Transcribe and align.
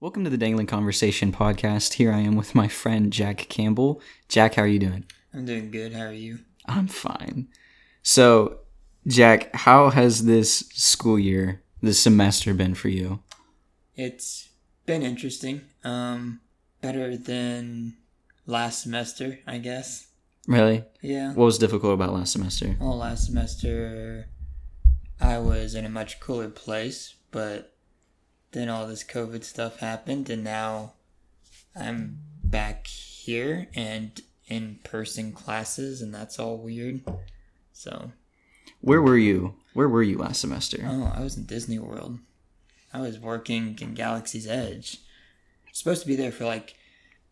Welcome 0.00 0.24
to 0.24 0.30
the 0.30 0.36
Dangling 0.36 0.66
Conversation 0.66 1.32
podcast. 1.32 1.94
Here 1.94 2.12
I 2.12 2.18
am 2.18 2.36
with 2.36 2.54
my 2.54 2.68
friend 2.68 3.12
Jack 3.12 3.46
Campbell. 3.48 4.02
Jack, 4.28 4.54
how 4.54 4.62
are 4.62 4.66
you 4.66 4.78
doing? 4.80 5.04
I'm 5.32 5.46
doing 5.46 5.70
good. 5.70 5.92
How 5.94 6.06
are 6.06 6.12
you? 6.12 6.40
I'm 6.66 6.88
fine. 6.88 7.48
So, 8.02 8.58
Jack, 9.06 9.54
how 9.54 9.90
has 9.90 10.24
this 10.24 10.58
school 10.74 11.18
year, 11.18 11.62
this 11.80 12.00
semester 12.00 12.52
been 12.52 12.74
for 12.74 12.88
you? 12.88 13.20
It's 13.94 14.48
been 14.84 15.02
interesting. 15.02 15.62
Um, 15.84 16.40
better 16.82 17.16
than 17.16 17.96
last 18.46 18.82
semester, 18.82 19.38
I 19.46 19.58
guess. 19.58 20.08
Really? 20.48 20.84
Yeah. 21.00 21.28
What 21.28 21.46
was 21.46 21.56
difficult 21.56 21.94
about 21.94 22.12
last 22.12 22.32
semester? 22.32 22.76
Well, 22.80 22.98
last 22.98 23.26
semester 23.26 24.26
I 25.20 25.38
was 25.38 25.74
in 25.74 25.86
a 25.86 25.90
much 25.90 26.20
cooler 26.20 26.48
place, 26.48 27.14
but 27.30 27.73
then 28.54 28.68
all 28.68 28.86
this 28.86 29.04
COVID 29.04 29.44
stuff 29.44 29.80
happened, 29.80 30.30
and 30.30 30.42
now 30.42 30.94
I'm 31.76 32.20
back 32.42 32.86
here 32.86 33.68
and 33.74 34.20
in 34.46 34.78
person 34.84 35.32
classes, 35.32 36.00
and 36.00 36.14
that's 36.14 36.38
all 36.38 36.56
weird. 36.56 37.02
So, 37.72 38.12
Where 38.80 39.02
were 39.02 39.18
you? 39.18 39.56
Where 39.74 39.88
were 39.88 40.02
you 40.02 40.18
last 40.18 40.40
semester? 40.40 40.78
oh, 40.86 41.12
I 41.14 41.20
was 41.20 41.36
in 41.36 41.44
Disney 41.46 41.78
World. 41.78 42.18
I 42.92 43.00
was 43.00 43.18
working 43.18 43.76
in 43.80 43.94
Galaxy's 43.94 44.46
Edge. 44.46 44.98
Supposed 45.72 46.02
to 46.02 46.06
be 46.08 46.14
there 46.14 46.30
for 46.30 46.44
like 46.44 46.76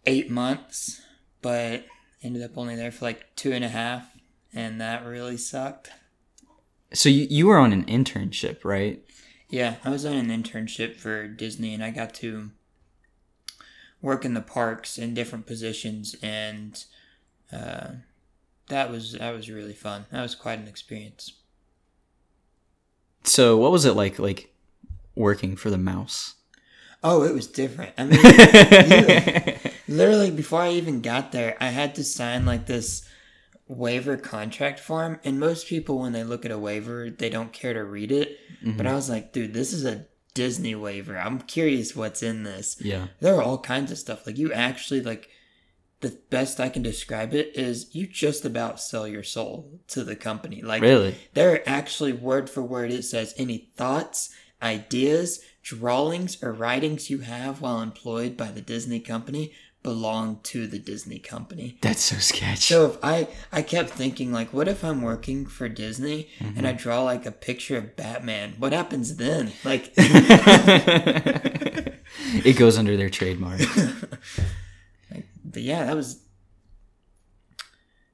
eight 0.06 0.28
months, 0.28 1.00
but 1.40 1.84
ended 2.22 2.42
up 2.42 2.58
only 2.58 2.74
there 2.74 2.90
for 2.90 3.04
like 3.04 3.36
two 3.36 3.52
and 3.52 3.64
a 3.64 3.68
half, 3.68 4.18
and 4.52 4.80
that 4.80 5.06
really 5.06 5.36
sucked. 5.36 5.90
So 6.92 7.08
you, 7.08 7.28
you 7.30 7.46
were 7.46 7.58
on 7.58 7.72
an 7.72 7.84
internship, 7.84 8.64
right? 8.64 9.02
Yeah, 9.52 9.74
I 9.84 9.90
was 9.90 10.06
on 10.06 10.14
an 10.14 10.28
internship 10.28 10.96
for 10.96 11.28
Disney 11.28 11.74
and 11.74 11.84
I 11.84 11.90
got 11.90 12.14
to 12.14 12.50
work 14.00 14.24
in 14.24 14.32
the 14.32 14.40
parks 14.40 14.96
in 14.96 15.12
different 15.12 15.44
positions 15.46 16.16
and 16.22 16.82
uh, 17.52 17.88
that 18.68 18.90
was 18.90 19.12
that 19.12 19.32
was 19.34 19.50
really 19.50 19.74
fun. 19.74 20.06
That 20.10 20.22
was 20.22 20.34
quite 20.34 20.58
an 20.58 20.68
experience. 20.68 21.34
So 23.24 23.58
what 23.58 23.70
was 23.70 23.84
it 23.84 23.92
like 23.92 24.18
like 24.18 24.54
working 25.14 25.54
for 25.54 25.68
the 25.68 25.76
mouse? 25.76 26.36
Oh, 27.04 27.22
it 27.22 27.34
was 27.34 27.46
different. 27.46 27.92
I 27.98 28.04
mean, 28.04 28.20
you- 28.24 29.70
literally 29.94 30.30
before 30.30 30.62
I 30.62 30.70
even 30.70 31.02
got 31.02 31.30
there, 31.32 31.58
I 31.60 31.66
had 31.68 31.94
to 31.96 32.04
sign 32.04 32.46
like 32.46 32.64
this 32.64 33.06
waiver 33.68 34.16
contract 34.16 34.80
form 34.80 35.18
and 35.24 35.38
most 35.40 35.66
people 35.66 36.00
when 36.00 36.12
they 36.12 36.24
look 36.24 36.44
at 36.44 36.50
a 36.50 36.58
waiver, 36.58 37.08
they 37.10 37.30
don't 37.30 37.52
care 37.52 37.72
to 37.74 37.84
read 37.84 38.12
it. 38.12 38.38
But 38.62 38.68
mm-hmm. 38.76 38.86
I 38.86 38.94
was 38.94 39.08
like, 39.10 39.32
dude, 39.32 39.54
this 39.54 39.72
is 39.72 39.84
a 39.84 40.06
Disney 40.34 40.74
waiver. 40.74 41.16
I'm 41.18 41.40
curious 41.40 41.94
what's 41.96 42.22
in 42.22 42.42
this. 42.42 42.76
yeah. 42.80 43.08
there 43.20 43.34
are 43.36 43.42
all 43.42 43.58
kinds 43.58 43.90
of 43.92 43.98
stuff 43.98 44.26
like 44.26 44.38
you 44.38 44.52
actually 44.52 45.00
like 45.02 45.28
the 46.00 46.18
best 46.30 46.58
i 46.58 46.68
can 46.68 46.82
describe 46.82 47.32
it 47.32 47.52
is 47.56 47.94
you 47.94 48.08
just 48.08 48.44
about 48.44 48.80
sell 48.80 49.06
your 49.06 49.22
soul 49.22 49.78
to 49.86 50.02
the 50.02 50.16
company 50.16 50.60
like 50.60 50.82
Really? 50.82 51.14
there 51.34 51.52
are 51.54 51.60
actually 51.64 52.12
word 52.12 52.50
for 52.50 52.60
word 52.60 52.90
it 52.90 53.04
says 53.04 53.32
any 53.36 53.70
thoughts 53.76 54.30
ideas 54.60 55.40
drawings 55.62 56.42
or 56.42 56.52
writings 56.52 57.08
you 57.08 57.18
have 57.18 57.60
while 57.60 57.80
employed 57.80 58.36
by 58.36 58.50
the 58.50 58.60
disney 58.60 58.98
company 58.98 59.52
belong 59.82 60.40
to 60.42 60.66
the 60.66 60.78
disney 60.78 61.18
company 61.18 61.78
That's 61.80 62.02
so 62.02 62.16
sketch. 62.16 62.60
so 62.60 62.86
if 62.86 62.98
i 63.02 63.28
i 63.50 63.62
kept 63.62 63.90
thinking 63.90 64.32
like 64.32 64.52
what 64.52 64.68
if 64.68 64.84
i'm 64.84 65.02
working 65.02 65.46
for 65.46 65.68
disney 65.68 66.28
and 66.38 66.66
i 66.66 66.70
mm-hmm. 66.70 66.82
draw 66.82 67.02
like 67.02 67.26
a 67.26 67.32
picture 67.32 67.76
of 67.76 67.96
batman 67.96 68.54
what 68.58 68.72
happens 68.72 69.16
then 69.16 69.52
like 69.64 69.92
it 72.44 72.56
goes 72.56 72.78
under 72.78 72.96
their 72.96 73.10
trademark. 73.10 73.60
but 75.44 75.62
yeah, 75.62 75.86
that 75.86 75.96
was 75.96 76.22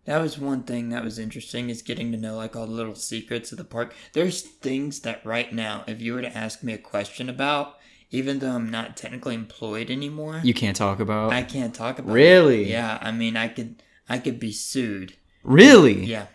that 0.04 0.22
was 0.22 0.38
one 0.38 0.62
thing 0.62 0.88
that 0.88 1.04
was 1.04 1.18
interesting 1.18 1.68
is 1.68 1.82
getting 1.82 2.12
to 2.12 2.18
know 2.18 2.36
like 2.36 2.56
all 2.56 2.66
the 2.66 2.72
little 2.72 2.94
secrets 2.94 3.52
of 3.52 3.58
the 3.58 3.64
park. 3.64 3.94
There's 4.14 4.40
things 4.40 5.00
that 5.00 5.24
right 5.24 5.52
now, 5.52 5.84
if 5.86 6.00
you 6.00 6.14
were 6.14 6.22
to 6.22 6.36
ask 6.36 6.62
me 6.62 6.72
a 6.72 6.78
question 6.78 7.28
about, 7.28 7.76
even 8.10 8.38
though 8.38 8.52
I'm 8.52 8.70
not 8.70 8.96
technically 8.96 9.34
employed 9.34 9.90
anymore, 9.90 10.40
You 10.42 10.54
can't 10.54 10.76
talk 10.76 11.00
about. 11.00 11.32
I 11.32 11.42
can't 11.42 11.74
talk 11.74 11.98
about. 11.98 12.10
it. 12.10 12.14
Really? 12.14 12.70
Yeah, 12.70 12.98
I 13.00 13.10
mean, 13.12 13.36
I 13.36 13.48
could 13.48 13.82
I 14.08 14.18
could 14.18 14.38
be 14.40 14.52
sued. 14.52 15.16
really? 15.42 16.04
Yeah, 16.04 16.26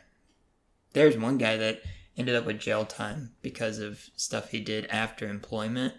there's 0.94 1.18
one 1.18 1.38
guy 1.38 1.58
that 1.58 1.82
ended 2.18 2.36
up 2.36 2.46
with 2.46 2.60
jail 2.60 2.86
time 2.86 3.32
because 3.42 3.80
of 3.80 4.06
stuff 4.16 4.50
he 4.50 4.60
did 4.60 4.86
after 4.88 5.28
employment. 5.28 5.94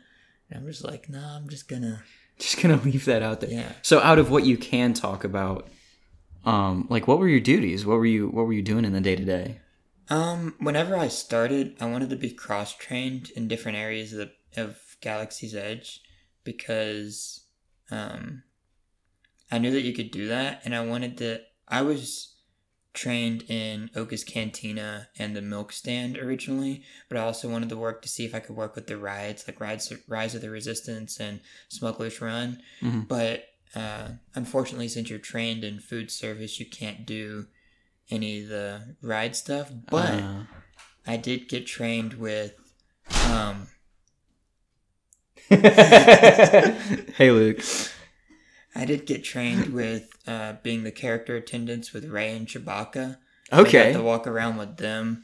And 0.51 0.61
I'm 0.61 0.67
just 0.67 0.85
like, 0.85 1.09
nah, 1.09 1.37
I'm 1.37 1.49
just 1.49 1.69
gonna. 1.69 2.03
Just 2.37 2.61
gonna 2.61 2.77
leave 2.83 3.05
that 3.05 3.23
out 3.23 3.41
there. 3.41 3.51
Yeah. 3.51 3.73
So 3.83 4.01
out 4.01 4.19
of 4.19 4.29
what 4.29 4.45
you 4.45 4.56
can 4.56 4.93
talk 4.93 5.23
about, 5.23 5.69
um, 6.45 6.87
like 6.91 7.06
what 7.06 7.21
were 7.21 7.29
your 7.29 7.39
duties? 7.39 7.87
What 7.87 7.97
were 7.97 8.05
you 8.06 8.27
what 8.29 8.47
were 8.47 8.53
you 8.53 8.61
doing 8.61 8.85
in 8.85 8.93
the 8.93 9.01
day 9.01 9.15
to 9.15 9.25
day? 9.25 9.61
Um, 10.09 10.55
whenever 10.59 10.97
I 10.97 11.06
started, 11.06 11.77
I 11.81 11.87
wanted 11.87 12.11
to 12.11 12.17
be 12.17 12.31
cross 12.33 12.75
trained 12.75 13.31
in 13.37 13.47
different 13.47 13.79
areas 13.79 14.12
of 14.12 14.19
the, 14.19 14.61
of 14.62 14.77
Galaxy's 15.04 15.54
Edge 15.54 16.00
because 16.42 17.44
um 17.91 18.42
I 19.50 19.59
knew 19.59 19.70
that 19.72 19.82
you 19.82 19.92
could 19.92 20.10
do 20.10 20.28
that 20.28 20.62
and 20.65 20.75
I 20.75 20.84
wanted 20.84 21.16
to 21.19 21.41
I 21.69 21.82
was 21.82 22.31
trained 22.92 23.43
in 23.48 23.91
Oga's 23.97 24.22
Cantina 24.25 25.09
and 25.19 25.34
the 25.34 25.43
milk 25.43 25.72
stand 25.72 26.16
originally, 26.16 26.84
but 27.09 27.19
I 27.19 27.22
also 27.22 27.48
wanted 27.50 27.69
to 27.70 27.76
work 27.76 28.03
to 28.03 28.09
see 28.09 28.25
if 28.25 28.34
I 28.34 28.38
could 28.41 28.54
work 28.56 28.76
with 28.76 28.87
the 28.87 28.97
rides 28.97 29.44
like 29.47 29.60
Rise 29.60 29.93
Rise 30.09 30.34
of 30.37 30.43
the 30.43 30.50
Resistance 30.50 31.19
and 31.20 31.41
Smuggler's 31.69 32.20
Run. 32.20 32.62
Mhm. 32.81 33.09
But 33.09 33.48
uh, 33.75 34.10
unfortunately, 34.37 34.87
since 34.88 35.10
you're 35.10 35.19
trained 35.19 35.64
in 35.64 35.81
food 35.81 36.09
service, 36.10 36.60
you 36.60 36.66
can't 36.66 37.04
do 37.04 37.48
any 38.10 38.43
of 38.43 38.48
the 38.48 38.97
ride 39.03 39.34
stuff. 39.34 39.72
But 39.91 40.14
Uh, 40.22 40.44
I 41.06 41.16
did 41.16 41.48
get 41.48 41.66
trained 41.66 42.14
with 42.14 42.54
um 43.31 43.66
hey 47.16 47.31
Luke. 47.31 47.60
I 48.75 48.84
did 48.84 49.06
get 49.06 49.22
trained 49.22 49.72
with 49.72 50.09
uh, 50.27 50.55
being 50.62 50.82
the 50.84 50.91
character 50.91 51.37
attendants 51.37 51.93
with 51.93 52.06
Rey 52.06 52.37
and 52.37 52.47
Chewbacca. 52.47 53.19
I 53.53 53.56
got 53.59 53.66
Okay. 53.69 53.93
to 53.93 54.03
walk 54.03 54.27
around 54.27 54.56
with 54.56 54.78
them. 54.78 55.22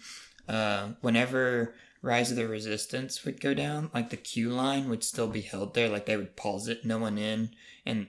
Uh, 0.48 0.90
whenever 1.00 1.74
Rise 2.02 2.30
of 2.30 2.36
the 2.36 2.46
Resistance 2.46 3.24
would 3.24 3.40
go 3.40 3.54
down, 3.54 3.90
like 3.94 4.10
the 4.10 4.16
queue 4.16 4.50
line 4.50 4.88
would 4.88 5.02
still 5.02 5.26
be 5.28 5.40
held 5.40 5.74
there. 5.74 5.88
Like 5.88 6.06
they 6.06 6.16
would 6.16 6.36
pause 6.36 6.68
it, 6.68 6.84
no 6.84 6.98
one 6.98 7.18
in, 7.18 7.50
and 7.84 8.06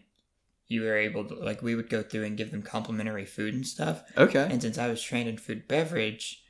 you 0.67 0.83
were 0.83 0.97
able 0.97 1.25
to 1.25 1.35
like 1.35 1.61
we 1.61 1.75
would 1.75 1.89
go 1.89 2.01
through 2.03 2.23
and 2.25 2.37
give 2.37 2.51
them 2.51 2.61
complimentary 2.61 3.25
food 3.25 3.53
and 3.53 3.65
stuff. 3.67 4.03
Okay. 4.17 4.47
And 4.49 4.61
since 4.61 4.77
I 4.77 4.87
was 4.87 5.01
trained 5.01 5.27
in 5.29 5.37
food 5.37 5.67
beverage, 5.67 6.43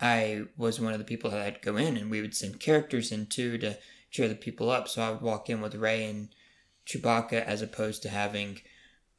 I 0.00 0.44
was 0.56 0.80
one 0.80 0.92
of 0.92 0.98
the 0.98 1.04
people 1.04 1.30
that 1.30 1.40
I'd 1.40 1.62
go 1.62 1.76
in 1.76 1.96
and 1.96 2.10
we 2.10 2.20
would 2.20 2.34
send 2.34 2.60
characters 2.60 3.12
in 3.12 3.26
too 3.26 3.56
to 3.58 3.78
cheer 4.14 4.28
the 4.28 4.34
people 4.36 4.70
up. 4.70 4.86
So 4.86 5.02
I 5.02 5.10
would 5.10 5.20
walk 5.22 5.50
in 5.50 5.60
with 5.60 5.74
Rey 5.74 6.04
and 6.08 6.28
Chewbacca 6.86 7.44
as 7.44 7.62
opposed 7.62 8.00
to 8.02 8.08
having 8.08 8.60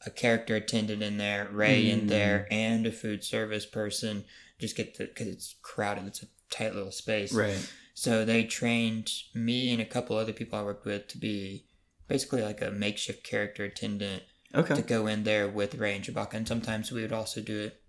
a 0.05 0.09
character 0.09 0.55
attendant 0.55 1.03
in 1.03 1.17
there, 1.17 1.49
Rey 1.51 1.89
in 1.89 2.03
Mm. 2.03 2.07
there, 2.07 2.47
and 2.49 2.87
a 2.87 2.93
food 2.93 3.21
service 3.21 3.65
person. 3.65 4.23
Just 4.57 4.77
get 4.77 4.95
the 4.97 5.05
because 5.07 5.27
it's 5.27 5.55
crowded. 5.61 6.05
It's 6.07 6.23
a 6.23 6.27
tight 6.49 6.73
little 6.73 6.93
space. 6.93 7.33
Right. 7.33 7.59
So 7.93 8.23
they 8.23 8.45
trained 8.45 9.11
me 9.33 9.73
and 9.73 9.81
a 9.81 9.85
couple 9.85 10.15
other 10.15 10.31
people 10.31 10.57
I 10.57 10.63
worked 10.63 10.85
with 10.85 11.09
to 11.09 11.17
be 11.17 11.65
basically 12.07 12.41
like 12.41 12.61
a 12.61 12.71
makeshift 12.71 13.21
character 13.25 13.65
attendant 13.65 14.23
Okay. 14.53 14.75
to 14.75 14.81
go 14.81 15.07
in 15.07 15.25
there 15.25 15.49
with 15.49 15.75
Rey 15.75 15.93
and 15.95 16.05
Chewbacca. 16.05 16.35
And 16.35 16.47
sometimes 16.47 16.89
we 16.93 17.01
would 17.01 17.11
also 17.11 17.41
do 17.41 17.59
it 17.59 17.81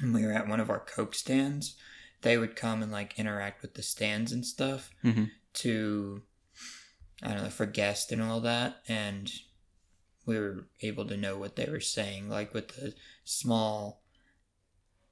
when 0.00 0.14
we 0.14 0.24
were 0.24 0.32
at 0.32 0.48
one 0.48 0.60
of 0.60 0.70
our 0.70 0.80
Coke 0.80 1.14
stands. 1.14 1.74
They 2.22 2.38
would 2.38 2.56
come 2.56 2.82
and 2.82 2.90
like 2.90 3.18
interact 3.18 3.60
with 3.60 3.74
the 3.74 3.82
stands 3.82 4.32
and 4.32 4.46
stuff 4.46 4.90
Mhm. 5.04 5.30
To, 5.54 6.22
I 7.22 7.28
don't 7.34 7.44
know, 7.44 7.50
for 7.50 7.66
guests 7.66 8.10
and 8.12 8.22
all 8.22 8.40
that. 8.40 8.76
And 8.88 9.30
we 10.26 10.38
were 10.38 10.66
able 10.80 11.06
to 11.06 11.16
know 11.16 11.36
what 11.36 11.56
they 11.56 11.66
were 11.66 11.80
saying, 11.80 12.28
like 12.28 12.54
with 12.54 12.68
the 12.68 12.94
small 13.24 14.02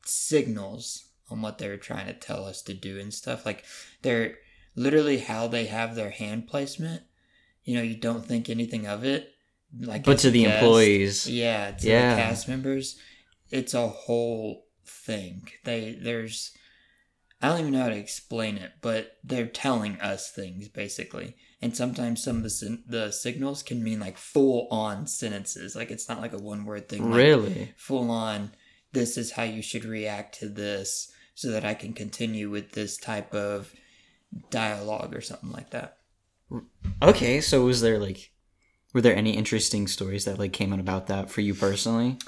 signals 0.05 1.05
on 1.31 1.43
what 1.43 1.59
they 1.59 1.69
were 1.69 1.77
trying 1.77 2.07
to 2.07 2.13
tell 2.13 2.45
us 2.45 2.63
to 2.63 2.75
do 2.75 2.99
and 2.99 3.13
stuff. 3.13 3.47
Like 3.47 3.65
they're 4.03 4.39
literally 4.75 5.19
how 5.19 5.47
they 5.47 5.67
have 5.67 5.95
their 5.95 6.11
hand 6.11 6.49
placement. 6.49 7.03
You 7.65 7.77
know, 7.77 7.83
you 7.83 7.97
don't 7.97 8.25
think 8.25 8.49
anything 8.49 8.87
of 8.87 9.05
it. 9.05 9.35
Like 9.79 10.05
But 10.05 10.19
to 10.21 10.31
the 10.31 10.45
guest. 10.45 10.63
employees. 10.63 11.27
Yeah, 11.29 11.71
to 11.73 11.89
Yeah. 11.89 12.15
the 12.17 12.23
cast 12.23 12.49
members, 12.49 12.99
it's 13.51 13.75
a 13.75 13.87
whole 13.89 14.67
thing. 14.85 15.49
They 15.65 15.93
there's 16.01 16.53
I 17.43 17.49
don't 17.49 17.61
even 17.61 17.73
know 17.73 17.83
how 17.83 17.89
to 17.89 17.97
explain 17.97 18.59
it, 18.59 18.73
but 18.83 19.17
they're 19.25 19.47
telling 19.47 19.99
us 20.01 20.31
things 20.31 20.69
basically. 20.69 21.37
And 21.63 21.77
sometimes 21.77 22.23
some 22.23 22.39
of 22.39 22.43
the 22.43 22.51
sin- 22.51 22.85
the 22.87 23.11
signals 23.11 23.63
can 23.63 23.83
mean 23.83 24.01
like 24.01 24.19
full 24.19 24.69
on 24.71 25.07
sentences. 25.07 25.75
Like 25.75 25.91
it's 25.91 26.09
not 26.09 26.21
like 26.21 26.33
a 26.33 26.39
one 26.39 26.65
word 26.65 26.89
thing. 26.89 27.05
Like, 27.11 27.17
Really? 27.17 27.75
full 27.77 28.11
on 28.11 28.53
this 28.93 29.17
is 29.17 29.33
how 29.33 29.45
you 29.45 29.63
should 29.63 29.85
react 29.85 30.39
to 30.41 30.49
this 30.49 31.13
so 31.35 31.51
that 31.53 31.65
I 31.65 31.75
can 31.75 31.93
continue 31.93 32.51
with 32.51 32.73
this 32.73 32.97
type 32.99 33.35
of 33.35 33.73
dialogue 34.51 35.15
or 35.15 35.21
something 35.21 35.51
like 35.51 35.71
that. 35.71 35.99
Okay, 37.03 37.41
so 37.41 37.65
was 37.65 37.81
there 37.81 37.99
like 37.99 38.33
Were 38.93 39.01
there 39.01 39.17
any 39.17 39.37
interesting 39.37 39.87
stories 39.87 40.25
that 40.25 40.39
like 40.39 40.53
came 40.53 40.73
out 40.73 40.81
about 40.81 41.07
that 41.07 41.31
for 41.31 41.41
you 41.41 41.55
personally? 41.55 42.19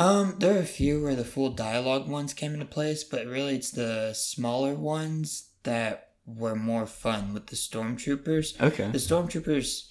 Um, 0.00 0.36
there 0.38 0.56
are 0.56 0.60
a 0.60 0.64
few 0.64 1.02
where 1.02 1.14
the 1.14 1.26
full 1.26 1.50
dialogue 1.50 2.08
ones 2.08 2.32
came 2.32 2.54
into 2.54 2.64
place, 2.64 3.04
but 3.04 3.26
really 3.26 3.56
it's 3.56 3.70
the 3.70 4.14
smaller 4.14 4.74
ones 4.74 5.50
that 5.64 6.12
were 6.24 6.56
more 6.56 6.86
fun 6.86 7.34
with 7.34 7.48
the 7.48 7.56
stormtroopers. 7.56 8.58
Okay. 8.60 8.90
The 8.90 8.98
stormtroopers. 8.98 9.88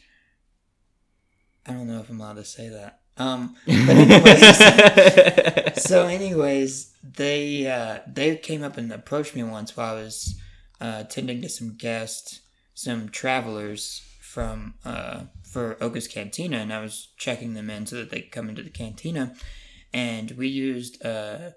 I 1.67 1.73
don't 1.73 1.87
know 1.87 1.99
if 1.99 2.09
I'm 2.09 2.19
allowed 2.19 2.37
to 2.37 2.43
say 2.43 2.69
that. 2.69 3.01
Um, 3.17 3.55
but 3.67 3.75
anyways, 3.75 5.83
so 5.83 6.07
anyways, 6.07 6.95
they 7.03 7.67
uh, 7.67 7.99
they 8.07 8.35
came 8.37 8.63
up 8.63 8.77
and 8.77 8.91
approached 8.91 9.35
me 9.35 9.43
once 9.43 9.77
while 9.77 9.95
I 9.95 10.01
was 10.01 10.41
uh, 10.81 11.03
attending 11.05 11.43
to 11.43 11.49
some 11.49 11.75
guests, 11.75 12.39
some 12.73 13.09
travelers 13.09 14.01
from 14.21 14.73
uh, 14.85 15.25
for 15.43 15.77
Oga's 15.83 16.07
Cantina, 16.07 16.57
and 16.57 16.73
I 16.73 16.81
was 16.81 17.09
checking 17.17 17.53
them 17.53 17.69
in 17.69 17.85
so 17.85 17.97
that 17.97 18.09
they 18.09 18.21
could 18.21 18.31
come 18.31 18.49
into 18.49 18.63
the 18.63 18.69
cantina, 18.69 19.35
and 19.93 20.31
we 20.31 20.47
used 20.47 21.03
uh, 21.05 21.51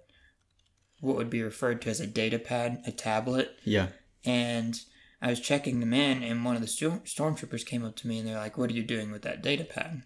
what 1.01 1.17
would 1.17 1.31
be 1.31 1.43
referred 1.43 1.83
to 1.83 1.91
as 1.91 2.01
a 2.01 2.07
data 2.07 2.39
pad, 2.39 2.83
a 2.87 2.93
tablet, 2.93 3.57
yeah. 3.65 3.89
and 4.25 4.81
I 5.21 5.29
was 5.31 5.41
checking 5.41 5.81
them 5.81 5.93
in, 5.95 6.23
and 6.23 6.45
one 6.45 6.57
of 6.57 6.63
the 6.63 6.69
storm- 6.69 7.03
stormtroopers 7.05 7.65
came 7.67 7.85
up 7.85 7.97
to 7.97 8.09
me 8.09 8.19
and 8.19 8.27
they're 8.29 8.37
like, 8.37 8.57
"What 8.59 8.71
are 8.71 8.75
you 8.75 8.83
doing 8.83 9.11
with 9.13 9.23
that 9.23 9.43
data 9.43 9.65
pad?" 9.65 10.03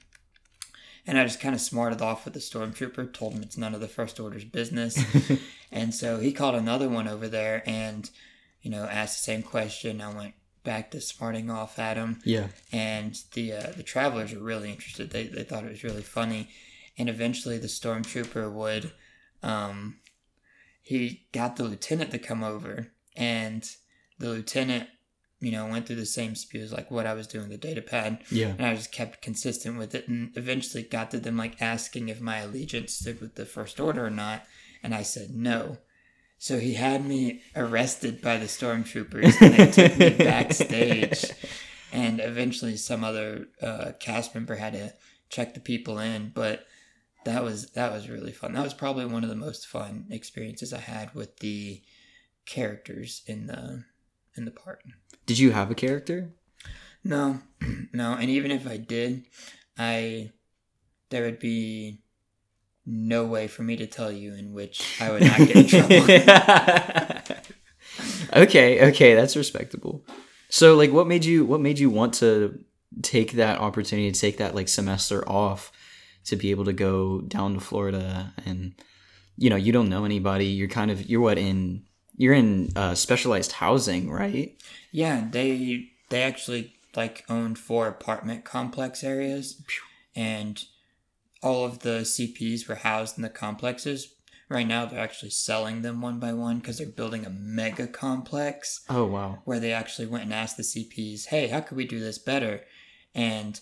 And 1.06 1.18
I 1.18 1.22
just 1.24 1.40
kind 1.40 1.54
of 1.54 1.60
smarted 1.60 2.02
off 2.02 2.24
with 2.24 2.34
the 2.34 2.40
stormtrooper, 2.40 3.12
told 3.12 3.34
him 3.34 3.42
it's 3.42 3.56
none 3.56 3.74
of 3.74 3.80
the 3.80 3.86
first 3.88 4.18
order's 4.18 4.44
business, 4.44 4.98
and 5.72 5.94
so 5.94 6.18
he 6.18 6.32
called 6.32 6.54
another 6.56 6.88
one 6.88 7.06
over 7.08 7.28
there 7.28 7.62
and, 7.64 8.10
you 8.60 8.70
know, 8.70 8.84
asked 8.84 9.18
the 9.24 9.32
same 9.32 9.42
question. 9.42 10.00
I 10.00 10.12
went 10.12 10.34
back 10.64 10.90
to 10.90 11.00
smarting 11.00 11.48
off 11.48 11.78
at 11.78 11.96
him, 11.96 12.20
Yeah. 12.24 12.48
and 12.72 13.16
the 13.34 13.52
uh, 13.52 13.70
the 13.76 13.84
travelers 13.84 14.34
were 14.34 14.42
really 14.42 14.70
interested. 14.70 15.10
They 15.10 15.28
they 15.28 15.44
thought 15.44 15.64
it 15.64 15.70
was 15.70 15.84
really 15.84 16.02
funny, 16.02 16.48
and 16.98 17.08
eventually 17.08 17.58
the 17.58 17.66
stormtrooper 17.66 18.50
would, 18.52 18.92
um, 19.42 19.96
he 20.82 21.26
got 21.32 21.56
the 21.56 21.64
lieutenant 21.64 22.10
to 22.12 22.18
come 22.18 22.42
over, 22.44 22.92
and 23.16 23.68
the 24.18 24.30
lieutenant, 24.30 24.88
you 25.40 25.50
know, 25.52 25.66
went 25.66 25.86
through 25.86 25.96
the 25.96 26.06
same 26.06 26.34
spews 26.34 26.72
like 26.72 26.90
what 26.90 27.06
I 27.06 27.14
was 27.14 27.26
doing 27.26 27.48
the 27.48 27.56
data 27.58 27.82
pad, 27.82 28.22
Yeah. 28.30 28.54
and 28.56 28.64
I 28.66 28.74
just 28.74 28.92
kept 28.92 29.20
consistent 29.22 29.78
with 29.78 29.94
it, 29.94 30.08
and 30.08 30.30
eventually 30.36 30.82
got 30.82 31.10
to 31.10 31.18
them 31.20 31.36
like 31.36 31.60
asking 31.60 32.08
if 32.08 32.20
my 32.20 32.38
allegiance 32.38 32.94
stood 32.94 33.20
with 33.20 33.34
the 33.34 33.46
first 33.46 33.80
order 33.80 34.06
or 34.06 34.10
not, 34.10 34.44
and 34.82 34.94
I 34.94 35.02
said 35.02 35.30
no. 35.30 35.78
So 36.38 36.58
he 36.58 36.74
had 36.74 37.04
me 37.04 37.42
arrested 37.54 38.20
by 38.20 38.36
the 38.36 38.44
stormtroopers, 38.46 39.40
and 39.40 39.54
they 39.54 39.70
took 39.88 39.98
me 39.98 40.10
backstage 40.18 41.24
and 41.92 42.20
eventually 42.20 42.76
some 42.76 43.04
other 43.04 43.46
uh, 43.62 43.92
cast 44.00 44.34
member 44.34 44.56
had 44.56 44.72
to 44.74 44.92
check 45.30 45.54
the 45.54 45.60
people 45.60 45.98
in 45.98 46.30
but 46.34 46.66
that 47.26 47.44
was 47.44 47.70
that 47.72 47.92
was 47.92 48.08
really 48.08 48.32
fun 48.32 48.52
that 48.54 48.64
was 48.64 48.74
probably 48.74 49.04
one 49.04 49.22
of 49.22 49.28
the 49.28 49.36
most 49.36 49.66
fun 49.66 50.06
experiences 50.10 50.72
i 50.72 50.78
had 50.78 51.14
with 51.14 51.38
the 51.38 51.82
characters 52.46 53.22
in 53.26 53.46
the 53.46 53.84
in 54.36 54.44
the 54.44 54.50
park 54.50 54.82
Did 55.26 55.38
you 55.38 55.50
have 55.52 55.70
a 55.70 55.74
character? 55.74 56.32
no 57.04 57.40
no 57.92 58.14
and 58.14 58.30
even 58.30 58.50
if 58.50 58.66
i 58.66 58.76
did 58.76 59.26
i 59.78 60.30
there 61.10 61.22
would 61.22 61.38
be 61.38 62.00
no 62.84 63.24
way 63.24 63.48
for 63.48 63.62
me 63.62 63.76
to 63.76 63.86
tell 63.86 64.10
you 64.10 64.34
in 64.34 64.52
which 64.52 65.00
i 65.00 65.10
would 65.10 65.22
not 65.22 65.38
get 65.38 65.56
in 65.56 65.66
trouble 65.66 67.42
okay, 68.34 68.88
okay, 68.88 69.14
that's 69.14 69.36
respectable. 69.36 70.04
So 70.48 70.76
like 70.76 70.92
what 70.92 71.06
made 71.06 71.24
you 71.24 71.44
what 71.44 71.60
made 71.60 71.78
you 71.78 71.90
want 71.90 72.14
to 72.14 72.64
take 73.02 73.32
that 73.32 73.58
opportunity 73.58 74.10
to 74.10 74.20
take 74.20 74.38
that 74.38 74.54
like 74.54 74.68
semester 74.68 75.28
off 75.28 75.72
to 76.26 76.36
be 76.36 76.50
able 76.50 76.64
to 76.64 76.72
go 76.72 77.20
down 77.22 77.54
to 77.54 77.60
Florida 77.60 78.32
and 78.44 78.74
you 79.38 79.50
know, 79.50 79.56
you 79.56 79.70
don't 79.70 79.90
know 79.90 80.04
anybody, 80.04 80.46
you're 80.46 80.68
kind 80.68 80.90
of 80.90 81.08
you're 81.10 81.20
what 81.20 81.36
in 81.38 81.82
you're 82.16 82.32
in 82.34 82.72
uh, 82.74 82.94
specialized 82.94 83.52
housing, 83.52 84.10
right? 84.10 84.56
Yeah, 84.92 85.28
they 85.30 85.90
they 86.08 86.22
actually 86.22 86.72
like 86.96 87.24
owned 87.28 87.58
four 87.58 87.86
apartment 87.88 88.44
complex 88.46 89.04
areas, 89.04 89.62
and 90.14 90.64
all 91.42 91.64
of 91.66 91.80
the 91.80 92.00
CPs 92.00 92.66
were 92.66 92.76
housed 92.76 93.18
in 93.18 93.22
the 93.22 93.28
complexes. 93.28 94.14
Right 94.48 94.66
now, 94.66 94.86
they're 94.86 95.00
actually 95.00 95.30
selling 95.30 95.82
them 95.82 96.00
one 96.00 96.18
by 96.20 96.32
one 96.32 96.58
because 96.60 96.78
they're 96.78 96.86
building 96.86 97.26
a 97.26 97.30
mega 97.30 97.86
complex 97.88 98.80
Oh 98.88 99.04
wow. 99.04 99.40
where 99.44 99.58
they 99.60 99.72
actually 99.72 100.06
went 100.06 100.24
and 100.24 100.32
asked 100.32 100.56
the 100.56 100.62
CPs, 100.62 101.26
"Hey, 101.26 101.48
how 101.48 101.60
could 101.60 101.76
we 101.76 101.84
do 101.84 102.00
this 102.00 102.18
better?" 102.18 102.62
And 103.14 103.60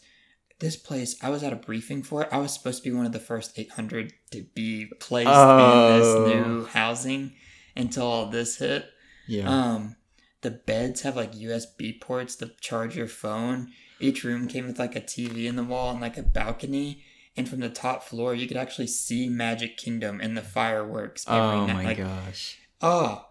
this 0.64 0.76
place, 0.76 1.14
I 1.22 1.28
was 1.28 1.42
at 1.42 1.52
a 1.52 1.56
briefing 1.56 2.02
for 2.02 2.22
it. 2.22 2.28
I 2.32 2.38
was 2.38 2.52
supposed 2.54 2.82
to 2.82 2.90
be 2.90 2.96
one 2.96 3.04
of 3.04 3.12
the 3.12 3.20
first 3.20 3.58
800 3.58 4.12
to 4.30 4.42
be 4.54 4.86
placed 4.98 5.28
in 5.28 5.34
Oh. 5.36 5.98
this 5.98 6.34
new 6.34 6.64
housing 6.64 7.34
until 7.76 8.06
all 8.06 8.26
this 8.30 8.56
hit. 8.56 8.86
Yeah. 9.28 9.46
Um, 9.48 9.96
the 10.40 10.50
beds 10.50 11.02
have 11.02 11.16
like 11.16 11.32
USB 11.34 12.00
ports 12.00 12.34
to 12.36 12.50
charge 12.60 12.96
your 12.96 13.08
phone. 13.08 13.72
Each 14.00 14.24
room 14.24 14.48
came 14.48 14.66
with 14.66 14.78
like 14.78 14.96
a 14.96 15.00
TV 15.02 15.44
in 15.46 15.56
the 15.56 15.64
wall 15.64 15.90
and 15.90 16.00
like 16.00 16.16
a 16.16 16.22
balcony. 16.22 17.04
And 17.36 17.46
from 17.48 17.60
the 17.60 17.68
top 17.68 18.02
floor, 18.02 18.34
you 18.34 18.46
could 18.48 18.56
actually 18.56 18.86
see 18.86 19.28
Magic 19.28 19.76
Kingdom 19.76 20.18
and 20.22 20.34
the 20.36 20.42
fireworks 20.42 21.26
every 21.28 21.40
oh 21.40 21.66
night. 21.66 21.74
my 21.74 21.84
like, 21.84 21.98
gosh. 21.98 22.58
oh 22.80 23.26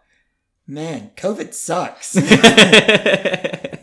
man, 0.67 1.11
COVID 1.15 1.53
sucks. 1.53 2.15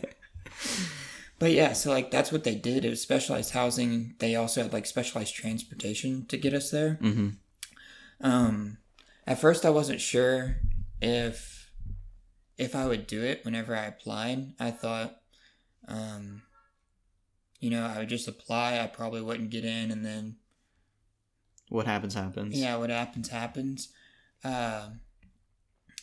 but 1.41 1.51
yeah, 1.51 1.73
so 1.73 1.89
like 1.89 2.11
that's 2.11 2.31
what 2.31 2.43
they 2.43 2.53
did. 2.53 2.85
It 2.85 2.89
was 2.91 3.01
specialized 3.01 3.51
housing. 3.51 4.13
They 4.19 4.35
also 4.35 4.61
had 4.61 4.73
like 4.73 4.85
specialized 4.85 5.33
transportation 5.33 6.27
to 6.27 6.37
get 6.37 6.53
us 6.53 6.69
there. 6.69 6.93
hmm 7.01 7.29
Um, 8.21 8.77
at 9.25 9.39
first, 9.41 9.65
I 9.65 9.71
wasn't 9.71 10.01
sure 10.01 10.57
if 11.01 11.71
if 12.59 12.75
I 12.75 12.85
would 12.85 13.07
do 13.07 13.23
it. 13.23 13.43
Whenever 13.43 13.75
I 13.75 13.85
applied, 13.85 14.53
I 14.59 14.69
thought, 14.69 15.17
um, 15.87 16.43
you 17.59 17.71
know, 17.71 17.83
I 17.87 17.97
would 17.97 18.09
just 18.09 18.27
apply. 18.27 18.79
I 18.79 18.85
probably 18.85 19.21
wouldn't 19.23 19.49
get 19.49 19.65
in, 19.65 19.89
and 19.89 20.05
then 20.05 20.35
What 21.69 21.87
happens 21.87 22.13
happens. 22.13 22.55
yeah, 22.55 22.75
what 22.75 22.91
happens 22.91 23.29
happens. 23.29 23.89
Um, 24.43 24.99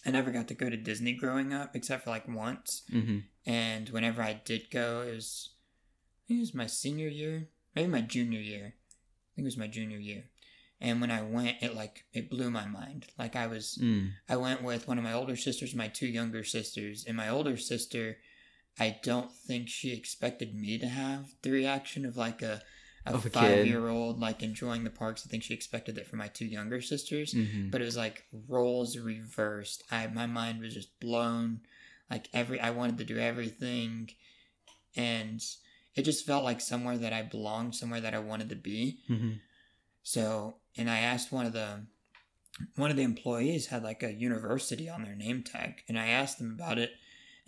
I 0.09 0.11
never 0.11 0.31
got 0.31 0.49
to 0.49 0.55
go 0.55 0.71
to 0.71 0.77
Disney 0.77 1.13
growing 1.13 1.53
up, 1.53 1.77
except 1.77 2.05
for 2.05 2.11
like 2.11 2.27
once. 2.27 2.83
hmm 2.91 3.19
And 3.47 3.91
whenever 3.91 4.23
I 4.23 4.41
did 4.43 4.71
go, 4.71 5.03
it 5.03 5.15
was 5.15 5.51
I 5.51 6.21
think 6.29 6.39
it 6.39 6.41
was 6.41 6.55
my 6.55 6.67
senior 6.67 7.09
year, 7.09 7.49
maybe 7.75 7.89
my 7.89 8.00
junior 8.00 8.41
year. 8.41 8.67
I 8.67 9.31
think 9.35 9.45
it 9.45 9.53
was 9.53 9.57
my 9.57 9.67
junior 9.69 9.99
year. 9.99 10.25
And 10.81 11.00
when 11.00 11.11
I 11.11 11.23
went, 11.23 11.62
it 11.62 11.75
like 11.75 12.05
it 12.12 12.31
blew 12.31 12.50
my 12.50 12.67
mind. 12.67 13.07
Like 13.19 13.37
I 13.37 13.47
was 13.49 13.79
Mm. 13.81 14.12
I 14.29 14.37
went 14.37 14.62
with 14.62 14.88
one 14.88 14.99
of 14.99 15.05
my 15.05 15.12
older 15.12 15.37
sisters, 15.37 15.75
my 15.75 15.88
two 15.88 16.07
younger 16.07 16.43
sisters, 16.45 17.05
and 17.07 17.17
my 17.17 17.29
older 17.29 17.57
sister. 17.57 18.19
I 18.81 18.99
don't 19.03 19.33
think 19.35 19.69
she 19.69 19.93
expected 19.93 20.55
me 20.55 20.79
to 20.79 20.87
have 20.87 21.35
the 21.43 21.50
reaction 21.50 22.07
of 22.07 22.17
like 22.17 22.43
a 22.43 22.62
a, 23.11 23.17
Of 23.17 23.27
a 23.27 23.31
five 23.31 23.67
year 23.67 23.88
old 23.88 24.21
like 24.21 24.43
enjoying 24.43 24.85
the 24.85 24.91
parks. 24.91 25.25
I 25.27 25.31
think 25.31 25.43
she 25.43 25.55
expected 25.55 25.99
it 25.99 26.07
from 26.07 26.19
my 26.19 26.29
two 26.29 26.47
younger 26.47 26.81
sisters, 26.81 27.33
hmm 27.33 27.71
but 27.71 27.81
it 27.81 27.85
was 27.85 27.97
like 27.97 28.25
roles 28.49 28.97
reversed. 28.99 29.85
I 29.91 30.07
my 30.09 30.27
mind 30.27 30.61
was 30.61 30.75
just 30.75 30.99
blown. 31.00 31.61
Like 32.11 32.29
every 32.33 32.59
I 32.61 32.71
wanted 32.71 32.99
to 32.99 33.05
do 33.05 33.19
everything, 33.19 34.11
and 34.97 35.43
it 35.95 36.03
just 36.03 36.27
felt 36.27 36.45
like 36.45 36.61
somewhere 36.61 36.99
that 36.99 37.12
I 37.12 37.23
belonged, 37.23 37.75
somewhere 37.75 38.00
that 38.00 38.15
I 38.15 38.19
wanted 38.19 38.49
to 38.50 38.57
be. 38.57 39.00
hmm 39.07 39.33
So, 40.03 40.57
and 40.77 40.88
I 40.88 40.99
asked 41.00 41.33
one 41.33 41.47
of 41.47 41.53
the 41.53 41.87
one 42.77 42.91
of 42.91 42.97
the 42.97 43.03
employees 43.03 43.67
had 43.67 43.83
like 43.85 44.03
a 44.03 44.12
university 44.12 44.88
on 44.88 45.03
their 45.03 45.15
name 45.15 45.43
tag, 45.43 45.83
and 45.88 45.99
I 45.99 46.09
asked 46.09 46.38
them 46.38 46.53
about 46.59 46.79
it, 46.79 46.91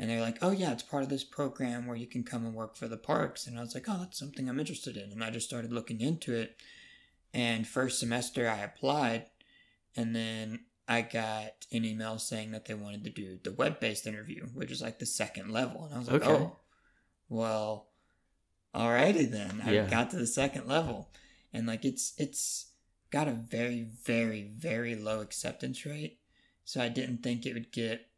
and 0.01 0.09
they're 0.09 0.23
like, 0.23 0.39
"Oh 0.41 0.51
yeah, 0.51 0.73
it's 0.73 0.83
part 0.83 1.03
of 1.03 1.11
this 1.11 1.25
program 1.25 1.87
where 1.87 1.97
you 1.97 2.07
can 2.07 2.25
come 2.25 2.47
and 2.47 2.55
work 2.55 2.75
for 2.75 2.89
the 2.89 2.97
parks." 2.97 3.47
And 3.47 3.59
I 3.59 3.61
was 3.61 3.75
like, 3.75 3.85
"Oh, 3.87 3.99
that's 3.99 4.19
something 4.19 4.49
I'm 4.49 4.59
interested 4.59 4.97
in," 4.97 5.13
and 5.13 5.23
I 5.23 5.29
just 5.29 5.47
started 5.47 5.75
looking 5.75 6.01
into 6.01 6.35
it. 6.35 6.57
And 7.35 7.69
first 7.69 8.01
semester, 8.01 8.49
I 8.49 8.61
applied, 8.61 9.27
and 9.95 10.17
then 10.17 10.65
I 10.89 11.03
got 11.03 11.67
an 11.71 11.85
email 11.85 12.19
saying 12.19 12.51
that 12.53 12.65
they 12.65 12.73
wanted 12.73 13.05
to 13.05 13.11
do 13.11 13.39
the 13.45 13.53
web-based 13.53 14.07
interview, 14.07 14.47
which 14.55 14.71
is 14.71 14.81
like 14.81 15.01
the 15.01 15.07
second 15.07 15.51
level, 15.51 15.85
and 15.85 15.95
I 15.95 15.99
was 15.99 16.09
like, 16.09 16.23
Okay. 16.23 16.33
"Oh, 16.33 16.57
well, 17.29 17.91
alrighty 18.75 19.31
then." 19.31 19.61
I 19.61 19.73
Yeah. 19.75 19.87
got 19.87 20.11
to 20.11 20.17
the 20.17 20.27
second 20.27 20.67
level, 20.67 21.13
and 21.53 21.67
like 21.67 21.85
it's 21.85 22.15
it's 22.17 22.73
got 23.11 23.29
a 23.29 23.33
very 23.33 23.83
very 23.83 24.45
very 24.45 24.95
low 24.95 25.21
acceptance 25.21 25.85
rate, 25.85 26.21
so 26.65 26.81
I 26.81 26.89
didn't 26.89 27.23
think 27.23 27.45
it 27.45 27.53
would 27.53 27.71
get 27.71 28.10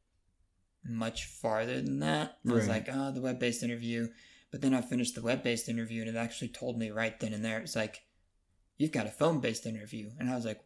much 0.85 1.27
farther 1.27 1.81
than 1.81 2.01
that. 2.01 2.39
I 2.49 2.53
was 2.53 2.67
Right. 2.67 2.87
like, 2.87 2.95
"Oh, 2.97 3.11
the 3.13 3.21
web-based 3.21 3.63
interview," 3.63 4.09
but 4.51 4.61
then 4.61 4.75
I 4.75 4.81
finished 4.81 5.15
the 5.15 5.23
web-based 5.23 5.69
interview, 5.69 6.03
and 6.03 6.11
it 6.11 6.17
actually 6.19 6.49
told 6.49 6.79
me 6.79 6.91
right 6.91 7.19
then 7.21 7.33
and 7.33 7.45
there, 7.45 7.61
it's 7.61 7.77
like, 7.77 8.03
"You've 8.79 8.93
got 8.93 9.07
a 9.07 9.11
phone-based 9.11 9.67
interview," 9.67 10.11
and 10.19 10.29
I 10.31 10.35
was 10.35 10.45
like, 10.45 10.61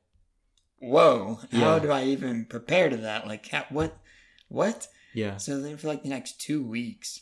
"Whoa, 0.80 1.40
how 1.52 1.78
do 1.78 1.90
I 1.90 2.04
even 2.04 2.44
prepare 2.44 2.88
to 2.90 2.96
that? 2.98 3.26
Like, 3.26 3.46
how, 3.48 3.66
what, 3.70 3.98
what?" 4.48 4.88
Yeah. 5.14 5.36
So 5.38 5.60
then 5.60 5.76
for 5.76 5.88
like 5.88 6.02
the 6.02 6.08
next 6.08 6.40
two 6.40 6.62
weeks, 6.66 7.20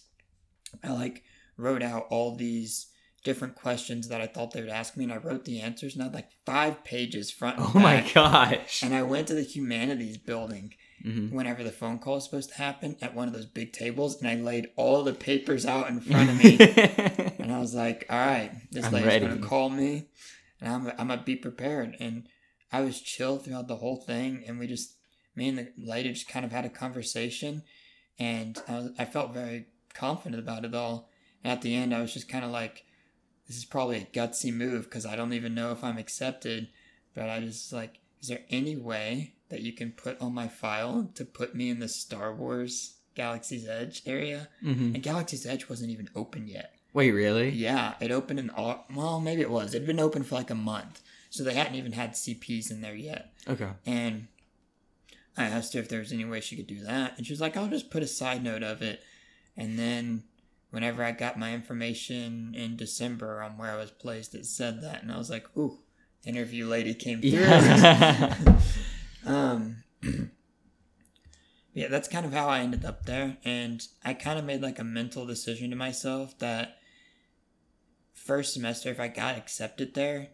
I 0.82 0.92
like 0.92 1.24
wrote 1.56 1.82
out 1.82 2.06
all 2.10 2.34
these 2.34 2.86
different 3.22 3.54
questions 3.54 4.08
that 4.08 4.20
I 4.20 4.26
thought 4.26 4.50
they 4.52 4.60
would 4.60 4.68
ask 4.70 4.96
me, 4.96 5.04
and 5.04 5.12
I 5.12 5.16
wrote 5.16 5.44
the 5.44 5.60
answers, 5.60 5.94
and 5.94 6.02
I 6.02 6.06
had 6.06 6.14
like 6.14 6.30
five 6.44 6.84
pages 6.84 7.30
front 7.30 7.56
Oh 7.58 7.72
my 7.78 8.08
gosh. 8.14 8.82
And 8.82 8.94
I 8.94 9.02
went 9.02 9.28
to 9.28 9.34
the 9.34 9.42
humanities 9.42 10.18
building 10.18 10.74
Mhm. 11.04 11.32
whenever 11.32 11.62
the 11.62 11.70
phone 11.70 11.98
call 11.98 12.14
was 12.14 12.24
supposed 12.24 12.48
to 12.50 12.56
happen 12.56 12.96
at 13.02 13.14
one 13.14 13.28
of 13.28 13.34
those 13.34 13.44
big 13.46 13.72
tables, 13.74 14.16
and 14.20 14.26
I 14.28 14.36
laid 14.36 14.68
all 14.76 15.04
the 15.04 15.12
papers 15.12 15.66
out 15.66 15.88
in 15.88 16.00
front 16.00 16.30
of 16.30 16.36
me. 16.42 16.56
And 17.44 17.52
I 17.52 17.58
was 17.60 17.74
like, 17.74 18.06
all 18.08 18.16
right, 18.18 18.50
this 18.72 18.86
I'm 18.86 18.92
lady's 18.92 19.06
ready. 19.08 19.26
going 19.26 19.38
to 19.42 19.46
call 19.46 19.68
me 19.68 20.06
and 20.62 20.72
I'm, 20.72 20.92
I'm 20.98 21.08
to 21.18 21.22
be 21.24 21.36
prepared. 21.36 21.94
And 22.00 22.26
I 22.72 22.80
was 22.80 23.02
chill 23.02 23.36
throughout 23.38 23.68
the 23.68 23.76
whole 23.76 23.96
thing. 23.96 24.44
And 24.46 24.58
we 24.58 24.66
just, 24.66 24.94
me 25.36 25.48
and 25.50 25.58
the 25.58 25.68
lady 25.76 26.10
just 26.14 26.26
kind 26.26 26.46
of 26.46 26.52
had 26.52 26.64
a 26.64 26.70
conversation. 26.70 27.62
And 28.18 28.58
I, 28.66 28.72
was, 28.76 28.90
I 28.98 29.04
felt 29.04 29.34
very 29.34 29.66
confident 29.92 30.40
about 30.42 30.64
it 30.64 30.74
all. 30.74 31.10
And 31.42 31.52
at 31.52 31.60
the 31.60 31.74
end, 31.74 31.94
I 31.94 32.00
was 32.00 32.14
just 32.14 32.30
kind 32.30 32.46
of 32.46 32.50
like, 32.50 32.84
this 33.46 33.58
is 33.58 33.66
probably 33.66 33.98
a 33.98 34.06
gutsy 34.18 34.50
move 34.50 34.84
because 34.84 35.04
I 35.04 35.16
don't 35.16 35.34
even 35.34 35.54
know 35.54 35.70
if 35.72 35.84
I'm 35.84 35.98
accepted. 35.98 36.68
But 37.14 37.28
I 37.28 37.40
just 37.40 37.74
like, 37.74 37.98
is 38.22 38.28
there 38.28 38.40
any 38.48 38.74
way 38.76 39.34
that 39.54 39.62
you 39.62 39.72
can 39.72 39.92
put 39.92 40.20
on 40.20 40.34
my 40.34 40.48
file 40.48 41.08
to 41.14 41.24
put 41.24 41.54
me 41.54 41.70
in 41.70 41.78
the 41.78 41.88
Star 41.88 42.34
Wars 42.34 42.94
Galaxy's 43.14 43.68
Edge 43.68 44.02
area? 44.04 44.48
Mhm. 44.62 44.94
And 44.94 45.02
Galaxy's 45.02 45.46
Edge 45.46 45.68
wasn't 45.68 45.90
even 45.92 46.10
open 46.16 46.48
yet. 46.48 46.74
Wait, 46.92 47.12
really? 47.12 47.50
Yeah, 47.50 47.94
it 48.00 48.10
opened 48.10 48.40
in 48.40 48.50
Au- 48.50 48.84
well, 48.92 49.20
maybe 49.20 49.40
it 49.42 49.50
was. 49.50 49.72
It 49.74 49.78
had 49.78 49.86
been 49.86 50.00
open 50.00 50.24
for 50.24 50.34
like 50.34 50.50
a 50.50 50.54
month, 50.56 51.00
so 51.30 51.42
they 51.44 51.54
hadn't 51.54 51.76
even 51.76 51.92
had 51.92 52.12
CPs 52.12 52.70
in 52.70 52.80
there 52.80 52.94
yet. 52.96 53.32
Okay. 53.48 53.70
And 53.86 54.26
I 55.36 55.44
asked 55.44 55.72
her 55.74 55.80
if 55.80 55.88
there 55.88 55.98
was 56.00 56.12
any 56.12 56.24
way 56.24 56.40
she 56.40 56.56
could 56.56 56.66
do 56.68 56.80
that, 56.84 57.16
and 57.16 57.26
she 57.26 57.32
was 57.32 57.40
like, 57.40 57.56
"I'll 57.56 57.68
just 57.68 57.90
put 57.90 58.02
a 58.02 58.06
side 58.06 58.42
note 58.44 58.62
of 58.62 58.82
it." 58.82 59.02
And 59.56 59.78
then, 59.78 60.22
whenever 60.70 61.02
I 61.04 61.10
got 61.12 61.38
my 61.38 61.52
information 61.54 62.54
in 62.56 62.76
December 62.76 63.42
on 63.42 63.56
where 63.58 63.70
I 63.72 63.76
was 63.76 63.90
placed, 63.90 64.34
it 64.34 64.46
said 64.46 64.80
that, 64.82 65.02
and 65.02 65.10
I 65.12 65.18
was 65.18 65.30
like, 65.30 65.46
"Ooh, 65.56 65.78
interview 66.24 66.66
lady 66.66 66.94
came 66.94 67.20
through." 67.20 67.30
Yeah. 67.30 68.60
um, 69.26 69.84
yeah, 71.74 71.88
that's 71.88 72.08
kind 72.08 72.24
of 72.24 72.32
how 72.32 72.48
I 72.48 72.60
ended 72.60 72.84
up 72.84 73.04
there, 73.04 73.36
and 73.44 73.86
I 74.04 74.14
kind 74.14 74.38
of 74.38 74.44
made 74.44 74.62
like 74.62 74.78
a 74.78 74.84
mental 74.84 75.26
decision 75.26 75.70
to 75.70 75.76
myself 75.76 76.38
that 76.38 76.78
first 78.14 78.54
semester, 78.54 78.90
if 78.90 79.00
I 79.00 79.08
got 79.08 79.36
accepted 79.36 79.94
there, 79.94 80.28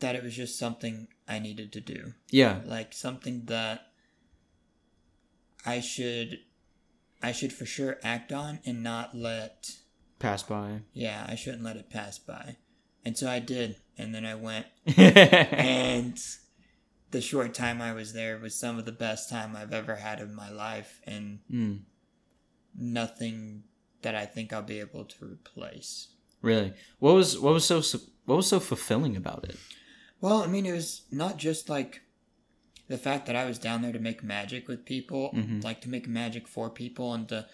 that 0.00 0.14
it 0.14 0.22
was 0.22 0.36
just 0.36 0.58
something 0.58 1.08
I 1.26 1.38
needed 1.38 1.72
to 1.72 1.80
do, 1.80 2.14
yeah. 2.30 2.60
like 2.64 2.92
something 2.92 3.46
that 3.46 3.88
I 5.64 5.80
should, 5.80 6.40
I 7.22 7.32
should 7.32 7.52
for 7.52 7.66
sure 7.66 7.98
act 8.02 8.32
on 8.32 8.60
and 8.64 8.82
not 8.82 9.16
let. 9.16 9.70
Pass 10.18 10.42
by. 10.42 10.80
Yeah, 10.92 11.26
I 11.28 11.34
shouldn't 11.34 11.64
let 11.64 11.76
it 11.76 11.90
pass 11.90 12.18
by, 12.18 12.56
and 13.04 13.16
so 13.16 13.28
I 13.28 13.38
did, 13.38 13.76
and 13.96 14.14
then 14.14 14.26
I 14.26 14.34
went 14.34 14.66
and 14.96 16.18
the 17.12 17.20
short 17.20 17.54
time 17.54 17.80
I 17.80 17.92
was 17.92 18.12
there 18.12 18.38
was 18.38 18.54
some 18.54 18.78
of 18.78 18.84
the 18.84 18.92
best 18.92 19.30
time 19.30 19.54
I've 19.56 19.72
ever 19.72 19.96
had 19.96 20.20
in 20.20 20.34
my 20.34 20.50
life, 20.50 21.00
and 21.06 21.38
mm, 21.50 21.80
nothing 22.76 23.64
that 24.02 24.14
I 24.14 24.26
think 24.26 24.52
I'll 24.52 24.62
be 24.62 24.80
able 24.80 25.04
to 25.04 25.24
replace. 25.24 26.08
really, 26.40 26.72
what 26.98 27.14
was 27.14 27.38
what 27.38 27.52
was 27.54 27.64
so 27.64 27.80
what 28.24 28.36
was 28.36 28.48
so 28.48 28.58
fulfilling 28.60 29.16
about 29.16 29.44
it? 29.48 29.56
Well, 30.20 30.42
I 30.42 30.46
mean, 30.46 30.66
it 30.66 30.72
was 30.72 31.02
not 31.10 31.36
just 31.36 31.68
like 31.68 32.02
the 32.88 32.98
fact 32.98 33.26
that 33.26 33.36
I 33.36 33.44
was 33.44 33.58
down 33.58 33.82
there 33.82 33.92
to 33.92 33.98
make 34.00 34.22
magic 34.24 34.66
with 34.68 34.84
people, 34.84 35.30
Mhm. 35.34 35.62
like 35.62 35.80
to 35.82 35.88
make 35.88 36.08
magic 36.08 36.48
for 36.48 36.68
people 36.68 37.14
and 37.14 37.28
to 37.28 37.46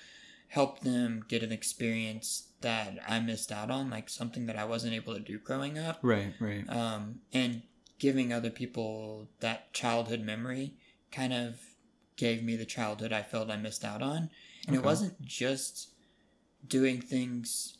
help 0.48 0.80
them 0.80 1.22
get 1.28 1.42
an 1.42 1.52
experience 1.52 2.48
that 2.62 2.98
I 3.06 3.20
missed 3.20 3.52
out 3.52 3.70
on, 3.70 3.90
like 3.90 4.08
something 4.08 4.46
that 4.46 4.56
I 4.56 4.64
wasn't 4.64 4.94
able 4.94 5.14
to 5.14 5.20
do 5.20 5.38
growing 5.38 5.78
up. 5.78 5.98
Right, 6.02 6.32
right. 6.40 6.68
um, 6.68 7.20
and 7.32 7.62
giving 7.98 8.32
other 8.32 8.50
people 8.50 9.28
that 9.40 9.72
childhood 9.72 10.20
memory 10.20 10.74
kind 11.10 11.32
of 11.32 11.60
gave 12.16 12.42
me 12.42 12.56
the 12.56 12.64
childhood 12.64 13.12
I 13.12 13.22
felt 13.22 13.50
I 13.50 13.56
missed 13.56 13.84
out 13.84 14.02
on. 14.02 14.30
And 14.66 14.76
it 14.76 14.82
wasn't 14.82 15.20
just 15.24 15.90
doing 16.66 17.00
things 17.00 17.78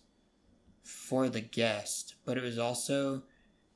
for 0.82 1.28
the 1.28 1.40
guest, 1.40 2.14
but 2.24 2.36
it 2.38 2.42
was 2.42 2.58
also 2.58 3.22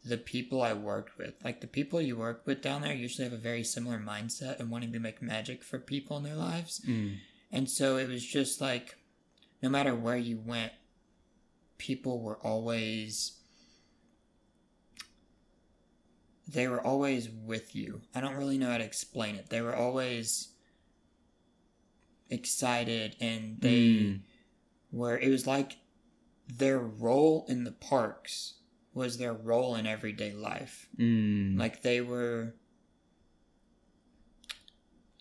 the 0.04 0.16
people 0.16 0.62
I 0.62 0.72
worked 0.72 1.18
with. 1.18 1.34
Like 1.44 1.60
the 1.60 1.66
people 1.66 2.00
you 2.00 2.16
work 2.16 2.46
with 2.46 2.62
down 2.62 2.82
there 2.82 2.94
usually 2.94 3.24
have 3.24 3.32
a 3.32 3.36
very 3.36 3.62
similar 3.62 3.98
mindset 3.98 4.58
and 4.58 4.70
wanting 4.70 4.92
to 4.92 4.98
make 4.98 5.20
magic 5.22 5.62
for 5.62 5.78
people 5.78 6.16
in 6.16 6.22
their 6.22 6.34
lives. 6.36 6.80
Mm, 6.88 7.16
And 7.50 7.68
so 7.68 7.98
it 7.98 8.08
was 8.08 8.24
just 8.24 8.60
like, 8.60 8.96
no 9.62 9.68
matter 9.68 9.94
where 9.94 10.16
you 10.16 10.38
went, 10.44 10.72
people 11.78 12.20
were 12.20 12.38
always. 12.38 13.38
They 16.48 16.68
were 16.68 16.80
always 16.84 17.28
with 17.30 17.74
you. 17.74 18.02
I 18.14 18.20
don't 18.20 18.34
really 18.36 18.58
know 18.58 18.70
how 18.70 18.78
to 18.78 18.84
explain 18.84 19.36
it. 19.36 19.48
They 19.48 19.60
were 19.60 19.74
always 19.76 20.48
excited 22.30 23.16
and 23.20 23.60
they 23.60 23.78
mm, 23.78 24.20
were. 24.90 25.16
It 25.18 25.28
was 25.30 25.46
like 25.46 25.76
their 26.48 26.78
role 26.78 27.46
in 27.48 27.64
the 27.64 27.72
parks 27.72 28.54
was 28.94 29.16
their 29.18 29.32
role 29.32 29.74
in 29.76 29.86
everyday 29.86 30.32
life. 30.32 30.88
mm. 30.98 31.58
Like 31.58 31.82
they 31.82 32.00
were 32.00 32.54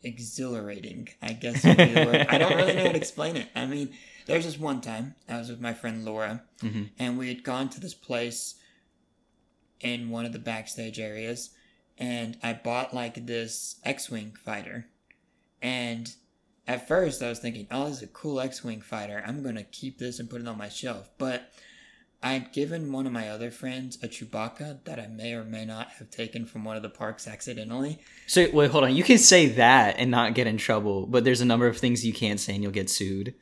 exhilarating, 0.03 1.09
I 1.21 1.33
guess 1.33 1.63
would 1.63 1.77
be 1.77 1.85
the 1.93 2.05
word. 2.05 2.25
I 2.29 2.37
don't 2.37 2.55
really 2.55 2.73
know 2.73 2.85
how 2.87 2.91
to 2.91 2.97
explain 3.05 3.37
it. 3.37 3.47
I 3.55 3.65
mean, 3.67 3.93
there's 4.25 4.45
this 4.45 4.57
one 4.59 4.81
time 4.81 5.15
I 5.29 5.37
was 5.37 5.49
with 5.49 5.61
my 5.61 5.73
friend 5.73 6.03
Laura, 6.03 6.43
Mhm. 6.61 6.89
and 6.97 7.17
we 7.17 7.27
had 7.27 7.43
gone 7.43 7.69
to 7.69 7.79
this 7.79 7.93
place 7.93 8.55
in 9.81 10.09
one 10.09 10.25
of 10.25 10.33
the 10.33 10.39
backstage 10.39 10.99
areas, 10.99 11.51
and 11.97 12.37
I 12.41 12.53
bought 12.53 12.93
like 12.93 13.25
this 13.25 13.79
X-wing 13.83 14.35
fighter, 14.43 14.87
and 15.61 16.13
at 16.67 16.87
first 16.87 17.21
I 17.21 17.29
was 17.29 17.39
thinking, 17.39 17.67
oh, 17.71 17.85
this 17.85 17.97
is 17.97 18.03
a 18.03 18.07
cool 18.07 18.39
X-wing 18.39 18.81
fighter. 18.81 19.23
I'm 19.25 19.43
gonna 19.43 19.63
keep 19.63 19.97
this 19.97 20.19
and 20.19 20.29
put 20.29 20.41
it 20.41 20.47
on 20.47 20.57
my 20.57 20.69
shelf, 20.69 21.09
but. 21.17 21.51
I'd 22.23 22.51
given 22.53 22.91
one 22.91 23.07
of 23.07 23.11
my 23.11 23.29
other 23.29 23.49
friends 23.49 23.97
a 24.03 24.07
Chewbacca 24.07 24.83
that 24.83 24.99
I 24.99 25.07
may 25.07 25.33
or 25.33 25.43
may 25.43 25.65
not 25.65 25.89
have 25.93 26.11
taken 26.11 26.45
from 26.45 26.63
one 26.63 26.77
of 26.77 26.83
the 26.83 26.89
parks 26.89 27.27
accidentally. 27.27 27.97
So 28.27 28.47
wait, 28.53 28.69
hold 28.69 28.83
on. 28.83 28.95
You 28.95 29.03
can 29.03 29.17
say 29.17 29.47
that 29.47 29.95
and 29.97 30.11
not 30.11 30.35
get 30.35 30.45
in 30.45 30.57
trouble, 30.57 31.07
but 31.07 31.23
there's 31.23 31.41
a 31.41 31.45
number 31.45 31.65
of 31.65 31.79
things 31.79 32.05
you 32.05 32.13
can't 32.13 32.39
say 32.39 32.53
and 32.53 32.61
you'll 32.61 32.71
get 32.71 32.91
sued. 32.91 33.33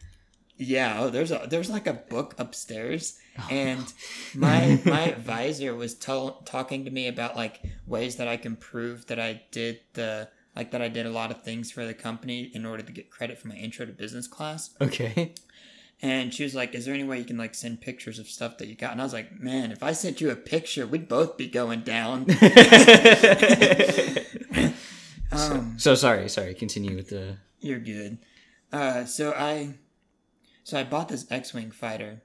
Yeah, 0.61 0.97
oh, 0.99 1.09
there's 1.09 1.31
a 1.31 1.47
there's 1.49 1.69
like 1.69 1.87
a 1.87 1.93
book 1.93 2.35
upstairs, 2.37 3.17
and 3.49 3.91
my 4.35 4.77
my 4.83 5.03
advisor 5.07 5.73
was 5.73 5.95
tell, 5.95 6.41
talking 6.45 6.83
to 6.83 6.91
me 6.91 7.07
about 7.07 7.37
like 7.37 7.61
ways 7.87 8.17
that 8.17 8.27
I 8.27 8.35
can 8.35 8.57
prove 8.57 9.07
that 9.07 9.21
I 9.21 9.43
did 9.51 9.79
the 9.93 10.27
like 10.57 10.71
that 10.71 10.81
I 10.81 10.89
did 10.89 11.05
a 11.05 11.11
lot 11.11 11.31
of 11.31 11.43
things 11.43 11.71
for 11.71 11.85
the 11.85 11.93
company 11.93 12.51
in 12.53 12.65
order 12.65 12.83
to 12.83 12.91
get 12.91 13.09
credit 13.09 13.39
for 13.39 13.47
my 13.47 13.55
intro 13.55 13.85
to 13.85 13.93
business 13.93 14.27
class. 14.27 14.71
Okay. 14.81 15.33
And 16.01 16.33
she 16.33 16.43
was 16.43 16.53
like, 16.53 16.75
"Is 16.75 16.83
there 16.83 16.93
any 16.93 17.05
way 17.05 17.19
you 17.19 17.25
can 17.25 17.37
like 17.37 17.55
send 17.55 17.79
pictures 17.79 18.19
of 18.19 18.27
stuff 18.27 18.57
that 18.57 18.67
you 18.67 18.75
got?" 18.75 18.91
And 18.91 18.99
I 18.99 19.05
was 19.05 19.13
like, 19.13 19.39
"Man, 19.39 19.71
if 19.71 19.81
I 19.81 19.93
sent 19.93 20.19
you 20.19 20.29
a 20.29 20.35
picture, 20.35 20.85
we'd 20.85 21.07
both 21.07 21.37
be 21.37 21.47
going 21.47 21.83
down." 21.83 22.25
um, 25.31 25.75
so 25.77 25.95
sorry, 25.95 26.27
sorry. 26.27 26.53
Continue 26.53 26.97
with 26.97 27.07
the. 27.07 27.37
You're 27.61 27.79
good. 27.79 28.17
Uh, 28.71 29.05
so 29.05 29.31
I, 29.31 29.75
so 30.69 30.79
I 30.79 30.83
bought 30.83 31.09
this 31.09 31.25
X-wing 31.31 31.71
fighter, 31.71 32.21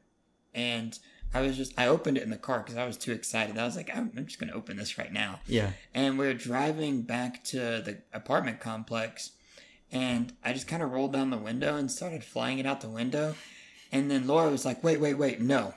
and 0.54 0.98
I 1.32 1.40
was 1.40 1.56
just 1.56 1.72
I 1.78 1.88
opened 1.88 2.18
it 2.18 2.22
in 2.22 2.30
the 2.30 2.36
car 2.36 2.60
because 2.60 2.76
I 2.76 2.86
was 2.86 2.96
too 2.96 3.12
excited. 3.12 3.56
I 3.56 3.64
was 3.64 3.74
like, 3.74 3.90
I'm, 3.94 4.12
I'm 4.16 4.26
just 4.26 4.38
gonna 4.38 4.52
open 4.52 4.76
this 4.76 4.98
right 4.98 5.12
now. 5.12 5.40
Yeah. 5.46 5.70
And 5.94 6.18
we 6.18 6.26
are 6.26 6.34
driving 6.34 7.02
back 7.02 7.42
to 7.44 7.58
the 7.58 7.98
apartment 8.12 8.60
complex, 8.60 9.32
and 9.90 10.32
I 10.44 10.52
just 10.52 10.68
kind 10.68 10.82
of 10.82 10.92
rolled 10.92 11.14
down 11.14 11.30
the 11.30 11.38
window 11.38 11.76
and 11.76 11.90
started 11.90 12.22
flying 12.22 12.58
it 12.58 12.66
out 12.66 12.82
the 12.82 12.88
window, 12.88 13.34
and 13.90 14.10
then 14.10 14.26
Laura 14.26 14.50
was 14.50 14.64
like, 14.64 14.84
Wait, 14.84 15.00
wait, 15.00 15.14
wait, 15.14 15.40
no. 15.40 15.74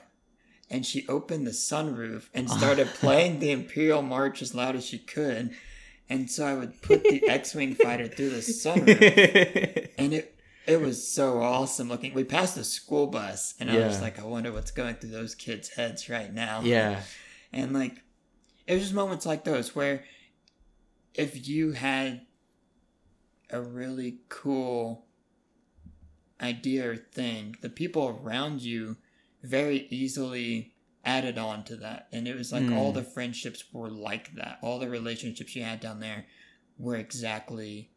And 0.70 0.84
she 0.84 1.08
opened 1.08 1.46
the 1.46 1.52
sunroof 1.52 2.28
and 2.34 2.50
started 2.60 2.88
playing 2.88 3.38
the 3.38 3.50
Imperial 3.50 4.02
March 4.02 4.42
as 4.42 4.54
loud 4.54 4.76
as 4.76 4.84
she 4.84 4.98
could. 4.98 5.54
And 6.10 6.30
so 6.30 6.46
I 6.46 6.54
would 6.54 6.82
put 6.82 7.02
the 7.04 7.26
X-wing 7.28 7.74
fighter 7.74 8.06
through 8.06 8.30
the 8.30 8.36
sunroof 8.36 9.88
and 9.98 10.12
it 10.12 10.37
it 10.68 10.80
was 10.80 11.08
so 11.08 11.40
awesome 11.42 11.88
looking. 11.88 12.14
We 12.14 12.22
passed 12.24 12.56
a 12.58 12.62
school 12.64 13.06
bus, 13.08 13.54
and 13.58 13.70
I 13.70 13.78
was 13.86 14.00
like, 14.00 14.18
I 14.20 14.24
wonder 14.24 14.52
what's 14.52 14.70
going 14.70 14.94
through 14.96 15.10
those 15.10 15.34
kids' 15.34 15.70
heads 15.70 16.08
right 16.08 16.32
now. 16.32 16.60
yeah. 16.60 17.00
and 17.52 17.72
like, 17.72 18.02
it 18.66 18.74
was 18.74 18.82
just 18.82 18.94
moments 18.94 19.24
like 19.26 19.44
those 19.44 19.74
where, 19.74 20.04
if 21.14 21.48
you 21.48 21.72
had 21.72 22.20
a 23.50 23.60
really 23.60 24.18
cool 24.28 25.06
idea 26.40 26.90
or 26.90 26.96
thing, 26.96 27.56
the 27.62 27.70
people 27.70 28.20
around 28.22 28.60
you 28.62 28.96
very 29.42 29.86
easily 29.90 30.74
added 31.04 31.38
on 31.38 31.64
to 31.64 31.76
that, 31.76 32.08
and 32.12 32.28
it 32.28 32.36
was 32.36 32.52
like 32.52 32.70
all 32.72 32.92
Mm. 32.92 32.96
the 32.96 33.02
friendships 33.02 33.64
were 33.72 33.88
like 33.90 34.34
that. 34.34 34.58
All 34.62 34.78
the 34.78 34.88
relationships 34.90 35.56
you 35.56 35.62
had 35.62 35.80
down 35.80 36.00
there 36.00 36.26
were 36.78 36.96
exactly 36.96 37.90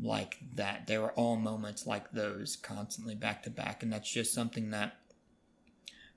like 0.00 0.38
that. 0.54 0.86
They 0.86 0.98
were 0.98 1.12
all 1.12 1.36
moments 1.36 1.86
like 1.86 2.10
those 2.12 2.56
constantly 2.56 3.14
back 3.14 3.42
to 3.44 3.50
back. 3.50 3.82
And 3.82 3.92
that's 3.92 4.10
just 4.10 4.34
something 4.34 4.70
that 4.70 4.96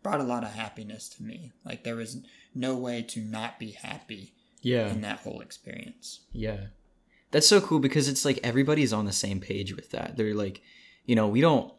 brought 0.03 0.19
a 0.19 0.23
lot 0.23 0.43
of 0.43 0.51
happiness 0.53 1.09
to 1.09 1.23
me. 1.23 1.51
Like 1.65 1.83
there 1.83 1.95
was 1.95 2.17
no 2.55 2.75
way 2.75 3.01
to 3.03 3.19
not 3.21 3.59
be 3.59 3.71
happy 3.71 4.33
Yeah. 4.61 4.89
in 4.89 5.01
that 5.01 5.19
whole 5.19 5.41
experience. 5.41 6.21
Yeah. 6.31 6.67
That's 7.31 7.47
so 7.47 7.61
cool 7.61 7.79
because 7.79 8.07
it's 8.07 8.25
like 8.25 8.39
everybody's 8.43 8.91
on 8.93 9.05
the 9.05 9.11
same 9.13 9.39
page 9.39 9.75
with 9.75 9.91
that. 9.91 10.17
They're 10.17 10.33
like, 10.33 10.61
you 11.05 11.15
know, 11.15 11.27
we 11.27 11.41
don't 11.41 11.73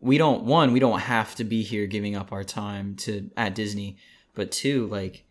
we 0.00 0.18
don't 0.18 0.44
one, 0.44 0.72
we 0.72 0.80
don't 0.80 1.00
have 1.00 1.34
to 1.36 1.44
be 1.44 1.62
here 1.62 1.86
giving 1.86 2.14
up 2.14 2.30
our 2.32 2.44
time 2.44 2.94
to 2.96 3.30
at 3.36 3.54
Disney, 3.54 3.96
but 4.34 4.52
two, 4.52 4.86
like 4.88 5.24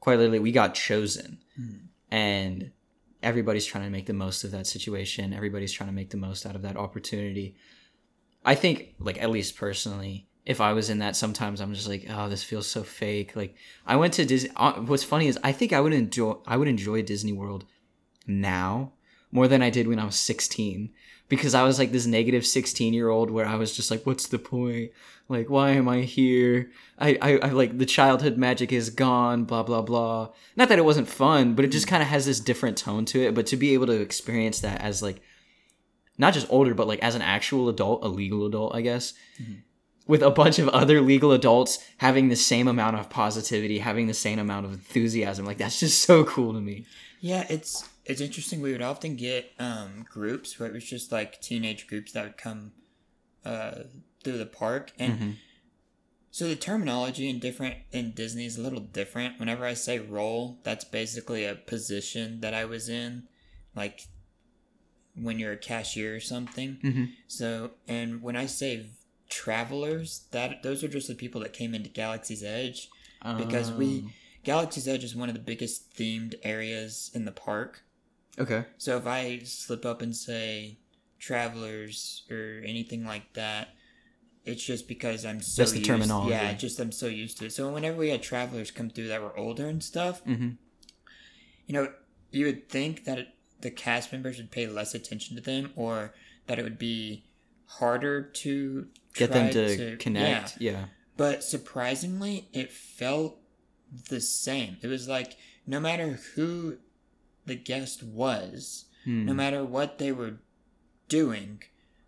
quite 0.00 0.18
literally 0.18 0.38
we 0.38 0.52
got 0.52 0.74
chosen. 0.74 1.38
Hmm. 1.56 1.76
And 2.12 2.70
everybody's 3.22 3.66
trying 3.66 3.84
to 3.84 3.90
make 3.90 4.06
the 4.06 4.12
most 4.12 4.44
of 4.44 4.50
that 4.52 4.66
situation. 4.66 5.32
Everybody's 5.32 5.72
trying 5.72 5.88
to 5.88 5.94
make 5.94 6.10
the 6.10 6.16
most 6.16 6.46
out 6.46 6.56
of 6.56 6.62
that 6.62 6.76
opportunity. 6.76 7.56
I 8.44 8.54
think 8.54 8.94
like 8.98 9.20
at 9.20 9.30
least 9.30 9.56
personally, 9.56 10.28
if 10.44 10.60
I 10.60 10.72
was 10.72 10.90
in 10.90 11.00
that 11.00 11.16
sometimes 11.16 11.60
I'm 11.60 11.74
just 11.74 11.88
like, 11.88 12.06
oh, 12.08 12.28
this 12.28 12.44
feels 12.44 12.66
so 12.66 12.82
fake. 12.82 13.34
Like 13.34 13.56
I 13.86 13.96
went 13.96 14.14
to 14.14 14.24
Disney 14.24 14.50
uh, 14.56 14.74
what's 14.74 15.04
funny 15.04 15.26
is 15.26 15.38
I 15.42 15.52
think 15.52 15.72
I 15.72 15.80
would 15.80 15.92
enjoy 15.92 16.36
I 16.46 16.56
would 16.56 16.68
enjoy 16.68 17.02
Disney 17.02 17.32
World 17.32 17.64
now 18.26 18.92
more 19.32 19.48
than 19.48 19.62
I 19.62 19.70
did 19.70 19.88
when 19.88 19.98
I 19.98 20.04
was 20.04 20.16
16 20.16 20.92
because 21.28 21.54
I 21.54 21.64
was 21.64 21.78
like 21.78 21.92
this 21.92 22.06
negative 22.06 22.46
16 22.46 22.94
year 22.94 23.08
old 23.08 23.30
where 23.30 23.46
I 23.46 23.56
was 23.56 23.74
just 23.74 23.90
like 23.90 24.04
what's 24.04 24.28
the 24.28 24.38
point? 24.38 24.92
Like 25.28 25.50
why 25.50 25.70
am 25.70 25.88
I 25.88 26.00
here? 26.02 26.70
I, 26.98 27.18
I 27.20 27.38
I 27.38 27.50
like 27.50 27.78
the 27.78 27.86
childhood 27.86 28.36
magic 28.36 28.72
is 28.72 28.90
gone 28.90 29.44
blah 29.44 29.62
blah 29.62 29.82
blah. 29.82 30.30
Not 30.56 30.68
that 30.68 30.78
it 30.78 30.84
wasn't 30.84 31.08
fun 31.08 31.54
but 31.54 31.64
it 31.64 31.72
just 31.72 31.88
kind 31.88 32.02
of 32.02 32.08
has 32.08 32.26
this 32.26 32.40
different 32.40 32.76
tone 32.76 33.04
to 33.06 33.22
it 33.22 33.34
but 33.34 33.46
to 33.46 33.56
be 33.56 33.74
able 33.74 33.86
to 33.86 34.00
experience 34.00 34.60
that 34.60 34.80
as 34.80 35.02
like 35.02 35.20
not 36.18 36.34
just 36.34 36.46
older 36.50 36.74
but 36.74 36.86
like 36.86 37.00
as 37.00 37.14
an 37.14 37.22
actual 37.22 37.68
adult 37.68 38.04
a 38.04 38.08
legal 38.08 38.46
adult 38.46 38.74
I 38.74 38.82
guess 38.82 39.14
mm-hmm. 39.40 39.54
with 40.06 40.22
a 40.22 40.30
bunch 40.30 40.58
of 40.58 40.68
other 40.68 41.00
legal 41.00 41.32
adults 41.32 41.78
having 41.98 42.28
the 42.28 42.36
same 42.36 42.68
amount 42.68 42.96
of 42.96 43.10
positivity 43.10 43.80
having 43.80 44.06
the 44.06 44.14
same 44.14 44.38
amount 44.38 44.66
of 44.66 44.72
enthusiasm 44.72 45.44
like 45.44 45.58
that's 45.58 45.80
just 45.80 46.02
so 46.02 46.24
cool 46.24 46.52
to 46.52 46.60
me. 46.60 46.86
Yeah, 47.20 47.46
it's 47.48 47.88
it's 48.06 48.20
interesting. 48.20 48.60
We 48.60 48.72
would 48.72 48.82
often 48.82 49.16
get 49.16 49.52
um, 49.58 50.06
groups 50.08 50.58
where 50.58 50.68
it 50.68 50.72
was 50.74 50.84
just 50.84 51.12
like 51.12 51.40
teenage 51.40 51.86
groups 51.86 52.12
that 52.12 52.24
would 52.24 52.36
come 52.38 52.72
uh, 53.44 53.82
through 54.22 54.38
the 54.38 54.46
park, 54.46 54.92
and 54.98 55.36
so 56.30 56.48
the 56.48 56.56
terminology 56.56 57.28
in 57.28 57.38
different 57.38 57.76
in 57.92 58.12
Disney 58.12 58.44
is 58.46 58.56
a 58.58 58.62
little 58.62 58.80
different. 58.80 59.38
Whenever 59.40 59.64
I 59.64 59.74
say 59.74 59.98
role, 59.98 60.58
that's 60.62 60.84
basically 60.84 61.44
a 61.44 61.54
position 61.54 62.40
that 62.40 62.54
I 62.54 62.64
was 62.64 62.88
in, 62.88 63.24
like 63.74 64.02
when 65.14 65.38
you're 65.38 65.52
a 65.52 65.56
cashier 65.56 66.14
or 66.14 66.20
something. 66.20 66.78
Mhm. 66.82 67.12
So, 67.26 67.70
and 67.88 68.20
when 68.22 68.36
I 68.36 68.46
say 68.46 68.86
travelers, 69.30 70.26
that 70.32 70.62
those 70.62 70.84
are 70.84 70.88
just 70.88 71.08
the 71.08 71.14
people 71.14 71.40
that 71.40 71.52
came 71.52 71.74
into 71.74 71.88
Galaxy's 71.88 72.42
Edge 72.44 72.88
because 73.38 73.72
we 73.72 74.00
Um, 74.00 74.12
Galaxy's 74.44 74.86
Edge 74.86 75.02
is 75.04 75.16
one 75.16 75.28
of 75.28 75.34
the 75.34 75.40
biggest 75.40 75.94
themed 75.96 76.34
areas 76.42 77.10
in 77.14 77.24
the 77.24 77.32
park. 77.32 77.82
Okay 78.38 78.64
So 78.78 78.96
if 78.96 79.06
I 79.06 79.40
slip 79.44 79.84
up 79.84 80.02
and 80.02 80.14
say 80.14 80.78
travelers 81.18 82.24
or 82.30 82.62
anything 82.64 83.04
like 83.04 83.32
that, 83.34 83.68
it's 84.44 84.62
just 84.64 84.86
because 84.86 85.24
I'm 85.24 85.40
so 85.40 85.62
That's 85.62 85.72
the 85.72 85.78
used, 85.78 85.88
terminology. 85.88 86.30
Yeah, 86.30 86.52
just 86.52 86.78
I'm 86.78 86.92
so 86.92 87.06
used 87.06 87.38
to 87.38 87.46
it. 87.46 87.52
So 87.52 87.70
whenever 87.72 87.96
we 87.98 88.10
had 88.10 88.22
travelers 88.22 88.70
come 88.70 88.90
through 88.90 89.08
that 89.08 89.22
were 89.22 89.36
older 89.36 89.66
and 89.68 89.82
stuff, 89.82 90.22
hmm 90.22 90.50
you 91.66 91.74
know, 91.74 91.88
you 92.30 92.46
would 92.46 92.68
think 92.68 93.04
that 93.04 93.18
it, 93.18 93.28
the 93.60 93.70
cast 93.72 94.12
members 94.12 94.36
would 94.36 94.52
pay 94.52 94.66
less 94.68 94.94
attention 94.94 95.34
to 95.36 95.42
them, 95.42 95.72
or 95.74 96.14
that 96.46 96.58
it 96.58 96.62
would 96.62 96.78
be 96.78 97.24
harder 97.66 98.22
to 98.22 98.86
get 99.14 99.32
them 99.32 99.50
to, 99.50 99.90
Yeah. 99.90 99.96
connect 99.96 100.58
yeah. 100.60 100.84
But 101.16 101.42
surprisingly, 101.42 102.48
it 102.52 102.70
felt 102.70 103.38
the 104.10 104.20
same. 104.20 104.76
It 104.82 104.86
was 104.88 105.08
like 105.08 105.36
no 105.66 105.80
matter 105.80 106.20
who 106.34 106.78
the 107.46 107.54
guest 107.56 108.02
was, 108.02 108.84
Hmm. 109.04 109.24
no 109.24 109.34
matter 109.34 109.64
what 109.64 109.98
they 109.98 110.10
were 110.12 110.34
doing, 111.08 111.62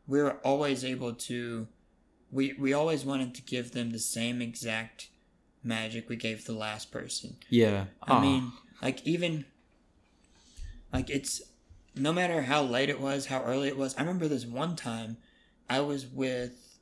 we 0.07 0.21
were 0.21 0.39
always 0.45 0.85
able 0.85 1.15
to. 1.15 1.69
We 2.31 2.53
we 2.55 2.73
always 2.73 3.05
wanted 3.05 3.35
to 3.37 3.43
give 3.43 3.71
them 3.73 3.91
the 3.91 3.99
same 3.99 4.43
exact 4.43 5.09
magic 5.63 6.09
we 6.09 6.17
gave 6.17 6.45
the 6.45 6.53
last 6.55 6.91
person. 6.91 7.37
yeah 7.49 7.87
I 8.03 8.21
mean, 8.21 8.53
like 8.83 9.07
even 9.07 9.45
like 10.93 11.09
it's 11.11 11.41
no 11.95 12.13
matter 12.13 12.43
how 12.43 12.63
late 12.63 12.89
it 12.89 13.01
was, 13.01 13.27
how 13.27 13.43
early 13.43 13.69
it 13.69 13.77
was. 13.77 13.95
I 13.97 14.01
remember 14.01 14.29
this 14.29 14.47
one 14.47 14.77
time 14.77 15.17
I 15.71 15.81
was 15.81 16.07
with 16.07 16.79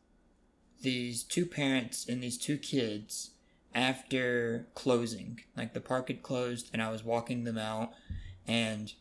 these 0.82 1.22
two 1.22 1.46
parents 1.46 2.06
and 2.08 2.22
these 2.22 2.38
two 2.38 2.58
kids 2.58 3.30
after 3.74 4.66
closing. 4.74 5.40
Like 5.56 5.74
the 5.74 5.80
park 5.80 6.08
had 6.08 6.22
closed 6.22 6.70
and 6.72 6.82
I 6.82 6.90
was 6.90 7.04
walking 7.04 7.44
them 7.44 7.58
out 7.58 7.92
and 8.46 8.92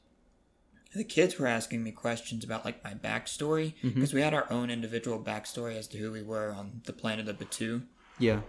the 0.96 1.04
kids 1.04 1.38
were 1.38 1.48
asking 1.48 1.84
me 1.84 1.92
questions 1.92 2.44
about 2.46 2.64
like 2.64 2.84
my 2.84 2.94
backstory 2.94 3.74
because 3.82 4.14
we 4.14 4.22
had 4.22 4.34
our 4.34 4.50
own 4.52 4.70
individual 4.70 5.20
backstory 5.20 5.76
as 5.76 5.88
to 5.90 5.98
who 5.98 6.12
we 6.12 6.22
were 6.24 6.52
on 6.54 6.82
the 6.86 6.94
planet 6.94 7.28
of 7.28 7.38
the 7.38 7.46
Batuu. 7.46 7.84
yeah 8.18 8.42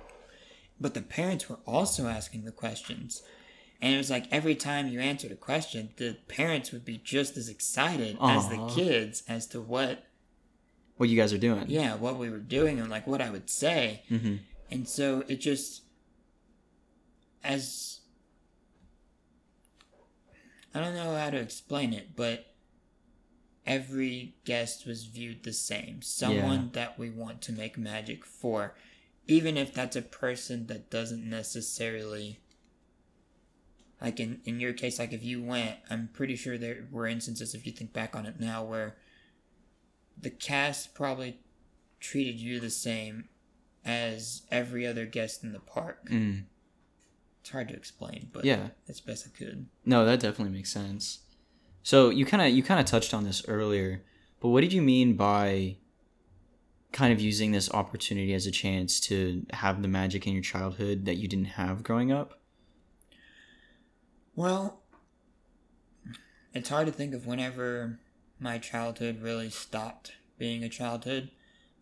But 0.81 0.95
the 0.95 1.03
parents 1.03 1.49
were 1.49 1.59
also 1.67 2.07
asking 2.07 2.45
the 2.45 2.53
questions. 2.53 3.23
And 3.83 3.93
it 3.95 3.97
was 3.99 4.11
like 4.11 4.27
every 4.31 4.55
time 4.55 4.89
you 4.89 5.01
answered 5.01 5.33
a 5.33 5.37
question, 5.37 5.91
the 5.97 6.19
parents 6.29 6.71
would 6.73 6.85
be 6.85 6.99
just 6.99 7.37
as 7.37 7.49
excited 7.49 8.17
as 8.21 8.49
the 8.49 8.59
kids 8.75 9.23
as 9.29 9.47
to 9.49 9.61
what, 9.61 10.05
what 10.97 11.09
you 11.09 11.17
guys 11.17 11.33
are 11.33 11.39
doing 11.39 11.65
yeah, 11.67 11.95
what 11.97 12.17
we 12.17 12.31
were 12.31 12.39
doing 12.39 12.79
and 12.81 12.89
like 12.89 13.07
what 13.07 13.21
I 13.21 13.29
would 13.31 13.51
say. 13.51 14.03
hmm 14.09 14.37
And 14.71 14.89
so 14.89 15.25
it 15.29 15.41
just, 15.41 15.83
as, 17.45 18.01
I 20.77 20.81
don't 20.81 20.95
know 20.95 21.17
how 21.17 21.31
to 21.31 21.39
explain 21.39 21.95
it, 21.95 22.15
but 22.15 22.53
every 23.67 24.35
guest 24.45 24.87
was 24.87 25.05
viewed 25.05 25.43
the 25.43 25.55
same. 25.55 26.03
Someone 26.03 26.71
that 26.75 26.99
we 26.99 27.09
want 27.09 27.41
to 27.43 27.53
make 27.53 27.79
magic 27.79 28.27
for. 28.27 28.75
Even 29.27 29.57
if 29.57 29.73
that's 29.73 29.97
a 29.97 30.03
person 30.03 30.67
that 30.67 30.91
doesn't 30.91 31.29
necessarily. 31.29 32.41
Like 34.03 34.21
in, 34.21 34.41
in 34.45 34.61
your 34.61 34.75
case, 34.75 34.99
like 34.99 35.15
if 35.15 35.25
you 35.25 35.43
went, 35.43 35.77
I'm 35.89 36.11
pretty 36.13 36.37
sure 36.37 36.59
there 36.59 36.87
were 36.91 37.07
instances, 37.07 37.55
if 37.55 37.65
you 37.65 37.73
think 37.73 37.95
back 37.95 38.15
on 38.15 38.27
it 38.27 38.39
now, 38.39 38.63
where 38.63 38.97
the 40.21 40.29
cast 40.29 40.95
probably 40.95 41.39
treated 42.01 42.39
you 42.39 42.61
the 42.61 42.69
same 42.69 43.31
as 43.83 44.43
every 44.51 44.87
other 44.87 45.07
guest 45.07 45.43
in 45.43 45.53
the 45.53 45.61
park. 45.61 46.07
mm. 46.11 46.43
It's 47.47 47.53
hard 47.53 47.69
to 47.69 47.77
explain, 47.77 48.29
but 48.33 48.45
yeah 48.45 48.71
it's 48.89 49.01
best 49.01 49.29
I 49.33 49.39
could. 49.39 49.67
No, 49.85 50.05
that 50.05 50.19
definitely 50.19 50.53
makes 50.53 50.73
sense. 50.73 51.21
So 51.85 52.11
you 52.11 52.27
kind 52.27 52.43
of 52.43 52.49
you 52.49 52.61
kind 52.61 52.81
of 52.81 52.87
touched 52.87 53.15
on 53.15 53.23
this 53.23 53.47
earlier, 53.47 54.03
but 54.41 54.49
what 54.49 54.63
did 54.63 54.73
you 54.73 54.83
mean 54.83 55.15
by 55.15 55.77
kind 56.91 57.13
of 57.13 57.21
using 57.21 57.53
this 57.53 57.71
opportunity 57.71 58.35
as 58.35 58.47
a 58.47 58.51
chance 58.51 58.99
to 59.03 59.47
have 59.53 59.83
the 59.83 59.87
magic 59.87 60.27
in 60.27 60.33
your 60.33 60.43
childhood 60.43 61.05
that 61.05 61.19
you 61.19 61.29
didn't 61.29 61.55
have 61.55 61.85
growing 61.85 62.11
up? 62.11 62.41
Well, 64.35 64.83
it's 66.53 66.69
hard 66.69 66.89
to 66.89 66.93
think 66.93 67.15
of 67.15 67.29
whenever 67.29 68.01
my 68.41 68.59
childhood 68.59 69.23
really 69.23 69.51
stopped 69.51 70.15
being 70.37 70.65
a 70.65 70.69
childhood. 70.69 71.31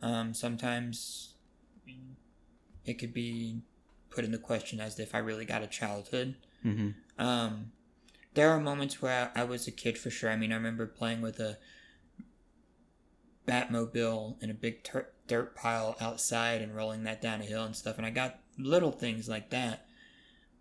Um, 0.03 0.35
sometimes 0.35 1.37
it 2.85 2.99
could 2.99 3.15
be 3.15 3.63
put 4.15 4.25
into 4.25 4.39
question 4.39 4.81
as 4.81 4.99
if 4.99 5.15
I 5.15 5.19
really 5.19 5.45
got 5.45 5.63
a 5.63 5.67
childhood. 5.67 6.37
hmm 6.63 6.91
Um, 7.19 7.73
there 8.35 8.51
are 8.51 8.61
moments 8.61 9.01
where 9.01 9.33
I, 9.35 9.43
I 9.43 9.45
was 9.45 9.67
a 9.67 9.73
kid 9.73 9.99
for 9.99 10.11
sure. 10.11 10.31
I 10.31 10.37
mean, 10.37 10.53
I 10.53 10.57
remember 10.57 10.87
playing 10.87 11.21
with 11.21 11.41
a 11.41 11.59
Batmobile 13.47 14.43
in 14.43 14.51
a 14.51 14.55
big 14.55 14.83
tur- 14.83 15.13
dirt 15.27 15.55
pile 15.55 15.97
outside 16.01 16.63
and 16.63 16.75
rolling 16.75 17.05
that 17.05 17.21
down 17.21 17.41
a 17.41 17.45
hill 17.45 17.65
and 17.65 17.77
stuff, 17.77 17.97
and 17.99 18.07
I 18.07 18.11
got 18.11 18.41
little 18.59 18.93
things 18.93 19.29
like 19.29 19.51
that. 19.51 19.87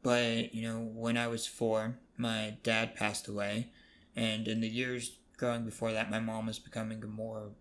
But, 0.01 0.53
you 0.53 0.67
know, 0.67 0.79
when 0.79 1.17
I 1.17 1.27
was 1.27 1.47
four, 1.47 1.97
my 2.17 2.57
dad 2.61 2.95
passed 2.95 3.27
away, 3.27 3.71
and 4.15 4.47
in 4.47 4.59
the 4.59 4.67
years 4.67 5.17
growing 5.37 5.63
before 5.63 5.93
that, 5.93 6.11
my 6.11 6.19
mom 6.19 6.47
was 6.47 6.59
becoming 6.59 7.03
a 7.03 7.07
more. 7.07 7.51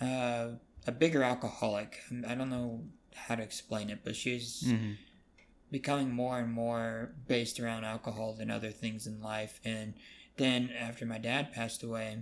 Uh, 0.00 0.52
a 0.86 0.92
bigger 0.92 1.22
alcoholic. 1.22 2.00
I 2.26 2.34
don't 2.34 2.50
know 2.50 2.82
how 3.14 3.34
to 3.34 3.42
explain 3.42 3.90
it, 3.90 4.00
but 4.04 4.16
she's 4.16 4.70
hmm 4.70 4.92
becoming 5.74 6.08
more 6.12 6.38
and 6.38 6.52
more 6.52 7.12
based 7.26 7.58
around 7.58 7.84
alcohol 7.84 8.32
than 8.32 8.48
other 8.48 8.70
things 8.70 9.08
in 9.08 9.20
life. 9.20 9.58
And 9.64 9.94
then 10.36 10.70
after 10.70 11.04
my 11.04 11.18
dad 11.18 11.52
passed 11.52 11.82
away, 11.82 12.18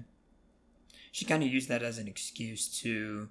she 1.10 1.26
kind 1.26 1.42
of 1.42 1.50
used 1.50 1.68
that 1.68 1.82
as 1.82 1.98
an 1.98 2.08
excuse 2.08 2.66
to 2.80 3.28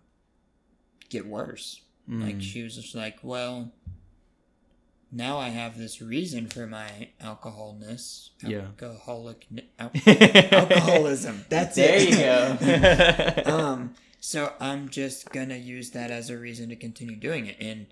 get 1.09 1.25
worse. 1.25 1.81
Mm. 2.07 2.21
Like 2.23 2.41
she 2.41 2.61
was 2.61 2.75
just 2.75 2.93
like, 2.93 3.17
well, 3.23 3.71
now 5.11 5.39
I 5.39 5.49
have 5.49 5.75
this 5.75 6.01
reason 6.01 6.47
for 6.47 6.67
my 6.67 7.09
alcoholness. 7.19 8.29
Yeah. 8.45 8.59
Alcoholic. 8.59 9.47
Al- 9.79 9.91
alcoholism. 10.05 11.45
That's 11.49 11.75
there 11.75 11.95
it. 11.97 12.59
There 12.59 13.37
you 13.37 13.43
go. 13.43 13.51
um 13.51 13.95
So 14.23 14.53
I'm 14.59 14.87
just 14.89 15.31
gonna 15.31 15.57
use 15.57 15.89
that 15.91 16.11
as 16.11 16.29
a 16.29 16.37
reason 16.37 16.69
to 16.69 16.75
continue 16.75 17.15
doing 17.15 17.47
it. 17.47 17.57
And 17.59 17.87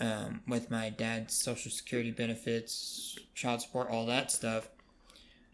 um, 0.00 0.42
with 0.48 0.68
my 0.68 0.90
dad's 0.90 1.34
social 1.34 1.70
security 1.70 2.10
benefits, 2.10 3.16
child 3.36 3.62
support, 3.62 3.88
all 3.88 4.04
that 4.06 4.32
stuff, 4.32 4.68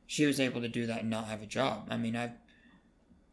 she 0.07 0.25
was 0.25 0.41
able 0.41 0.63
to 0.63 0.69
do 0.69 0.87
that 0.87 1.03
and 1.03 1.11
not 1.11 1.27
have 1.27 1.43
a 1.43 1.47
job. 1.47 1.89
I 1.91 1.99
mean, 1.99 2.17
I've 2.17 2.33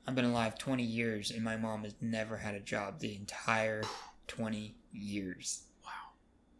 I've 0.06 0.15
been 0.15 0.25
alive 0.25 0.58
20 0.58 0.84
years 0.84 1.32
and 1.32 1.41
my 1.41 1.56
mom 1.56 1.86
has 1.86 1.95
never 2.01 2.36
had 2.38 2.53
a 2.53 2.60
job 2.60 2.99
the 2.99 3.15
entire 3.15 3.84
20 4.27 4.75
years. 4.91 5.63
Wow. 5.86 5.91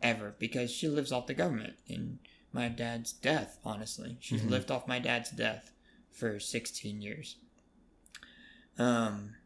Ever 0.02 0.36
because 0.40 0.72
she 0.72 0.88
lives 0.88 1.12
off 1.12 1.28
the 1.28 1.34
government 1.34 1.74
and 1.90 2.20
my 2.54 2.70
dad's 2.70 3.12
death, 3.12 3.60
honestly. 3.66 4.16
She's 4.22 4.42
Mhm. 4.42 4.52
lived 4.52 4.72
off 4.72 4.88
my 4.88 5.00
dad's 5.00 5.32
death 5.32 5.74
for 6.12 6.40
16 6.40 7.02
years. 7.02 7.36
Um 8.78 9.37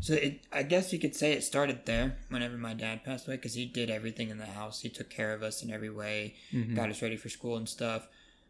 so 0.00 0.14
it, 0.14 0.40
I 0.52 0.62
guess 0.62 0.92
you 0.92 0.98
could 0.98 1.14
say 1.16 1.32
it 1.32 1.42
started 1.44 1.86
there 1.86 2.16
whenever 2.28 2.56
my 2.56 2.74
dad 2.74 3.04
passed 3.04 3.26
away 3.26 3.36
because 3.36 3.54
he 3.54 3.64
did 3.66 3.90
everything 3.90 4.30
in 4.30 4.38
the 4.38 4.46
house. 4.46 4.80
He 4.80 4.88
took 4.88 5.08
care 5.10 5.32
of 5.32 5.42
us 5.42 5.62
in 5.62 5.70
every 5.72 5.90
way 5.90 6.34
Mhm. 6.52 6.74
got 6.76 6.90
us 6.90 7.02
ready 7.02 7.16
for 7.16 7.28
school 7.28 7.56
and 7.56 7.68
stuff. 7.68 8.08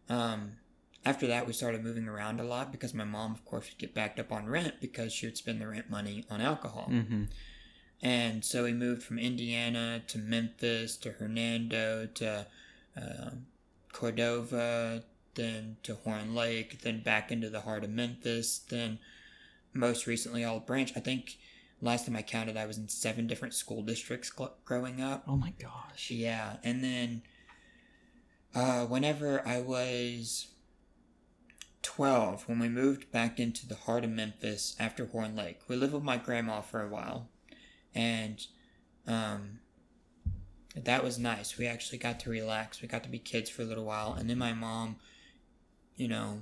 Um, 0.09 0.57
after 1.05 1.27
that, 1.29 1.47
we 1.47 1.53
started 1.53 1.85
moving 1.85 2.09
around 2.09 2.41
a 2.41 2.45
lot 2.45 2.73
because 2.73 2.93
my 2.93 3.05
mom, 3.05 3.33
of 3.33 3.45
course, 3.45 3.69
would 3.69 3.79
get 3.79 3.95
backed 3.95 4.19
up 4.19 4.33
on 4.33 4.47
rent 4.47 4.75
because 4.81 5.13
she 5.13 5.27
would 5.27 5.37
spend 5.37 5.61
the 5.61 5.69
rent 5.69 5.89
money 5.89 6.25
on 6.29 6.41
alcohol. 6.41 6.89
Mhm. 6.91 7.29
And 8.03 8.45
so 8.45 8.65
we 8.65 8.73
moved 8.73 9.03
from 9.05 9.19
Indiana 9.19 10.03
to 10.09 10.19
Memphis 10.19 10.97
to 10.99 11.13
Hernando 11.13 12.07
to 12.07 12.47
uh, 12.97 13.31
Cordova, 13.93 15.03
then 15.35 15.77
to 15.83 15.95
Horn 15.97 16.35
Lake, 16.35 16.81
then 16.83 17.03
back 17.03 17.31
into 17.31 17.49
the 17.51 17.61
heart 17.63 17.85
of 17.85 17.91
Memphis, 17.91 18.59
then 18.59 18.99
most 19.77 20.07
recently 20.07 20.45
Olive 20.45 20.67
Branch. 20.67 20.93
I 20.97 21.01
think 21.01 21.39
last 21.81 22.07
time 22.07 22.17
I 22.17 22.23
counted, 22.23 22.57
I 22.57 22.67
was 22.67 22.79
in 22.79 22.89
seven 22.89 23.27
different 23.27 23.55
school 23.55 23.83
districts 23.83 24.31
gl- 24.31 24.53
growing 24.65 25.01
up. 25.01 25.25
Oh 25.27 25.37
my 25.37 25.53
gosh. 25.61 26.11
Yeah, 26.11 26.57
and 26.65 26.83
then 26.83 27.23
uh, 28.55 28.87
whenever 28.87 29.47
I 29.47 29.61
was 29.61 30.49
12, 31.83 32.49
when 32.49 32.59
we 32.59 32.69
moved 32.69 33.11
back 33.12 33.39
into 33.39 33.67
the 33.67 33.75
heart 33.75 34.05
of 34.05 34.11
Memphis 34.11 34.75
after 34.79 35.07
Horn 35.07 35.37
Lake, 35.37 35.61
we 35.69 35.77
lived 35.77 35.93
with 35.93 36.03
my 36.03 36.17
grandma 36.17 36.61
for 36.61 36.83
a 36.83 36.89
while, 36.89 37.29
and 37.95 38.45
um, 39.07 39.61
that 40.75 41.05
was 41.05 41.19
nice. 41.19 41.59
We 41.59 41.67
actually 41.67 41.99
got 41.99 42.19
to 42.21 42.31
relax. 42.31 42.83
We 42.83 42.89
got 42.89 43.03
to 43.05 43.09
be 43.09 43.19
kids 43.19 43.51
for 43.51 43.62
a 43.62 43.67
little 43.67 43.85
while, 43.85 44.15
and 44.15 44.29
then 44.29 44.39
my 44.39 44.53
mom, 44.53 44.97
you 45.97 46.09
know, 46.09 46.41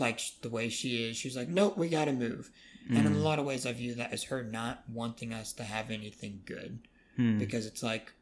like 0.00 0.20
the 0.42 0.48
way 0.50 0.68
she 0.68 1.04
is, 1.08 1.16
she 1.16 1.28
was 1.28 1.36
like, 1.36 1.48
"Nope, 1.48 1.76
we 1.76 1.88
got 1.88 2.06
to 2.06 2.12
move." 2.12 2.50
And 2.88 3.06
in 3.06 3.12
a 3.12 3.16
Mm. 3.16 3.22
lot 3.22 3.38
of 3.38 3.44
ways, 3.44 3.66
I 3.66 3.72
view 3.72 3.94
that 3.96 4.12
as 4.12 4.24
her 4.24 4.42
not 4.42 4.82
wanting 4.88 5.32
us 5.32 5.52
to 5.54 5.64
have 5.64 5.90
anything 5.90 6.42
good 6.44 6.78
Hmm. 7.16 7.38
because 7.38 7.66
it's 7.66 7.82
like 7.82 8.12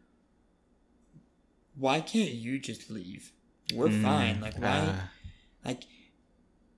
why 1.76 2.00
can't 2.00 2.32
you 2.32 2.58
just 2.58 2.90
leave 2.90 3.32
we're 3.72 3.88
Mm. 3.88 4.02
fine 4.02 4.40
like 4.40 4.58
why 4.58 4.78
Ah. 4.80 5.10
like 5.64 5.84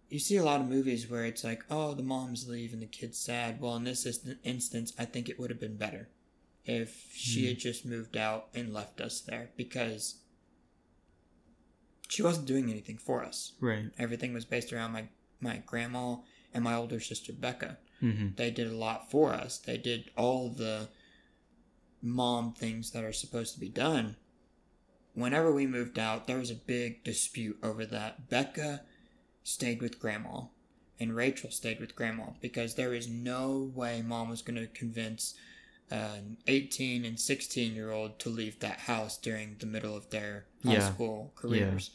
you 0.09 0.19
see 0.19 0.37
a 0.37 0.43
lot 0.45 0.61
of 0.61 0.69
movies 0.69 1.09
where 1.09 1.25
it's 1.25 1.45
like 1.45 1.65
oh 1.71 1.95
the 1.95 2.03
mom's 2.03 2.49
leave 2.49 2.73
and 2.73 2.83
the 2.83 2.87
kid's 2.87 3.17
sad 3.19 3.61
well 3.61 3.77
in 3.77 3.85
this 3.85 4.07
instance 4.45 4.93
i 4.99 5.05
think 5.05 5.29
it 5.29 5.39
would 5.39 5.51
have 5.51 5.61
been 5.61 5.77
better 5.77 6.09
if 6.67 7.07
she 7.15 7.45
Mm. 7.45 7.49
had 7.49 7.59
just 7.59 7.85
moved 7.87 8.17
out 8.17 8.49
and 8.55 8.73
left 8.75 9.01
us 9.01 9.21
there 9.21 9.51
because 9.57 10.17
she 12.11 12.23
wasn't 12.23 12.47
doing 12.47 12.71
anything 12.71 12.99
for 12.99 13.25
us 13.25 13.53
right. 13.61 13.87
everything 13.99 14.33
was 14.35 14.45
based 14.45 14.73
around 14.73 14.93
my 14.93 15.05
my 15.41 15.63
grandma 15.65 16.17
and 16.53 16.63
my 16.65 16.75
older 16.75 17.01
sister 17.01 17.33
becca 17.33 17.79
Mm-hmm. 18.03 18.29
they 18.37 18.51
did 18.51 18.67
a 18.67 18.75
lot 18.75 19.11
for 19.11 19.33
us. 19.35 19.59
They 19.59 19.77
did 19.77 20.11
all 20.17 20.49
the 20.49 20.89
mom 22.03 22.55
things 22.55 22.93
that 22.93 23.05
are 23.05 23.13
supposed 23.13 23.53
to 23.55 23.61
be 23.61 23.69
done. 23.69 24.17
Whenever 25.13 25.53
we 25.53 25.67
moved 25.67 25.99
out, 25.99 26.27
there 26.27 26.39
was 26.39 26.51
a 26.51 26.55
big 26.55 27.05
dispute 27.05 27.59
over 27.63 27.85
that. 27.85 28.31
Becca 28.31 28.83
stayed 29.43 29.83
with 29.83 29.99
grandma, 29.99 30.45
and 30.99 31.15
Rachel 31.15 31.51
stayed 31.51 31.79
with 31.79 31.95
grandma 31.95 32.29
because 32.41 32.75
there 32.75 32.95
is 32.95 33.07
no 33.07 33.71
way 33.75 34.01
mom 34.01 34.31
was 34.31 34.41
going 34.41 34.59
to 34.59 34.67
convince 34.69 35.35
an 35.91 36.37
18 36.47 37.05
and 37.05 37.19
16 37.19 37.75
year 37.75 37.91
old 37.91 38.19
to 38.21 38.29
leave 38.29 38.61
that 38.61 38.81
house 38.81 39.17
during 39.19 39.57
the 39.59 39.67
middle 39.67 39.97
of 39.97 40.11
their 40.11 40.47
high 40.65 40.75
Yeah. 40.75 40.93
school 40.93 41.33
careers. 41.35 41.91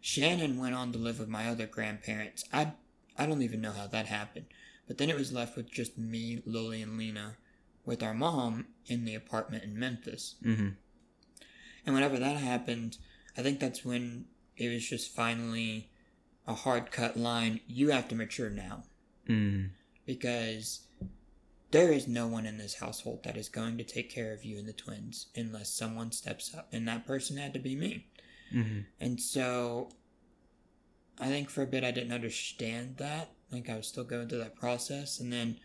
Shannon 0.00 0.58
went 0.58 0.74
on 0.74 0.92
to 0.92 0.98
live 0.98 1.18
with 1.18 1.28
my 1.28 1.48
other 1.48 1.66
grandparents. 1.66 2.44
I 2.52 2.72
I 3.18 3.26
don't 3.26 3.42
even 3.42 3.60
know 3.60 3.72
how 3.72 3.86
that 3.86 4.06
happened. 4.06 4.46
But 4.86 4.98
then 4.98 5.10
it 5.10 5.16
was 5.16 5.32
left 5.32 5.56
with 5.56 5.70
just 5.70 5.98
me, 5.98 6.42
Lily, 6.44 6.82
and 6.82 6.96
Lena 6.98 7.36
with 7.84 8.02
our 8.02 8.14
mom 8.14 8.66
in 8.86 9.04
the 9.04 9.14
apartment 9.14 9.64
in 9.64 9.78
Memphis. 9.78 10.36
Mm-hmm. 10.44 10.68
And 11.84 11.94
whenever 11.94 12.18
that 12.18 12.36
happened, 12.36 12.98
I 13.36 13.42
think 13.42 13.58
that's 13.58 13.84
when 13.84 14.26
it 14.56 14.68
was 14.68 14.88
just 14.88 15.14
finally 15.14 15.88
a 16.46 16.54
hard 16.54 16.90
cut 16.90 17.16
line. 17.16 17.60
You 17.66 17.90
have 17.90 18.08
to 18.08 18.14
mature 18.14 18.50
now. 18.50 18.84
Mm. 19.28 19.70
Because 20.04 20.85
there 21.76 21.92
is 21.92 22.08
no 22.08 22.26
one 22.26 22.46
in 22.46 22.56
this 22.56 22.76
household 22.76 23.22
that 23.22 23.36
is 23.36 23.50
going 23.50 23.76
to 23.76 23.84
take 23.84 24.08
care 24.08 24.32
of 24.32 24.46
you 24.46 24.58
and 24.58 24.66
the 24.66 24.72
twins 24.72 25.26
unless 25.36 25.68
someone 25.68 26.10
steps 26.10 26.54
up. 26.56 26.68
And 26.72 26.88
that 26.88 27.06
person 27.06 27.36
had 27.36 27.52
to 27.52 27.58
be 27.58 27.76
me. 27.76 28.06
Mm-hmm. 28.50 28.80
And 28.98 29.20
so 29.20 29.90
I 31.20 31.26
think 31.26 31.50
for 31.50 31.62
a 31.62 31.66
bit 31.66 31.84
I 31.84 31.90
didn't 31.90 32.14
understand 32.14 32.96
that. 32.96 33.32
Like 33.52 33.68
I 33.68 33.76
was 33.76 33.86
still 33.86 34.04
going 34.04 34.26
through 34.26 34.38
that 34.38 34.56
process. 34.56 35.20
And 35.20 35.30
then 35.30 35.60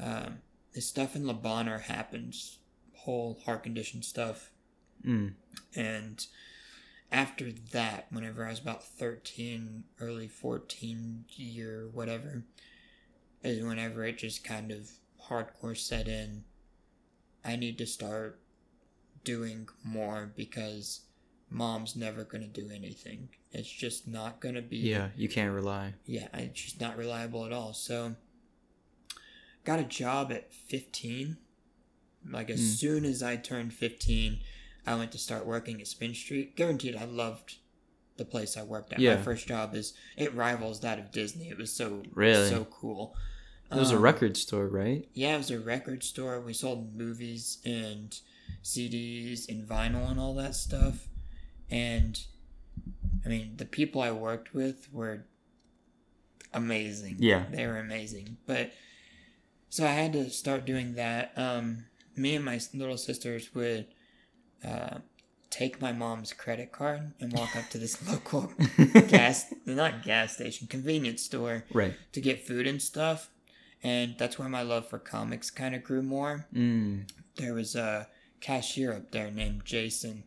um, 0.00 0.38
the 0.72 0.80
stuff 0.80 1.14
in 1.14 1.26
Lebanon 1.26 1.78
happens, 1.78 2.60
whole 2.94 3.38
heart 3.44 3.64
condition 3.64 4.02
stuff. 4.02 4.50
Mm. 5.06 5.34
And 5.76 6.26
after 7.12 7.52
that, 7.72 8.06
whenever 8.08 8.46
I 8.46 8.48
was 8.48 8.60
about 8.60 8.82
13, 8.82 9.84
early 10.00 10.26
14 10.26 11.26
year, 11.36 11.86
whatever, 11.92 12.44
is 13.42 13.62
whenever 13.62 14.06
it 14.06 14.16
just 14.16 14.42
kind 14.42 14.70
of 14.70 14.88
hardcore 15.28 15.76
set 15.76 16.08
in. 16.08 16.44
I 17.44 17.56
need 17.56 17.78
to 17.78 17.86
start 17.86 18.40
doing 19.24 19.68
more 19.82 20.32
because 20.36 21.00
mom's 21.50 21.94
never 21.96 22.24
going 22.24 22.42
to 22.42 22.48
do 22.60 22.70
anything. 22.74 23.28
It's 23.52 23.70
just 23.70 24.08
not 24.08 24.40
going 24.40 24.54
to 24.54 24.62
be. 24.62 24.78
Yeah, 24.78 25.08
you 25.16 25.28
can't 25.28 25.52
rely. 25.54 25.94
Yeah, 26.06 26.28
I- 26.32 26.40
it's 26.40 26.60
just 26.60 26.80
not 26.80 26.96
reliable 26.96 27.44
at 27.44 27.52
all. 27.52 27.72
So, 27.72 28.16
got 29.64 29.78
a 29.78 29.84
job 29.84 30.32
at 30.32 30.52
15. 30.52 31.36
Like, 32.28 32.50
as 32.50 32.60
Hmm. 32.60 32.66
soon 32.66 33.04
as 33.04 33.22
I 33.22 33.36
turned 33.36 33.74
15, 33.74 34.40
I 34.86 34.94
went 34.96 35.12
to 35.12 35.18
start 35.18 35.46
working 35.46 35.80
at 35.80 35.86
Spin 35.86 36.14
Street. 36.14 36.56
Guaranteed, 36.56 36.96
I 36.96 37.04
loved 37.04 37.56
the 38.16 38.24
place 38.24 38.56
I 38.56 38.62
worked 38.62 38.92
at. 38.92 38.98
Yeah. 38.98 39.16
My 39.16 39.22
first 39.22 39.46
job 39.46 39.74
is, 39.74 39.92
it 40.16 40.34
rivals 40.34 40.80
that 40.80 40.98
of 40.98 41.10
Disney. 41.10 41.48
It 41.48 41.58
was 41.58 41.72
so, 41.72 42.02
Really? 42.12 42.48
so 42.48 42.64
cool. 42.66 43.14
It 43.76 43.80
was 43.80 43.90
a 43.92 43.96
Um, 43.96 44.02
record 44.02 44.36
store, 44.36 44.68
right? 44.68 45.08
Yeah, 45.14 45.34
it 45.34 45.38
was 45.38 45.50
a 45.50 45.58
record 45.60 46.02
store. 46.04 46.40
We 46.40 46.52
sold 46.52 46.94
movies 46.96 47.58
and 47.64 48.18
CDs 48.62 49.48
and 49.48 49.66
vinyl 49.68 50.10
and 50.10 50.18
all 50.20 50.34
that 50.34 50.54
stuff. 50.54 51.08
And 51.70 52.18
I 53.24 53.28
mean, 53.28 53.56
the 53.56 53.64
people 53.64 54.00
I 54.02 54.10
worked 54.12 54.54
with 54.54 54.92
were 54.92 55.24
amazing. 56.52 57.16
Yeah. 57.18 57.44
They 57.50 57.66
were 57.66 57.78
amazing. 57.78 58.36
But 58.46 58.72
so 59.70 59.84
I 59.84 59.90
had 59.90 60.12
to 60.12 60.30
start 60.30 60.64
doing 60.64 60.94
that. 60.94 61.32
Um, 61.36 61.86
me 62.16 62.36
and 62.36 62.44
my 62.44 62.60
little 62.72 62.96
sisters 62.98 63.54
would 63.54 63.86
uh, 64.64 64.98
take 65.50 65.80
my 65.80 65.92
mom's 65.92 66.32
credit 66.32 66.70
card 66.72 67.12
and 67.20 67.32
walk 67.32 67.56
up 67.56 67.68
to 67.70 67.78
this 67.78 68.06
local 68.08 68.52
gas, 69.08 69.52
not 69.66 70.02
gas 70.04 70.34
station, 70.34 70.66
convenience 70.68 71.22
store 71.22 71.64
Right. 71.72 71.94
to 72.12 72.20
get 72.20 72.46
food 72.46 72.66
and 72.66 72.80
stuff. 72.80 73.30
And 73.84 74.16
that's 74.18 74.38
where 74.38 74.48
my 74.48 74.62
love 74.62 74.88
for 74.88 74.98
comics 74.98 75.50
kind 75.50 75.74
of 75.74 75.84
grew 75.84 76.02
more. 76.02 76.46
Mm. 76.54 77.08
There 77.36 77.52
was 77.54 77.76
a 77.76 78.08
cashier 78.40 78.92
up 78.94 79.10
there 79.12 79.30
named 79.30 79.64
Jason, 79.66 80.24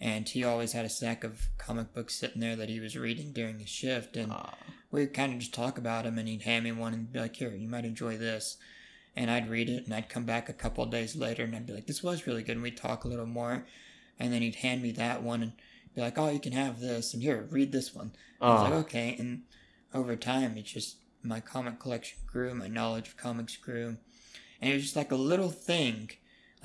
and 0.00 0.26
he 0.28 0.42
always 0.42 0.72
had 0.72 0.84
a 0.86 0.88
stack 0.88 1.22
of 1.22 1.48
comic 1.58 1.92
books 1.92 2.14
sitting 2.14 2.40
there 2.40 2.56
that 2.56 2.70
he 2.70 2.80
was 2.80 2.96
reading 2.96 3.32
during 3.32 3.58
his 3.58 3.68
shift. 3.68 4.16
And 4.16 4.32
Ah. 4.32 4.54
we'd 4.90 5.12
kind 5.12 5.34
of 5.34 5.38
just 5.38 5.52
talk 5.52 5.76
about 5.76 6.06
him, 6.06 6.18
and 6.18 6.26
he'd 6.26 6.42
hand 6.42 6.64
me 6.64 6.72
one 6.72 6.94
and 6.94 7.12
be 7.12 7.20
like, 7.20 7.36
Here, 7.36 7.54
you 7.54 7.68
might 7.68 7.84
enjoy 7.84 8.16
this. 8.16 8.56
And 9.14 9.30
I'd 9.30 9.50
read 9.50 9.68
it, 9.68 9.84
and 9.84 9.94
I'd 9.94 10.08
come 10.08 10.24
back 10.24 10.48
a 10.48 10.52
couple 10.54 10.82
of 10.82 10.90
days 10.90 11.14
later, 11.14 11.44
and 11.44 11.54
I'd 11.54 11.66
be 11.66 11.74
like, 11.74 11.86
This 11.86 12.02
was 12.02 12.26
really 12.26 12.42
good. 12.42 12.52
And 12.56 12.62
we'd 12.62 12.76
talk 12.78 13.04
a 13.04 13.08
little 13.08 13.26
more. 13.26 13.66
And 14.18 14.32
then 14.32 14.40
he'd 14.42 14.56
hand 14.56 14.80
me 14.82 14.92
that 14.92 15.22
one 15.22 15.42
and 15.42 15.52
be 15.94 16.00
like, 16.00 16.16
Oh, 16.16 16.30
you 16.30 16.40
can 16.40 16.52
have 16.52 16.80
this, 16.80 17.12
and 17.12 17.22
here, 17.22 17.46
read 17.50 17.70
this 17.70 17.94
one. 17.94 18.12
I 18.40 18.48
was 18.54 18.62
like, 18.62 18.72
okay. 18.84 19.16
And 19.18 19.42
over 19.92 20.16
time, 20.16 20.56
it 20.56 20.64
just, 20.64 20.96
my 21.22 21.40
comic 21.40 21.78
collection 21.80 22.18
grew, 22.26 22.54
my 22.54 22.68
knowledge 22.68 23.08
of 23.08 23.16
comics 23.16 23.56
grew. 23.56 23.96
And 24.60 24.70
it 24.70 24.74
was 24.74 24.82
just 24.84 24.96
like 24.96 25.12
a 25.12 25.16
little 25.16 25.50
thing. 25.50 26.10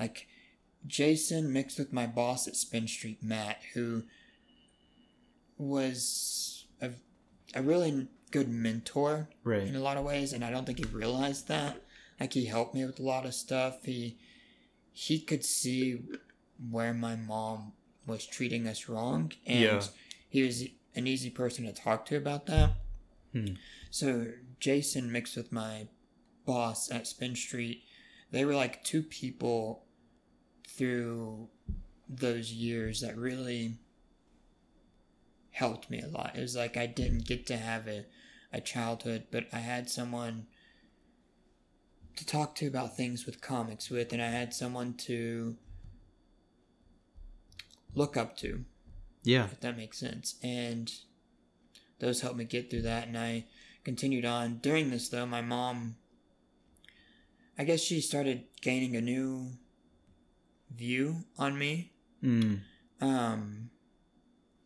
Like, 0.00 0.26
Jason 0.86 1.52
mixed 1.52 1.78
with 1.78 1.92
my 1.92 2.06
boss 2.06 2.46
at 2.48 2.56
Spin 2.56 2.86
Street, 2.88 3.22
Matt, 3.22 3.58
who 3.74 4.02
was 5.58 6.66
a, 6.80 6.90
a 7.54 7.62
really 7.62 8.08
good 8.30 8.48
mentor 8.48 9.28
Right. 9.44 9.62
in 9.66 9.76
a 9.76 9.80
lot 9.80 9.96
of 9.96 10.04
ways. 10.04 10.32
And 10.32 10.44
I 10.44 10.50
don't 10.50 10.64
think 10.66 10.78
he 10.78 10.84
realized 10.84 11.48
that. 11.48 11.80
Like 12.20 12.32
he 12.32 12.46
helped 12.46 12.74
me 12.74 12.84
with 12.84 12.98
a 13.00 13.02
lot 13.02 13.26
of 13.26 13.34
stuff. 13.34 13.84
He 13.84 14.18
he 14.92 15.18
could 15.18 15.44
see 15.44 16.00
where 16.70 16.94
my 16.94 17.16
mom 17.16 17.72
was 18.06 18.24
treating 18.26 18.68
us 18.68 18.88
wrong, 18.88 19.32
and 19.44 19.60
Yeah. 19.60 19.82
he 20.28 20.42
was 20.42 20.62
an 20.94 21.08
easy 21.08 21.30
person 21.30 21.64
to 21.64 21.72
talk 21.72 22.06
to 22.06 22.16
about 22.16 22.46
that. 22.46 22.74
Hmm. 23.34 23.54
So 23.90 24.28
Jason 24.60 25.10
mixed 25.10 25.36
with 25.36 25.50
my 25.52 25.88
boss 26.46 26.90
at 26.90 27.06
Spin 27.06 27.34
Street, 27.34 27.82
they 28.30 28.44
were 28.44 28.54
like 28.54 28.84
two 28.84 29.02
people 29.02 29.84
through 30.68 31.48
those 32.08 32.52
years 32.52 33.00
that 33.00 33.16
really 33.16 33.74
helped 35.50 35.90
me 35.90 36.00
a 36.00 36.06
lot. 36.08 36.36
It 36.36 36.40
was 36.40 36.56
like 36.56 36.76
I 36.76 36.86
didn't 36.86 37.26
get 37.26 37.46
to 37.48 37.56
have 37.56 37.88
a, 37.88 38.06
a 38.52 38.60
childhood, 38.60 39.24
but 39.30 39.46
I 39.52 39.58
had 39.58 39.90
someone 39.90 40.46
to 42.16 42.24
talk 42.24 42.54
to 42.56 42.66
about 42.68 42.96
things 42.96 43.26
with 43.26 43.40
comics 43.40 43.90
with, 43.90 44.12
and 44.12 44.22
I 44.22 44.28
had 44.28 44.54
someone 44.54 44.94
to 44.98 45.56
look 47.94 48.16
up 48.16 48.36
to, 48.38 48.64
Yeah. 49.24 49.46
if 49.46 49.60
that 49.60 49.76
makes 49.76 49.98
sense. 49.98 50.36
And 50.42 50.92
those 51.98 52.20
helped 52.20 52.36
me 52.38 52.44
get 52.44 52.70
through 52.70 52.82
that, 52.82 53.06
and 53.08 53.16
I 53.18 53.46
continued 53.84 54.24
on. 54.24 54.58
During 54.58 54.90
this, 54.90 55.08
though, 55.08 55.26
my 55.26 55.40
mom, 55.42 55.96
I 57.58 57.64
guess 57.64 57.80
she 57.80 58.00
started 58.00 58.44
gaining 58.62 58.96
a 58.96 59.00
new 59.00 59.52
view 60.74 61.24
on 61.38 61.58
me 61.58 61.92
Mm. 62.22 62.60
um 63.02 63.70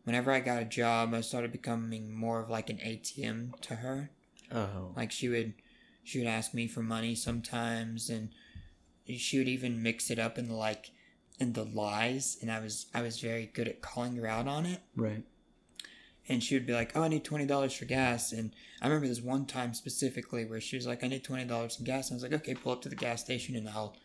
whenever 0.05 0.31
i 0.31 0.39
got 0.39 0.61
a 0.61 0.65
job 0.65 1.13
i 1.13 1.19
started 1.19 1.51
becoming 1.51 2.13
more 2.15 2.39
of 2.39 2.49
like 2.49 2.69
an 2.69 2.77
atm 2.77 3.59
to 3.61 3.75
her 3.75 4.09
Oh. 4.51 4.93
like 4.95 5.11
she 5.11 5.27
would 5.27 5.53
she 6.03 6.17
would 6.19 6.27
ask 6.27 6.53
me 6.53 6.67
for 6.67 6.81
money 6.81 7.13
sometimes 7.15 8.09
and 8.09 8.29
she 9.17 9.37
would 9.37 9.49
even 9.49 9.83
mix 9.83 10.09
it 10.09 10.17
up 10.19 10.37
in 10.37 10.47
the 10.47 10.55
like 10.55 10.91
in 11.37 11.51
the 11.53 11.65
lies 11.65 12.37
and 12.41 12.49
i 12.49 12.59
was 12.61 12.85
i 12.95 13.01
was 13.01 13.19
very 13.19 13.45
good 13.47 13.67
at 13.67 13.81
calling 13.81 14.15
her 14.15 14.25
out 14.25 14.47
on 14.47 14.65
it 14.65 14.79
Right. 14.95 15.23
And 16.29 16.43
she 16.43 16.53
would 16.53 16.65
be 16.65 16.73
like 16.73 16.91
oh 16.95 17.01
i 17.01 17.07
need 17.07 17.25
$20 17.25 17.77
for 17.77 17.85
gas. 17.85 18.31
And 18.31 18.53
i 18.81 18.87
remember 18.87 19.07
this 19.07 19.21
one 19.21 19.45
time 19.45 19.73
specifically 19.73 20.45
where 20.45 20.61
she 20.61 20.75
was 20.75 20.87
like 20.87 21.03
i 21.03 21.07
need 21.07 21.25
$20 21.25 21.79
in 21.79 21.85
gas. 21.85 22.09
And 22.09 22.15
i 22.15 22.17
was 22.17 22.23
like 22.23 22.33
okay 22.41 22.53
pull 22.53 22.71
up 22.71 22.81
to 22.83 22.89
the 22.89 22.95
gas 22.95 23.21
station 23.21 23.55
and 23.55 23.67
i'll 23.67 23.95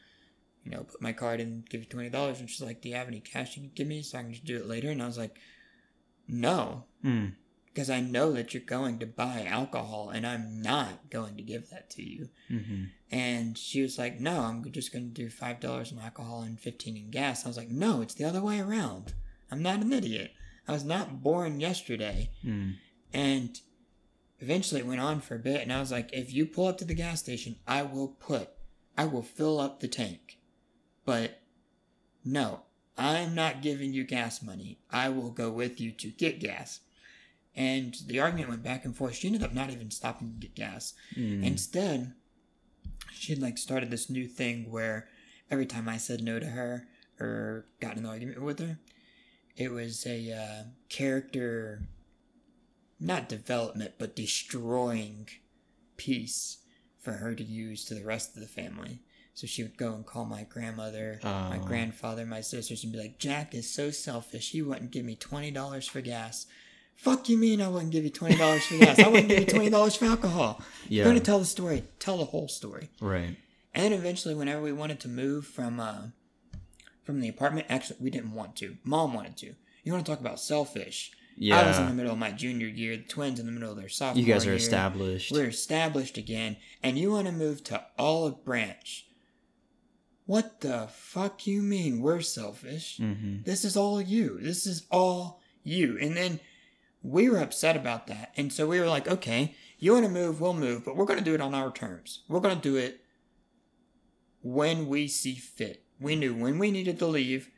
you 0.64 0.70
know 0.70 0.84
put 0.84 1.02
my 1.02 1.12
card 1.12 1.40
and 1.40 1.68
give 1.68 1.82
you 1.82 1.86
$20 1.86 2.40
and 2.40 2.50
she's 2.50 2.62
like 2.62 2.80
do 2.80 2.88
you 2.88 2.94
have 2.96 3.08
any 3.08 3.20
cash 3.20 3.56
you 3.56 3.62
can 3.62 3.72
give 3.74 3.86
me 3.86 4.02
so 4.02 4.18
i 4.18 4.22
can 4.22 4.32
just 4.32 4.44
do 4.44 4.56
it 4.56 4.66
later? 4.66 4.90
And 4.90 5.02
i 5.02 5.06
was 5.06 5.18
like 5.18 5.36
no. 6.26 6.84
Mm. 7.04 7.34
because 7.66 7.90
i 7.90 8.00
know 8.00 8.32
that 8.32 8.54
you're 8.54 8.62
going 8.62 8.98
to 8.98 9.06
buy 9.06 9.44
alcohol 9.46 10.08
and 10.08 10.26
i'm 10.26 10.62
not 10.62 11.10
going 11.10 11.36
to 11.36 11.42
give 11.42 11.68
that 11.68 11.90
to 11.90 12.02
you. 12.02 12.30
Mm-hmm. 12.50 12.84
and 13.10 13.58
she 13.58 13.82
was 13.82 13.98
like 13.98 14.18
no 14.18 14.40
i'm 14.40 14.64
just 14.72 14.92
going 14.92 15.12
to 15.12 15.22
do 15.22 15.28
$5 15.28 15.92
in 15.92 15.98
alcohol 15.98 16.42
and 16.42 16.58
15 16.58 16.96
in 16.96 17.10
gas. 17.10 17.44
I 17.44 17.48
was 17.48 17.58
like 17.58 17.68
no 17.68 18.00
it's 18.00 18.14
the 18.14 18.24
other 18.24 18.40
way 18.40 18.58
around. 18.60 19.12
I'm 19.50 19.62
not 19.62 19.82
an 19.82 19.92
idiot 19.92 20.32
i 20.68 20.72
was 20.72 20.84
not 20.84 21.22
born 21.22 21.60
yesterday 21.60 22.30
Mm. 22.44 22.76
and 23.12 23.60
eventually 24.40 24.80
it 24.80 24.86
went 24.86 25.00
on 25.00 25.20
for 25.20 25.36
a 25.36 25.38
bit, 25.38 25.62
and 25.62 25.72
I 25.72 25.80
was 25.80 25.90
like, 25.92 26.12
if 26.12 26.32
you 26.34 26.44
pull 26.44 26.66
up 26.66 26.76
to 26.78 26.84
the 26.84 26.92
gas 26.94 27.20
station, 27.20 27.56
I 27.66 27.82
will 27.82 28.08
put, 28.08 28.50
I 28.98 29.06
will 29.06 29.22
fill 29.22 29.58
up 29.58 29.80
the 29.80 29.88
tank. 29.88 30.38
But 31.06 31.40
no, 32.24 32.60
I'm 32.98 33.34
not 33.34 33.62
giving 33.62 33.94
you 33.94 34.04
gas 34.04 34.42
money. 34.42 34.78
I 34.90 35.08
will 35.08 35.30
go 35.30 35.50
with 35.50 35.80
you 35.80 35.92
to 35.92 36.08
get 36.08 36.40
gas. 36.40 36.80
And 37.56 37.96
the 38.06 38.20
argument 38.20 38.50
went 38.50 38.62
back 38.64 38.84
and 38.84 38.94
forth. 38.94 39.14
She 39.14 39.28
ended 39.28 39.42
up 39.44 39.54
not 39.54 39.70
even 39.70 39.90
stopping 39.90 40.32
to 40.34 40.46
get 40.46 40.54
gas. 40.56 40.92
Mm. 41.16 41.44
Instead, 41.44 42.12
she 43.14 43.32
had 43.32 43.40
like 43.40 43.56
started 43.56 43.90
this 43.90 44.10
new 44.10 44.26
thing 44.26 44.70
where 44.70 45.08
every 45.50 45.64
time 45.66 45.88
I 45.88 45.96
said 45.96 46.22
no 46.22 46.38
to 46.38 46.46
her 46.46 46.86
or 47.20 47.64
got 47.80 47.92
in 47.96 48.00
an 48.04 48.06
argument 48.10 48.42
with 48.42 48.58
her, 48.58 48.78
it 49.56 49.70
was 49.70 50.06
a 50.06 50.32
uh, 50.32 50.64
character, 50.88 51.82
not 53.00 53.28
development, 53.28 53.92
but 53.98 54.16
destroying 54.16 55.28
piece 55.96 56.58
for 57.00 57.12
her 57.12 57.34
to 57.34 57.42
use 57.44 57.84
to 57.84 57.94
the 57.94 58.04
rest 58.04 58.34
of 58.34 58.40
the 58.42 58.48
family. 58.48 59.00
So 59.34 59.46
she 59.46 59.62
would 59.62 59.76
go 59.76 59.92
and 59.94 60.06
call 60.06 60.24
my 60.24 60.44
grandmother, 60.44 61.18
my 61.24 61.58
Oh. 61.60 61.66
grandfather, 61.66 62.24
my 62.24 62.40
sisters, 62.40 62.84
and 62.84 62.92
be 62.92 62.98
like, 63.00 63.18
Jack 63.18 63.52
is 63.54 63.68
so 63.68 63.90
selfish. 63.90 64.50
He 64.52 64.62
wouldn't 64.62 64.92
give 64.92 65.04
me 65.04 65.16
$20 65.16 65.88
for 65.88 66.00
gas. 66.00 66.46
Fuck 66.94 67.28
you 67.28 67.36
mean 67.36 67.60
I 67.60 67.68
wouldn't 67.68 67.90
give 67.90 68.04
you 68.04 68.10
$20 68.10 68.60
for 68.62 68.78
gas? 68.78 69.00
I 69.00 69.08
wouldn't 69.08 69.28
give 69.28 69.40
you 69.40 69.46
$20 69.46 69.96
for 69.98 70.04
alcohol. 70.04 70.62
Yeah. 70.88 70.98
You're 70.98 71.04
going 71.06 71.18
to 71.18 71.24
tell 71.24 71.40
the 71.40 71.44
story. 71.44 71.82
Tell 71.98 72.16
the 72.18 72.26
whole 72.26 72.46
story. 72.46 72.90
Right. 73.00 73.36
And 73.74 73.84
then 73.84 73.92
eventually, 73.92 74.36
whenever 74.36 74.62
we 74.62 74.72
wanted 74.72 75.00
to 75.00 75.08
move 75.08 75.46
from 75.46 75.80
uh, 75.80 76.02
from 77.04 77.20
the 77.20 77.28
apartment, 77.28 77.66
actually, 77.68 77.98
we 78.00 78.10
didn't 78.10 78.32
want 78.32 78.56
to. 78.56 78.76
Mom 78.82 79.14
wanted 79.14 79.36
to. 79.38 79.54
You 79.82 79.92
want 79.92 80.04
to 80.04 80.10
talk 80.10 80.20
about 80.20 80.40
selfish? 80.40 81.12
Yeah. 81.36 81.60
I 81.60 81.66
was 81.66 81.78
in 81.78 81.86
the 81.86 81.92
middle 81.92 82.12
of 82.12 82.18
my 82.18 82.30
junior 82.30 82.66
year. 82.66 82.96
The 82.96 83.02
twins 83.02 83.38
in 83.40 83.46
the 83.46 83.52
middle 83.52 83.70
of 83.70 83.76
their 83.76 83.88
sophomore 83.88 84.24
you 84.24 84.32
guys 84.32 84.46
are 84.46 84.50
year. 84.50 84.56
established. 84.56 85.32
We're 85.32 85.48
established 85.48 86.16
again, 86.16 86.56
and 86.82 86.96
you 86.98 87.10
want 87.10 87.26
to 87.26 87.32
move 87.32 87.62
to 87.64 87.84
Olive 87.98 88.44
Branch. 88.44 89.06
What 90.26 90.60
the 90.60 90.88
fuck 90.90 91.46
you 91.46 91.60
mean 91.60 92.00
we're 92.00 92.22
selfish? 92.22 92.98
mm-hmm. 92.98 93.42
This 93.42 93.64
is 93.64 93.76
all 93.76 94.00
you. 94.00 94.38
This 94.40 94.66
is 94.66 94.86
all 94.90 95.42
you. 95.62 95.98
And 96.00 96.16
then 96.16 96.40
we 97.02 97.28
were 97.28 97.38
upset 97.38 97.76
about 97.76 98.06
that. 98.06 98.32
And 98.36 98.50
so 98.50 98.66
we 98.66 98.80
were 98.80 98.88
like, 98.88 99.06
okay, 99.06 99.54
you 99.78 99.92
want 99.92 100.06
to 100.06 100.10
move, 100.10 100.40
we'll 100.40 100.54
move, 100.54 100.84
but 100.84 100.96
we're 100.96 101.04
going 101.04 101.18
to 101.18 101.24
do 101.24 101.34
it 101.34 101.42
on 101.42 101.54
our 101.54 101.70
terms. 101.70 102.22
We're 102.28 102.40
going 102.40 102.56
to 102.56 102.62
do 102.62 102.76
it 102.76 103.00
when 104.42 104.86
we 104.86 105.08
see 105.08 105.34
fit. 105.34 105.83
We 106.04 106.14
knew 106.14 106.34
when 106.34 106.58
we 106.58 106.70
needed 106.70 106.98
to 107.00 107.06
leave. 107.06 107.50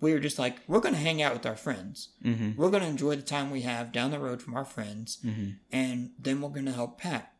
We 0.00 0.12
were 0.12 0.18
just 0.20 0.38
like, 0.38 0.56
we're 0.66 0.80
going 0.80 0.94
to 0.94 1.00
hang 1.00 1.22
out 1.22 1.32
with 1.32 1.46
our 1.46 1.56
friends. 1.56 2.08
Mm-hmm. 2.24 2.60
We're 2.60 2.70
going 2.70 2.82
to 2.82 2.88
enjoy 2.88 3.14
the 3.16 3.22
time 3.22 3.50
we 3.50 3.60
have 3.62 3.92
down 3.92 4.10
the 4.10 4.18
road 4.18 4.42
from 4.42 4.54
our 4.54 4.64
friends. 4.64 5.18
Mm-hmm. 5.24 5.50
And 5.70 6.10
then 6.18 6.40
we're 6.40 6.48
going 6.48 6.66
to 6.66 6.72
help 6.72 6.98
pack. 6.98 7.32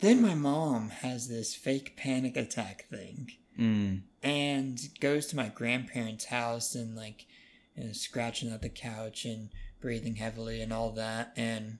Then 0.00 0.20
my 0.22 0.34
mom 0.34 0.88
has 0.90 1.28
this 1.28 1.54
fake 1.54 1.96
panic 1.96 2.36
attack 2.36 2.86
thing 2.88 3.32
Mm. 3.58 4.02
and 4.22 4.78
goes 5.00 5.26
to 5.28 5.36
my 5.36 5.48
grandparents' 5.48 6.26
house 6.26 6.74
and 6.74 6.94
like 6.94 7.26
you 7.74 7.84
know, 7.84 7.92
scratching 7.92 8.50
at 8.52 8.60
the 8.60 8.68
couch 8.68 9.24
and 9.24 9.48
breathing 9.80 10.16
heavily 10.16 10.60
and 10.60 10.74
all 10.74 10.90
that. 10.90 11.32
And 11.36 11.78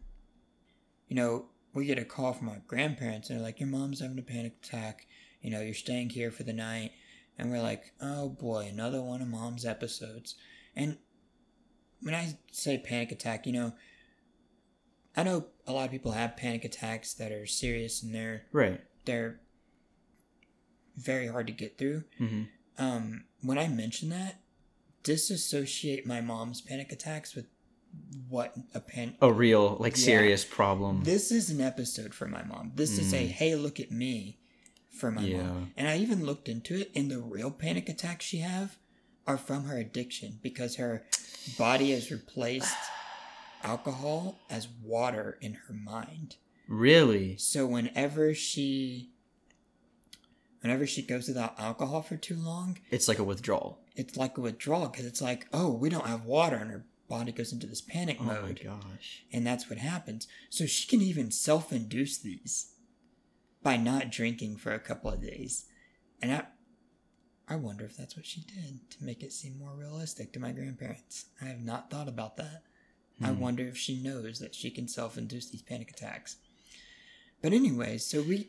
you 1.07 1.17
know, 1.17 1.47
we 1.75 1.85
get 1.85 1.99
a 1.99 2.05
call 2.07 2.33
from 2.33 2.49
our 2.49 2.63
grandparents 2.67 3.29
and 3.29 3.39
they're 3.39 3.45
like, 3.45 3.61
"Your 3.61 3.69
mom's 3.69 4.01
having 4.01 4.19
a 4.19 4.23
panic 4.23 4.55
attack. 4.65 5.07
You 5.43 5.51
know, 5.51 5.61
you're 5.61 5.75
staying 5.75 6.09
here 6.11 6.31
for 6.31 6.45
the 6.45 6.55
night." 6.55 6.93
And 7.39 7.51
we're 7.51 7.63
like, 7.63 7.93
"Oh 8.01 8.29
boy, 8.31 8.67
another 8.71 9.03
one 9.03 9.21
of 9.23 9.29
mom's 9.29 9.65
episodes." 9.67 10.35
And 10.75 10.99
when 12.01 12.15
I 12.15 12.39
say 12.53 12.79
panic 12.79 13.13
attack, 13.13 13.47
you 13.47 13.53
know, 13.53 13.75
I 15.17 15.23
know 15.23 15.47
a 15.67 15.73
lot 15.73 15.85
of 15.87 15.91
people 15.91 16.13
have 16.13 16.37
panic 16.37 16.65
attacks 16.65 17.15
that 17.15 17.33
are 17.33 17.47
serious 17.47 18.03
and 18.03 18.15
they're 18.15 18.47
Right. 18.53 18.81
they're 19.05 19.41
very 20.97 21.27
hard 21.27 21.47
to 21.47 21.53
get 21.53 21.79
through. 21.79 22.05
Mm-hmm. 22.21 22.43
Um, 22.79 23.25
when 23.43 23.59
I 23.59 23.69
mention 23.69 24.09
that, 24.11 24.41
disassociate 25.03 26.07
my 26.07 26.21
mom's 26.21 26.61
panic 26.61 26.91
attacks 26.93 27.35
with 27.35 27.47
what 28.29 28.55
a 28.75 28.81
pan. 28.81 29.17
A 29.23 29.33
real, 29.33 29.77
like, 29.81 29.97
Yeah. 29.97 30.05
serious 30.05 30.45
problem. 30.45 31.05
This 31.05 31.31
is 31.31 31.49
an 31.51 31.61
episode 31.61 32.13
for 32.15 32.27
my 32.29 32.43
mom. 32.45 32.73
This 32.75 32.99
is 32.99 33.13
a 33.15 33.25
Mm. 33.27 33.31
hey, 33.31 33.55
look 33.57 33.79
at 33.81 33.91
me 33.91 34.39
for 34.97 35.11
my 35.11 35.23
Yeah. 35.25 35.43
mom. 35.43 35.73
And 35.77 35.89
I 35.89 35.99
even 35.99 36.25
looked 36.25 36.49
into 36.49 36.75
it, 36.81 36.91
and 36.95 37.11
the 37.11 37.21
real 37.21 37.51
panic 37.51 37.89
attacks 37.89 38.25
she 38.25 38.39
have 38.39 38.77
are 39.27 39.39
from 39.39 39.65
her 39.65 39.77
addiction 39.79 40.39
because 40.43 40.77
her 40.77 41.05
body 41.59 41.91
has 41.93 42.11
replaced 42.11 42.75
alcohol 43.63 44.39
as 44.51 44.69
water 44.83 45.39
in 45.41 45.55
her 45.55 45.75
mind. 45.75 46.37
really? 46.69 47.37
So 47.37 47.67
whenever 47.67 48.35
she 48.35 49.11
whenever 50.63 50.87
she 50.87 51.03
goes 51.03 51.29
without 51.29 51.59
alcohol 51.61 52.03
for 52.03 52.17
too 52.17 52.35
long, 52.37 52.79
It's 52.91 53.07
like 53.09 53.19
a 53.21 53.25
withdrawal. 53.25 53.79
it's 53.95 54.17
like 54.17 54.37
a 54.37 54.41
withdrawal 54.41 54.89
because 54.89 55.07
it's 55.07 55.23
like, 55.23 55.47
oh, 55.53 55.71
we 55.73 55.89
don't 55.89 56.07
have 56.07 56.25
water, 56.25 56.57
and 56.57 56.71
her 56.71 56.85
body 57.09 57.31
goes 57.31 57.53
into 57.53 57.67
this 57.69 57.81
panic 57.81 58.17
Oh 58.21 58.25
my 58.25 58.41
mode, 58.41 58.61
gosh. 58.65 59.23
and 59.33 59.47
that's 59.47 59.69
what 59.71 59.79
happens. 59.79 60.27
So 60.51 60.67
she 60.67 60.89
can 60.89 61.01
even 61.01 61.31
self-induce 61.31 62.19
these 62.19 62.73
by 63.63 63.77
not 63.77 64.11
drinking 64.11 64.57
for 64.59 64.73
a 64.73 64.79
couple 64.79 65.11
of 65.11 65.21
days, 65.23 65.67
and 66.23 66.33
I, 66.33 66.45
I 67.49 67.57
wonder 67.57 67.85
if 67.85 67.97
that's 67.97 68.17
what 68.17 68.27
she 68.27 68.41
did 68.43 68.91
to 68.91 69.05
make 69.05 69.23
it 69.23 69.33
seem 69.33 69.59
more 69.59 69.75
realistic 69.75 70.33
to 70.33 70.41
my 70.41 70.53
grandparents. 70.53 71.27
I 71.41 71.47
have 71.47 71.61
not 71.63 71.91
thought 71.91 72.09
about 72.09 72.37
that. 72.37 72.63
I 73.23 73.29
Hmm. 73.29 73.41
wonder 73.41 73.67
if 73.67 73.77
she 73.79 73.97
knows 74.03 74.39
that 74.41 74.55
she 74.55 74.71
can 74.71 74.89
self-induce 74.89 75.51
these 75.51 75.63
panic 75.63 75.91
attacks. 75.91 76.37
But 77.43 77.53
anyway, 77.53 77.99
so 77.99 78.23
we 78.23 78.49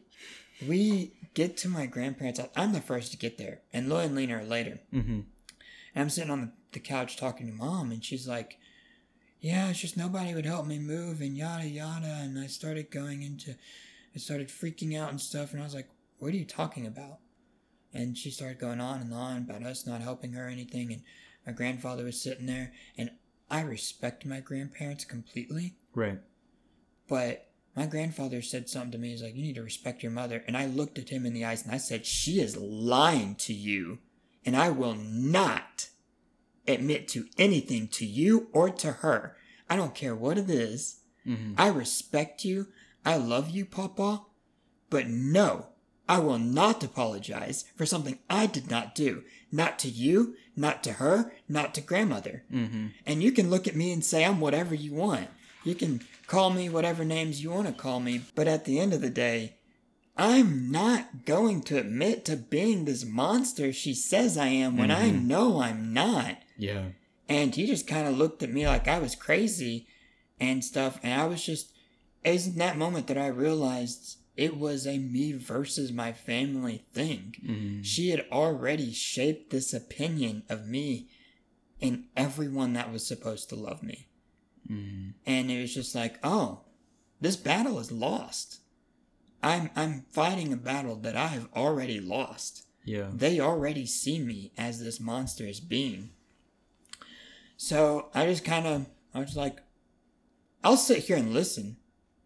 we 0.68 1.14
get 1.36 1.56
to 1.58 1.70
my 1.70 1.86
grandparents' 1.86 2.40
house. 2.40 2.50
I'm 2.56 2.74
the 2.74 2.82
first 2.82 3.12
to 3.12 3.18
get 3.18 3.38
there, 3.38 3.62
and 3.72 3.88
Lloyd 3.88 4.08
and 4.08 4.16
Lena 4.16 4.38
are 4.40 4.44
later. 4.44 4.80
Mm-hmm. 4.94 5.12
And 5.20 5.24
I'm 5.96 6.10
sitting 6.10 6.32
on 6.32 6.42
the, 6.42 6.52
the 6.74 6.80
couch 6.80 7.16
talking 7.16 7.48
to 7.48 7.54
mom, 7.54 7.92
and 7.92 8.04
she's 8.04 8.28
like, 8.28 8.58
Yeah, 9.40 9.70
it's 9.70 9.80
just 9.80 9.96
nobody 9.98 10.34
would 10.34 10.46
help 10.48 10.66
me 10.66 10.80
move, 10.80 11.22
and 11.22 11.38
yada 11.38 11.68
yada. 11.68 12.20
And 12.24 12.38
I 12.40 12.48
started 12.48 12.90
going 12.92 13.22
into, 13.22 13.56
I 14.18 14.20
started 14.20 14.48
freaking 14.48 15.00
out 15.00 15.12
and 15.12 15.22
stuff, 15.22 15.52
and 15.54 15.62
I 15.62 15.64
was 15.64 15.76
like, 15.76 15.90
what 16.18 16.34
are 16.34 16.38
you 16.38 16.44
talking 16.44 16.88
about? 16.88 17.20
And 17.94 18.18
she 18.18 18.32
started 18.32 18.58
going 18.58 18.82
on 18.82 19.00
and 19.00 19.14
on 19.14 19.38
about 19.38 19.62
us 19.62 19.86
not 19.86 20.02
helping 20.02 20.34
her 20.34 20.48
or 20.48 20.50
anything. 20.50 20.92
And 20.92 21.04
my 21.46 21.52
grandfather 21.52 22.04
was 22.04 22.20
sitting 22.20 22.48
there. 22.48 22.74
And 22.98 23.12
I 23.52 23.62
respect 23.62 24.26
my 24.26 24.40
grandparents 24.40 25.06
completely. 25.06 25.76
Right. 25.94 26.18
But 27.08 27.52
my 27.76 27.86
grandfather 27.86 28.42
said 28.42 28.70
something 28.70 28.94
to 28.94 28.98
me. 28.98 29.12
He's 29.12 29.22
like, 29.22 29.36
You 29.36 29.44
need 29.44 29.56
to 29.56 29.62
respect 29.62 30.02
your 30.02 30.12
mother. 30.12 30.44
And 30.48 30.58
I 30.58 30.66
looked 30.66 30.98
at 30.98 31.10
him 31.10 31.24
in 31.24 31.36
the 31.36 31.46
eyes 31.46 31.64
and 31.64 31.72
I 31.72 31.78
said, 31.78 32.08
She 32.08 32.40
is 32.40 32.58
lying 32.58 33.36
to 33.36 33.54
you. 33.54 34.00
And 34.44 34.58
I 34.58 34.72
will 34.72 34.96
not 34.96 35.90
admit 36.68 37.08
to 37.10 37.28
anything 37.38 37.88
to 37.90 38.06
you 38.06 38.48
or 38.52 38.72
to 38.72 38.94
her. 38.94 39.38
I 39.70 39.76
don't 39.76 39.94
care 39.94 40.16
what 40.16 40.40
it 40.40 40.50
is. 40.50 41.02
Mm-hmm. 41.28 41.54
I 41.56 41.68
respect 41.68 42.44
you. 42.44 42.70
I 43.08 43.16
love 43.16 43.50
you, 43.50 43.64
Papa. 43.64 44.24
But 44.90 45.08
no, 45.08 45.68
I 46.10 46.20
will 46.20 46.40
not 46.40 46.84
apologize 46.84 47.64
for 47.78 47.86
something 47.86 48.20
I 48.30 48.48
did 48.48 48.70
not 48.70 48.96
do. 48.96 49.24
Not 49.50 49.80
to 49.80 49.88
you, 49.88 50.36
not 50.58 50.84
to 50.84 50.94
her, 50.94 51.32
not 51.48 51.74
to 51.76 51.82
grandmother. 51.82 52.44
Mm-hmm. 52.54 52.88
And 53.06 53.24
you 53.24 53.32
can 53.32 53.50
look 53.50 53.66
at 53.66 53.78
me 53.78 53.94
and 53.94 54.04
say 54.04 54.26
I'm 54.26 54.42
whatever 54.42 54.76
you 54.76 54.94
want. 54.94 55.30
You 55.64 55.74
can 55.74 56.02
call 56.28 56.50
me 56.50 56.68
whatever 56.68 57.06
names 57.06 57.42
you 57.42 57.52
want 57.52 57.68
to 57.68 57.74
call 57.74 58.02
me. 58.02 58.24
But 58.36 58.50
at 58.50 58.66
the 58.66 58.78
end 58.78 58.94
of 58.94 59.00
the 59.00 59.10
day, 59.10 59.56
I'm 60.18 60.70
not 60.70 61.24
going 61.24 61.62
to 61.64 61.78
admit 61.78 62.26
to 62.26 62.36
being 62.36 62.84
this 62.84 63.06
monster 63.06 63.72
she 63.72 63.94
says 63.94 64.38
I 64.38 64.48
am 64.48 64.76
when 64.76 64.92
I 64.92 65.12
know 65.12 65.62
I'm 65.62 65.94
not. 65.94 66.40
Yeah. 66.58 66.88
And 67.30 67.56
he 67.56 67.68
just 67.68 67.88
kind 67.88 68.06
of 68.06 68.18
looked 68.18 68.44
at 68.44 68.52
me 68.52 68.68
like 68.68 68.90
I 68.90 69.00
was 69.00 69.16
crazy 69.16 69.88
and 70.42 70.62
stuff. 70.62 71.00
And 71.04 71.22
I 71.22 71.26
was 71.26 71.46
just, 71.46 71.72
it 72.28 72.34
was 72.34 72.48
in 72.48 72.58
that 72.58 72.78
moment 72.78 73.08
that 73.08 73.18
I 73.18 73.28
realized 73.28 74.18
it 74.36 74.58
was 74.58 74.86
a 74.86 74.98
me 74.98 75.34
versus 75.34 75.92
my 75.92 76.14
family 76.14 76.86
thing. 76.94 77.36
Mm-hmm. 77.44 77.82
She 77.82 78.10
had 78.10 78.26
already 78.32 78.92
shaped 78.92 79.50
this 79.50 79.74
opinion 79.74 80.44
of 80.50 80.68
me 80.68 81.08
and 81.82 82.06
everyone 82.16 82.74
that 82.74 82.92
was 82.92 83.06
supposed 83.06 83.50
to 83.50 83.56
love 83.56 83.82
me. 83.82 84.08
Mm-hmm. 84.70 85.12
And 85.26 85.52
it 85.52 85.62
was 85.62 85.74
just 85.74 85.96
like, 85.96 86.20
oh, 86.24 86.62
this 87.22 87.36
battle 87.36 87.80
is 87.80 87.92
lost. 87.92 88.60
I'm 89.42 89.70
I'm 89.76 90.06
fighting 90.12 90.52
a 90.52 90.58
battle 90.58 90.96
that 90.98 91.16
I 91.16 91.28
have 91.28 91.48
already 91.56 92.00
lost. 92.00 92.66
Yeah. 92.84 93.08
They 93.14 93.40
already 93.40 93.86
see 93.86 94.20
me 94.20 94.52
as 94.58 94.84
this 94.84 95.00
monstrous 95.00 95.60
being. 95.60 96.12
So 97.58 98.10
I 98.14 98.26
just 98.28 98.46
kind 98.46 98.68
of, 98.68 98.88
I 99.14 99.20
was 99.20 99.36
like, 99.36 99.58
I'll 100.64 100.78
sit 100.78 101.06
here 101.06 101.18
and 101.18 101.34
listen. 101.34 101.78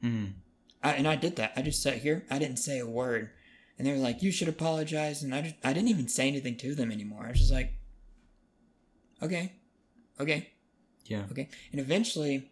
Mm-hmm. 0.04 0.32
I, 0.84 0.92
and 0.94 1.08
I 1.08 1.16
did 1.16 1.36
that. 1.38 1.54
I 1.56 1.62
just 1.62 1.82
sat 1.84 1.98
here. 1.98 2.26
I 2.30 2.40
didn't 2.40 2.58
say 2.58 2.80
a 2.80 2.86
word. 2.88 3.30
And 3.78 3.88
they 3.88 3.92
were 3.94 3.98
like, 4.00 4.22
you 4.22 4.32
should 4.32 4.48
apologize. 4.48 5.24
And 5.24 5.34
I, 5.34 5.42
just, 5.42 5.56
I 5.64 5.74
didn't 5.74 5.90
even 5.90 6.08
say 6.08 6.28
anything 6.28 6.58
to 6.58 6.76
them 6.76 6.92
anymore. 6.92 7.26
I 7.26 7.30
was 7.30 7.40
just 7.40 7.52
like, 7.52 7.74
okay, 9.22 9.54
okay, 10.20 10.50
Yeah. 11.06 11.24
okay. 11.32 11.50
And 11.72 11.80
eventually, 11.82 12.50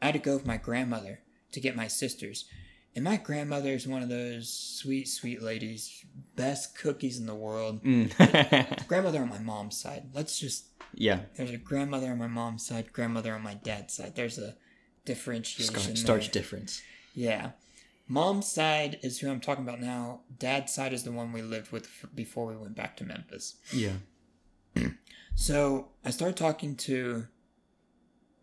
I 0.00 0.06
had 0.06 0.12
to 0.14 0.18
go 0.20 0.34
with 0.34 0.46
my 0.46 0.56
grandmother 0.56 1.20
to 1.52 1.60
get 1.60 1.76
my 1.76 1.86
sisters. 1.88 2.46
And 2.94 3.04
my 3.04 3.16
grandmother 3.16 3.70
is 3.70 3.86
one 3.86 4.02
of 4.02 4.08
those 4.08 4.50
sweet, 4.52 5.06
sweet 5.08 5.40
ladies, 5.42 6.04
best 6.34 6.76
cookies 6.76 7.18
in 7.18 7.26
the 7.26 7.34
world. 7.34 7.84
Mm. 7.84 8.86
Grandmother 8.88 9.20
on 9.20 9.28
my 9.28 9.38
mom's 9.38 9.80
side. 9.80 10.10
Let's 10.12 10.40
just 10.40 10.64
yeah. 10.92 11.20
There's 11.36 11.52
a 11.52 11.56
grandmother 11.56 12.10
on 12.10 12.18
my 12.18 12.26
mom's 12.26 12.66
side, 12.66 12.92
grandmother 12.92 13.32
on 13.32 13.42
my 13.42 13.54
dad's 13.54 13.94
side. 13.94 14.16
There's 14.16 14.38
a 14.38 14.56
differentiation. 15.04 15.96
Starch, 15.96 16.30
difference. 16.30 16.82
Yeah. 17.14 17.50
Mom's 18.08 18.50
side 18.50 18.98
is 19.02 19.20
who 19.20 19.30
I'm 19.30 19.40
talking 19.40 19.64
about 19.64 19.80
now. 19.80 20.22
Dad's 20.36 20.72
side 20.72 20.92
is 20.92 21.04
the 21.04 21.12
one 21.12 21.32
we 21.32 21.42
lived 21.42 21.70
with 21.70 21.88
before 22.14 22.46
we 22.46 22.56
went 22.56 22.74
back 22.74 22.96
to 22.98 23.04
Memphis. 23.04 23.56
Yeah. 23.72 23.94
So 25.36 25.88
I 26.04 26.10
started 26.10 26.36
talking 26.36 26.76
to 26.76 27.26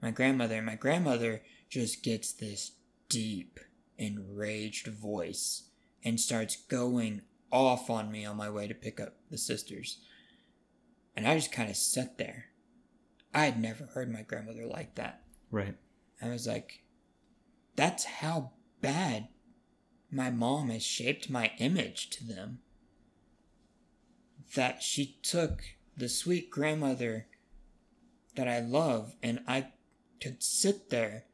my 0.02 0.10
grandmother, 0.10 0.56
and 0.56 0.66
my 0.66 0.76
grandmother 0.76 1.44
just 1.70 2.02
gets 2.02 2.32
this 2.32 2.72
deep, 3.08 3.60
enraged 4.00 4.88
voice 4.88 5.70
and 6.04 6.20
starts 6.20 6.56
going 6.56 7.22
off 7.52 7.90
on 7.92 8.12
me 8.12 8.26
on 8.26 8.36
my 8.36 8.50
way 8.50 8.68
to 8.68 8.74
pick 8.74 9.00
up 9.00 9.16
the 9.30 9.38
sisters. 9.38 10.00
And 11.16 11.28
I 11.28 11.36
just 11.36 11.52
kind 11.52 11.70
of 11.70 11.76
sat 11.76 12.18
there. 12.18 12.46
I 13.34 13.46
had 13.46 13.62
never 13.62 13.86
heard 13.86 14.12
my 14.12 14.22
grandmother 14.22 14.66
like 14.66 14.96
that. 14.96 15.22
Right. 15.52 15.76
I 16.22 16.30
was 16.30 16.48
like, 16.48 16.84
that's 17.76 18.06
how 18.06 18.52
bad 18.82 19.28
my 20.12 20.30
mom 20.30 20.70
has 20.70 20.84
shaped 20.84 21.30
my 21.30 21.52
image 21.60 22.10
to 22.12 22.26
them. 22.26 22.60
That 24.56 24.82
she 24.82 25.18
took 25.22 25.62
the 25.96 26.10
sweet 26.10 26.50
grandmother 26.50 27.28
that 28.36 28.48
I 28.48 28.60
love 28.60 29.16
and 29.22 29.42
I 29.48 29.68
could 30.22 30.42
sit 30.42 30.90
there 30.90 31.26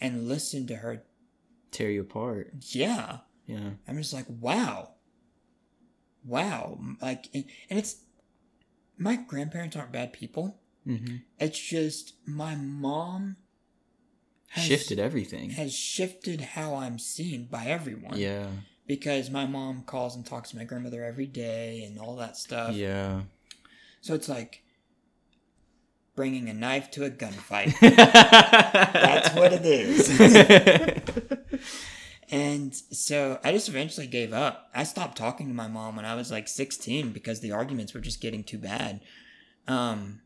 and 0.00 0.28
listen 0.28 0.66
to 0.68 0.76
her. 0.76 1.04
Tear 1.70 1.90
you 1.90 2.02
apart. 2.02 2.52
Yeah. 2.70 3.18
Yeah. 3.46 3.70
I'm 3.88 3.96
just 3.98 4.12
like, 4.12 4.26
wow. 4.28 4.92
Wow. 6.24 6.78
Like, 7.00 7.28
and 7.34 7.44
it's, 7.68 7.96
my 8.96 9.16
grandparents 9.16 9.76
aren't 9.76 9.92
bad 9.92 10.12
people. 10.12 10.58
Mm-hmm. 10.86 11.16
It's 11.38 11.58
just 11.58 12.14
my 12.26 12.54
mom 12.54 13.36
has 14.52 14.64
Shifted 14.64 14.98
everything. 14.98 15.50
has 15.50 15.74
shifted 15.74 16.40
how 16.40 16.74
I'm 16.76 16.98
seen 16.98 17.46
by 17.50 17.64
everyone. 17.66 18.18
Yeah. 18.18 18.46
Because 18.86 19.30
my 19.30 19.46
mom 19.46 19.82
calls 19.86 20.14
and 20.16 20.24
talks 20.26 20.50
to 20.50 20.56
my 20.56 20.64
grandmother 20.64 21.02
every 21.04 21.26
day 21.26 21.82
and 21.84 21.98
all 21.98 22.16
that 22.16 22.36
stuff. 22.36 22.74
Yeah. 22.74 23.22
So 24.02 24.14
it's 24.14 24.28
like 24.28 24.62
bringing 26.14 26.48
a 26.50 26.54
knife 26.54 26.90
to 26.92 27.04
a 27.04 27.10
gunfight. 27.10 27.78
That's 27.80 29.34
what 29.34 29.52
it 29.54 29.64
is. 29.64 30.10
and 32.30 32.74
so 32.74 33.38
I 33.44 33.52
just 33.52 33.68
eventually 33.68 34.06
gave 34.06 34.32
up. 34.32 34.68
I 34.74 34.84
stopped 34.84 35.16
talking 35.16 35.48
to 35.48 35.54
my 35.54 35.68
mom 35.68 35.96
when 35.96 36.04
I 36.04 36.14
was 36.14 36.30
like 36.30 36.48
16 36.48 37.12
because 37.12 37.40
the 37.40 37.52
arguments 37.52 37.94
were 37.94 38.00
just 38.00 38.20
getting 38.20 38.44
too 38.44 38.58
bad. 38.58 39.00
Um, 39.68 40.20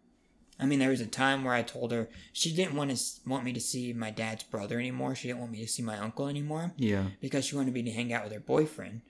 I 0.59 0.65
mean, 0.65 0.79
there 0.79 0.91
was 0.91 1.01
a 1.01 1.07
time 1.07 1.45
where 1.45 1.55
I 1.55 1.63
told 1.63 1.93
her 1.93 2.09
she 2.33 2.55
didn't 2.55 2.77
want 2.77 2.97
to 2.97 3.03
want 3.27 3.45
me 3.45 3.53
to 3.53 3.61
see 3.61 3.93
my 3.93 4.11
dad's 4.11 4.43
brother 4.43 4.79
anymore. 4.79 5.15
She 5.15 5.29
didn't 5.29 5.41
want 5.41 5.53
me 5.53 5.61
to 5.61 5.69
see 5.69 5.83
my 5.83 5.99
uncle 5.99 6.29
anymore 6.29 6.73
yeah. 6.77 7.09
because 7.21 7.45
she 7.45 7.57
wanted 7.57 7.75
me 7.75 7.83
to 7.83 7.91
hang 7.91 8.13
out 8.13 8.25
with 8.25 8.33
her 8.33 8.41
boyfriend 8.41 9.03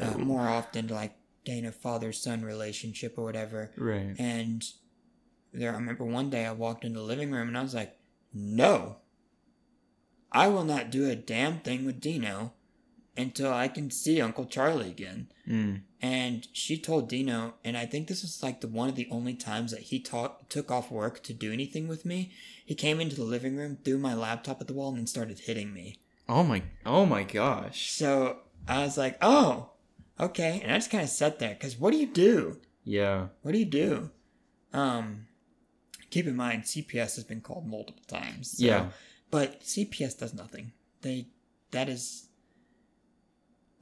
uh, 0.00 0.16
more 0.16 0.48
often 0.48 0.88
to 0.88 0.94
like 0.94 1.14
gain 1.44 1.66
a 1.66 1.72
father 1.72 2.12
son 2.12 2.42
relationship 2.42 3.18
or 3.18 3.24
whatever. 3.24 3.72
Right. 3.76 4.14
And 4.18 4.64
there, 5.52 5.72
I 5.72 5.74
remember 5.74 6.04
one 6.04 6.30
day 6.30 6.46
I 6.46 6.52
walked 6.52 6.84
into 6.84 6.98
the 6.98 7.04
living 7.04 7.30
room 7.30 7.48
and 7.48 7.58
I 7.58 7.62
was 7.62 7.74
like, 7.74 7.96
no, 8.32 8.96
I 10.32 10.48
will 10.48 10.64
not 10.64 10.90
do 10.90 11.08
a 11.08 11.14
damn 11.14 11.60
thing 11.60 11.84
with 11.84 12.00
Dino 12.00 12.54
until 13.16 13.52
I 13.52 13.68
can 13.68 13.90
see 13.90 14.20
Uncle 14.20 14.44
Charlie 14.46 14.90
again. 14.90 15.28
Mm. 15.48 15.82
And 16.02 16.48
she 16.52 16.76
told 16.78 17.08
Dino, 17.08 17.54
and 17.64 17.76
I 17.76 17.86
think 17.86 18.08
this 18.08 18.24
is 18.24 18.42
like 18.42 18.60
the 18.60 18.68
one 18.68 18.88
of 18.88 18.96
the 18.96 19.08
only 19.10 19.34
times 19.34 19.70
that 19.70 19.82
he 19.82 20.00
talk, 20.00 20.48
took 20.48 20.70
off 20.70 20.90
work 20.90 21.22
to 21.24 21.32
do 21.32 21.52
anything 21.52 21.88
with 21.88 22.04
me. 22.04 22.30
He 22.64 22.74
came 22.74 23.00
into 23.00 23.16
the 23.16 23.24
living 23.24 23.56
room, 23.56 23.78
threw 23.84 23.98
my 23.98 24.14
laptop 24.14 24.60
at 24.60 24.66
the 24.66 24.74
wall, 24.74 24.88
and 24.90 24.98
then 24.98 25.06
started 25.06 25.38
hitting 25.40 25.72
me. 25.72 25.96
Oh 26.28 26.42
my. 26.42 26.62
Oh 26.84 27.06
my 27.06 27.22
gosh. 27.22 27.90
So 27.92 28.38
I 28.68 28.82
was 28.84 28.98
like, 28.98 29.16
oh, 29.22 29.70
okay. 30.18 30.60
And 30.62 30.72
I 30.72 30.76
just 30.76 30.90
kind 30.90 31.04
of 31.04 31.10
sat 31.10 31.38
there 31.38 31.54
because 31.54 31.78
what 31.78 31.92
do 31.92 31.98
you 31.98 32.06
do? 32.06 32.58
Yeah. 32.84 33.28
What 33.42 33.52
do 33.52 33.58
you 33.58 33.64
do? 33.64 34.10
Um, 34.72 35.26
keep 36.10 36.26
in 36.26 36.36
mind, 36.36 36.64
CPS 36.64 37.14
has 37.16 37.24
been 37.24 37.40
called 37.40 37.66
multiple 37.66 38.02
times. 38.08 38.58
so- 38.58 38.64
Yeah. 38.64 38.88
But 39.30 39.62
CPS 39.62 40.18
does 40.18 40.34
nothing. 40.34 40.72
They 41.02 41.28
that 41.72 41.88
is 41.88 42.28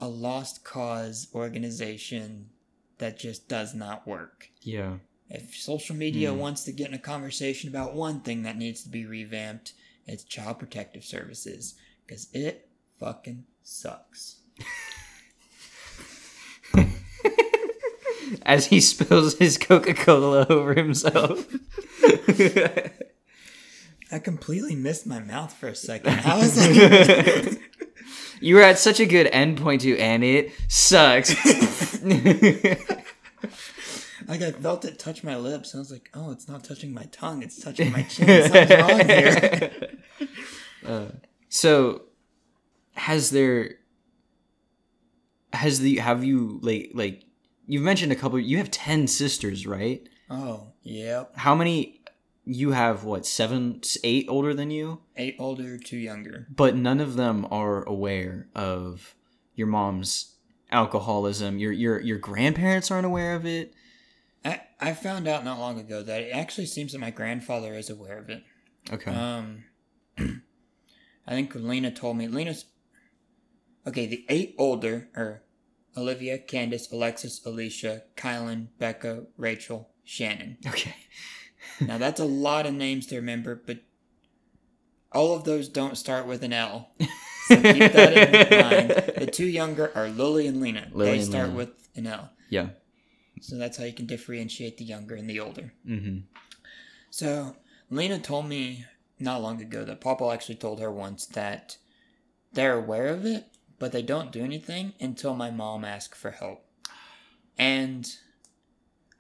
a 0.03 0.09
lost 0.09 0.65
cause 0.65 1.29
organization 1.33 2.51
that 2.99 3.19
just 3.19 3.49
does 3.49 3.73
not 3.73 4.05
work. 4.07 4.49
Yeah. 4.61 4.97
If 5.31 5.55
social 5.57 5.95
media 5.97 6.33
Hmm. 6.33 6.39
wants 6.41 6.65
to 6.65 6.73
get 6.73 6.89
in 6.89 6.95
a 6.95 6.99
conversation 6.99 7.71
about 7.71 7.95
one 7.95 8.21
thing 8.21 8.43
that 8.43 8.57
needs 8.59 8.83
to 8.83 8.89
be 8.89 9.07
revamped, 9.07 9.75
it's 10.07 10.25
Child 10.25 10.59
Protective 10.59 11.05
Services 11.05 11.75
because 12.05 12.27
it 12.35 12.69
fucking 12.99 13.45
sucks. 13.63 14.41
As 18.45 18.67
he 18.67 18.81
spills 18.81 19.39
his 19.39 19.57
Coca 19.59 19.95
Cola 19.95 20.47
over 20.49 20.75
himself. 20.75 21.47
I 24.11 24.19
completely 24.19 24.75
missed 24.75 25.07
my 25.07 25.21
mouth 25.21 25.53
for 25.55 25.69
a 25.69 25.75
second. 25.77 26.21
I 26.25 26.39
was 26.39 26.57
like, 26.59 27.61
you 28.43 28.57
were 28.57 28.63
at 28.63 28.79
such 28.79 29.01
a 29.01 29.07
good 29.07 29.27
end 29.29 29.59
point 29.61 29.83
too, 29.83 29.97
and 29.97 30.23
it 30.25 30.53
sucks. 30.69 31.31
like 34.29 34.43
I 34.43 34.53
felt 34.53 34.85
it 34.85 34.99
touch 34.99 35.25
my 35.25 35.37
lips. 35.37 35.73
And 35.75 35.81
I 35.81 35.83
was 35.83 35.91
like, 35.93 36.11
oh, 36.15 36.31
it's 36.31 36.49
not 36.49 36.65
touching 36.65 36.93
my 36.93 37.05
tongue. 37.13 37.43
It's 37.43 37.61
touching 37.61 37.93
my 37.93 38.03
chin. 38.03 38.43
Something's 38.43 38.71
wrong 38.81 39.09
here. 39.09 39.71
Uh, 40.85 41.07
so, 41.49 42.03
has 42.95 43.31
there 43.31 43.77
has 45.53 45.79
the 45.79 45.99
have 45.99 46.25
you 46.25 46.59
like 46.61 46.91
like 46.93 47.23
you've 47.69 47.85
mentioned 47.85 48.11
a 48.11 48.17
couple 48.17 48.37
you 48.41 48.57
have 48.59 48.69
10 48.69 49.07
sisters 49.07 49.65
right 49.65 50.09
Oh, 50.29 50.73
yep. 50.83 51.31
how 51.37 51.55
many 51.55 52.02
you 52.45 52.73
have 52.73 53.05
what 53.05 53.25
seven 53.27 53.81
eight 54.03 54.27
older 54.29 54.53
than 54.55 54.71
you 54.71 55.01
Eight 55.17 55.37
older, 55.39 55.79
two 55.79 55.97
younger. 55.99 56.47
but 56.55 56.75
none 56.77 57.01
of 57.01 57.15
them 57.15 57.47
are 57.51 57.85
aware 57.85 58.49
of 58.55 59.15
your 59.55 59.67
mom's 59.69 60.37
alcoholism 60.71 61.59
your 61.59 61.71
your 61.73 62.01
your 62.01 62.19
grandparents 62.19 62.91
aren't 62.91 63.05
aware 63.07 63.35
of 63.35 63.45
it 63.45 63.75
I, 64.45 64.63
I 64.81 64.93
found 64.95 65.29
out 65.29 65.45
not 65.45 65.59
long 65.61 65.79
ago 65.79 66.03
that 66.03 66.23
it 66.23 66.31
actually 66.33 66.67
seems 66.67 66.93
that 66.93 66.99
my 66.99 67.11
grandfather 67.11 67.75
is 67.75 67.89
aware 67.91 68.19
of 68.19 68.29
it. 68.31 68.43
okay 68.93 69.13
Um, 69.15 69.65
I 70.19 71.31
think 71.31 71.55
Lena 71.55 71.93
told 71.93 72.17
me. 72.17 72.27
Lena's 72.27 72.65
okay. 73.87 74.07
The 74.07 74.25
eight 74.29 74.57
older 74.59 75.09
are 75.15 75.43
Olivia, 75.97 76.39
Candace, 76.39 76.91
Alexis, 76.91 77.41
Alicia, 77.47 78.03
Kylan, 78.17 78.69
Becca, 78.79 79.27
Rachel, 79.37 79.91
Shannon. 80.03 80.57
okay 80.67 80.95
Now 81.81 81.99
that's 81.99 82.21
a 82.21 82.25
lot 82.25 82.67
of 82.67 82.75
names 82.75 83.07
to 83.09 83.17
remember, 83.17 83.55
but 83.67 83.79
all 85.13 85.35
of 85.35 85.45
those 85.45 85.69
don't 85.69 85.97
start 85.97 86.27
with 86.27 86.43
an 86.43 86.53
L. 86.53 86.91
So 87.49 87.57
keep 87.57 87.93
that 87.93 88.51
in 88.51 88.61
mind. 88.61 88.91
The 89.19 89.27
two 89.27 89.47
younger 89.47 89.91
are 89.95 90.09
Lily 90.09 90.47
and 90.47 90.61
Lena. 90.61 90.89
Lily 90.93 91.19
they 91.19 91.25
start 91.25 91.49
Lena. 91.49 91.57
with 91.57 91.89
an 91.97 92.07
L. 92.07 92.31
yeah 92.49 92.69
So 93.41 93.57
that's 93.57 93.77
how 93.77 93.85
you 93.85 93.93
can 93.93 94.07
differentiate 94.07 94.79
the 94.79 94.85
younger 94.85 95.15
and 95.17 95.29
the 95.29 95.41
older. 95.41 95.73
mm-hmm 95.87 96.19
So 97.11 97.57
Lena 97.91 98.19
told 98.21 98.47
me 98.49 98.87
not 99.19 99.43
long 99.43 99.61
ago 99.61 99.85
that 99.85 100.01
Papa 100.01 100.25
actually 100.33 100.55
told 100.57 100.81
her 100.81 100.91
once 100.91 101.27
that 101.27 101.77
they're 102.53 102.79
aware 102.79 103.09
of 103.09 103.25
it, 103.27 103.47
but 103.79 103.93
they 103.93 104.03
don't 104.03 104.33
do 104.33 104.43
anything 104.45 104.93
until 105.01 105.35
my 105.35 105.51
mom 105.51 105.85
asks 105.85 106.19
for 106.19 106.31
help. 106.31 106.65
And 107.59 108.11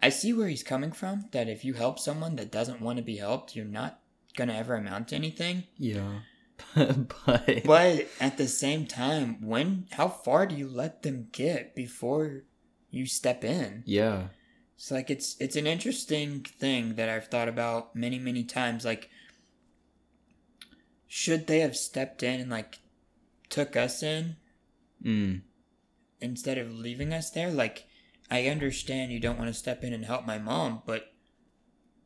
I 0.02 0.08
see 0.08 0.32
where 0.32 0.48
he's 0.48 0.64
coming 0.64 0.92
from. 0.92 1.28
That 1.30 1.48
if 1.48 1.64
you 1.64 1.74
help 1.74 1.98
someone 1.98 2.36
that 2.36 2.50
doesn't 2.50 2.80
want 2.80 2.96
to 2.98 3.04
be 3.04 3.16
helped, 3.16 3.54
you're 3.54 3.64
not 3.64 4.00
gonna 4.36 4.54
ever 4.54 4.74
amount 4.74 5.08
to 5.08 5.14
anything. 5.16 5.64
yeah 5.78 6.20
but 6.74 7.64
But 7.64 8.06
at 8.20 8.36
the 8.36 8.48
same 8.48 8.86
time, 8.86 9.46
when 9.46 9.86
how 9.92 10.08
far 10.08 10.46
do 10.46 10.54
you 10.54 10.68
let 10.68 11.02
them 11.02 11.28
get 11.32 11.74
before 11.74 12.42
you 12.90 13.06
step 13.06 13.44
in? 13.44 13.82
yeah 13.86 14.28
It's 14.76 14.90
like 14.90 15.10
it's 15.10 15.36
it's 15.38 15.56
an 15.56 15.66
interesting 15.66 16.42
thing 16.42 16.94
that 16.96 17.08
I've 17.08 17.28
thought 17.28 17.48
about 17.48 17.94
many 17.94 18.18
many 18.18 18.44
times. 18.44 18.84
Like, 18.84 19.10
should 21.06 21.46
they 21.46 21.60
have 21.60 21.76
stepped 21.76 22.22
in 22.22 22.40
and 22.40 22.50
like 22.50 22.80
took 23.48 23.76
us 23.76 24.02
in 24.02 24.36
mm. 25.04 25.42
instead 26.20 26.58
of 26.58 26.72
leaving 26.72 27.12
us 27.12 27.30
there? 27.30 27.50
Like, 27.50 27.86
I 28.32 28.46
understand 28.46 29.12
you 29.12 29.20
don't 29.20 29.38
want 29.38 29.48
to 29.50 29.54
step 29.54 29.84
in 29.84 29.92
and 29.92 30.04
help 30.04 30.24
my 30.26 30.38
mom, 30.38 30.82
but 30.86 31.12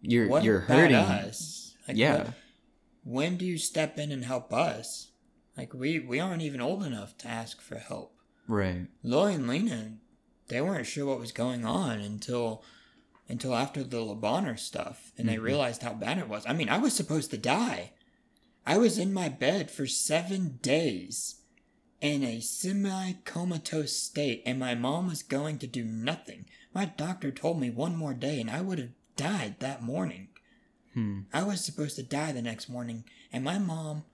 you're 0.02 0.28
what 0.28 0.42
you're 0.44 0.60
hurting 0.60 0.96
us? 0.96 1.74
Like, 1.86 1.96
yeah 1.96 2.16
what- 2.24 2.34
when 3.04 3.36
do 3.36 3.44
you 3.46 3.56
step 3.56 3.98
in 4.00 4.10
and 4.10 4.24
help 4.24 4.52
us? 4.52 5.12
Like, 5.56 5.72
we 5.72 6.00
we 6.00 6.18
aren't 6.18 6.42
even 6.42 6.60
old 6.60 6.82
enough 6.84 7.16
to 7.18 7.28
ask 7.28 7.60
for 7.60 7.78
help. 7.78 8.12
right 8.48 8.86
Lily 9.02 9.34
and 9.34 9.46
Lena, 9.48 9.98
they 10.48 10.60
weren't 10.60 10.86
sure 10.86 11.06
what 11.06 11.18
was 11.20 11.32
going 11.32 11.64
on 11.64 12.00
until 12.00 12.64
until 13.28 13.54
after 13.54 13.82
the 13.84 14.00
Le 14.00 14.14
Bonheur 14.14 14.56
stuff, 14.56 15.12
and 15.18 15.28
they 15.28 15.36
Mhm. 15.36 15.42
realized 15.42 15.82
how 15.82 15.94
bad 15.94 16.18
it 16.18 16.28
was. 16.28 16.44
I 16.46 16.52
mean, 16.52 16.68
I 16.68 16.78
was 16.78 16.94
supposed 16.94 17.30
to 17.32 17.38
die. 17.38 17.92
I 18.64 18.78
was 18.78 18.98
in 18.98 19.12
my 19.12 19.28
bed 19.28 19.68
for 19.70 19.86
seven 19.86 20.58
days 20.62 21.36
in 22.00 22.22
a 22.22 22.40
semi 22.40 23.12
comatose 23.24 23.96
state, 23.96 24.42
and 24.44 24.58
my 24.58 24.74
mom 24.74 25.08
was 25.08 25.22
going 25.22 25.58
to 25.58 25.66
do 25.66 25.84
nothing. 25.84 26.46
My 26.74 26.84
doctor 26.84 27.30
told 27.30 27.60
me 27.60 27.70
one 27.70 27.96
more 27.96 28.14
day, 28.14 28.40
and 28.40 28.50
I 28.50 28.60
would 28.60 28.78
have 28.78 28.90
died 29.16 29.56
that 29.60 29.82
morning. 29.82 30.28
hmm. 30.92 31.20
I 31.32 31.42
was 31.42 31.64
supposed 31.64 31.96
to 31.96 32.02
die 32.02 32.32
the 32.32 32.42
next 32.42 32.68
morning, 32.68 33.04
and 33.32 33.42
my 33.42 33.58
mom 33.58 34.04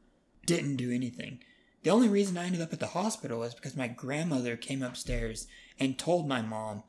didn't 0.46 0.76
do 0.76 0.92
anything. 0.92 1.40
The 1.82 1.90
only 1.90 2.08
reason 2.08 2.38
I 2.38 2.46
ended 2.46 2.60
up 2.60 2.72
at 2.72 2.80
the 2.80 2.88
hospital 2.88 3.40
was 3.40 3.54
because 3.54 3.76
my 3.76 3.88
grandmother 3.88 4.56
came 4.56 4.82
upstairs 4.82 5.48
and 5.78 5.98
told 5.98 6.28
my 6.28 6.40
mom, 6.40 6.84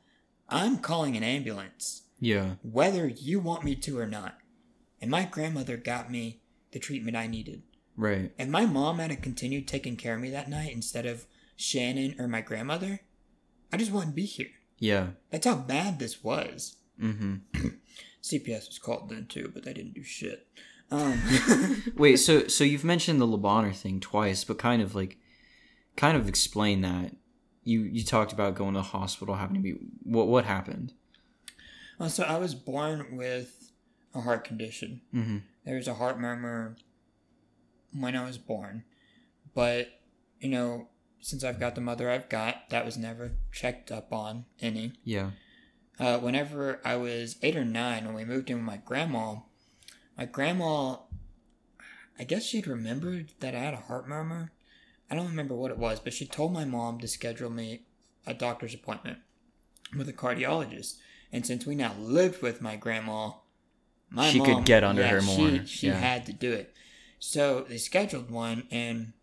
I'm 0.48 0.78
calling 0.78 1.16
an 1.16 1.24
ambulance, 1.24 2.02
yeah 2.20 2.54
whether 2.62 3.08
you 3.08 3.40
want 3.40 3.64
me 3.64 3.74
to 3.74 3.98
or 3.98 4.06
not. 4.06 4.38
And 5.00 5.10
my 5.10 5.24
grandmother 5.24 5.76
got 5.76 6.10
me 6.10 6.40
the 6.70 6.78
treatment 6.78 7.16
I 7.16 7.26
needed. 7.26 7.62
Right 7.96 8.32
If 8.38 8.48
my 8.48 8.66
mom 8.66 8.98
had 8.98 9.22
continued 9.22 9.68
taking 9.68 9.96
care 9.96 10.14
of 10.14 10.20
me 10.20 10.30
that 10.30 10.50
night 10.50 10.72
instead 10.72 11.06
of 11.06 11.26
Shannon 11.56 12.16
or 12.18 12.26
my 12.28 12.40
grandmother, 12.40 13.00
I 13.72 13.76
just 13.76 13.92
wouldn't 13.92 14.14
be 14.14 14.24
here. 14.24 14.50
yeah 14.78 15.08
That's 15.30 15.46
how 15.46 15.56
bad 15.56 15.98
this 15.98 16.22
was. 16.24 16.76
mm-hmm 17.00 17.36
CPS 18.24 18.68
was 18.68 18.78
called 18.78 19.10
then 19.10 19.26
too, 19.26 19.50
but 19.52 19.64
they 19.64 19.74
didn't 19.74 19.92
do 19.92 20.02
shit. 20.02 20.46
Um, 20.90 21.20
Wait, 21.96 22.16
so 22.16 22.48
so 22.48 22.64
you've 22.64 22.84
mentioned 22.84 23.20
the 23.20 23.26
Le 23.26 23.36
Bonheur 23.36 23.72
thing 23.72 24.00
twice, 24.00 24.44
but 24.44 24.58
kind 24.58 24.80
of 24.80 24.94
like, 24.94 25.18
kind 25.96 26.16
of 26.16 26.26
explain 26.28 26.80
that. 26.80 27.14
You 27.64 27.82
you 27.82 28.02
talked 28.02 28.32
about 28.32 28.54
going 28.54 28.74
to 28.74 28.80
the 28.80 28.84
hospital, 28.84 29.34
having 29.34 29.56
to 29.56 29.62
be 29.62 29.74
what 30.02 30.28
what 30.28 30.44
happened? 30.46 30.94
Well, 31.98 32.08
so 32.08 32.24
I 32.24 32.38
was 32.38 32.54
born 32.54 33.16
with 33.16 33.70
a 34.14 34.22
heart 34.22 34.44
condition. 34.44 35.02
Mm-hmm. 35.14 35.38
There 35.64 35.76
was 35.76 35.88
a 35.88 35.94
heart 35.94 36.18
murmur 36.18 36.76
when 37.98 38.16
I 38.16 38.24
was 38.24 38.38
born, 38.38 38.84
but 39.54 39.88
you 40.40 40.48
know, 40.48 40.88
since 41.20 41.42
I've 41.42 41.60
got 41.60 41.74
the 41.74 41.80
mother 41.80 42.10
I've 42.10 42.28
got, 42.28 42.68
that 42.68 42.84
was 42.84 42.98
never 42.98 43.32
checked 43.50 43.90
up 43.90 44.12
on 44.12 44.44
any. 44.60 44.92
Yeah. 45.04 45.30
Uh, 45.98 46.18
whenever 46.18 46.80
I 46.84 46.96
was 46.96 47.36
eight 47.42 47.56
or 47.56 47.64
nine, 47.64 48.04
when 48.04 48.14
we 48.14 48.24
moved 48.24 48.50
in 48.50 48.56
with 48.56 48.66
my 48.66 48.76
grandma, 48.76 49.36
my 50.18 50.26
grandma, 50.26 50.96
I 52.18 52.24
guess 52.24 52.44
she'd 52.44 52.66
remembered 52.66 53.32
that 53.40 53.54
I 53.54 53.60
had 53.60 53.74
a 53.74 53.78
heart 53.78 54.08
murmur. 54.08 54.52
I 55.10 55.14
don't 55.14 55.28
remember 55.28 55.54
what 55.54 55.70
it 55.70 55.78
was, 55.78 56.00
but 56.00 56.12
she 56.12 56.26
told 56.26 56.52
my 56.52 56.64
mom 56.64 56.98
to 57.00 57.08
schedule 57.08 57.50
me 57.50 57.84
a 58.26 58.34
doctor's 58.34 58.74
appointment 58.74 59.18
with 59.96 60.08
a 60.08 60.12
cardiologist. 60.12 60.96
And 61.32 61.46
since 61.46 61.64
we 61.64 61.74
now 61.74 61.94
lived 61.98 62.42
with 62.42 62.60
my 62.60 62.76
grandma, 62.76 63.32
my 64.10 64.30
She 64.30 64.40
could 64.40 64.64
get 64.64 64.84
under 64.84 65.06
her 65.06 65.20
she, 65.20 65.36
more, 65.36 65.66
She 65.66 65.86
yeah. 65.88 65.94
had 65.94 66.26
to 66.26 66.32
do 66.32 66.52
it. 66.52 66.74
So 67.26 67.64
they 67.66 67.78
scheduled 67.78 68.30
one, 68.30 68.68
and 68.70 69.14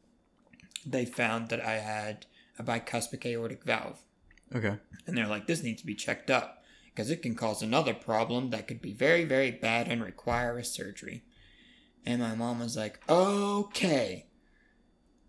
they 0.86 1.06
found 1.06 1.49
that 1.49 1.64
I 1.64 1.74
had 1.74 2.26
a 2.58 2.64
bicuspid 2.64 3.26
aortic 3.26 3.64
valve 3.64 3.99
Okay. 4.54 4.78
and 5.06 5.16
they're 5.16 5.28
like, 5.28 5.45
this 5.45 5.64
needs 5.64 5.82
to 5.82 5.88
be 5.88 5.93
checked 5.95 6.30
up 6.30 6.64
because 6.86 7.10
it 7.12 7.22
can 7.22 7.36
cause 7.36 7.62
another 7.62 7.93
problem 7.93 8.49
that 8.49 8.68
could 8.68 8.82
be 8.82 8.91
very, 8.91 9.24
very 9.24 9.52
bad 9.52 9.88
and 9.88 10.04
require 10.04 10.58
a 10.58 10.64
surgery. 10.66 11.24
And 12.06 12.22
my 12.22 12.34
mom 12.34 12.60
was 12.60 12.76
like, 12.76 12.99
okay, 13.08 14.26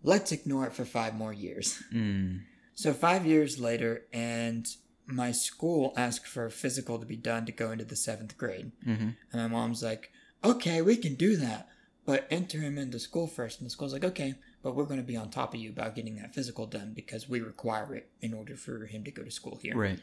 let's 0.01 0.31
ignore 0.31 0.65
it 0.65 0.73
for 0.73 0.83
five 0.83 1.13
more 1.13 1.31
years. 1.31 1.81
Mm. 1.93 2.41
So, 2.73 2.91
five 2.91 3.25
years 3.25 3.59
later, 3.59 4.07
and 4.11 4.67
my 5.05 5.31
school 5.31 5.93
asked 5.95 6.25
for 6.27 6.47
a 6.47 6.51
physical 6.51 6.97
to 6.97 7.05
be 7.05 7.15
done 7.15 7.45
to 7.45 7.51
go 7.51 7.71
into 7.71 7.85
the 7.85 7.95
seventh 7.95 8.35
grade. 8.35 8.71
Mm-hmm. 8.85 9.09
And 9.31 9.41
my 9.41 9.47
mom's 9.47 9.83
like, 9.83 10.11
okay, 10.43 10.81
we 10.81 10.97
can 10.97 11.13
do 11.13 11.37
that, 11.37 11.69
but 12.05 12.27
enter 12.29 12.59
him 12.59 12.77
into 12.77 12.99
school 12.99 13.27
first. 13.27 13.59
And 13.59 13.65
the 13.65 13.71
school's 13.71 13.93
like, 13.93 14.03
okay, 14.03 14.35
but 14.61 14.75
we're 14.75 14.85
going 14.85 14.99
to 14.99 15.05
be 15.05 15.15
on 15.15 15.29
top 15.29 15.53
of 15.53 15.59
you 15.59 15.69
about 15.69 15.95
getting 15.95 16.15
that 16.15 16.33
physical 16.33 16.65
done 16.65 16.93
because 16.93 17.29
we 17.29 17.39
require 17.39 17.95
it 17.95 18.09
in 18.21 18.33
order 18.33 18.55
for 18.55 18.85
him 18.85 19.03
to 19.03 19.11
go 19.11 19.23
to 19.23 19.31
school 19.31 19.59
here. 19.61 19.75
Right. 19.75 19.99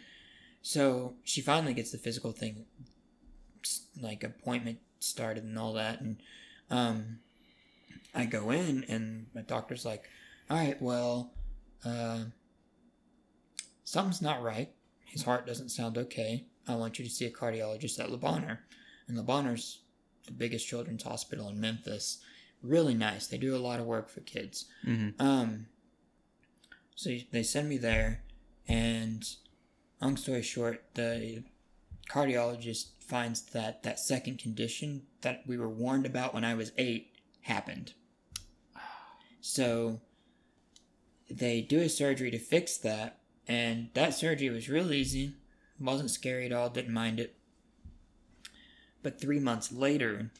So 0.63 1.15
she 1.25 1.41
finally 1.41 1.75
gets 1.75 1.93
the 1.93 1.99
physical 1.99 2.33
thing, 2.33 2.67
like 4.01 4.25
appointment 4.25 4.79
started 4.99 5.45
and 5.45 5.59
all 5.59 5.73
that, 5.75 6.01
and 6.01 6.19
um, 6.71 7.19
I 8.15 8.27
go 8.27 8.51
in 8.51 8.85
and 8.85 9.27
my 9.35 9.41
doctor's 9.43 9.85
like, 9.85 10.05
"All 10.51 10.57
right, 10.57 10.81
well, 10.81 11.33
uh, 11.85 12.25
something's 13.85 14.21
not 14.21 14.43
right. 14.43 14.71
His 15.07 15.23
heart 15.23 15.47
doesn't 15.47 15.71
sound 15.71 15.97
okay. 15.97 16.45
I 16.69 16.75
want 16.75 16.99
you 16.99 17.05
to 17.05 17.11
see 17.11 17.25
a 17.25 17.31
cardiologist 17.31 17.99
at 17.99 18.11
Le 18.11 18.19
Bonheur." 18.19 18.61
And 19.09 19.17
Le 19.17 19.23
Bonheur's 19.23 19.81
the 20.27 20.33
biggest 20.33 20.67
children's 20.67 21.03
hospital 21.03 21.49
in 21.49 21.61
Memphis. 21.61 22.19
Really 22.63 22.95
nice. 22.95 23.27
They 23.27 23.39
do 23.39 23.57
a 23.57 23.59
lot 23.59 23.81
of 23.81 23.87
work 23.87 24.09
for 24.09 24.21
kids. 24.21 24.67
Mm-hmm. 24.87 25.21
Um, 25.21 25.67
so 26.95 27.17
they 27.33 27.43
send 27.43 27.69
me 27.69 27.79
there, 27.79 28.23
and 28.69 29.25
long 30.01 30.17
story 30.17 30.43
short, 30.43 30.85
the 30.95 31.43
cardiologist 32.11 32.89
finds 33.01 33.43
that 33.43 33.83
that 33.83 33.99
second 33.99 34.39
condition 34.39 35.03
that 35.23 35.43
we 35.47 35.57
were 35.57 35.69
warned 35.69 36.07
about 36.07 36.35
when 36.35 36.45
I 36.45 36.55
was 36.55 36.73
eight 36.77 37.13
happened. 37.43 37.95
So 39.41 40.01
they 41.31 41.63
do 41.63 41.81
a 41.81 41.89
surgery 41.89 42.31
to 42.31 42.39
fix 42.39 42.77
that, 42.79 43.21
and 43.49 43.89
that 43.95 44.15
surgery 44.15 44.51
was 44.51 44.69
real 44.69 44.93
easy. 44.93 45.35
wasn't 45.79 46.11
scary 46.11 46.45
at 46.45 46.53
all. 46.53 46.69
Didn't 46.69 46.93
mind 46.93 47.19
it. 47.19 47.37
But 49.03 49.21
three 49.21 49.41
months 49.41 49.73
later, 49.73 50.31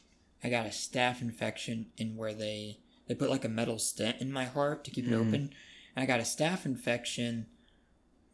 I 0.43 0.49
got 0.49 0.65
a 0.65 0.69
staph 0.69 1.21
infection 1.21 1.87
in 1.97 2.15
where 2.15 2.33
they 2.33 2.79
they 3.07 3.15
put 3.15 3.29
like 3.29 3.43
a 3.43 3.49
metal 3.49 3.77
stent 3.79 4.21
in 4.21 4.31
my 4.31 4.45
heart 4.45 4.83
to 4.85 4.91
keep 4.91 5.05
it 5.05 5.11
Mhm. 5.11 5.27
open. 5.27 5.53
And 5.95 6.03
I 6.03 6.05
got 6.05 6.19
a 6.19 6.23
staph 6.23 6.65
infection 6.65 7.47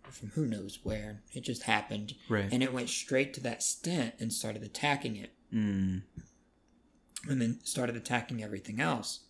from 0.10 0.30
who 0.32 0.46
knows 0.46 0.80
where. 0.84 1.24
It 1.34 1.42
just 1.42 1.64
happened. 1.64 2.16
Right. 2.30 2.48
And 2.52 2.62
it 2.62 2.72
went 2.74 2.90
straight 2.90 3.34
to 3.36 3.40
that 3.42 3.64
stent 3.64 4.16
and 4.20 4.32
started 4.32 4.62
attacking 4.64 5.16
it. 5.16 5.32
Mm. 5.52 6.04
And 7.28 7.42
then 7.42 7.60
started 7.64 7.96
attacking 7.96 8.44
everything 8.44 8.80
else. 8.80 9.22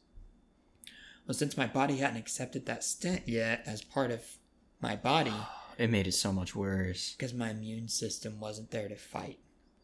Well, 1.25 1.33
since 1.35 1.55
my 1.57 1.67
body 1.67 1.97
hadn't 1.97 2.17
accepted 2.17 2.65
that 2.65 2.83
stent 2.83 3.27
yet 3.27 3.63
as 3.65 3.81
part 3.81 4.11
of 4.11 4.37
my 4.81 4.95
body, 4.95 5.33
It 5.77 5.89
made 5.89 6.07
it 6.07 6.11
so 6.13 6.31
much 6.33 6.55
worse. 6.55 7.13
because 7.13 7.33
my 7.33 7.51
immune 7.51 7.87
system 7.87 8.39
wasn't 8.39 8.71
there 8.71 8.89
to 8.89 8.95
fight. 8.95 9.39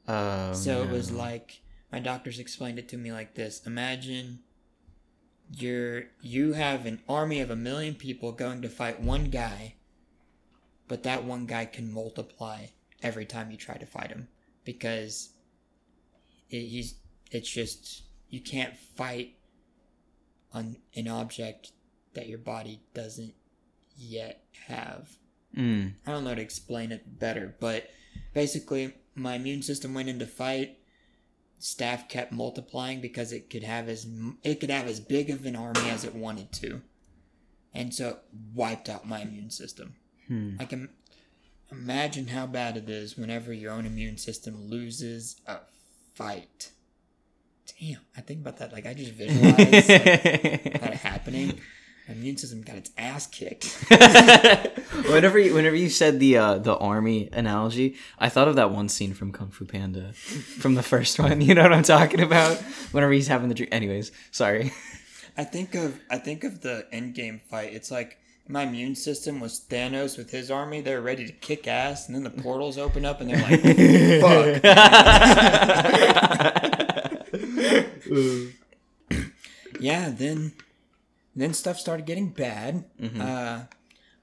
Oh, 0.08 0.54
So 0.54 0.84
it 0.84 0.90
was 0.90 1.12
like 1.12 1.62
my 1.92 2.00
doctors 2.00 2.40
explained 2.40 2.80
it 2.80 2.90
to 2.90 2.98
me 2.98 3.12
like 3.12 3.36
this. 3.36 3.66
Imagine 3.66 4.40
you're 5.52 6.06
you 6.22 6.54
have 6.54 6.86
an 6.86 7.02
army 7.08 7.40
of 7.40 7.50
a 7.50 7.56
million 7.56 7.96
people 7.96 8.32
going 8.32 8.62
to 8.62 8.70
fight 8.70 9.02
one 9.02 9.26
guy, 9.26 9.76
but 10.88 11.04
that 11.04 11.24
one 11.24 11.46
guy 11.46 11.66
can 11.66 11.94
multiply 11.94 12.68
every 13.02 13.26
time 13.26 13.52
you 13.52 13.58
try 13.58 13.76
to 13.78 13.86
fight 13.86 14.10
him 14.10 14.28
because 14.64 15.34
it, 16.50 16.68
he's 16.68 16.96
it's 17.32 17.50
just 17.50 18.04
you 18.30 18.42
can't 18.42 18.76
fight 18.76 19.36
on 20.54 20.78
an 20.96 21.08
object 21.08 21.72
that 22.14 22.28
your 22.28 22.38
body 22.38 22.82
doesn't 22.94 23.34
yet 23.96 24.44
have. 24.68 25.10
Mm. 25.56 25.94
I 26.06 26.12
don't 26.12 26.24
know 26.24 26.32
how 26.32 26.36
to 26.36 26.42
explain 26.42 26.92
it 26.92 27.20
better, 27.20 27.56
but 27.60 27.90
basically, 28.34 28.94
my 29.16 29.36
immune 29.36 29.62
system 29.62 29.94
went 29.94 30.10
into 30.10 30.26
fight. 30.26 30.78
Staph 31.60 32.10
kept 32.10 32.32
multiplying 32.32 33.00
because 33.00 33.32
it 33.32 33.50
could 33.50 33.64
have 33.64 33.88
as 33.88 34.06
it 34.44 34.60
could 34.60 34.70
have 34.70 34.88
as 34.88 35.00
big 35.00 35.30
of 35.30 35.46
an 35.46 35.56
army 35.56 35.90
as 35.90 36.04
it 36.04 36.14
wanted 36.14 36.52
to, 36.52 36.82
and 37.74 37.94
so 37.94 38.10
it 38.10 38.20
wiped 38.54 38.90
out 38.90 39.08
my 39.08 39.22
immune 39.22 39.50
system. 39.50 39.96
Hmm. 40.28 40.58
I 40.60 40.66
can 40.66 40.90
imagine 41.72 42.28
how 42.28 42.48
bad 42.48 42.76
it 42.76 42.90
is 42.90 43.18
whenever 43.18 43.54
your 43.54 43.72
own 43.72 43.86
immune 43.86 44.18
system 44.18 44.70
loses 44.70 45.40
a 45.48 45.60
fight. 46.16 46.72
Damn, 47.80 48.00
I 48.18 48.22
think 48.22 48.42
about 48.42 48.58
that. 48.58 48.74
Like 48.74 48.86
I 48.86 48.94
just 48.94 49.12
visualize 49.12 49.58
like, 49.60 49.84
that 50.82 51.00
happening. 51.02 51.62
My 52.08 52.16
immune 52.16 52.36
system 52.36 52.62
got 52.62 52.76
its 52.76 52.92
ass 52.98 53.28
kicked. 53.28 53.66
whenever 55.08 55.40
you, 55.40 55.54
whenever 55.54 55.76
you 55.76 55.90
said 55.90 56.20
the 56.20 56.38
uh, 56.38 56.58
the 56.58 56.76
army 56.76 57.30
analogy, 57.32 57.96
I 58.20 58.28
thought 58.28 58.50
of 58.50 58.56
that 58.56 58.72
one 58.72 58.90
scene 58.90 59.14
from 59.14 59.32
Kung 59.32 59.52
Fu 59.52 59.64
Panda, 59.64 60.12
from 60.12 60.76
the 60.76 60.84
first 60.84 61.18
one. 61.18 61.40
You 61.40 61.56
know 61.56 61.64
what 61.64 61.74
I'm 61.74 61.84
talking 61.84 62.20
about? 62.20 62.58
Whenever 62.92 63.14
he's 63.14 63.28
having 63.28 63.48
the 63.48 63.56
drink. 63.56 63.74
Anyways, 63.74 64.12
sorry. 64.32 64.74
I 65.38 65.46
think 65.46 65.76
of 65.76 65.98
I 66.10 66.18
think 66.18 66.44
of 66.44 66.62
the 66.62 66.86
endgame 66.92 67.42
fight. 67.42 67.74
It's 67.74 67.90
like 67.90 68.18
my 68.48 68.64
immune 68.64 68.96
system 68.96 69.40
was 69.40 69.62
Thanos 69.70 70.18
with 70.18 70.32
his 70.32 70.52
army. 70.52 70.82
They're 70.82 71.02
ready 71.02 71.26
to 71.26 71.32
kick 71.32 71.68
ass, 71.68 72.08
and 72.08 72.16
then 72.16 72.24
the 72.24 72.30
portals 72.30 72.78
open 72.78 73.06
up, 73.06 73.22
and 73.22 73.30
they're 73.30 73.42
like, 73.42 73.62
"Fuck." 74.22 74.64
"Yeah." 79.80 80.10
Then, 80.10 80.52
then 81.36 81.54
stuff 81.54 81.80
started 81.80 82.06
getting 82.06 82.30
bad. 82.30 82.86
Uh, 83.20 83.64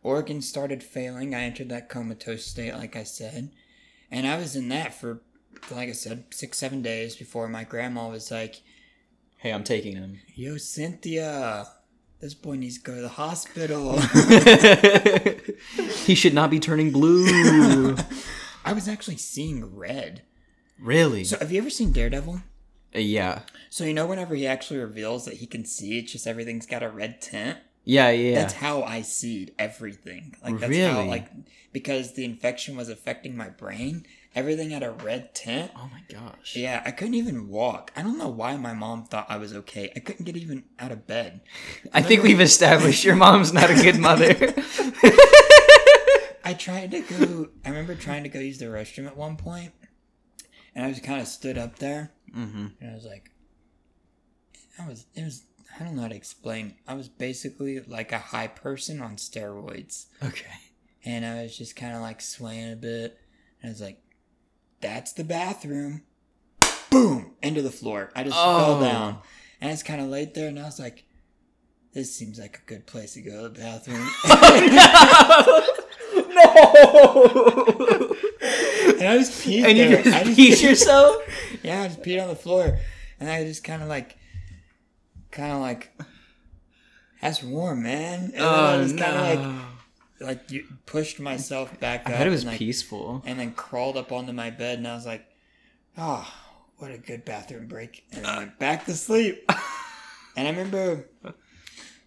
organs 0.02 0.48
started 0.48 0.82
failing. 0.82 1.34
I 1.34 1.42
entered 1.42 1.68
that 1.70 1.88
comatose 1.88 2.46
state, 2.46 2.74
like 2.74 2.96
I 2.96 3.04
said, 3.04 3.50
and 4.10 4.26
I 4.26 4.36
was 4.36 4.56
in 4.56 4.68
that 4.68 4.94
for, 4.94 5.20
like 5.70 5.88
I 5.88 5.92
said, 5.92 6.24
six 6.30 6.58
seven 6.58 6.82
days 6.82 7.16
before 7.16 7.48
my 7.48 7.64
grandma 7.64 8.08
was 8.08 8.30
like, 8.30 8.62
hey, 9.38 9.52
I'm 9.52 9.64
taking 9.64 9.96
him. 9.96 10.20
Yo, 10.34 10.56
Cynthia, 10.56 11.66
this 12.20 12.34
boy 12.34 12.56
needs 12.56 12.78
to 12.78 12.84
go 12.84 12.94
to 12.96 13.02
the 13.02 13.08
hospital. 13.08 13.98
he 16.04 16.14
should 16.14 16.34
not 16.34 16.50
be 16.50 16.60
turning 16.60 16.92
blue. 16.92 17.96
I 18.64 18.72
was 18.72 18.88
actually 18.88 19.16
seeing 19.16 19.74
red. 19.74 20.22
really? 20.78 21.24
So, 21.24 21.38
have 21.38 21.50
you 21.50 21.58
ever 21.58 21.70
seen 21.70 21.92
Daredevil? 21.92 22.42
Yeah. 22.92 23.40
So, 23.68 23.84
you 23.84 23.94
know, 23.94 24.06
whenever 24.06 24.34
he 24.34 24.46
actually 24.46 24.80
reveals 24.80 25.24
that 25.26 25.34
he 25.34 25.46
can 25.46 25.64
see, 25.64 25.98
it's 25.98 26.12
just 26.12 26.26
everything's 26.26 26.66
got 26.66 26.82
a 26.82 26.88
red 26.88 27.20
tint. 27.22 27.58
Yeah, 27.84 28.10
yeah. 28.10 28.34
That's 28.34 28.54
how 28.54 28.82
I 28.82 29.02
see 29.02 29.50
everything. 29.58 30.34
Like, 30.44 30.58
that's 30.58 30.76
how, 30.76 30.98
Really? 30.98 31.08
like, 31.08 31.28
because 31.72 32.12
the 32.14 32.24
infection 32.24 32.76
was 32.76 32.88
affecting 32.88 33.36
my 33.36 33.48
brain, 33.48 34.04
everything 34.34 34.70
had 34.70 34.82
a 34.82 34.90
red 34.90 35.34
tint. 35.34 35.70
oh 35.76 35.88
my 35.90 36.02
gosh. 36.12 36.56
Yeah, 36.56 36.82
I 36.84 36.90
couldn't 36.90 37.14
even 37.14 37.48
walk. 37.48 37.90
I 37.96 38.02
don't 38.02 38.18
know 38.18 38.28
why 38.28 38.56
my 38.56 38.74
mom 38.74 39.04
thought 39.04 39.26
I 39.30 39.38
was 39.38 39.54
okay. 39.54 39.90
I 39.96 40.00
couldn't 40.00 40.24
get 40.26 40.36
even 40.36 40.64
out 40.78 40.92
of 40.92 41.06
bed. 41.06 41.40
I 41.94 42.02
think 42.02 42.22
we've 42.22 42.40
established 42.40 43.04
your 43.04 43.16
mom's 43.16 43.52
not 43.52 43.70
a 43.70 43.74
good 43.74 43.98
mother. 43.98 44.34
I 46.44 46.54
tried 46.58 46.90
to 46.90 47.00
go. 47.00 47.48
I 47.64 47.68
remember 47.68 47.94
trying 47.94 48.24
to 48.24 48.28
go 48.28 48.40
use 48.40 48.58
the 48.58 48.66
restroom 48.66 49.06
at 49.06 49.16
one 49.16 49.36
point, 49.36 49.72
and 50.74 50.84
I 50.84 50.88
was 50.88 50.98
kind 51.00 51.20
of 51.20 51.28
stood 51.28 51.56
up 51.56 51.78
there, 51.78 52.10
mm-hmm. 52.36 52.66
and 52.80 52.90
I 52.90 52.94
was 52.94 53.04
like, 53.04 53.30
I 54.78 54.88
was. 54.88 55.06
It 55.14 55.24
was. 55.24 55.44
I 55.78 55.84
don't 55.84 55.94
know 55.94 56.02
how 56.02 56.08
to 56.08 56.16
explain. 56.16 56.74
I 56.88 56.94
was 56.94 57.08
basically 57.08 57.78
like 57.80 58.10
a 58.12 58.18
high 58.18 58.48
person 58.48 59.00
on 59.00 59.16
steroids, 59.16 60.06
Okay. 60.22 60.50
and 61.04 61.24
I 61.24 61.42
was 61.42 61.56
just 61.56 61.76
kind 61.76 61.94
of 61.94 62.00
like 62.02 62.20
swaying 62.20 62.72
a 62.72 62.76
bit, 62.76 63.18
and 63.62 63.70
I 63.70 63.72
was 63.72 63.80
like, 63.80 64.00
"That's 64.80 65.12
the 65.12 65.24
bathroom." 65.24 66.02
Boom 66.90 67.34
into 67.42 67.62
the 67.62 67.70
floor. 67.70 68.10
I 68.16 68.24
just 68.24 68.34
fell 68.36 68.78
Oh. 68.78 68.80
down, 68.80 69.18
and 69.60 69.70
it's 69.70 69.82
kind 69.84 70.00
of 70.00 70.08
late 70.08 70.34
there, 70.34 70.48
and 70.48 70.58
I 70.58 70.64
was 70.64 70.80
like, 70.80 71.04
"This 71.92 72.12
seems 72.14 72.38
like 72.40 72.58
a 72.58 72.62
good 72.68 72.86
place 72.86 73.12
to 73.14 73.22
go 73.22 73.42
to 73.42 73.48
the 73.48 73.60
bathroom." 73.60 74.08
no. 76.34 78.06
and 79.00 79.08
I 79.08 79.18
just 79.18 79.32
peed 79.42 79.64
and 79.64 79.76
you 79.78 79.88
there. 79.88 80.02
just 80.02 80.16
I 80.16 80.24
just 80.24 80.38
peed 80.38 80.62
yourself? 80.62 81.16
Yeah, 81.62 81.82
I 81.82 81.88
just 81.88 82.02
peed 82.02 82.22
on 82.22 82.28
the 82.28 82.36
floor, 82.36 82.78
and 83.18 83.28
I 83.28 83.44
just 83.44 83.64
kind 83.64 83.82
of 83.82 83.88
like, 83.88 84.16
kind 85.30 85.52
of 85.52 85.60
like, 85.60 85.92
that's 87.20 87.42
warm, 87.42 87.82
man. 87.82 88.24
And 88.24 88.32
then 88.34 88.42
I 88.42 88.74
Oh 88.76 88.82
just 88.82 88.96
kind 88.96 89.16
of 89.16 89.44
no. 89.44 89.52
like, 90.20 90.28
like 90.38 90.50
you 90.50 90.64
pushed 90.86 91.20
myself 91.20 91.78
back 91.80 92.08
I 92.08 92.12
up. 92.12 92.18
bet 92.18 92.26
it 92.26 92.30
was 92.30 92.42
and, 92.42 92.50
like, 92.52 92.58
peaceful. 92.58 93.22
And 93.26 93.38
then 93.38 93.52
crawled 93.52 93.96
up 93.96 94.10
onto 94.12 94.32
my 94.32 94.50
bed, 94.50 94.78
and 94.78 94.88
I 94.88 94.94
was 94.94 95.04
like, 95.06 95.26
oh, 95.98 96.26
what 96.78 96.90
a 96.92 96.98
good 96.98 97.24
bathroom 97.26 97.66
break. 97.66 98.04
And 98.12 98.26
I 98.26 98.38
went 98.38 98.58
back 98.58 98.86
to 98.86 98.94
sleep. 98.94 99.44
and 100.36 100.48
I 100.48 100.50
remember 100.50 101.10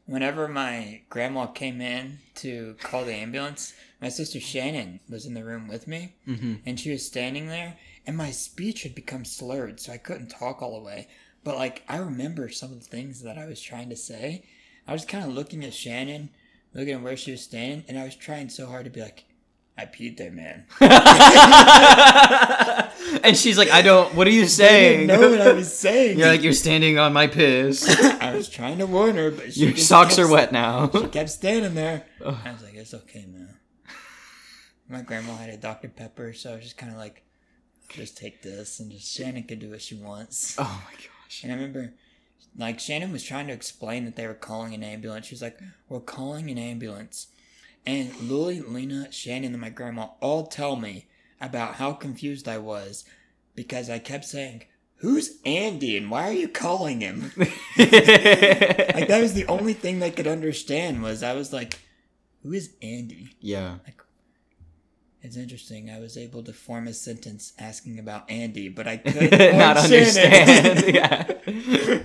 whenever 0.06 0.48
my 0.48 1.02
grandma 1.10 1.46
came 1.46 1.80
in 1.80 2.18
to 2.36 2.76
call 2.82 3.06
the 3.06 3.14
ambulance, 3.14 3.74
my 4.04 4.10
sister 4.10 4.40
Shannon 4.40 5.00
was 5.10 5.26
in 5.26 5.34
the 5.34 5.44
room 5.44 5.68
with 5.68 5.88
me 5.88 6.14
Mm-hmm. 6.28 6.54
and 6.66 6.80
she 6.80 6.92
was 6.92 7.06
standing 7.06 7.48
there 7.48 7.78
and 8.06 8.16
my 8.18 8.32
speech 8.32 8.84
had 8.84 8.94
become 8.94 9.24
slurred 9.26 9.80
so 9.80 9.92
i 9.94 9.98
couldn't 9.98 10.28
talk 10.30 10.62
all 10.62 10.78
the 10.78 10.84
way 10.86 11.08
but 11.44 11.56
like 11.56 11.84
i 11.90 11.96
remember 11.98 12.50
some 12.50 12.72
of 12.74 12.80
the 12.82 12.86
things 12.86 13.22
that 13.24 13.38
i 13.38 13.46
was 13.46 13.62
trying 13.62 13.90
to 13.90 13.96
say 13.96 14.44
i 14.88 14.92
was 14.94 15.06
kind 15.06 15.24
of 15.26 15.34
looking 15.34 15.64
at 15.64 15.74
shannon 15.74 16.30
looking 16.74 16.94
at 16.96 17.02
where 17.02 17.16
she 17.18 17.32
was 17.32 17.42
standing 17.42 17.84
and 17.88 17.98
i 17.98 18.04
was 18.04 18.16
trying 18.16 18.50
so 18.50 18.66
hard 18.68 18.84
to 18.84 18.90
be 18.92 19.00
like 19.02 19.24
i 19.78 19.86
peed 19.86 20.18
there 20.18 20.32
man 20.32 20.66
and 23.24 23.38
she's 23.38 23.58
like, 23.58 23.72
I 23.72 23.82
don't. 23.82 24.14
What 24.16 24.28
are 24.28 24.32
you 24.32 24.44
i 24.44 24.46
saying? 24.46 25.08
didn't 25.08 25.22
know 25.22 25.30
what 25.32 25.42
i 25.42 25.54
was 25.54 25.74
saying 25.86 26.20
You're 26.20 26.28
like, 26.28 26.44
you're 26.44 26.54
standing 26.54 27.00
on 27.00 27.14
my 27.14 27.28
piss. 27.28 27.88
i 28.22 28.36
was 28.36 28.50
trying 28.50 28.80
to 28.80 28.86
warn 28.88 29.16
her 29.16 29.32
but 29.32 29.54
she 29.54 29.62
Your 29.68 29.78
socks 29.78 30.16
kept- 30.16 30.28
are 30.28 30.32
wet 30.32 30.52
now. 30.52 30.90
she 30.92 31.08
kept 31.08 31.30
standing 31.30 31.74
there 31.76 32.06
i 32.26 32.52
was 32.52 32.64
like 32.64 32.76
it's 32.76 32.94
okay 32.94 33.26
man 33.28 33.50
my 34.94 35.02
grandma 35.02 35.36
had 35.36 35.50
a 35.50 35.58
dr 35.58 35.88
pepper 35.90 36.34
so 36.34 36.52
i 36.52 36.56
was 36.56 36.64
just 36.64 36.78
kind 36.78 36.92
of 36.92 36.98
like 36.98 37.24
just 37.90 38.18
take 38.18 38.42
this 38.42 38.80
and 38.80 38.92
just 38.92 39.12
shannon 39.14 39.44
can 39.44 39.60
do 39.60 39.70
what 39.70 39.82
she 39.82 39.96
wants 39.96 40.56
Oh 40.60 40.84
my 40.86 40.94
gosh. 40.94 41.44
And 41.44 41.52
I 41.52 41.56
remember, 41.56 41.94
like, 42.58 42.80
Shannon 42.80 43.12
was 43.12 43.24
trying 43.24 43.48
to 43.48 43.54
explain 43.54 44.06
that 44.06 44.16
they 44.16 44.28
were 44.28 44.36
calling 44.36 44.74
an 44.76 44.84
ambulance. 44.84 45.26
She 45.26 45.34
was 45.34 45.42
like, 45.42 45.60
We're 45.90 46.00
calling 46.00 46.50
an 46.52 46.58
ambulance. 46.60 47.28
And 47.86 48.16
Lily, 48.30 48.62
Lena, 48.62 49.12
Shannon, 49.12 49.54
and 49.54 49.62
my 49.62 49.70
grandma 49.70 50.10
all 50.22 50.46
tell 50.46 50.76
me 50.76 51.08
about 51.42 51.76
how 51.76 51.94
confused 51.94 52.48
I 52.48 52.60
was 52.60 53.04
because 53.56 53.90
I 53.90 53.98
kept 54.00 54.26
saying, 54.26 54.66
Who's 54.98 55.40
Andy 55.44 55.98
and 55.98 56.10
why 56.12 56.30
are 56.30 56.34
you 56.34 56.48
calling 56.48 57.02
him? 57.02 57.32
like, 57.38 57.50
that 59.08 59.20
was 59.20 59.34
the 59.34 59.46
only 59.48 59.74
thing 59.74 60.00
they 60.00 60.12
could 60.12 60.28
understand 60.28 61.02
was 61.02 61.24
I 61.24 61.34
was 61.34 61.52
like, 61.52 61.80
Who 62.44 62.54
is 62.54 62.76
Andy? 62.82 63.30
yeah. 63.40 63.78
It's 65.24 65.38
interesting. 65.38 65.90
I 65.90 66.00
was 66.00 66.18
able 66.18 66.44
to 66.44 66.52
form 66.52 66.86
a 66.88 66.94
sentence 66.94 67.54
asking 67.58 67.98
about 67.98 68.30
Andy, 68.30 68.68
but 68.68 68.88
I 68.88 68.98
couldn't 68.98 69.58
Not 69.58 69.78
understand. 69.78 70.94
yeah. 70.94 72.04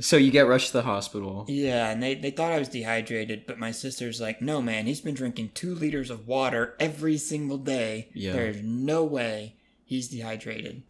so 0.00 0.16
you 0.16 0.32
get 0.32 0.48
rushed 0.48 0.68
to 0.68 0.78
the 0.78 0.82
hospital. 0.82 1.44
Yeah, 1.48 1.90
and 1.90 2.02
they, 2.02 2.16
they 2.16 2.32
thought 2.32 2.50
I 2.50 2.58
was 2.58 2.68
dehydrated, 2.68 3.46
but 3.46 3.60
my 3.60 3.70
sister's 3.70 4.20
like, 4.20 4.42
no, 4.42 4.60
man, 4.60 4.86
he's 4.86 5.00
been 5.00 5.14
drinking 5.14 5.52
two 5.54 5.72
liters 5.72 6.10
of 6.10 6.26
water 6.26 6.74
every 6.80 7.16
single 7.16 7.58
day. 7.58 8.08
Yeah. 8.12 8.32
There's 8.32 8.60
no 8.60 9.04
way 9.04 9.54
he's 9.84 10.08
dehydrated. 10.08 10.82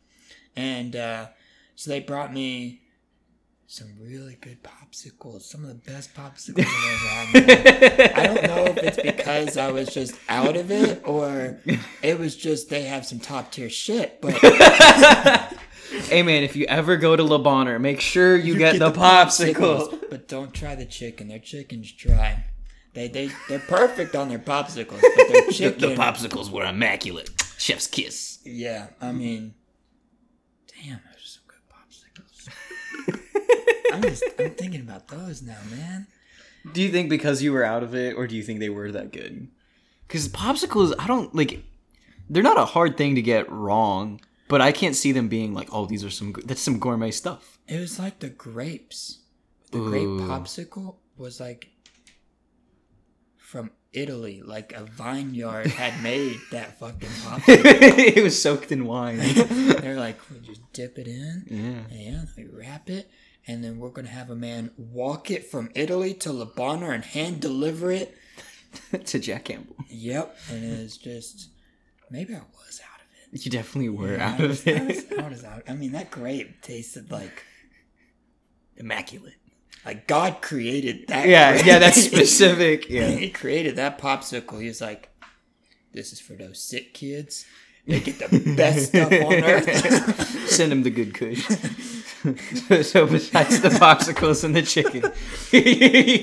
And 0.56 0.96
uh, 0.96 1.26
so 1.76 1.90
they 1.90 2.00
brought 2.00 2.32
me 2.32 2.80
some 3.70 3.88
really 4.00 4.34
good 4.40 4.58
popsicles, 4.62 5.42
some 5.42 5.62
of 5.62 5.68
the 5.68 5.92
best 5.92 6.14
popsicles 6.14 6.64
I've 6.66 7.34
ever 7.34 7.52
had. 7.52 8.12
I 8.18 8.26
don't 8.26 8.42
know 8.44 8.64
if 8.64 8.78
it's 8.78 8.96
because 9.02 9.58
I 9.58 9.70
was 9.70 9.92
just 9.92 10.18
out 10.26 10.56
of 10.56 10.70
it 10.70 11.06
or 11.06 11.60
it 12.02 12.18
was 12.18 12.34
just 12.34 12.70
they 12.70 12.84
have 12.84 13.04
some 13.04 13.20
top 13.20 13.52
tier 13.52 13.68
shit, 13.68 14.22
but 14.22 14.32
hey 16.08 16.22
man, 16.22 16.44
if 16.44 16.56
you 16.56 16.64
ever 16.64 16.96
go 16.96 17.14
to 17.14 17.22
Le 17.22 17.38
Bonheur, 17.38 17.78
make 17.78 18.00
sure 18.00 18.34
you, 18.36 18.56
get, 18.56 18.78
the, 18.78 18.90
popsicles. 18.90 20.02
But 20.08 20.28
don't 20.28 20.54
try 20.54 20.74
the 20.74 20.86
chicken. 20.86 21.28
Their 21.28 21.38
chicken's 21.38 21.92
dry. 21.92 22.46
They 22.94 23.08
they 23.08 23.30
they're 23.50 23.58
perfect 23.58 24.16
on 24.16 24.30
their 24.30 24.38
popsicles, 24.38 25.02
but 25.02 25.28
their 25.28 25.42
The, 25.46 25.52
chicken. 25.52 25.80
the 25.90 25.94
popsicles 25.94 26.50
were 26.50 26.64
immaculate. 26.64 27.28
Chef's 27.58 27.86
kiss. 27.86 28.38
Yeah, 28.46 28.86
I 28.98 29.12
mean, 29.12 29.52
damn, 30.68 31.00
those 31.04 31.16
are 31.16 31.26
some 31.26 31.42
good 31.46 31.60
popsicles. 31.68 32.48
I'm 33.92 34.02
just 34.02 34.24
I'm 34.38 34.50
thinking 34.50 34.80
about 34.80 35.08
those 35.08 35.42
now, 35.42 35.58
man. 35.70 36.06
Do 36.72 36.82
you 36.82 36.90
think 36.90 37.08
because 37.08 37.42
you 37.42 37.52
were 37.52 37.64
out 37.64 37.82
of 37.82 37.94
it, 37.94 38.14
or 38.16 38.26
do 38.26 38.36
you 38.36 38.42
think 38.42 38.60
they 38.60 38.68
were 38.68 38.92
that 38.92 39.12
good? 39.12 39.48
Because 40.06 40.28
popsicles, 40.28 40.94
I 40.98 41.06
don't 41.06 41.34
like. 41.34 41.62
They're 42.30 42.42
not 42.42 42.58
a 42.58 42.64
hard 42.64 42.96
thing 42.96 43.14
to 43.14 43.22
get 43.22 43.50
wrong, 43.50 44.20
but 44.48 44.60
I 44.60 44.72
can't 44.72 44.96
see 44.96 45.12
them 45.12 45.28
being 45.28 45.54
like, 45.54 45.68
oh, 45.72 45.86
these 45.86 46.04
are 46.04 46.10
some. 46.10 46.34
That's 46.44 46.60
some 46.60 46.78
gourmet 46.78 47.10
stuff. 47.10 47.58
It 47.66 47.78
was 47.78 47.98
like 47.98 48.18
the 48.18 48.30
grapes. 48.30 49.20
The 49.70 49.80
grape 49.80 50.08
popsicle 50.08 50.96
was 51.18 51.40
like 51.40 51.68
from 53.36 53.70
Italy. 53.92 54.42
Like 54.42 54.72
a 54.72 54.84
vineyard 54.84 55.66
had 55.66 56.02
made 56.02 56.38
that 56.52 56.78
fucking 56.78 57.08
popsicle. 57.08 58.16
it 58.16 58.22
was 58.22 58.40
soaked 58.40 58.72
in 58.72 58.86
wine. 58.86 59.18
They're 59.22 59.98
like, 59.98 60.18
we 60.30 60.40
just 60.40 60.60
dip 60.72 60.98
it 60.98 61.06
in, 61.06 61.44
yeah. 61.46 61.96
and 61.96 62.28
we 62.36 62.46
wrap 62.46 62.88
it, 62.90 63.10
and 63.48 63.64
then 63.64 63.78
we're 63.78 63.88
gonna 63.90 64.08
have 64.08 64.30
a 64.30 64.36
man 64.36 64.70
walk 64.76 65.30
it 65.32 65.50
from 65.50 65.70
Italy 65.74 66.14
to 66.14 66.32
Le 66.32 66.46
Bonheur 66.46 66.92
and 66.92 67.04
hand 67.04 67.40
deliver 67.40 67.90
it. 67.90 68.16
to 69.06 69.18
Jack 69.18 69.44
Campbell. 69.46 69.76
Yep, 69.88 70.36
and 70.50 70.62
it's 70.64 70.98
just 70.98 71.48
maybe 72.10 72.34
I 72.34 72.38
was 72.40 72.80
out 72.84 73.00
of 73.00 73.32
it. 73.34 73.44
You 73.44 73.50
definitely 73.50 73.88
were 73.88 74.14
Yeah, 74.16 74.28
out 74.34 74.40
I 74.40 74.44
of 74.44 74.48
was, 74.50 74.66
I 74.68 74.72
was, 74.84 74.98
it. 74.98 75.18
I 75.18 75.28
was 75.28 75.44
out. 75.44 75.62
I 75.68 75.74
mean, 75.74 75.92
that 75.92 76.10
grape 76.10 76.60
tasted 76.62 77.10
like 77.10 77.42
Immaculate. 78.76 79.34
like 79.84 80.06
God 80.06 80.40
created 80.42 81.08
that. 81.08 81.26
Yeah, 81.26 81.52
grape. 81.54 81.66
yeah, 81.66 81.78
that's 81.78 82.02
specific. 82.04 82.88
Yeah. 82.88 83.08
he 83.08 83.30
created 83.30 83.76
that 83.76 83.98
popsicle. 83.98 84.60
He's 84.60 84.80
like, 84.80 85.08
this 85.92 86.12
is 86.12 86.20
for 86.20 86.34
those 86.34 86.60
sick 86.62 86.94
kids. 86.94 87.44
They 87.86 88.00
get 88.00 88.18
the 88.18 88.54
best 88.54 88.88
stuff 88.88 89.10
on 89.10 89.32
earth. 89.44 90.48
Send 90.50 90.70
them 90.72 90.82
the 90.82 90.90
good 90.90 91.14
kush. 91.14 91.42
So, 92.36 92.82
so 92.92 93.06
besides 93.06 93.60
the 93.60 93.68
popsicles 93.70 94.44
and 94.44 94.54
the 94.54 94.62
chicken, 94.62 95.02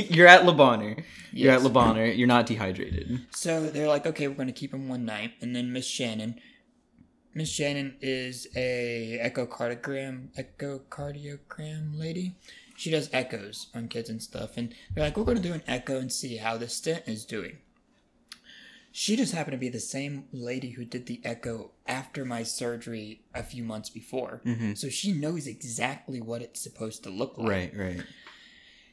you're 0.16 0.28
at 0.28 0.46
Le 0.46 0.54
Bonheur. 0.54 0.98
You're 1.32 1.52
Yes. 1.52 1.58
at 1.60 1.64
Le 1.64 1.70
Bonheur. 1.70 2.06
You're 2.08 2.28
not 2.28 2.46
dehydrated. 2.46 3.26
so 3.32 3.68
they're 3.68 3.88
like, 3.88 4.06
okay, 4.06 4.28
we're 4.28 4.36
gonna 4.36 4.52
keep 4.52 4.74
him 4.74 4.88
one 4.88 5.06
night, 5.06 5.32
and 5.42 5.56
then 5.56 5.72
Miss 5.74 5.86
Shannon. 5.86 6.40
Miss 7.34 7.50
Shannon 7.50 7.98
is 8.02 8.48
a 8.56 9.20
echocardiogram 9.22 10.30
echocardiogram 10.38 11.98
lady. 12.00 12.36
She 12.78 12.90
does 12.92 13.10
echoes 13.14 13.68
on 13.74 13.88
kids 13.88 14.10
and 14.10 14.22
stuff, 14.22 14.52
and 14.58 14.74
they're 14.94 15.04
like, 15.04 15.18
we're 15.18 15.24
gonna 15.26 15.40
do 15.40 15.54
an 15.54 15.64
echo 15.68 15.98
and 16.00 16.12
see 16.12 16.38
how 16.38 16.58
the 16.58 16.68
stent 16.70 17.04
is 17.08 17.26
doing. 17.26 17.58
She 18.98 19.18
just 19.18 19.34
happened 19.34 19.52
to 19.52 19.58
be 19.58 19.68
the 19.68 19.82
same 19.82 20.24
lady 20.32 20.70
who 20.70 20.86
did 20.86 21.06
the 21.06 21.20
echo 21.26 21.72
after 21.86 22.24
my 22.24 22.44
surgery 22.44 23.24
a 23.34 23.44
few 23.44 23.62
months 23.62 23.90
before. 23.90 24.42
Mm-hmm. 24.46 24.76
So 24.76 24.88
she 24.88 25.12
knows 25.12 25.48
exactly 25.48 26.22
what 26.22 26.42
it's 26.42 26.62
supposed 26.62 27.04
to 27.04 27.10
look 27.10 27.38
like. 27.38 27.50
Right, 27.50 27.78
right. 27.78 28.04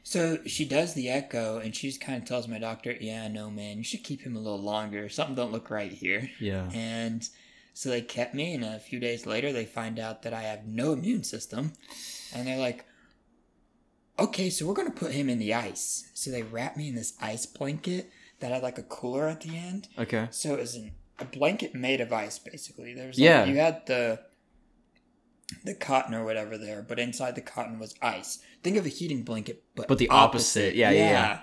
So 0.03 0.39
she 0.45 0.65
does 0.65 0.95
the 0.95 1.09
echo 1.09 1.59
and 1.59 1.73
she 1.73 1.87
just 1.87 2.01
kind 2.01 2.21
of 2.21 2.29
tells 2.29 2.49
my 2.49 2.59
doctor, 2.59 2.97
Yeah, 3.01 3.29
no, 3.29 3.49
man, 3.49 3.79
you 3.79 3.85
should 3.85 4.03
keep 4.03 4.23
him 4.23 4.35
a 4.35 4.41
little 4.41 4.61
longer. 4.61 5.09
Something 5.09 5.37
don't 5.37 5.53
look 5.53 5.71
right 5.71 5.93
here. 5.93 6.29
Yeah. 6.41 6.69
And 6.75 7.25
so 7.73 7.89
they 7.89 8.03
kept 8.03 8.35
me, 8.35 8.55
and 8.55 8.65
a 8.65 8.81
few 8.81 8.99
days 8.99 9.25
later, 9.25 9.53
they 9.53 9.67
find 9.67 10.01
out 10.01 10.23
that 10.25 10.35
I 10.35 10.43
have 10.43 10.67
no 10.67 10.95
immune 10.95 11.23
system. 11.23 11.75
And 12.35 12.49
they're 12.49 12.59
like, 12.59 12.87
Okay, 14.19 14.51
so 14.51 14.67
we're 14.67 14.75
going 14.75 14.91
to 14.91 14.99
put 14.99 15.13
him 15.13 15.29
in 15.29 15.39
the 15.39 15.55
ice. 15.55 16.11
So 16.13 16.33
they 16.33 16.43
wrap 16.43 16.77
me 16.77 16.89
in 16.89 16.97
this 16.97 17.15
ice 17.21 17.47
blanket 17.47 18.11
that 18.43 18.53
had 18.53 18.63
like 18.63 18.77
a 18.79 18.83
cooler 18.83 19.27
at 19.29 19.41
the 19.41 19.57
end. 19.57 19.89
Okay. 19.99 20.29
So 20.31 20.53
it 20.55 20.61
was 20.61 20.75
an, 20.77 20.93
a 21.19 21.25
blanket 21.25 21.75
made 21.75 22.01
of 22.03 22.13
ice, 22.13 22.39
basically. 22.39 22.93
There's 22.95 23.19
like, 23.19 23.25
Yeah. 23.25 23.45
you 23.47 23.57
had 23.57 23.87
the 23.87 24.21
the 25.65 25.75
cotton 25.75 26.15
or 26.15 26.25
whatever 26.25 26.57
there, 26.57 26.83
but 26.83 26.99
inside 26.99 27.35
the 27.35 27.41
cotton 27.43 27.79
was 27.79 27.95
ice. 28.01 28.39
Think 28.63 28.77
of 28.77 28.87
a 28.87 28.89
heating 28.89 29.23
blanket, 29.23 29.63
but 29.75 29.89
But 29.89 29.99
the 29.99 30.09
opposite. 30.09 30.75
Yeah, 30.75 30.91
yeah, 30.91 31.11
yeah. 31.11 31.41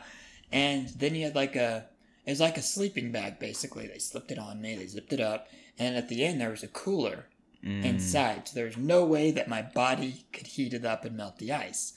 And 0.52 0.90
then 0.90 1.16
you 1.16 1.26
had 1.26 1.36
like 1.36 1.56
a 1.56 1.86
it 2.26 2.32
was 2.32 2.40
like 2.40 2.58
a 2.58 2.62
sleeping 2.62 3.12
bag 3.12 3.40
basically. 3.40 3.88
They 3.88 4.00
slipped 4.00 4.32
it 4.32 4.40
on 4.40 4.62
me, 4.62 4.76
they 4.76 4.88
zipped 4.88 5.14
it 5.14 5.20
up, 5.20 5.48
and 5.78 5.96
at 5.96 6.10
the 6.10 6.24
end 6.26 6.40
there 6.42 6.50
was 6.52 6.64
a 6.64 6.68
cooler 6.68 7.26
Mm. 7.62 7.84
inside. 7.84 8.48
So 8.48 8.56
there 8.56 8.68
was 8.68 8.78
no 8.78 9.04
way 9.04 9.32
that 9.32 9.50
my 9.50 9.62
body 9.62 10.24
could 10.32 10.48
heat 10.48 10.74
it 10.74 10.86
up 10.86 11.04
and 11.04 11.18
melt 11.18 11.40
the 11.40 11.52
ice. 11.52 11.92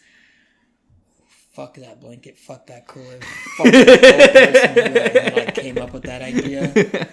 Fuck 1.52 1.74
that 1.76 2.00
blanket. 2.00 2.38
Fuck 2.38 2.66
that 2.68 2.86
cooler. 2.88 3.18
Fuck 3.58 3.66
that 3.66 4.72
person 4.72 5.32
who 5.34 5.40
like, 5.40 5.54
came 5.54 5.78
up 5.78 5.92
with 5.92 6.04
that 6.04 6.22
idea. 6.22 7.08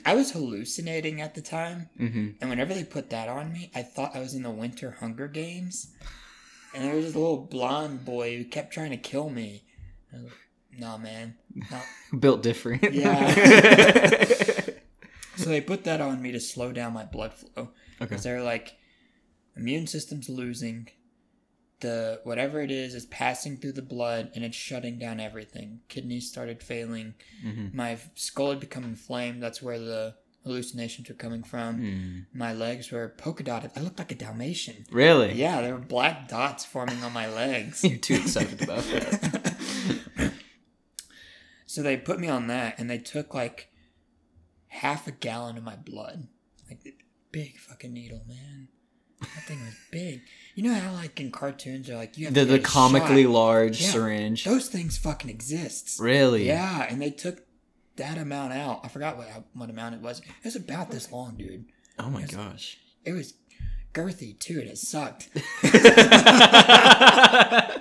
I 0.04 0.14
was 0.14 0.32
hallucinating 0.32 1.20
at 1.20 1.34
the 1.34 1.40
time, 1.42 1.88
hmm 1.96 2.30
and 2.40 2.50
whenever 2.50 2.74
they 2.74 2.82
put 2.84 3.10
that 3.10 3.28
on 3.28 3.52
me, 3.52 3.70
I 3.74 3.82
thought 3.82 4.16
I 4.16 4.20
was 4.20 4.34
in 4.34 4.42
the 4.42 4.50
Winter 4.50 4.96
Hunger 4.98 5.28
Games, 5.28 5.92
and 6.74 6.82
there 6.84 6.94
was 6.96 7.04
this 7.06 7.14
little 7.14 7.36
blonde 7.38 8.04
boy 8.04 8.36
who 8.36 8.44
kept 8.44 8.72
trying 8.72 8.90
to 8.90 8.96
kill 8.96 9.30
me. 9.30 9.62
I 10.12 10.16
like, 10.18 10.32
nah, 10.76 10.96
man. 10.98 11.36
Built 12.18 12.42
different. 12.42 12.92
Yeah. 12.92 14.64
So 15.36 15.50
they 15.50 15.60
put 15.60 15.84
that 15.84 16.00
on 16.00 16.20
me 16.20 16.32
to 16.32 16.40
slow 16.40 16.72
down 16.72 16.94
my 16.94 17.04
blood 17.04 17.32
flow. 17.32 17.50
okay. 17.56 17.70
Because 18.00 18.24
they're 18.24 18.42
like, 18.42 18.74
immune 19.56 19.86
system's 19.86 20.28
losing. 20.28 20.88
The 21.80 22.20
whatever 22.24 22.60
it 22.60 22.70
is 22.70 22.94
is 22.94 23.06
passing 23.06 23.56
through 23.56 23.72
the 23.72 23.82
blood 23.82 24.32
and 24.34 24.44
it's 24.44 24.56
shutting 24.56 24.98
down 24.98 25.20
everything. 25.20 25.80
Kidneys 25.88 26.28
started 26.28 26.62
failing. 26.62 27.14
Mhm. 27.44 27.72
My 27.72 27.98
skull 28.14 28.50
had 28.50 28.60
become 28.60 28.84
inflamed. 28.84 29.42
That's 29.42 29.62
where 29.62 29.78
the 29.78 30.16
hallucinations 30.44 31.08
were 31.08 31.14
coming 31.14 31.42
from. 31.42 31.80
Mm. 31.80 32.26
My 32.32 32.52
legs 32.52 32.90
were 32.90 33.14
polka 33.18 33.42
dotted. 33.44 33.70
I 33.76 33.80
looked 33.80 33.98
like 33.98 34.10
a 34.10 34.14
Dalmatian. 34.14 34.86
Really? 34.90 35.34
Yeah, 35.34 35.60
there 35.60 35.74
were 35.74 35.80
black 35.80 36.26
dots 36.28 36.64
forming 36.64 37.02
on 37.04 37.12
my 37.12 37.28
legs. 37.28 37.84
You're 37.84 37.98
too 37.98 38.14
excited 38.14 38.62
about 38.62 38.82
that. 38.84 39.54
so 41.66 41.82
they 41.82 41.96
put 41.96 42.18
me 42.18 42.28
on 42.28 42.46
that 42.48 42.78
and 42.78 42.88
they 42.88 42.98
took 42.98 43.34
like 43.34 43.68
half 44.68 45.06
a 45.06 45.12
gallon 45.12 45.56
of 45.58 45.64
my 45.64 45.76
blood. 45.76 46.28
Like 46.68 46.80
a 46.86 46.94
big 47.30 47.58
fucking 47.58 47.92
needle, 47.92 48.22
man. 48.26 48.68
That 49.20 49.44
thing 49.46 49.60
was 49.64 49.74
big. 49.90 50.20
You 50.58 50.64
know 50.64 50.74
how 50.74 50.92
like 50.94 51.20
in 51.20 51.30
cartoons 51.30 51.86
they're 51.86 51.96
like 51.96 52.18
you 52.18 52.24
have 52.24 52.34
The 52.34 52.44
the 52.44 52.58
comically 52.58 53.22
shot. 53.22 53.30
large 53.30 53.80
Yeah. 53.80 53.90
syringe. 53.90 54.44
Those 54.44 54.66
things 54.68 54.98
fucking 54.98 55.30
exist. 55.30 56.00
Really? 56.00 56.48
Yeah, 56.48 56.84
and 56.90 57.00
they 57.00 57.10
took 57.10 57.42
that 57.94 58.18
amount 58.18 58.54
out. 58.54 58.80
I 58.82 58.88
forgot 58.88 59.16
what 59.16 59.28
what 59.54 59.70
amount 59.70 59.94
it 59.94 60.00
was. 60.00 60.18
It 60.18 60.24
was 60.44 60.56
about 60.56 60.90
this 60.90 61.12
long, 61.12 61.36
dude. 61.36 61.66
Oh 61.96 62.10
my 62.10 62.22
Yes. 62.22 62.34
gosh. 62.34 62.76
It 63.04 63.12
was 63.12 63.34
girthy 63.94 64.36
too, 64.36 64.58
and 64.58 64.68
it 64.68 64.78
sucked. 64.78 65.28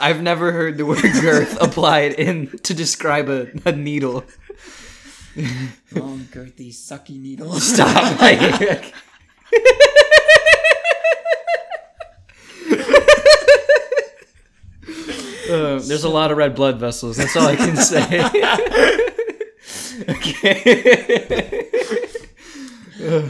I've 0.00 0.22
never 0.22 0.52
heard 0.52 0.78
the 0.78 0.86
word 0.86 1.02
girth 1.20 1.60
applied 1.60 2.12
in 2.12 2.56
to 2.58 2.72
describe 2.72 3.28
a, 3.28 3.48
a 3.64 3.72
needle. 3.72 4.24
Long, 5.92 6.20
girthy, 6.30 6.70
sucky 6.72 7.20
needle. 7.20 7.58
Stop. 7.60 8.20
Like, 8.28 8.94
Uh, 15.48 15.78
there's 15.80 16.04
a 16.04 16.08
lot 16.08 16.30
of 16.30 16.36
red 16.36 16.54
blood 16.54 16.78
vessels. 16.78 17.16
That's 17.16 17.36
all 17.36 17.46
I 17.46 17.56
can 17.56 17.76
say. 17.76 18.22
okay. 20.08 21.68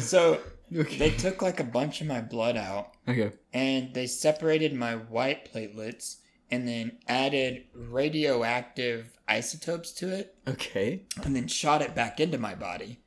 so 0.00 0.40
okay. 0.76 0.98
they 0.98 1.10
took 1.10 1.42
like 1.42 1.60
a 1.60 1.64
bunch 1.64 2.00
of 2.00 2.06
my 2.06 2.20
blood 2.20 2.56
out. 2.56 2.94
Okay. 3.08 3.32
and 3.54 3.94
they 3.94 4.06
separated 4.06 4.74
my 4.74 4.94
white 4.94 5.50
platelets 5.52 6.16
and 6.50 6.66
then 6.68 6.98
added 7.08 7.64
radioactive 7.74 9.18
isotopes 9.26 9.92
to 9.92 10.08
it 10.14 10.34
Okay. 10.46 11.02
and 11.24 11.34
then 11.36 11.46
shot 11.48 11.80
it 11.82 11.94
back 11.94 12.20
into 12.20 12.38
my 12.38 12.54
body 12.54 13.00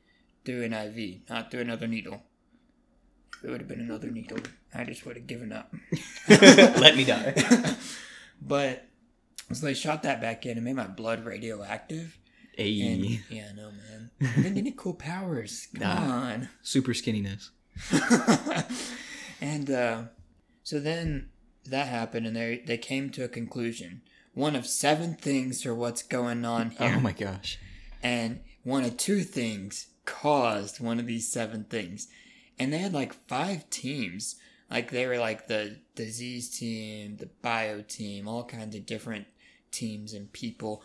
through 0.44 0.62
an 0.64 0.72
IV, 0.72 1.28
not 1.30 1.50
through 1.50 1.60
another 1.60 1.86
needle. 1.86 2.22
If 3.38 3.44
it 3.44 3.50
would 3.50 3.60
have 3.60 3.68
been 3.68 3.80
another 3.80 4.10
needle, 4.10 4.38
I 4.74 4.84
just 4.84 5.04
would 5.06 5.16
have 5.16 5.26
given 5.26 5.52
up. 5.52 5.72
Let 6.28 6.96
me 6.96 7.04
die. 7.04 7.34
But 8.40 8.86
so 9.56 9.66
they 9.66 9.74
shot 9.74 10.02
that 10.04 10.20
back 10.20 10.44
in 10.46 10.56
and 10.56 10.64
made 10.64 10.76
my 10.76 10.86
blood 10.86 11.24
radioactive. 11.24 12.18
And 12.58 13.04
yeah, 13.30 13.52
no 13.56 13.70
man, 13.70 14.10
I 14.20 14.26
didn't 14.36 14.54
get 14.54 14.60
any 14.60 14.72
cool 14.76 14.94
powers. 14.94 15.68
Come 15.74 15.82
Nah. 15.82 16.12
on. 16.32 16.48
Super 16.62 16.92
skinniness. 16.92 17.48
and 19.40 19.70
uh, 19.70 20.02
So 20.62 20.78
then 20.80 21.28
that 21.66 21.88
happened, 21.88 22.26
and 22.26 22.36
they 22.36 22.62
they 22.66 22.78
came 22.78 23.10
to 23.10 23.24
a 23.24 23.28
conclusion. 23.28 24.02
One 24.34 24.56
of 24.56 24.66
seven 24.66 25.14
things 25.14 25.64
are 25.66 25.74
what's 25.74 26.02
going 26.02 26.44
on 26.44 26.70
here, 26.78 26.94
Oh 26.96 27.00
my 27.00 27.12
gosh. 27.12 27.58
and 28.02 28.40
one 28.64 28.84
of 28.84 28.96
two 28.96 29.20
things 29.22 29.88
caused 30.04 30.80
one 30.80 30.98
of 30.98 31.06
these 31.06 31.30
seven 31.30 31.64
things. 31.64 32.08
And 32.58 32.72
they 32.72 32.78
had 32.78 32.92
like 32.92 33.12
five 33.28 33.68
teams. 33.70 34.36
Like 34.70 34.90
they 34.90 35.06
were 35.06 35.18
like 35.18 35.48
the 35.48 35.78
disease 35.94 36.48
team, 36.58 37.16
the 37.16 37.28
bio 37.42 37.82
team, 37.82 38.26
all 38.28 38.44
kinds 38.44 38.74
of 38.74 38.86
different 38.86 39.26
teams 39.72 40.12
and 40.12 40.32
people 40.32 40.82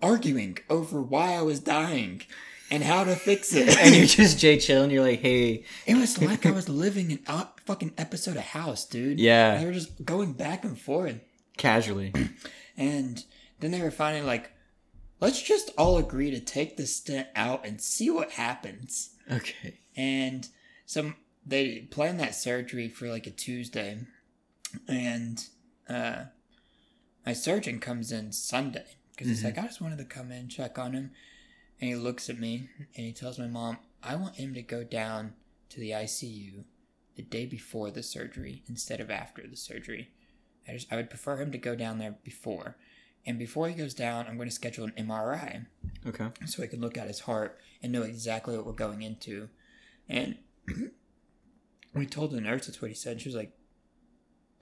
arguing 0.00 0.58
over 0.70 1.02
why 1.02 1.34
I 1.34 1.42
was 1.42 1.60
dying 1.60 2.22
and 2.70 2.82
how 2.82 3.04
to 3.04 3.16
fix 3.16 3.52
it. 3.54 3.76
And 3.80 3.94
you're 3.94 4.06
just 4.06 4.38
Jay 4.38 4.58
Chill, 4.58 4.82
and 4.82 4.92
you're 4.92 5.02
like, 5.02 5.20
hey, 5.20 5.64
It 5.86 5.96
was 5.96 6.20
like 6.20 6.46
I 6.46 6.50
was 6.50 6.68
living 6.68 7.12
an 7.12 7.20
a 7.26 7.46
fucking 7.66 7.94
episode 7.98 8.36
of 8.36 8.42
House, 8.44 8.84
dude. 8.84 9.18
Yeah. 9.18 9.58
They 9.58 9.66
were 9.66 9.72
just 9.72 10.04
going 10.04 10.34
back 10.34 10.64
and 10.64 10.78
forth. 10.78 11.20
casually. 11.56 12.12
And 12.76 13.24
then 13.58 13.72
they 13.72 13.82
were 13.82 13.90
finally 13.90 14.22
like, 14.24 14.52
let's 15.20 15.42
just 15.42 15.72
all 15.76 15.98
agree 15.98 16.30
to 16.30 16.38
take 16.38 16.76
the 16.76 16.86
stent 16.86 17.26
out 17.34 17.66
and 17.66 17.80
see 17.80 18.08
what 18.08 18.30
happens. 18.30 19.16
Okay. 19.28 19.80
And 19.96 20.46
some 20.86 21.16
they 21.44 21.88
planned 21.90 22.20
that 22.20 22.36
surgery 22.36 22.88
for 22.88 23.08
like 23.08 23.26
a 23.26 23.30
Tuesday. 23.32 23.98
And 24.86 25.44
uh 25.88 26.26
my 27.28 27.34
surgeon 27.34 27.78
comes 27.78 28.10
in 28.10 28.32
Sunday 28.32 28.86
because 29.10 29.28
he's 29.28 29.42
Mhm. 29.42 29.44
like, 29.44 29.58
I 29.58 29.66
just 29.66 29.82
wanted 29.82 29.98
to 29.98 30.06
come 30.06 30.32
in, 30.32 30.48
check 30.48 30.78
on 30.78 30.94
him. 30.94 31.10
And 31.78 31.90
he 31.90 31.94
looks 31.94 32.30
at 32.30 32.38
me 32.38 32.70
and 32.96 33.04
he 33.04 33.12
tells 33.12 33.38
my 33.38 33.46
mom, 33.46 33.76
I 34.02 34.16
want 34.16 34.36
him 34.36 34.54
to 34.54 34.62
go 34.62 34.82
down 34.82 35.34
to 35.68 35.78
the 35.78 35.90
ICU 35.90 36.64
the 37.16 37.22
day 37.22 37.44
before 37.44 37.90
the 37.90 38.02
surgery 38.02 38.62
instead 38.66 38.98
of 38.98 39.10
after 39.10 39.46
the 39.46 39.58
surgery. 39.58 40.10
I 40.66 40.72
just 40.72 40.90
I 40.90 40.96
would 40.96 41.10
prefer 41.10 41.36
him 41.36 41.52
to 41.52 41.58
go 41.58 41.74
down 41.76 41.98
there 41.98 42.12
before. 42.24 42.78
And 43.26 43.38
before 43.38 43.68
he 43.68 43.74
goes 43.74 43.92
down, 43.92 44.26
I'm 44.26 44.38
going 44.38 44.48
to 44.48 44.54
schedule 44.54 44.84
an 44.86 44.94
MRI 44.96 45.66
Okay. 46.06 46.30
so 46.46 46.62
I 46.62 46.66
can 46.66 46.80
look 46.80 46.96
at 46.96 47.08
his 47.08 47.20
heart 47.20 47.60
and 47.82 47.92
know 47.92 48.04
exactly 48.04 48.56
what 48.56 48.64
we're 48.64 48.72
going 48.72 49.02
into. 49.02 49.50
And 50.08 50.38
we 51.92 52.06
told 52.06 52.30
the 52.30 52.40
nurse 52.40 52.68
that's 52.68 52.80
what 52.80 52.90
he 52.90 52.94
said. 52.94 53.12
And 53.12 53.20
She 53.20 53.28
was 53.28 53.36
like, 53.36 53.52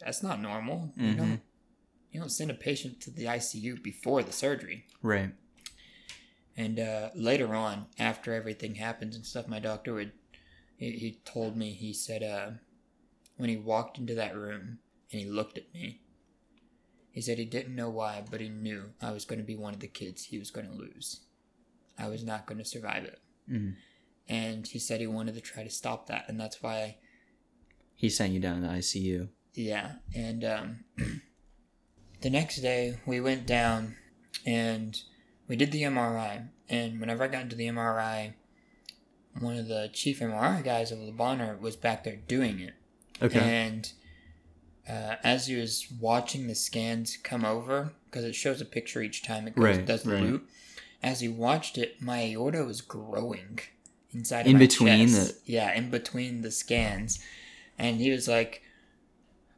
"That's 0.01 0.21
not 0.25 0.41
normal. 0.41 0.93
You 0.97 1.15
Mhm. 1.15 1.41
Don't 2.17 2.25
you 2.25 2.29
don't 2.29 2.31
send 2.31 2.51
a 2.51 2.55
patient 2.55 3.01
to 3.03 3.11
the 3.11 3.25
ICU 3.27 3.83
before 3.83 4.23
the 4.23 4.33
surgery." 4.33 4.85
Right. 5.03 5.33
And 6.57 6.81
uh, 6.81 7.11
later 7.15 7.55
on, 7.55 7.87
after 7.99 8.33
everything 8.33 8.77
happens 8.77 9.15
and 9.15 9.27
stuff, 9.27 9.47
my 9.47 9.59
doctor 9.61 9.93
would 9.95 10.13
he, 10.79 10.93
he 10.93 11.21
told 11.25 11.57
me 11.57 11.71
he 11.73 11.93
said 11.93 12.23
uh, 12.23 12.51
when 13.37 13.51
he 13.51 13.57
walked 13.57 13.99
into 13.99 14.15
that 14.15 14.35
room 14.37 14.79
and 15.13 15.21
he 15.21 15.27
looked 15.27 15.59
at 15.59 15.73
me, 15.75 16.01
he 17.11 17.21
said 17.21 17.39
he 17.39 17.45
didn't 17.45 17.75
know 17.75 17.91
why, 17.91 18.23
but 18.31 18.41
he 18.41 18.49
knew 18.49 18.91
I 19.03 19.13
was 19.13 19.25
going 19.27 19.39
to 19.39 19.45
be 19.45 19.57
one 19.57 19.75
of 19.75 19.81
the 19.81 19.87
kids 19.87 20.25
he 20.25 20.39
was 20.39 20.51
going 20.51 20.67
to 20.67 20.73
lose. 20.73 21.21
I 21.99 22.09
was 22.09 22.25
not 22.25 22.47
going 22.47 22.59
to 22.59 22.65
survive 22.65 23.05
it. 23.05 23.21
Mhm. 23.51 23.75
And 24.29 24.67
he 24.67 24.79
said 24.79 25.01
he 25.01 25.07
wanted 25.07 25.35
to 25.35 25.41
try 25.41 25.63
to 25.63 25.71
stop 25.71 26.07
that, 26.09 26.25
and 26.29 26.41
that's 26.41 26.63
why, 26.63 26.97
He 27.95 28.11
sent 28.11 28.33
you 28.33 28.41
down 28.41 28.61
to 28.63 28.67
the 28.67 28.73
ICU. 28.75 29.29
yeah. 29.55 29.97
And 30.15 30.45
um, 30.45 30.85
the 32.21 32.31
next 32.31 32.57
day, 32.61 32.99
we 33.07 33.21
went 33.21 33.47
down 33.47 33.97
and 34.45 35.01
we 35.49 35.57
did 35.57 35.73
the 35.73 35.83
MRI. 35.83 36.49
And 36.69 37.01
whenever 37.01 37.25
I 37.25 37.29
got 37.29 37.43
into 37.43 37.57
the 37.57 37.69
MRI, 37.69 38.33
one 39.39 39.57
of 39.57 39.69
the 39.69 39.91
chief 39.93 40.21
MRI 40.21 40.65
guys 40.65 40.91
of 40.91 40.99
Le 40.99 41.13
Bonheur 41.13 41.57
was 41.61 41.77
back 41.77 42.05
there 42.05 42.17
doing 42.29 42.59
it. 42.61 42.75
Okay. 43.23 43.39
And 43.39 43.93
uh, 44.89 45.17
as 45.23 45.47
he 45.47 45.57
was 45.57 45.87
watching 46.01 46.47
the 46.47 46.55
scans 46.55 47.17
come 47.17 47.45
over, 47.45 47.93
because 48.07 48.25
it 48.25 48.35
shows 48.35 48.61
a 48.61 48.65
picture 48.65 49.03
each 49.03 49.23
time 49.25 49.47
it 49.47 49.55
goes, 49.55 49.65
Right, 49.65 49.87
does 49.87 50.03
the 50.03 50.13
right. 50.15 50.23
loop. 50.23 50.49
As 51.03 51.21
he 51.21 51.29
watched 51.29 51.77
it, 51.79 52.01
my 52.01 52.23
aorta 52.33 52.65
was 52.65 52.81
growing 52.81 53.59
inside 54.13 54.41
of 54.43 54.47
In 54.53 54.59
between 54.59 55.09
chest. 55.09 55.37
yeah, 55.45 55.75
in 55.75 55.91
between 55.91 56.43
the 56.43 56.51
scans, 56.51 57.23
and 57.79 58.01
he 58.01 58.11
was 58.11 58.27
like, 58.27 58.63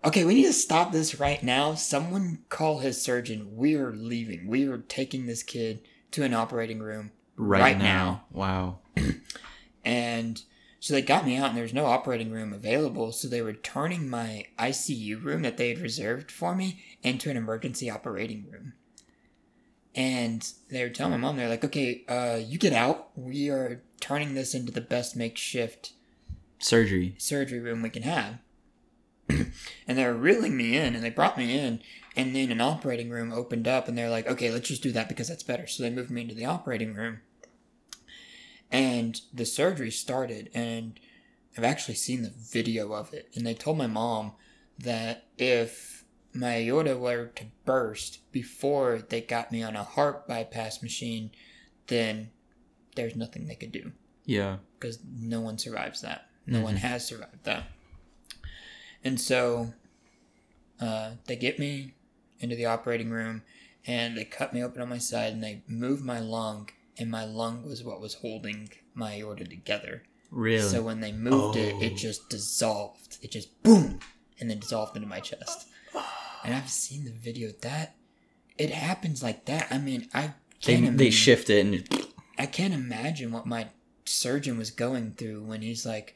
"Okay, 0.04 0.24
we 0.24 0.34
need 0.34 0.46
to 0.46 0.52
stop 0.52 0.92
this 0.92 1.18
right 1.18 1.42
now. 1.42 1.74
Someone 1.74 2.38
call 2.48 2.78
his 2.78 3.00
surgeon. 3.00 3.56
We 3.56 3.74
are 3.74 3.92
leaving. 3.92 4.46
We 4.46 4.66
are 4.66 4.78
taking 4.78 5.26
this 5.26 5.42
kid 5.42 5.80
to 6.12 6.22
an 6.22 6.34
operating 6.34 6.80
room 6.80 7.12
right, 7.36 7.60
right 7.60 7.78
now. 7.78 8.24
Wow. 8.30 8.78
and 9.84 10.42
so 10.80 10.94
they 10.94 11.02
got 11.02 11.26
me 11.26 11.36
out, 11.36 11.48
and 11.48 11.56
there 11.56 11.64
was 11.64 11.74
no 11.74 11.86
operating 11.86 12.30
room 12.30 12.52
available. 12.52 13.12
So 13.12 13.26
they 13.26 13.42
were 13.42 13.52
turning 13.52 14.08
my 14.08 14.46
ICU 14.58 15.22
room 15.22 15.42
that 15.42 15.56
they 15.56 15.70
had 15.70 15.80
reserved 15.80 16.30
for 16.30 16.54
me 16.54 16.82
into 17.02 17.30
an 17.30 17.36
emergency 17.36 17.90
operating 17.90 18.46
room. 18.50 18.74
And 19.94 20.48
they 20.70 20.84
were 20.84 20.90
telling 20.90 21.12
my 21.12 21.16
mom, 21.16 21.36
they're 21.36 21.48
like, 21.48 21.64
okay, 21.64 22.04
uh, 22.08 22.38
you 22.40 22.58
get 22.58 22.72
out. 22.72 23.10
We 23.16 23.50
are 23.50 23.82
turning 24.00 24.34
this 24.34 24.54
into 24.54 24.70
the 24.70 24.80
best 24.80 25.16
makeshift 25.16 25.92
Surgery. 26.60 27.16
surgery 27.18 27.58
room 27.58 27.82
we 27.82 27.90
can 27.90 28.04
have. 28.04 28.38
and 29.86 29.98
they 29.98 30.04
were 30.04 30.14
reeling 30.14 30.56
me 30.56 30.76
in, 30.76 30.94
and 30.94 31.04
they 31.04 31.10
brought 31.10 31.36
me 31.38 31.58
in, 31.58 31.80
and 32.16 32.34
then 32.34 32.50
an 32.50 32.60
operating 32.60 33.10
room 33.10 33.32
opened 33.32 33.68
up, 33.68 33.88
and 33.88 33.96
they're 33.96 34.10
like, 34.10 34.26
okay, 34.26 34.50
let's 34.50 34.68
just 34.68 34.82
do 34.82 34.92
that 34.92 35.08
because 35.08 35.28
that's 35.28 35.42
better. 35.42 35.66
So 35.66 35.82
they 35.82 35.90
moved 35.90 36.10
me 36.10 36.22
into 36.22 36.34
the 36.34 36.44
operating 36.46 36.94
room. 36.94 37.20
And 38.70 39.20
the 39.32 39.46
surgery 39.46 39.90
started, 39.90 40.50
and 40.54 40.98
I've 41.56 41.64
actually 41.64 41.94
seen 41.94 42.22
the 42.22 42.30
video 42.36 42.92
of 42.92 43.12
it. 43.14 43.30
And 43.34 43.46
they 43.46 43.54
told 43.54 43.78
my 43.78 43.86
mom 43.86 44.32
that 44.78 45.26
if 45.38 46.04
my 46.34 46.56
aorta 46.68 46.96
were 46.96 47.26
to 47.36 47.44
burst 47.64 48.30
before 48.32 48.98
they 49.08 49.20
got 49.20 49.50
me 49.50 49.62
on 49.62 49.74
a 49.74 49.82
heart 49.82 50.28
bypass 50.28 50.82
machine, 50.82 51.30
then 51.86 52.30
there's 52.94 53.16
nothing 53.16 53.46
they 53.46 53.54
could 53.54 53.72
do 53.72 53.92
Yeah. 54.26 54.58
because 54.78 54.98
no 55.04 55.40
one 55.40 55.56
survives 55.58 56.02
that. 56.02 56.28
No 56.46 56.60
one 56.60 56.74
Mhm. 56.76 56.80
has 56.80 57.06
survived 57.06 57.44
that. 57.44 57.64
And 59.08 59.18
so 59.18 59.72
uh, 60.80 61.12
they 61.26 61.36
get 61.36 61.58
me 61.58 61.94
into 62.40 62.54
the 62.56 62.66
operating 62.66 63.08
room 63.10 63.42
and 63.86 64.16
they 64.18 64.24
cut 64.26 64.52
me 64.52 64.62
open 64.62 64.82
on 64.82 64.88
my 64.90 64.98
side 64.98 65.32
and 65.32 65.42
they 65.42 65.62
move 65.66 66.04
my 66.04 66.18
lung, 66.20 66.68
and 66.98 67.10
my 67.10 67.24
lung 67.24 67.64
was 67.64 67.82
what 67.82 68.02
was 68.02 68.14
holding 68.14 68.68
my 68.94 69.18
aorta 69.18 69.44
together. 69.44 70.02
Really. 70.30 70.68
So 70.68 70.82
when 70.82 71.00
they 71.00 71.10
moved 71.12 71.56
it, 71.56 71.74
Oh. 71.76 71.82
it 71.82 71.96
just 71.96 72.28
dissolved. 72.28 73.16
It 73.22 73.30
just 73.30 73.62
boom, 73.62 74.00
and 74.38 74.50
then 74.50 74.58
dissolved 74.58 74.94
into 74.94 75.08
my 75.08 75.20
chest. 75.20 75.68
And 76.44 76.54
I've 76.54 76.68
seen 76.68 77.04
the 77.06 77.12
video. 77.12 77.50
That 77.62 77.94
it 78.58 78.70
happens 78.70 79.22
like 79.22 79.46
that. 79.46 79.68
I 79.70 79.78
mean, 79.78 80.08
I 80.12 80.34
they, 80.66 80.74
can't. 80.80 80.98
they 80.98 81.06
im- 81.06 81.12
shift 81.12 81.48
it 81.48 81.64
and 81.64 82.06
I 82.38 82.44
can't 82.46 82.74
imagine 82.74 83.32
what 83.32 83.46
my 83.46 83.68
surgeon 84.04 84.58
was 84.58 84.70
going 84.70 85.12
through 85.12 85.44
when 85.44 85.62
he's 85.62 85.86
like, 85.86 86.14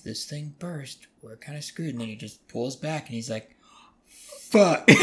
if 0.00 0.04
this 0.04 0.24
thing 0.24 0.54
burst, 0.58 1.06
we're 1.22 1.36
kind 1.36 1.58
of 1.58 1.64
screwed. 1.64 1.90
And 1.90 2.00
then 2.00 2.08
he 2.08 2.16
just 2.16 2.46
pulls 2.48 2.76
back 2.76 3.06
and 3.06 3.14
he's 3.14 3.30
like, 3.30 3.56
fuck. 4.06 4.88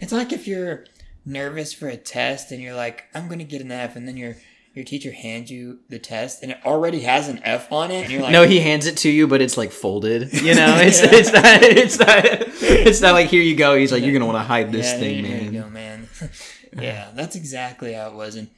It's 0.00 0.12
like 0.12 0.34
if 0.34 0.46
you're 0.46 0.84
nervous 1.24 1.72
for 1.72 1.88
a 1.88 1.96
test 1.96 2.52
and 2.52 2.60
you're 2.60 2.74
like, 2.74 3.04
I'm 3.14 3.26
going 3.26 3.38
to 3.38 3.44
get 3.44 3.62
an 3.62 3.72
F. 3.72 3.96
And 3.96 4.06
then 4.06 4.18
your, 4.18 4.36
your 4.74 4.84
teacher 4.84 5.12
hands 5.12 5.50
you 5.50 5.78
the 5.88 5.98
test 5.98 6.42
and 6.42 6.52
it 6.52 6.58
already 6.66 7.00
has 7.00 7.28
an 7.28 7.40
F 7.42 7.72
on 7.72 7.90
it. 7.90 8.02
And 8.02 8.12
you're 8.12 8.20
like, 8.20 8.32
no, 8.32 8.46
he 8.46 8.60
hands 8.60 8.86
it 8.86 8.98
to 8.98 9.08
you, 9.08 9.26
but 9.26 9.40
it's 9.40 9.56
like 9.56 9.72
folded. 9.72 10.30
You 10.34 10.54
know, 10.54 10.76
it's 10.80 11.00
it's 11.00 11.32
not 11.32 11.62
it's 11.62 11.98
not 11.98 12.24
it's 12.60 13.00
not 13.00 13.12
like 13.14 13.28
here 13.28 13.40
you 13.40 13.56
go. 13.56 13.76
He's 13.76 13.92
like 13.92 14.02
you're 14.02 14.12
gonna 14.12 14.26
want 14.26 14.36
to 14.36 14.42
hide 14.42 14.72
this 14.72 14.92
yeah, 14.92 14.98
thing, 14.98 15.24
here 15.24 15.40
you 15.40 15.52
man. 15.52 15.62
go, 15.62 15.70
man. 15.70 16.08
yeah, 16.78 17.10
that's 17.14 17.34
exactly 17.34 17.94
how 17.94 18.08
it 18.08 18.14
was. 18.14 18.36
And 18.36 18.50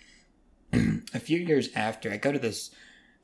a 1.15 1.21
few 1.21 1.39
years 1.39 1.69
after, 1.75 2.11
I 2.11 2.17
go 2.17 2.33
to 2.33 2.39
this 2.39 2.71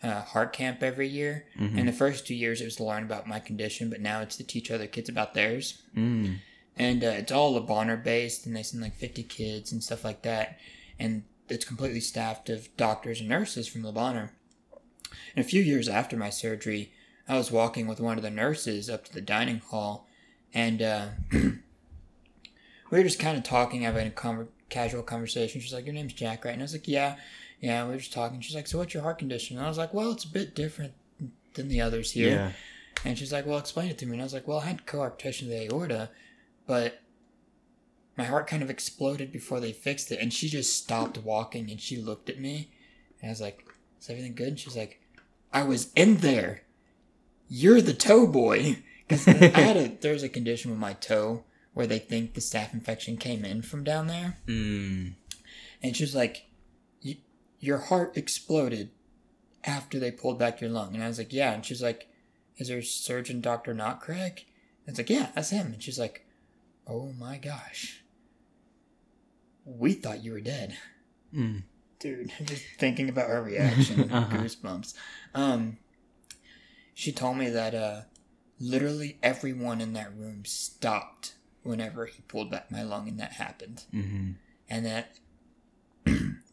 uh, 0.02 0.22
heart 0.22 0.52
camp 0.52 0.82
every 0.82 1.08
year. 1.08 1.46
Mhm. 1.58 1.78
And 1.78 1.88
the 1.88 1.92
first 1.92 2.26
two 2.26 2.34
years, 2.34 2.60
it 2.60 2.64
was 2.64 2.76
to 2.76 2.84
learn 2.84 3.04
about 3.04 3.28
my 3.28 3.38
condition, 3.38 3.88
but 3.88 4.00
now 4.00 4.20
it's 4.20 4.36
to 4.36 4.44
teach 4.44 4.70
other 4.70 4.86
kids 4.86 5.08
about 5.08 5.34
theirs. 5.34 5.82
Mm. 5.96 6.38
And 6.76 7.04
uh, 7.04 7.08
it's 7.08 7.30
all 7.30 7.52
Le 7.52 7.60
Bonheur 7.60 7.96
based, 7.96 8.46
and 8.46 8.56
they 8.56 8.62
send 8.62 8.82
like 8.82 8.96
50 8.96 9.22
kids 9.24 9.72
and 9.72 9.82
stuff 9.82 10.04
like 10.04 10.22
that. 10.22 10.58
And 10.98 11.24
it's 11.48 11.64
completely 11.64 12.00
staffed 12.00 12.48
of 12.48 12.74
doctors 12.76 13.20
and 13.20 13.28
nurses 13.28 13.68
from 13.68 13.84
Le 13.84 13.92
Bonheur. 13.92 14.32
And 15.36 15.44
a 15.44 15.48
few 15.48 15.62
years 15.62 15.88
after 15.88 16.16
my 16.16 16.30
surgery, 16.30 16.92
I 17.28 17.36
was 17.36 17.52
walking 17.52 17.86
with 17.86 18.00
one 18.00 18.16
of 18.16 18.22
the 18.22 18.30
nurses 18.30 18.90
up 18.90 19.04
to 19.04 19.12
the 19.12 19.20
dining 19.20 19.58
hall, 19.58 20.08
and 20.52 20.82
uh, 20.82 21.06
we 21.32 21.58
were 22.90 23.02
just 23.02 23.20
kind 23.20 23.36
of 23.36 23.44
talking, 23.44 23.82
having 23.82 24.08
a 24.08 24.46
casual 24.68 25.02
conversation. 25.02 25.60
She's 25.60 25.72
like, 25.72 25.86
"Your 25.86 25.94
name's 25.94 26.12
Jack, 26.14 26.44
right?" 26.44 26.52
And 26.52 26.62
I 26.62 26.64
was 26.64 26.72
like, 26.72 26.88
"Yeah, 26.88 27.16
yeah." 27.62 27.84
We 27.86 27.92
were 27.92 27.98
just 27.98 28.12
talking. 28.12 28.40
She's 28.42 28.54
like, 28.54 28.66
"So 28.66 28.76
what's 28.78 28.92
your 28.92 29.02
heart 29.02 29.18
condition?" 29.18 29.56
And 29.56 29.64
I 29.64 29.68
was 29.70 29.78
like, 29.78 29.94
"Well, 29.94 30.12
it's 30.12 30.24
a 30.24 30.28
bit 30.28 30.54
different 30.54 30.92
than 31.54 31.68
the 31.68 31.80
others 31.80 32.12
here." 32.12 32.30
Yeah. 32.30 32.52
And 33.06 33.16
she's 33.18 33.32
like, 33.32 33.46
"Well, 33.46 33.58
explain 33.58 33.88
it 33.90 33.96
to 33.98 34.06
me." 34.06 34.12
And 34.12 34.20
I 34.20 34.24
was 34.24 34.34
like, 34.34 34.46
"Well, 34.46 34.58
I 34.60 34.66
had 34.66 34.84
coarctation 34.86 35.42
of 35.44 35.48
the 35.48 35.68
aorta, 35.72 36.10
but 36.66 37.00
my 38.16 38.24
heart 38.24 38.46
kind 38.46 38.62
of 38.62 38.68
exploded 38.70 39.32
before 39.32 39.60
they 39.60 39.72
fixed 39.72 40.12
it." 40.12 40.18
And 40.20 40.32
she 40.32 40.48
just 40.48 40.76
stopped 40.76 41.16
walking 41.18 41.70
and 41.70 41.80
she 41.80 41.96
looked 41.96 42.28
at 42.28 42.38
me, 42.38 42.70
and 43.20 43.28
I 43.30 43.32
was 43.32 43.40
like, 43.40 43.64
"Is 44.00 44.10
everything 44.10 44.34
good?" 44.34 44.48
And 44.48 44.58
she's 44.60 44.76
like, 44.76 44.98
I 45.54 45.62
was 45.64 45.92
in 45.94 46.18
there. 46.18 46.62
You're 47.48 47.82
the 47.82 47.94
toe 47.94 48.26
boy. 48.26 48.78
Because 49.08 49.28
I 49.28 49.32
had 49.60 49.76
a 49.76 49.88
there's 50.00 50.22
a 50.22 50.28
condition 50.28 50.70
with 50.70 50.80
my 50.80 50.94
toe 50.94 51.44
where 51.74 51.86
they 51.88 51.98
think 51.98 52.32
the 52.32 52.40
staph 52.40 52.72
infection 52.72 53.16
came 53.18 53.44
in 53.44 53.60
from 53.60 53.84
down 53.84 54.06
there, 54.06 54.38
Mm. 54.46 55.14
and 55.82 55.96
she's 55.96 56.14
like, 56.14 56.34
"Y- 56.34 56.42
"Your 57.62 57.78
heart 57.78 58.16
exploded 58.16 58.90
after 59.64 59.98
they 59.98 60.10
pulled 60.10 60.38
back 60.38 60.60
your 60.60 60.68
lung." 60.70 60.94
And 60.94 61.02
I 61.02 61.08
was 61.08 61.16
like, 61.18 61.32
"Yeah." 61.32 61.52
And 61.54 61.64
she's 61.64 61.82
like, 61.82 62.08
"Is 62.58 62.68
there 62.68 62.82
surgeon 62.82 63.40
Doctor 63.40 63.72
Knott-Craig?" 63.72 64.44
And 64.86 64.88
it's 64.92 64.98
like, 64.98 65.08
"Yeah, 65.10 65.30
that's 65.34 65.50
him." 65.50 65.68
And 65.72 65.82
she's 65.82 65.98
like, 65.98 66.26
"Oh 66.86 67.12
my 67.12 67.38
gosh, 67.38 68.02
we 69.64 69.94
thought 69.94 70.22
you 70.24 70.32
were 70.32 70.40
dead." 70.40 70.76
Mm. 71.34 71.62
dude 71.98 72.30
just 72.44 72.64
thinking 72.78 73.08
about 73.08 73.30
her 73.30 73.42
reaction 73.42 74.10
Uh-huh. 74.12 74.36
goosebumps 74.36 74.92
um 75.34 75.78
she 76.92 77.10
told 77.10 77.38
me 77.38 77.48
that 77.48 77.74
uh 77.74 78.02
literally 78.60 79.18
everyone 79.22 79.80
in 79.80 79.94
that 79.94 80.14
room 80.14 80.44
stopped 80.44 81.36
whenever 81.62 82.04
he 82.04 82.20
pulled 82.28 82.50
back 82.50 82.70
my 82.70 82.82
lung 82.82 83.08
and 83.08 83.18
that 83.18 83.32
happened 83.32 83.84
hmm 83.92 84.32
and 84.68 84.84
that 84.84 85.18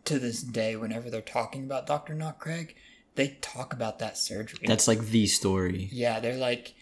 to 0.09 0.19
this 0.19 0.41
day 0.41 0.75
whenever 0.75 1.09
they're 1.09 1.21
talking 1.21 1.63
about 1.63 1.87
dr 1.87 2.13
Knott-Craig 2.13 2.75
they 3.15 3.37
talk 3.41 3.73
about 3.73 3.99
that 3.99 4.17
surgery 4.17 4.59
That's 4.67 4.87
like 4.87 4.99
the 5.01 5.25
story. 5.27 5.89
yeah 5.91 6.19
they're 6.19 6.37
like 6.37 6.73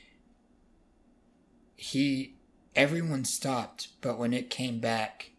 he 1.75 2.35
everyone 2.75 3.25
stopped 3.25 3.89
but 4.01 4.17
when 4.17 4.33
it 4.33 4.49
came 4.49 4.79
back 4.79 5.31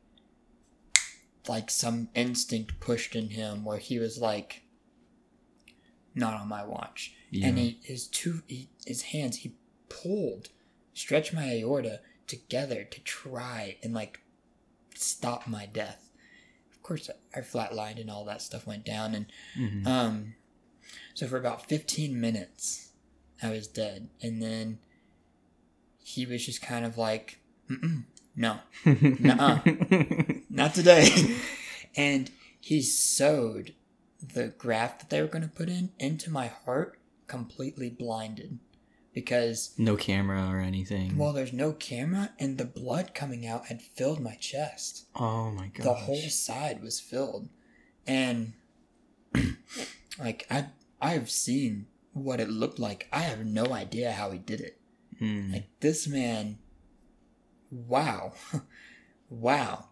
like 1.49 1.71
some 1.71 2.09
instinct 2.15 2.79
pushed 2.81 3.15
in 3.17 3.31
him 3.31 3.65
where 3.65 3.79
he 3.79 3.99
was 3.99 4.19
like 4.19 4.63
not 6.15 6.35
on 6.35 6.49
my 6.49 6.65
watch 6.65 7.15
Yeah. 7.31 7.49
and 7.49 7.59
he 7.59 7.81
his 7.83 8.07
two 8.07 8.43
he, 8.47 8.69
his 8.87 9.03
hands 9.03 9.39
he 9.39 9.55
pulled 9.89 10.49
stretched 10.95 11.33
my 11.33 11.49
aorta 11.59 12.01
together 12.27 12.85
to 12.85 13.01
try 13.01 13.77
and 13.83 13.95
like 13.95 14.21
stop 14.95 15.47
my 15.47 15.65
death 15.67 16.08
course 16.89 17.11
i 17.37 17.41
flatlined 17.41 18.01
and 18.01 18.11
all 18.11 18.25
that 18.25 18.41
stuff 18.43 18.67
went 18.67 18.85
down 18.85 19.15
and 19.15 19.27
Mhm. 19.59 19.87
um, 19.87 20.35
so 21.15 21.27
for 21.27 21.37
about 21.37 21.69
15 21.69 22.19
minutes, 22.21 22.93
I 23.43 23.51
was 23.51 23.67
dead. 23.67 24.09
And 24.23 24.41
then 24.41 24.79
he 26.03 26.25
was 26.27 26.47
just 26.47 26.63
kind 26.63 26.85
of 26.87 26.97
like, 26.97 27.41
Mm-mm, 27.69 28.05
no, 28.37 28.61
not 30.51 30.75
today. 30.75 31.09
and 31.97 32.31
he 32.61 32.81
sewed 32.83 33.75
the 34.35 34.49
graft 34.49 35.01
that 35.01 35.11
they 35.11 35.21
were 35.21 35.29
going 35.29 35.43
to 35.43 35.49
put 35.49 35.69
in 35.69 35.91
into 35.99 36.31
my 36.31 36.47
heart 36.47 36.99
completely 37.27 37.91
blinded. 37.91 38.59
Because, 39.19 39.75
no 39.77 39.97
camera 39.97 40.49
or 40.49 40.61
anything. 40.61 41.19
well, 41.19 41.33
there's 41.33 41.53
no 41.53 41.73
camera 41.73 42.31
and 42.39 42.57
the 42.57 42.65
blood 42.65 43.15
coming 43.15 43.45
out 43.45 43.67
had 43.67 43.83
filled 43.83 44.21
my 44.21 44.35
chest. 44.37 45.07
Oh 45.17 45.51
my 45.51 45.67
god. 45.75 45.85
the 45.85 45.93
whole 45.95 46.29
side 46.29 46.81
was 46.81 47.01
filled. 47.01 47.49
And 48.07 48.53
like 50.21 50.47
i 50.51 50.67
i've 51.03 51.29
seen 51.31 51.87
what 52.13 52.39
it 52.39 52.49
looked 52.49 52.79
like. 52.79 53.09
I 53.13 53.23
have 53.23 53.45
no 53.45 53.73
idea 53.73 54.13
how 54.13 54.31
he 54.31 54.39
did 54.39 54.61
it. 54.61 54.79
Mm. 55.21 55.53
like 55.53 55.67
this 55.81 56.07
man 56.07 56.59
wow. 57.71 58.33
Wow. 59.31 59.89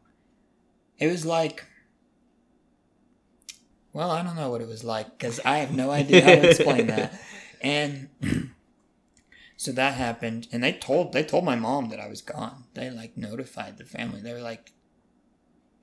It 0.98 1.08
was 1.08 1.26
like 1.26 1.64
well 3.92 4.10
i 4.12 4.22
don't 4.22 4.36
know 4.36 4.50
what 4.50 4.60
it 4.60 4.68
was 4.68 4.84
like 4.84 5.18
because 5.18 5.40
i 5.44 5.58
have 5.58 5.74
no 5.74 5.90
idea 5.90 6.22
how 6.22 6.34
to 6.36 6.48
explain 6.50 6.86
that. 6.86 7.20
And 7.62 8.08
so 9.56 9.72
that 9.72 9.94
happened 9.94 10.46
and 10.52 10.62
they 10.62 10.72
told 10.72 11.12
they 11.12 11.22
told 11.24 11.44
my 11.44 11.56
mom 11.56 11.88
that 11.88 11.98
i 12.00 12.06
was 12.08 12.20
gone 12.20 12.64
they 12.74 12.90
like 12.90 13.16
notified 13.16 13.78
the 13.78 13.84
family 13.84 14.20
they 14.20 14.32
were 14.32 14.40
like 14.40 14.72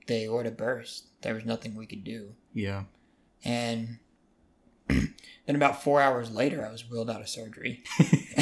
the 0.06 0.24
aorta 0.24 0.50
burst 0.50 1.08
there 1.22 1.34
was 1.34 1.44
nothing 1.44 1.74
we 1.74 1.86
could 1.86 2.04
do 2.04 2.34
Yeah. 2.52 2.84
and 3.44 3.98
then 4.88 5.56
about 5.56 5.82
four 5.82 6.00
hours 6.00 6.30
later 6.30 6.64
i 6.66 6.70
was 6.70 6.88
wheeled 6.88 7.10
out 7.10 7.20
of 7.20 7.28
surgery 7.28 7.82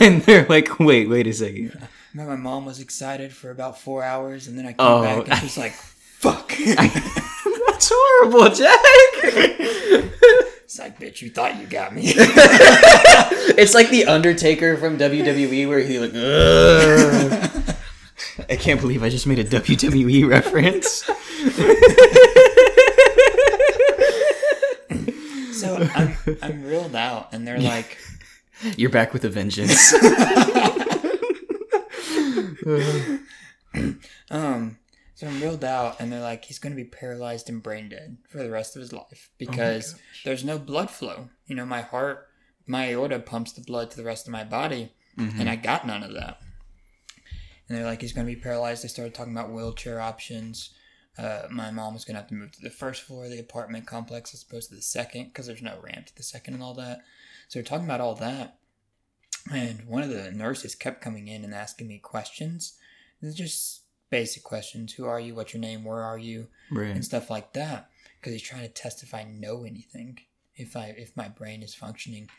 and 0.00 0.22
they're 0.22 0.46
like, 0.48 0.78
wait, 0.78 1.08
wait 1.08 1.26
a 1.26 1.32
second. 1.32 1.88
my 2.12 2.36
mom 2.36 2.64
was 2.66 2.78
excited 2.80 3.32
for 3.32 3.50
about 3.50 3.78
four 3.80 4.02
hours 4.02 4.46
and 4.46 4.58
then 4.58 4.66
i 4.66 4.72
came 4.72 4.76
Oh. 4.80 5.02
back 5.02 5.28
and 5.28 5.38
she 5.38 5.44
was 5.46 5.58
like 5.58 5.72
fuck 5.72 6.52
That's 7.66 7.90
horrible, 7.92 8.48
Jack. 8.54 8.80
it's 10.74 10.80
like 10.80 10.98
bitch 10.98 11.22
you 11.22 11.30
thought 11.30 11.56
you 11.60 11.68
got 11.68 11.94
me 11.94 12.02
it's 13.56 13.74
like 13.74 13.90
the 13.90 14.06
Undertaker 14.06 14.76
from 14.76 14.98
WWE, 14.98 15.68
where 15.68 15.78
he 15.78 16.00
like, 16.00 16.10
"Ugh." 16.12 17.76
I 18.50 18.56
can't 18.56 18.80
believe 18.80 19.04
I 19.04 19.08
just 19.08 19.24
made 19.24 19.38
a 19.38 19.44
WWE 19.44 20.28
reference. 20.34 21.04
so 25.56 25.76
I'm, 25.94 26.16
I'm 26.42 26.64
reeled 26.64 26.96
out 26.96 27.32
and 27.32 27.46
they're 27.46 27.60
like 27.60 27.96
You're 28.76 28.90
back 28.90 29.12
with 29.12 29.24
a 29.24 29.28
vengeance. 29.28 29.94
um 34.30 34.78
so 35.14 35.26
i'm 35.26 35.40
reeled 35.40 35.64
out 35.64 36.00
and 36.00 36.12
they're 36.12 36.20
like 36.20 36.44
he's 36.44 36.58
going 36.58 36.72
to 36.72 36.76
be 36.76 36.88
paralyzed 36.88 37.48
and 37.48 37.62
brain 37.62 37.88
dead 37.88 38.16
for 38.28 38.38
the 38.38 38.50
rest 38.50 38.76
of 38.76 38.80
his 38.80 38.92
life 38.92 39.30
because 39.38 39.94
there's 40.24 40.44
no 40.44 40.58
blood 40.58 40.90
flow. 40.90 41.28
You 41.46 41.54
know 41.56 41.66
my 41.66 41.82
heart 41.82 42.28
my 42.66 42.90
aorta 42.92 43.18
pumps 43.18 43.52
the 43.52 43.60
blood 43.60 43.90
to 43.90 43.96
the 43.96 44.04
rest 44.04 44.26
of 44.26 44.32
my 44.32 44.44
body 44.44 44.92
and 45.40 45.48
i 45.48 45.56
got 45.56 45.86
none 45.86 46.02
of 46.02 46.14
that. 46.14 46.40
And 47.68 47.78
they're 47.78 47.86
like 47.86 48.00
he's 48.00 48.12
going 48.12 48.26
to 48.26 48.34
be 48.34 48.40
paralyzed. 48.40 48.84
They 48.84 48.88
started 48.88 49.14
talking 49.14 49.32
about 49.32 49.52
wheelchair 49.52 50.00
options. 50.00 50.70
Uh, 51.16 51.42
my 51.50 51.70
mom 51.70 51.94
was 51.94 52.04
going 52.04 52.14
to 52.14 52.20
have 52.20 52.28
to 52.28 52.34
move 52.34 52.52
to 52.52 52.60
the 52.60 52.68
first 52.68 53.02
floor 53.02 53.24
of 53.24 53.30
the 53.30 53.38
apartment 53.38 53.86
complex 53.86 54.34
as 54.34 54.42
opposed 54.42 54.68
to 54.68 54.74
the 54.74 54.82
second 54.82 55.26
because 55.28 55.46
there's 55.46 55.62
no 55.62 55.78
ramp 55.82 56.06
to 56.06 56.16
the 56.16 56.22
second 56.24 56.54
and 56.54 56.62
all 56.62 56.74
that. 56.74 56.98
So 57.48 57.58
they're 57.58 57.64
talking 57.64 57.86
about 57.86 58.00
all 58.00 58.16
that 58.16 58.58
and 59.52 59.86
one 59.86 60.02
of 60.02 60.10
the 60.10 60.30
nurses 60.32 60.74
kept 60.74 61.00
coming 61.02 61.28
in 61.28 61.44
and 61.44 61.54
asking 61.54 61.86
me 61.88 61.98
questions. 61.98 62.74
They're 63.20 63.32
just 63.32 63.82
basic 64.10 64.42
questions 64.44 64.92
who 64.92 65.04
are 65.06 65.18
you 65.18 65.34
what's 65.34 65.52
your 65.54 65.60
name 65.60 65.82
where 65.84 66.02
are 66.02 66.18
you 66.18 66.46
right. 66.70 66.90
and 66.94 67.04
stuff 67.04 67.30
like 67.30 67.52
that 67.52 67.90
because 68.24 68.32
he's 68.32 68.48
trying 68.48 68.62
to 68.62 68.68
test 68.68 69.02
if 69.02 69.12
I 69.12 69.24
know 69.24 69.64
anything, 69.64 70.18
if 70.56 70.76
I 70.76 70.94
if 70.96 71.14
my 71.14 71.28
brain 71.28 71.62
is 71.62 71.74
functioning. 71.74 72.30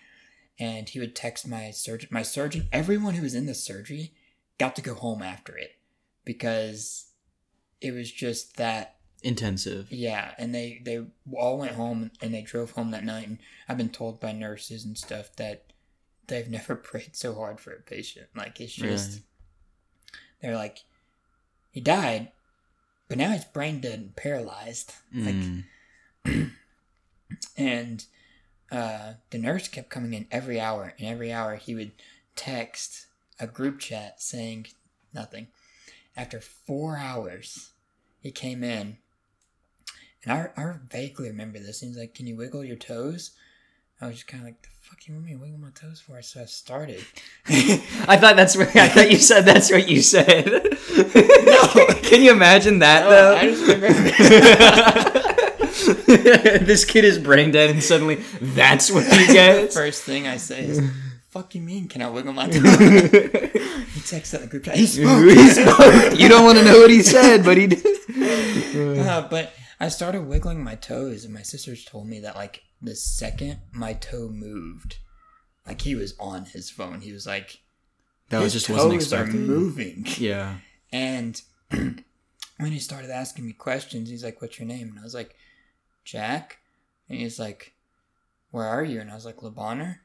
And 0.57 0.89
he 0.89 0.99
would 0.99 1.15
text 1.15 1.47
my 1.47 1.69
surgeon, 1.69 2.09
my 2.11 2.23
surgeon, 2.23 2.67
everyone 2.71 3.13
who 3.13 3.21
was 3.21 3.35
in 3.35 3.45
the 3.45 3.53
surgery 3.53 4.13
got 4.57 4.75
to 4.77 4.81
go 4.81 4.95
home 4.95 5.21
after 5.21 5.55
it 5.57 5.75
because 6.23 7.11
it 7.81 7.91
was 7.93 8.11
just 8.11 8.57
that 8.57 8.95
Intensive. 9.21 9.91
yeah. 9.91 10.33
And 10.39 10.55
they 10.55 10.81
they 10.83 11.05
all 11.37 11.59
went 11.59 11.73
home 11.73 12.09
and 12.19 12.33
they 12.33 12.41
drove 12.41 12.71
home 12.71 12.89
that 12.91 13.03
night. 13.05 13.27
And 13.27 13.37
I've 13.69 13.77
been 13.77 13.89
told 13.89 14.19
by 14.19 14.31
nurses 14.31 14.85
and 14.85 14.97
stuff 14.97 15.35
that 15.35 15.71
they've 16.27 16.49
never 16.57 16.75
prayed 16.75 17.15
so 17.15 17.35
hard 17.35 17.59
for 17.59 17.73
a 17.73 17.81
patient. 17.81 18.27
Like 18.35 18.59
it's 18.59 18.73
just 18.73 19.09
Really? 19.11 19.23
they're 20.41 20.55
like 20.55 20.79
he 21.75 21.81
died, 21.81 22.31
but 23.09 23.17
now 23.17 23.31
he's 23.31 23.43
brain 23.43 23.81
dead 23.81 23.99
and 23.99 24.15
paralyzed. 24.15 24.93
Like 25.13 25.35
Mm. 25.35 25.65
and 27.57 28.05
uh, 28.71 29.15
the 29.29 29.37
nurse 29.37 29.67
kept 29.67 29.89
coming 29.89 30.13
in 30.13 30.25
every 30.31 30.57
hour, 30.57 30.93
and 30.97 31.05
every 31.05 31.33
hour 31.33 31.57
he 31.57 31.75
would 31.75 31.91
text 32.37 33.07
a 33.41 33.45
group 33.45 33.79
chat 33.79 34.21
saying 34.21 34.67
nothing. 35.13 35.47
After 36.15 36.39
four 36.39 36.95
hours, 36.97 37.73
he 38.21 38.31
came 38.31 38.63
in, 38.63 38.97
and 40.23 40.31
I, 40.31 40.49
I 40.55 40.75
vaguely 40.89 41.27
remember 41.27 41.59
this. 41.59 41.81
He's 41.81 41.97
like, 41.97 42.13
"Can 42.13 42.25
you 42.25 42.37
wiggle 42.37 42.63
your 42.63 42.77
toes?" 42.77 43.31
I 43.99 44.07
was 44.07 44.15
just 44.15 44.27
kind 44.27 44.43
of 44.43 44.47
like, 44.47 44.61
"The 44.61 44.69
fuck 44.85 45.07
you 45.07 45.13
want 45.15 45.25
me 45.25 45.31
to 45.33 45.37
wiggle 45.37 45.57
my 45.57 45.69
toes 45.71 45.99
for?" 45.99 46.21
So 46.21 46.41
I 46.41 46.45
started. 46.45 47.03
I 47.47 48.17
thought 48.17 48.35
that's 48.35 48.55
what 48.55 48.75
I 48.75 48.87
thought 48.87 49.09
you 49.11 49.17
said. 49.17 49.45
That's 49.45 49.71
what 49.71 49.87
you 49.89 50.01
said. 50.01 50.45
no, 50.45 51.87
Can 52.03 52.21
you 52.21 52.31
imagine 52.31 52.79
that 52.79 53.03
No, 53.05 53.09
though? 53.09 53.35
I 53.35 53.47
just 53.47 53.67
remember. 53.67 54.11
this 56.65 56.85
kid 56.85 57.03
is 57.05 57.17
brain 57.19 57.51
dead, 57.51 57.69
and 57.71 57.83
suddenly 57.83 58.15
that's 58.41 58.91
what 58.91 59.05
he 59.05 59.25
gets. 59.27 59.75
First 59.75 60.03
thing 60.03 60.27
I 60.27 60.37
say 60.37 60.65
is, 60.65 60.81
"Fuck 61.29 61.55
you 61.55 61.61
mean? 61.61 61.87
Can 61.87 62.01
I 62.01 62.09
wiggle 62.09 62.33
my 62.33 62.47
toes?" 62.47 62.61
he 62.61 64.01
texted 64.01 64.41
the 64.41 64.47
group 64.47 64.63
chat. 64.65 64.75
He 64.75 64.85
spoke. 64.85 65.23
He 65.25 65.47
spoke. 65.49 66.19
you 66.19 66.29
don't 66.29 66.45
want 66.45 66.57
to 66.59 66.63
know 66.63 66.79
what 66.79 66.89
he 66.91 67.01
said, 67.01 67.43
but 67.43 67.57
he 67.57 67.67
did. 67.67 67.85
Uh, 68.99 69.27
but 69.29 69.53
I 69.79 69.89
started 69.89 70.21
wiggling 70.27 70.63
my 70.63 70.75
toes, 70.75 71.25
and 71.25 71.33
my 71.33 71.41
sisters 71.41 71.83
told 71.83 72.07
me 72.07 72.19
that 72.21 72.35
like 72.35 72.63
the 72.85 72.95
second 72.95 73.59
my 73.71 73.93
toe 73.93 74.29
moved, 74.29 74.97
like 75.67 75.81
he 75.81 75.95
was 75.95 76.15
on 76.19 76.45
his 76.45 76.69
phone. 76.69 77.01
He 77.01 77.11
was 77.11 77.25
like, 77.27 77.61
That 78.29 78.41
was 78.41 78.53
"His 78.53 78.63
just 78.63 78.69
wasn't 78.69 78.93
toes 78.93 79.13
are 79.13 79.27
moving." 79.27 80.05
Yeah. 80.17 80.57
And 80.91 81.41
when 81.69 82.03
he 82.59 82.79
started 82.79 83.09
asking 83.09 83.45
me 83.45 83.53
questions, 83.53 84.09
he's 84.09 84.23
like, 84.23 84.41
"What's 84.41 84.59
your 84.59 84.67
name?" 84.67 84.89
And 84.89 84.99
I 84.99 85.03
was 85.03 85.15
like, 85.15 85.35
"Jack." 86.03 86.59
And 87.09 87.19
he's 87.19 87.37
like, 87.37 87.75
where 88.55 88.65
are 88.65 88.85
you? 88.85 89.01
And 89.01 89.11
I 89.11 89.15
was 89.15 89.25
like, 89.25 89.43
Le 89.43 89.51
Bonheur. 89.51 89.99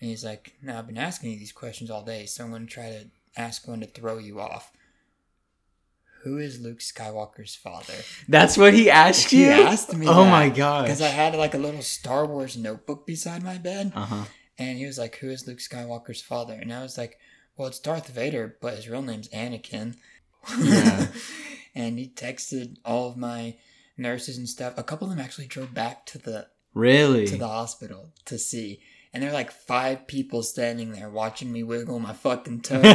And 0.00 0.10
he's 0.10 0.24
like, 0.24 0.54
no, 0.60 0.76
I've 0.76 0.88
been 0.88 0.98
asking 0.98 1.30
you 1.30 1.38
these 1.38 1.52
questions 1.52 1.88
all 1.88 2.04
day, 2.04 2.26
so 2.26 2.42
I'm 2.42 2.50
going 2.50 2.66
to 2.66 2.72
try 2.72 2.90
to 2.90 3.04
ask 3.36 3.68
one 3.68 3.78
to 3.78 3.86
throw 3.86 4.18
you 4.18 4.40
off. 4.40 4.72
Who 6.24 6.38
is 6.38 6.60
Luke 6.60 6.78
Skywalker's 6.78 7.54
father? 7.56 7.94
That's 8.28 8.56
what 8.56 8.74
he 8.74 8.90
asked 8.90 9.30
He 9.30 9.44
you. 9.44 9.52
He 9.52 9.62
asked 9.62 9.94
me 9.96 10.06
Oh 10.08 10.24
that, 10.24 10.30
my 10.30 10.48
god! 10.48 10.82
Because 10.84 11.02
I 11.02 11.08
had 11.08 11.34
like 11.34 11.54
a 11.54 11.58
little 11.58 11.82
Star 11.82 12.26
Wars 12.26 12.56
notebook 12.56 13.06
beside 13.06 13.42
my 13.42 13.58
bed. 13.58 13.92
Uh 13.94 14.04
huh. 14.06 14.24
And 14.58 14.78
he 14.78 14.86
was 14.86 14.98
like, 14.98 15.16
Who 15.16 15.30
is 15.30 15.46
Luke 15.46 15.58
Skywalker's 15.58 16.22
father? 16.22 16.54
And 16.54 16.72
I 16.72 16.82
was 16.82 16.96
like, 16.96 17.18
Well, 17.56 17.68
it's 17.68 17.78
Darth 17.80 18.08
Vader, 18.08 18.56
but 18.60 18.74
his 18.76 18.88
real 18.88 19.02
name's 19.02 19.28
Anakin. 19.30 19.96
Yeah. 20.58 21.06
and 21.74 21.98
he 21.98 22.08
texted 22.08 22.76
all 22.84 23.08
of 23.08 23.16
my 23.16 23.56
nurses 23.96 24.38
and 24.38 24.48
stuff. 24.48 24.74
A 24.76 24.82
couple 24.82 25.08
of 25.08 25.16
them 25.16 25.24
actually 25.24 25.46
drove 25.46 25.74
back 25.74 26.06
to 26.06 26.18
the 26.18 26.46
Really? 26.74 27.26
to 27.26 27.36
the 27.36 27.48
hospital 27.48 28.12
to 28.26 28.38
see. 28.38 28.80
And 29.14 29.22
there 29.22 29.30
are 29.30 29.34
like 29.34 29.50
five 29.52 30.06
people 30.06 30.42
standing 30.42 30.92
there 30.92 31.10
watching 31.10 31.52
me 31.52 31.62
wiggle 31.62 31.98
my 31.98 32.12
fucking 32.14 32.60
toes. 32.62 32.82
do 32.82 32.88
it 32.88 32.94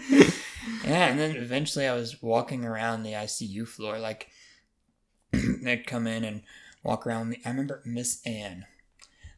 Yeah, 0.84 1.06
and 1.08 1.18
then 1.18 1.36
eventually 1.36 1.86
I 1.86 1.94
was 1.94 2.20
walking 2.22 2.64
around 2.66 3.02
the 3.02 3.12
ICU 3.12 3.66
floor, 3.66 3.98
like 3.98 4.28
they'd 5.32 5.86
come 5.86 6.06
in 6.06 6.22
and 6.24 6.42
walk 6.82 7.06
around 7.06 7.30
me. 7.30 7.40
I 7.46 7.48
remember 7.50 7.82
Miss 7.86 8.20
Anne. 8.26 8.66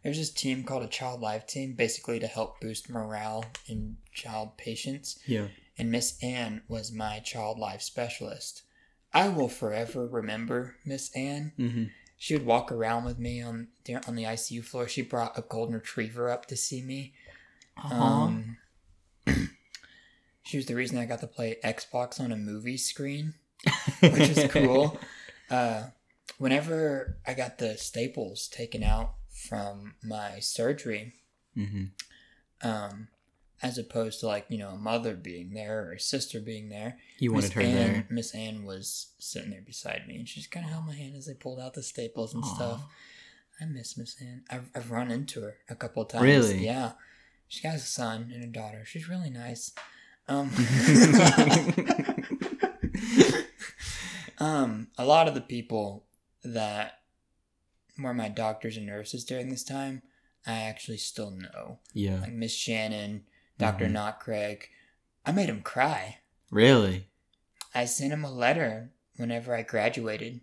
There's 0.02 0.18
this 0.18 0.30
team 0.32 0.64
called 0.64 0.82
a 0.82 0.88
Child 0.88 1.20
Life 1.20 1.46
Team, 1.46 1.74
basically 1.74 2.18
to 2.18 2.26
help 2.26 2.60
boost 2.60 2.90
morale 2.90 3.44
in 3.68 3.98
child 4.12 4.56
patients. 4.56 5.18
yeah. 5.26 5.48
And 5.78 5.90
Miss 5.90 6.18
Anne 6.22 6.62
was 6.68 6.92
my 6.92 7.18
child 7.20 7.58
life 7.58 7.82
specialist. 7.82 8.62
I 9.14 9.28
will 9.28 9.48
forever 9.48 10.06
remember 10.06 10.74
Miss 10.84 11.10
Anne. 11.14 11.52
Mm-hmm. 11.58 11.84
She 12.18 12.34
would 12.34 12.44
walk 12.44 12.72
around 12.72 13.04
with 13.04 13.18
me 13.18 13.40
on 13.40 13.68
on 14.08 14.16
the 14.16 14.24
ICU 14.24 14.64
floor. 14.64 14.88
She 14.88 15.02
brought 15.02 15.38
a 15.38 15.42
golden 15.42 15.74
retriever 15.74 16.28
up 16.28 16.46
to 16.46 16.56
see 16.56 16.82
me. 16.82 17.14
Um, 17.90 18.56
she 20.42 20.56
was 20.56 20.66
the 20.66 20.74
reason 20.74 20.98
I 20.98 21.06
got 21.06 21.20
to 21.20 21.26
play 21.26 21.56
Xbox 21.64 22.20
on 22.20 22.32
a 22.32 22.36
movie 22.36 22.76
screen, 22.76 23.34
which 24.00 24.30
is 24.30 24.50
cool. 24.50 24.98
Uh, 25.50 25.90
whenever 26.38 27.18
I 27.26 27.34
got 27.34 27.58
the 27.58 27.76
staples 27.76 28.48
taken 28.48 28.82
out 28.82 29.12
from 29.28 29.94
my 30.02 30.40
surgery, 30.40 31.12
mm-hmm. 31.54 32.66
um, 32.66 33.08
as 33.64 33.78
opposed 33.78 34.20
to 34.20 34.26
like 34.26 34.44
you 34.48 34.58
know 34.58 34.68
a 34.68 34.76
mother 34.76 35.14
being 35.14 35.54
there 35.54 35.88
or 35.88 35.92
a 35.94 36.00
sister 36.00 36.40
being 36.40 36.68
there, 36.68 36.98
You 37.18 37.32
wanted 37.32 37.52
her 37.54 37.62
Ann, 37.62 37.74
there. 37.74 38.06
Miss 38.10 38.34
Anne 38.34 38.64
was 38.64 39.08
sitting 39.18 39.50
there 39.50 39.62
beside 39.64 40.06
me, 40.06 40.16
and 40.16 40.28
she 40.28 40.40
just 40.40 40.52
kind 40.52 40.66
of 40.66 40.72
held 40.72 40.86
my 40.86 40.94
hand 40.94 41.16
as 41.16 41.26
they 41.26 41.34
pulled 41.34 41.58
out 41.58 41.74
the 41.74 41.82
staples 41.82 42.34
and 42.34 42.44
stuff. 42.44 42.82
I 43.60 43.64
miss 43.64 43.96
Miss 43.96 44.16
Anne. 44.20 44.42
I've, 44.50 44.68
I've 44.74 44.90
run 44.90 45.10
into 45.10 45.40
her 45.42 45.56
a 45.68 45.74
couple 45.74 46.02
of 46.02 46.08
times. 46.08 46.24
Really? 46.24 46.64
Yeah. 46.64 46.92
She 47.48 47.66
has 47.68 47.82
a 47.82 47.86
son 47.86 48.30
and 48.34 48.42
a 48.42 48.46
daughter. 48.48 48.84
She's 48.84 49.08
really 49.08 49.30
nice. 49.30 49.72
Um, 50.26 50.50
um, 54.38 54.88
a 54.98 55.04
lot 55.04 55.28
of 55.28 55.34
the 55.34 55.40
people 55.40 56.04
that 56.42 57.00
were 57.98 58.14
my 58.14 58.28
doctors 58.28 58.76
and 58.76 58.86
nurses 58.86 59.24
during 59.24 59.50
this 59.50 59.64
time, 59.64 60.02
I 60.46 60.62
actually 60.62 60.98
still 60.98 61.30
know. 61.30 61.78
yeah. 61.92 62.20
Like 62.20 62.32
Miss 62.32 62.52
Shannon, 62.52 63.24
doctor 63.58 63.86
Mhm. 63.86 63.92
Not 63.92 64.20
Craig. 64.20 64.68
I 65.24 65.32
made 65.32 65.48
him 65.48 65.62
cry. 65.62 66.18
Really? 66.50 67.08
I 67.74 67.84
sent 67.86 68.12
him 68.12 68.24
a 68.24 68.30
letter 68.30 68.92
whenever 69.16 69.54
I 69.54 69.62
graduated, 69.62 70.40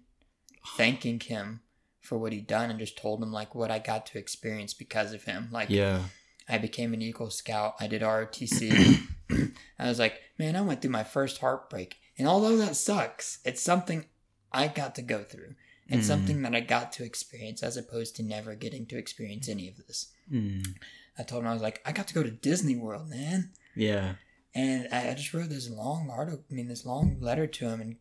thanking 0.78 1.20
him 1.20 1.62
for 2.00 2.18
what 2.18 2.34
he'd 2.34 2.48
done, 2.48 2.70
and 2.70 2.80
just 2.80 2.98
told 2.98 3.22
him 3.22 3.32
like 3.32 3.54
what 3.56 3.72
I 3.72 3.80
got 3.80 4.06
to 4.08 4.18
experience 4.18 4.74
because 4.74 5.14
of 5.14 5.24
him. 5.24 5.50
Like 5.52 5.70
Yeah. 5.70 6.06
I 6.50 6.58
became 6.58 6.94
an 6.94 7.02
Eagle 7.02 7.30
Scout. 7.30 7.76
I 7.80 7.88
did 7.88 8.02
ROTC. 8.02 9.08
I 9.80 9.88
was 9.88 10.00
like, 10.00 10.20
man, 10.38 10.56
I 10.56 10.62
went 10.62 10.82
through 10.82 10.92
my 10.92 11.04
first 11.04 11.38
heartbreak, 11.40 11.98
and 12.18 12.28
although 12.28 12.58
that 12.58 12.76
sucks, 12.76 13.40
it's 13.46 13.62
something 13.62 14.06
I 14.52 14.68
got 14.68 14.96
to 14.96 15.02
go 15.02 15.24
through. 15.24 15.56
It's 15.88 16.06
Mm. 16.06 16.08
something 16.08 16.42
that 16.44 16.56
I 16.56 16.62
got 16.62 16.92
to 16.94 17.04
experience, 17.04 17.62
as 17.64 17.76
opposed 17.78 18.16
to 18.16 18.24
never 18.24 18.56
getting 18.56 18.86
to 18.88 18.98
experience 18.98 19.48
any 19.50 19.68
of 19.70 19.78
this. 19.78 20.08
Mm. 20.32 20.76
I 21.18 21.24
told 21.24 21.44
him 21.44 21.50
I 21.50 21.54
was 21.54 21.62
like, 21.62 21.82
I 21.86 21.92
got 21.92 22.08
to 22.08 22.14
go 22.14 22.24
to 22.24 22.32
Disney 22.32 22.76
World, 22.76 23.10
man. 23.10 23.52
Yeah. 23.76 24.16
And 24.54 24.88
I, 24.92 25.10
I 25.10 25.14
just 25.14 25.34
wrote 25.34 25.50
this 25.50 25.70
long 25.70 26.10
article, 26.10 26.44
I 26.50 26.54
mean, 26.54 26.68
this 26.68 26.86
long 26.86 27.18
letter 27.20 27.48
to 27.48 27.70
him 27.70 27.82
and 27.82 27.96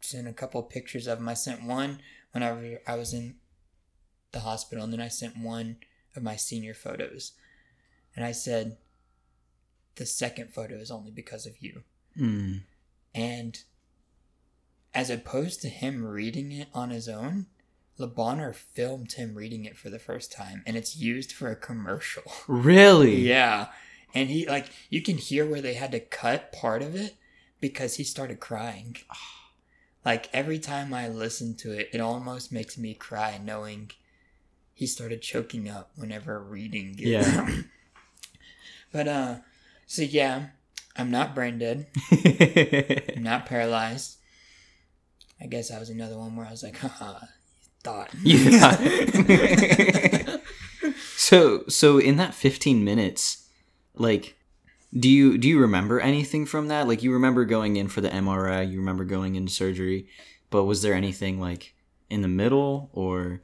sent 0.00 0.28
a 0.28 0.32
couple 0.32 0.60
of 0.60 0.70
pictures 0.70 1.06
of 1.06 1.18
him. 1.18 1.28
I 1.28 1.34
sent 1.34 1.64
one 1.64 2.00
whenever 2.32 2.80
I 2.86 2.96
was 2.96 3.12
in 3.12 3.36
the 4.32 4.40
hospital, 4.40 4.84
and 4.84 4.92
then 4.92 5.00
I 5.00 5.08
sent 5.08 5.36
one 5.36 5.78
of 6.14 6.22
my 6.22 6.36
senior 6.36 6.74
photos. 6.74 7.32
And 8.14 8.24
I 8.24 8.32
said, 8.32 8.78
the 9.96 10.06
second 10.06 10.54
photo 10.54 10.76
is 10.76 10.90
only 10.90 11.10
because 11.10 11.46
of 11.46 11.60
you. 11.60 11.82
Mm. 12.18 12.62
And 13.14 13.58
as 14.94 15.10
opposed 15.10 15.60
to 15.62 15.68
him 15.68 16.04
reading 16.04 16.52
it 16.52 16.68
on 16.72 16.90
his 16.90 17.08
own, 17.08 17.46
Le 18.00 18.06
Bonheur 18.06 18.54
filmed 18.54 19.12
him 19.12 19.34
reading 19.34 19.66
it 19.66 19.76
for 19.76 19.90
the 19.90 19.98
first 19.98 20.32
time, 20.32 20.62
and 20.66 20.74
it's 20.74 20.96
used 20.96 21.32
for 21.32 21.50
a 21.50 21.56
commercial. 21.56 22.22
Really? 22.48 23.28
Yeah. 23.28 23.68
And 24.14 24.28
he 24.28 24.46
like 24.46 24.70
you 24.88 25.02
can 25.02 25.18
hear 25.18 25.46
where 25.46 25.60
they 25.60 25.74
had 25.74 25.92
to 25.92 26.00
cut 26.00 26.52
part 26.52 26.82
of 26.82 26.96
it 26.96 27.14
because 27.60 27.96
he 27.96 28.04
started 28.04 28.40
crying. 28.40 28.96
Like 30.02 30.30
every 30.32 30.58
time 30.58 30.94
I 30.94 31.08
listen 31.08 31.56
to 31.56 31.78
it, 31.78 31.90
it 31.92 32.00
almost 32.00 32.50
makes 32.50 32.78
me 32.78 32.94
cry 32.94 33.38
knowing 33.38 33.90
he 34.72 34.86
started 34.86 35.20
choking 35.20 35.68
up 35.68 35.90
whenever 35.94 36.42
reading 36.42 36.94
it. 36.98 37.06
Yeah. 37.06 37.50
but 38.92 39.06
uh 39.06 39.36
so 39.86 40.00
yeah, 40.00 40.46
I'm 40.96 41.10
not 41.10 41.34
brain 41.34 41.58
dead. 41.58 41.88
I'm 43.14 43.22
not 43.22 43.44
paralyzed. 43.44 44.16
I 45.38 45.46
guess 45.46 45.70
I 45.70 45.78
was 45.78 45.90
another 45.90 46.16
one 46.16 46.34
where 46.34 46.46
I 46.46 46.50
was 46.50 46.62
like, 46.62 46.78
haha, 46.78 47.26
you 48.22 48.58
thought. 48.58 48.80
Yeah. 49.28 50.36
so 51.16 51.64
so 51.68 51.98
in 51.98 52.16
that 52.16 52.34
15 52.34 52.84
minutes, 52.84 53.48
like 53.94 54.36
do 54.98 55.08
you 55.08 55.38
do 55.38 55.48
you 55.48 55.60
remember 55.60 56.00
anything 56.00 56.46
from 56.46 56.68
that? 56.68 56.88
Like 56.88 57.02
you 57.02 57.12
remember 57.12 57.44
going 57.44 57.76
in 57.76 57.88
for 57.88 58.00
the 58.00 58.08
MRI, 58.08 58.70
you 58.70 58.78
remember 58.78 59.04
going 59.04 59.36
into 59.36 59.52
surgery, 59.52 60.08
but 60.50 60.64
was 60.64 60.82
there 60.82 60.94
anything 60.94 61.40
like 61.40 61.74
in 62.08 62.22
the 62.22 62.28
middle 62.28 62.90
or 62.92 63.42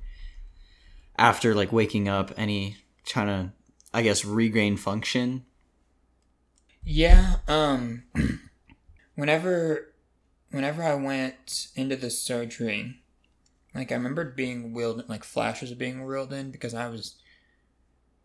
after 1.18 1.54
like 1.54 1.72
waking 1.72 2.08
up 2.08 2.32
any 2.36 2.76
trying 3.04 3.28
to 3.28 3.52
I 3.94 4.02
guess 4.02 4.24
regain 4.24 4.76
function? 4.76 5.44
Yeah, 6.82 7.36
um 7.46 8.04
whenever 9.14 9.92
whenever 10.50 10.82
I 10.82 10.94
went 10.94 11.68
into 11.76 11.96
the 11.96 12.10
surgery, 12.10 13.02
like 13.76 13.92
I 13.92 13.94
remembered 13.94 14.34
being 14.36 14.72
wheeled 14.72 15.08
like 15.08 15.22
flashes 15.24 15.70
of 15.70 15.78
being 15.78 16.04
wheeled 16.04 16.32
in 16.32 16.50
because 16.50 16.74
I 16.74 16.88
was 16.88 17.14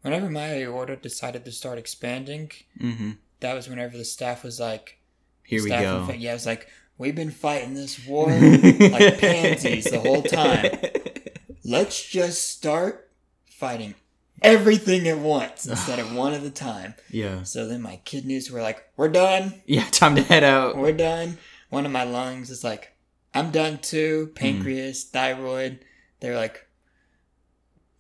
whenever 0.01 0.29
my 0.29 0.61
aorta 0.63 0.95
decided 0.95 1.45
to 1.45 1.51
start 1.51 1.77
expanding, 1.77 2.51
Mhm. 2.79 3.17
that 3.41 3.53
was 3.53 3.67
whenever 3.69 3.97
the 3.97 4.03
Staph 4.03 4.43
was 4.43 4.59
like 4.59 4.97
Here 5.43 5.61
we 5.63 5.69
go. 5.69 6.07
and 6.09 6.21
yeah, 6.21 6.31
it 6.31 6.33
was 6.33 6.45
like 6.45 6.67
we've 6.97 7.15
been 7.15 7.31
fighting 7.31 7.73
this 7.73 8.05
war 8.05 8.27
like 8.31 9.19
pansies 9.19 9.85
the 9.85 9.99
whole 9.99 10.21
time. 10.23 10.71
Let's 11.63 12.03
just 12.09 12.49
start 12.49 13.09
fighting 13.45 13.93
everything 14.41 15.07
at 15.07 15.19
once 15.19 15.67
instead 15.67 15.99
of 15.99 16.13
one 16.15 16.33
at 16.33 16.43
a 16.43 16.49
time. 16.49 16.95
Yeah. 17.11 17.43
So 17.43 17.67
then 17.67 17.81
my 17.81 17.97
kidneys 18.05 18.49
were 18.51 18.61
like, 18.61 18.83
"We're 18.97 19.09
done. 19.09 19.61
Yeah, 19.67 19.85
time 19.91 20.15
to 20.15 20.23
head 20.23 20.43
out. 20.43 20.77
We're 20.77 20.91
done." 20.93 21.37
One 21.69 21.85
of 21.85 21.91
my 21.91 22.03
lungs 22.03 22.49
is 22.49 22.63
like, 22.65 22.90
"I'm 23.33 23.51
done 23.51 23.79
too." 23.79 24.31
Pancreas, 24.35 25.03
thyroid. 25.03 25.85
They're 26.19 26.35
like, 26.35 26.67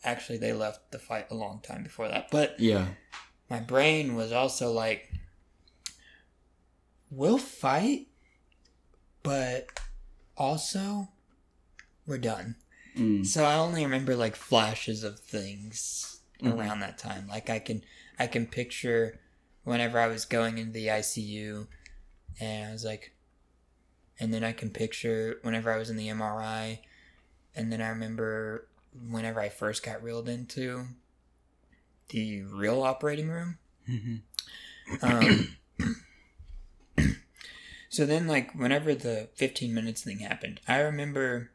actually, 0.03 0.37
they 0.37 0.53
left 0.53 0.91
the 0.91 0.99
fight 0.99 1.27
a 1.31 1.35
long 1.35 1.59
time 1.61 1.83
before 1.83 2.07
that. 2.07 2.29
But 2.31 2.59
Yeah. 2.59 2.93
my 3.49 3.59
brain 3.59 4.15
was 4.15 4.31
also 4.31 4.71
like, 4.71 5.11
"We'll 7.09 7.37
fight, 7.37 8.07
but 9.23 9.79
also, 10.37 11.09
we're 12.05 12.17
done." 12.17 12.55
Mm. 12.95 13.25
So 13.25 13.45
I 13.45 13.55
only 13.55 13.83
remember 13.83 14.15
like 14.15 14.35
flashes 14.35 15.03
of 15.03 15.19
things 15.19 16.19
Mhm. 16.41 16.57
around 16.57 16.79
that 16.81 16.97
time. 16.97 17.27
Like 17.27 17.49
I 17.49 17.59
can 17.59 17.83
I 18.19 18.27
can 18.27 18.45
picture 18.47 19.19
whenever 19.63 19.99
I 19.99 20.07
was 20.07 20.25
going 20.25 20.57
into 20.57 20.73
the 20.73 20.87
ICU 20.87 21.67
and 22.39 22.69
I 22.69 22.71
was 22.73 22.83
like 22.83 23.13
and 24.21 24.33
then 24.33 24.43
I 24.43 24.53
can 24.53 24.69
picture 24.69 25.39
whenever 25.41 25.73
I 25.73 25.77
was 25.77 25.89
in 25.89 25.97
the 25.97 26.07
MRI 26.07 26.79
and 27.55 27.73
then 27.73 27.81
I 27.81 27.89
remember 27.89 28.67
whenever 29.09 29.41
I 29.41 29.49
first 29.49 29.83
got 29.83 30.01
reeled 30.03 30.29
into 30.29 30.85
the 32.09 32.43
real 32.43 32.83
operating 32.83 33.29
room. 33.29 33.57
Mhm. 33.89 34.21
Um, 35.01 35.57
So 37.89 38.05
then, 38.05 38.25
like, 38.25 38.53
whenever 38.53 38.95
the 38.95 39.27
15 39.35 39.73
minutes 39.73 40.01
thing 40.01 40.19
happened, 40.19 40.61
I 40.65 40.79
remember 40.79 41.51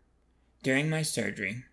during 0.62 0.90
my 0.90 1.00
surgery, 1.00 1.64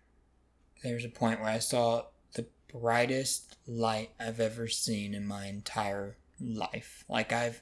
there 0.82 0.94
was 0.94 1.04
a 1.04 1.10
point 1.10 1.38
where 1.40 1.50
I 1.50 1.58
saw 1.58 2.06
the 2.32 2.46
brightest 2.72 3.58
light 3.66 4.12
I've 4.18 4.40
ever 4.40 4.66
seen 4.68 5.14
in 5.14 5.26
my 5.26 5.48
entire 5.48 6.16
life. 6.40 7.04
Like, 7.10 7.30
I've 7.30 7.60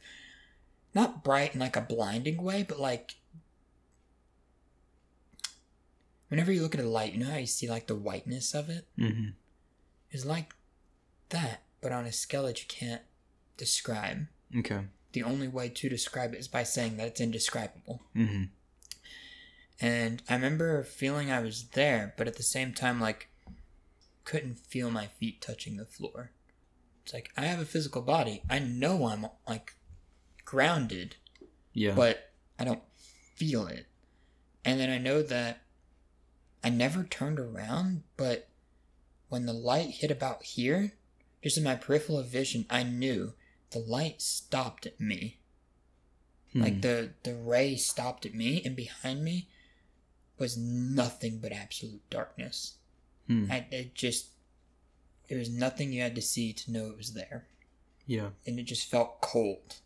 not 0.95 1.25
bright 1.25 1.55
in 1.55 1.61
like 1.61 1.75
a 1.75 1.81
blinding 1.81 2.41
way, 2.41 2.63
but 2.63 2.79
like 2.79 3.17
whenever 6.33 6.51
you 6.51 6.63
look 6.63 6.75
at 6.75 6.81
a 6.81 6.89
light, 6.89 7.13
you 7.13 7.23
know 7.23 7.31
how 7.31 7.37
you 7.37 7.47
see 7.47 7.69
like 7.69 7.89
the 7.89 7.95
whiteness 7.95 8.55
of 8.55 8.71
it? 8.71 8.87
Mm-hmm. 8.99 9.33
It's 10.11 10.25
like 10.25 10.55
that, 11.29 11.61
but 11.83 11.93
on 11.93 12.07
a 12.07 12.13
scale 12.13 12.45
that 12.45 12.59
you 12.59 12.67
can't 12.69 13.03
describe. 13.59 14.29
Okay. 14.57 14.81
The 15.13 15.25
only 15.25 15.47
way 15.47 15.69
to 15.69 15.91
describe 15.91 16.33
it 16.33 16.39
is 16.39 16.49
by 16.49 16.63
saying 16.63 16.97
that 16.97 17.07
it's 17.07 17.21
indescribable. 17.21 18.01
Mm-hmm. 18.17 18.45
And 19.79 20.23
I 20.27 20.33
remember 20.33 20.83
feeling 20.85 21.31
I 21.31 21.41
was 21.41 21.65
there, 21.75 22.15
but 22.17 22.27
at 22.27 22.37
the 22.37 22.43
same 22.43 22.73
time, 22.73 22.99
like, 22.99 23.29
couldn't 24.25 24.59
feel 24.59 24.91
my 24.91 25.09
feet 25.09 25.43
touching 25.43 25.77
the 25.77 25.85
floor. 25.85 26.31
It's 27.05 27.13
like, 27.13 27.31
I 27.37 27.43
have 27.43 27.61
a 27.61 27.67
physical 27.67 28.01
body. 28.01 28.43
I 28.49 28.59
know 28.59 29.07
I'm, 29.09 29.27
like, 29.47 29.75
grounded, 30.47 31.17
Yeah. 31.75 31.93
but 31.95 32.31
I 32.59 32.65
don't 32.65 32.83
feel 33.37 33.67
it. 33.67 33.85
And 34.65 34.81
then 34.81 34.89
I 34.89 34.97
know 34.97 35.23
that 35.23 35.59
I 36.65 36.71
never 36.71 37.05
turned 37.05 37.39
around, 37.39 38.03
but 38.17 38.49
when 39.29 39.47
the 39.47 39.53
light 39.53 39.91
hit 39.91 40.11
about 40.11 40.43
here, 40.45 40.93
just 41.43 41.57
in 41.57 41.65
my 41.65 41.75
peripheral 41.75 42.23
vision, 42.23 42.67
I 42.71 42.83
knew 42.83 43.33
the 43.71 43.81
light 43.81 44.23
stopped 44.23 44.87
at 44.87 45.01
me. 45.01 45.39
Hmm. 46.53 46.63
Like 46.63 46.83
the 46.83 47.11
the 47.23 47.35
ray 47.35 47.77
stopped 47.77 48.27
at 48.27 48.35
me, 48.35 48.63
and 48.65 48.77
behind 48.77 49.25
me 49.25 49.49
was 50.39 50.57
nothing 50.57 51.39
but 51.39 51.53
absolute 51.53 52.09
darkness. 52.11 52.75
Hmm. 53.27 53.47
I, 53.51 53.67
it 53.71 53.95
just 53.95 54.29
it 55.29 55.37
was 55.37 55.49
nothing 55.49 55.93
you 55.93 56.03
had 56.03 56.15
to 56.15 56.23
see 56.23 56.53
to 56.53 56.71
know 56.71 56.87
it 56.87 56.97
was 56.97 57.15
there, 57.15 57.47
yeah. 58.07 58.31
and 58.47 58.59
it 58.59 58.65
just 58.65 58.91
felt 58.91 59.21
cold. 59.21 59.77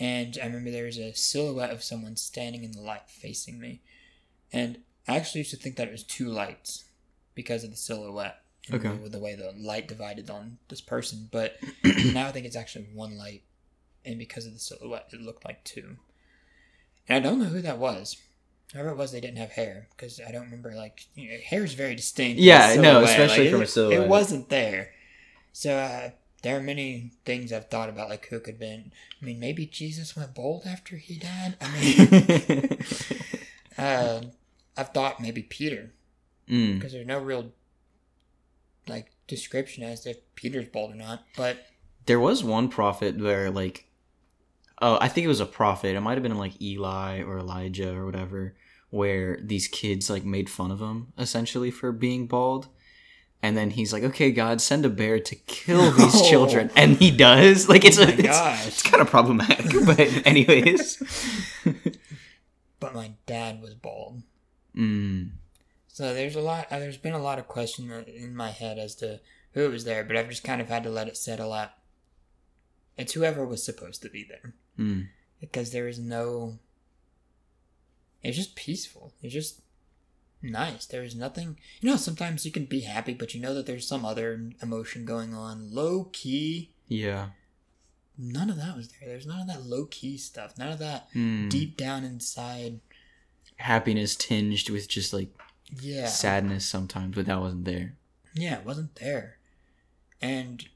And 0.00 0.38
I 0.42 0.46
remember 0.46 0.70
there 0.70 0.86
was 0.86 0.98
a 0.98 1.12
silhouette 1.12 1.70
of 1.70 1.82
someone 1.82 2.16
standing 2.16 2.64
in 2.64 2.72
the 2.72 2.80
light 2.80 3.10
facing 3.10 3.60
me, 3.60 3.82
and 4.52 4.78
I 5.08 5.16
actually 5.16 5.40
used 5.40 5.50
to 5.50 5.56
think 5.56 5.76
that 5.76 5.88
it 5.88 5.92
was 5.92 6.04
two 6.04 6.28
lights 6.28 6.84
because 7.34 7.64
of 7.64 7.70
the 7.70 7.76
silhouette. 7.76 8.38
Okay. 8.72 8.88
the- 8.88 9.08
the 9.08 9.18
way 9.18 9.34
the 9.34 9.52
light 9.58 9.88
divided 9.88 10.30
on 10.30 10.58
this 10.68 10.80
person, 10.80 11.28
but 11.32 11.56
now 11.84 12.28
I 12.28 12.32
think 12.32 12.46
it's 12.46 12.54
actually 12.56 12.86
one 12.94 13.18
light, 13.18 13.42
and 14.04 14.18
because 14.18 14.46
of 14.46 14.52
the 14.52 14.60
silhouette, 14.60 15.08
it 15.12 15.20
looked 15.20 15.44
like 15.44 15.64
two. 15.64 15.96
And 17.08 17.16
I 17.24 17.28
don't 17.28 17.40
know 17.40 17.46
who 17.46 17.60
that 17.62 17.78
was. 17.78 18.16
Whoever 18.72 18.90
it 18.90 18.96
was, 18.96 19.10
they 19.10 19.20
didn't 19.20 19.38
have 19.38 19.50
hair 19.50 19.88
because 19.90 20.20
I 20.26 20.30
don't 20.30 20.44
remember. 20.44 20.72
Like 20.74 21.06
you 21.16 21.30
know, 21.30 21.36
hair 21.44 21.64
is 21.64 21.74
very 21.74 21.96
distinct. 21.96 22.38
Yeah, 22.40 22.76
no, 22.80 23.02
especially 23.02 23.44
Like, 23.46 23.50
from 23.52 23.62
a 23.62 23.66
silhouette. 23.66 24.02
It 24.04 24.08
wasn't 24.08 24.48
there. 24.48 24.92
So 25.52 25.76
uh, 25.76 26.10
there 26.42 26.56
are 26.56 26.62
many 26.62 27.10
things 27.24 27.52
I've 27.52 27.68
thought 27.68 27.88
about, 27.88 28.08
like 28.08 28.26
who 28.28 28.38
could 28.38 28.54
have 28.54 28.60
been. 28.60 28.92
I 29.20 29.24
mean, 29.24 29.40
maybe 29.40 29.66
Jesus 29.66 30.16
went 30.16 30.34
bald 30.34 30.66
after 30.66 30.96
he 30.96 31.16
died. 31.18 31.56
I 31.60 31.80
mean, 31.80 32.78
uh, 33.76 34.20
I've 34.76 34.90
thought 34.90 35.20
maybe 35.20 35.42
Peter 35.42 35.92
mm. 36.48 36.74
because 36.74 36.92
there's 36.92 37.06
no 37.06 37.18
real 37.18 37.52
like 38.88 39.12
description 39.26 39.82
as 39.84 40.06
if 40.06 40.18
Peter's 40.34 40.66
bald 40.66 40.92
or 40.92 40.96
not, 40.96 41.24
but. 41.36 41.66
There 42.06 42.18
was 42.18 42.42
one 42.42 42.68
prophet 42.68 43.16
where 43.20 43.48
like 43.50 43.86
oh, 44.82 44.98
I 45.00 45.08
think 45.08 45.24
it 45.24 45.28
was 45.28 45.40
a 45.40 45.46
prophet. 45.46 45.96
It 45.96 46.00
might 46.00 46.14
have 46.14 46.22
been 46.22 46.36
like 46.36 46.60
Eli 46.60 47.22
or 47.22 47.38
Elijah 47.38 47.94
or 47.96 48.04
whatever, 48.04 48.54
where 48.90 49.38
these 49.42 49.68
kids 49.68 50.10
like 50.10 50.24
made 50.24 50.50
fun 50.50 50.70
of 50.70 50.80
him 50.80 51.12
essentially 51.16 51.70
for 51.70 51.92
being 51.92 52.26
bald. 52.26 52.68
And 53.44 53.56
then 53.56 53.70
he's 53.70 53.92
like, 53.92 54.04
"Okay, 54.04 54.30
God, 54.30 54.60
send 54.60 54.84
a 54.84 54.88
bear 54.88 55.18
to 55.18 55.34
kill 55.34 55.90
these 55.96 56.14
No. 56.14 56.28
children," 56.28 56.70
and 56.76 56.96
he 56.96 57.10
does. 57.10 57.68
Like, 57.72 57.84
it's 57.84 57.98
Oh 57.98 58.02
a, 58.02 58.08
it's, 58.08 58.66
it's 58.68 58.82
kind 58.82 59.00
of 59.00 59.08
problematic, 59.08 59.66
but 59.86 60.26
anyways. 60.26 61.02
but 62.78 62.94
my 62.94 63.12
dad 63.26 63.60
was 63.62 63.74
bald. 63.74 64.22
Mm, 64.76 65.30
So 65.88 66.14
there's 66.14 66.36
a 66.36 66.40
lot. 66.40 66.66
Uh, 66.70 66.78
there's 66.78 66.96
been 66.96 67.12
a 67.14 67.18
lot 67.22 67.38
of 67.38 67.48
question 67.48 67.90
in 68.06 68.34
my 68.36 68.50
head 68.50 68.78
as 68.78 68.94
to 68.96 69.20
who 69.52 69.68
was 69.70 69.84
there, 69.84 70.04
but 70.04 70.16
I've 70.16 70.28
just 70.30 70.44
kind 70.44 70.60
of 70.60 70.68
had 70.68 70.82
to 70.84 70.90
let 70.90 71.08
it 71.08 71.16
settle 71.16 71.52
out. 71.52 71.70
It's 72.96 73.12
whoever 73.14 73.44
was 73.46 73.64
supposed 73.64 74.02
to 74.02 74.08
be 74.10 74.24
there 74.28 74.54
mm, 74.78 75.08
because 75.40 75.72
there 75.72 75.88
is 75.88 75.98
no. 75.98 76.58
It's 78.22 78.36
just 78.36 78.54
peaceful. 78.54 79.12
It's 79.22 79.34
just 79.34 79.60
nice. 80.40 80.86
There 80.86 81.02
is 81.02 81.14
nothing. 81.16 81.58
You 81.80 81.90
know, 81.90 81.96
sometimes 81.96 82.44
you 82.46 82.52
can 82.52 82.66
be 82.66 82.80
happy, 82.80 83.14
but 83.14 83.34
you 83.34 83.40
know 83.40 83.52
that 83.54 83.66
there's 83.66 83.86
some 83.88 84.04
other 84.04 84.50
emotion 84.62 85.04
going 85.04 85.34
on. 85.34 85.72
Low 85.74 86.04
key. 86.12 86.70
yeah. 86.88 87.28
None 88.18 88.50
of 88.50 88.56
that 88.58 88.76
was 88.76 88.88
there. 88.88 89.08
There's 89.08 89.26
none 89.26 89.40
of 89.40 89.46
that 89.48 89.64
low 89.64 89.86
key 89.86 90.18
stuff. 90.18 90.58
None 90.58 90.70
of 90.70 90.78
that 90.80 91.08
Mm. 91.14 91.48
deep 91.48 91.78
down 91.78 92.04
inside. 92.04 92.78
Happiness 93.56 94.16
tinged 94.16 94.68
with 94.70 94.88
just 94.88 95.12
like 95.12 95.28
Yeah. 95.80 96.06
sadness 96.06 96.64
sometimes, 96.66 97.14
but 97.14 97.26
that 97.26 97.40
wasn't 97.40 97.64
there. 97.64 97.96
Yeah, 98.34 98.58
it 98.60 98.66
wasn't 98.66 98.94
there. 98.96 99.38
And 100.20 100.68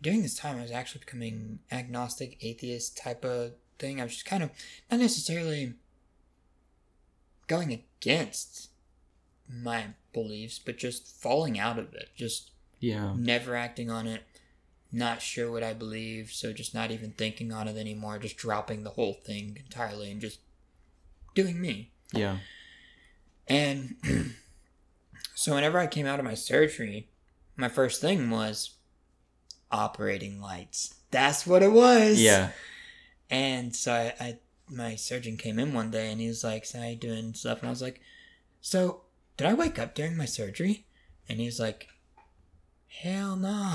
during 0.00 0.22
this 0.22 0.36
time, 0.36 0.58
I 0.58 0.62
was 0.62 0.70
actually 0.70 1.00
becoming 1.00 1.60
agnostic, 1.70 2.36
atheist 2.40 2.96
type 2.96 3.24
of 3.24 3.54
thing. 3.78 4.00
I 4.00 4.04
was 4.04 4.12
just 4.14 4.26
kind 4.26 4.42
of 4.42 4.50
not 4.90 5.00
necessarily 5.00 5.74
going 7.46 7.72
against 7.72 8.70
my 9.48 9.88
beliefs, 10.12 10.58
but 10.58 10.78
just 10.78 11.06
falling 11.20 11.58
out 11.58 11.78
of 11.78 11.92
it. 11.94 12.10
Just 12.16 12.50
Yeah. 12.80 13.14
never 13.16 13.54
acting 13.54 13.90
on 13.90 14.06
it, 14.06 14.24
not 14.90 15.22
sure 15.22 15.50
what 15.50 15.62
I 15.62 15.72
believe, 15.72 16.32
so 16.32 16.52
just 16.52 16.74
not 16.74 16.90
even 16.90 17.12
thinking 17.12 17.52
on 17.52 17.68
it 17.68 17.76
anymore, 17.76 18.18
just 18.18 18.36
dropping 18.36 18.82
the 18.84 18.90
whole 18.90 19.14
thing 19.14 19.56
entirely 19.56 20.10
and 20.10 20.20
just 20.20 20.40
doing 21.34 21.60
me. 21.60 21.91
Yeah. 22.12 22.36
And 23.48 23.96
so 25.34 25.54
whenever 25.54 25.78
I 25.78 25.86
came 25.86 26.06
out 26.06 26.18
of 26.18 26.24
my 26.24 26.34
surgery, 26.34 27.08
my 27.56 27.68
first 27.68 28.00
thing 28.00 28.30
was 28.30 28.74
operating 29.70 30.40
lights. 30.40 30.94
That's 31.10 31.46
what 31.46 31.62
it 31.62 31.72
was. 31.72 32.20
Yeah. 32.20 32.50
And 33.30 33.74
so 33.74 33.92
I, 33.92 34.14
I 34.20 34.38
my 34.70 34.94
surgeon 34.94 35.36
came 35.36 35.58
in 35.58 35.74
one 35.74 35.90
day 35.90 36.10
and 36.10 36.20
he 36.20 36.28
was 36.28 36.44
like, 36.44 36.64
So 36.64 36.78
how 36.78 36.86
you 36.86 36.96
doing 36.96 37.34
stuff? 37.34 37.58
And 37.60 37.68
I 37.68 37.70
was 37.70 37.82
like, 37.82 38.00
So 38.60 39.02
did 39.36 39.46
I 39.46 39.54
wake 39.54 39.78
up 39.78 39.94
during 39.94 40.16
my 40.16 40.24
surgery? 40.24 40.86
And 41.28 41.40
he 41.40 41.46
was 41.46 41.60
like, 41.60 41.88
Hell 42.88 43.36
no. 43.36 43.48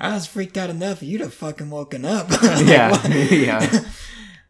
I 0.00 0.14
was 0.14 0.26
freaked 0.26 0.56
out 0.56 0.70
enough. 0.70 1.02
You'd 1.02 1.20
have 1.20 1.34
fucking 1.34 1.70
woken 1.70 2.04
up. 2.04 2.30
Like, 2.42 2.66
Yeah. 2.66 3.06
Yeah. 3.30 3.84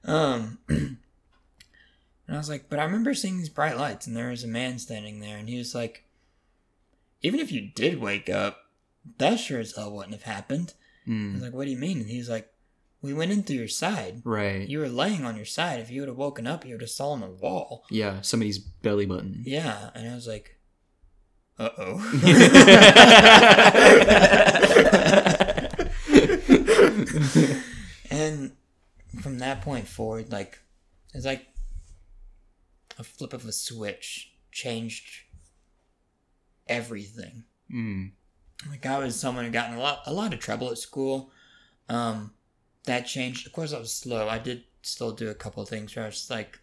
Um, 0.05 0.59
and 2.33 2.39
I 2.39 2.41
was 2.41 2.49
like, 2.49 2.71
but 2.71 2.79
I 2.79 2.85
remember 2.85 3.13
seeing 3.13 3.37
these 3.37 3.51
bright 3.51 3.77
lights, 3.77 4.07
and 4.07 4.17
there 4.17 4.31
was 4.31 4.43
a 4.43 4.49
man 4.49 4.79
standing 4.79 5.21
there, 5.21 5.37
and 5.37 5.49
he 5.49 5.59
was 5.59 5.75
like, 5.75 6.05
even 7.23 7.39
if 7.41 7.53
you 7.53 7.61
did 7.75 8.01
wake 8.01 8.31
up, 8.31 8.59
that 9.19 9.39
sure 9.39 9.61
as 9.61 9.77
hell 9.77 9.93
wouldn't 9.93 10.15
have 10.15 10.23
happened. 10.23 10.73
I 11.07 11.11
Mm, 11.11 11.33
was 11.35 11.43
like, 11.43 11.53
what 11.53 11.65
do 11.67 11.71
you 11.71 11.77
mean? 11.79 12.01
And 12.01 12.09
he 12.09 12.19
was 12.19 12.29
like, 12.31 12.49
we 13.03 13.13
went 13.13 13.33
in 13.33 13.43
through 13.43 13.57
your 13.57 13.69
side. 13.69 14.23
right. 14.25 14.67
You 14.69 14.79
were 14.79 14.89
laying 14.89 15.25
on 15.25 15.37
your 15.37 15.45
side. 15.45 15.81
If 15.81 15.91
you 15.91 16.01
would 16.01 16.09
have 16.09 16.17
woken 16.17 16.47
up, 16.47 16.65
you 16.65 16.73
would 16.75 16.81
have 16.81 16.91
saw 16.91 17.11
on 17.11 17.21
the 17.21 17.27
wall. 17.27 17.85
yeah. 17.91 18.21
Somebody's 18.23 18.59
belly 18.59 19.07
button. 19.07 19.43
Yeah, 19.45 19.91
and 19.95 20.09
I 20.09 20.15
was 20.15 20.27
like, 20.29 20.57
uh 21.59 21.69
oh. 21.77 21.99
and 28.11 28.53
from 29.21 29.39
that 29.39 29.61
point 29.63 29.87
forward, 29.89 30.31
like, 30.33 30.59
it's 31.15 31.27
like 31.27 31.47
a 33.03 33.05
flip 33.05 33.33
of 33.33 33.45
a 33.45 33.53
switch 33.53 34.33
changed 34.51 35.05
everything. 36.67 37.45
mm, 37.73 38.11
Like 38.69 38.87
I 38.87 38.99
was 38.99 39.19
someone 39.19 39.45
who 39.45 39.51
got 39.51 39.71
in 39.71 39.77
a 39.77 39.81
lot, 39.81 40.03
a 40.07 40.13
lot 40.13 40.33
of 40.33 40.41
trouble 40.41 40.71
at 40.71 40.79
school. 40.79 41.31
Um, 41.89 42.33
that 42.85 43.03
changed. 43.07 43.47
Of 43.47 43.53
course, 43.53 43.73
I 43.73 43.79
was 43.79 43.93
slow. 43.93 44.29
I 44.29 44.39
did 44.39 44.65
still 44.83 45.13
do 45.13 45.29
a 45.29 45.35
couple 45.35 45.63
of 45.63 45.69
things 45.69 45.95
where 45.95 46.05
I 46.05 46.09
was 46.09 46.17
just 46.17 46.31
like, 46.31 46.59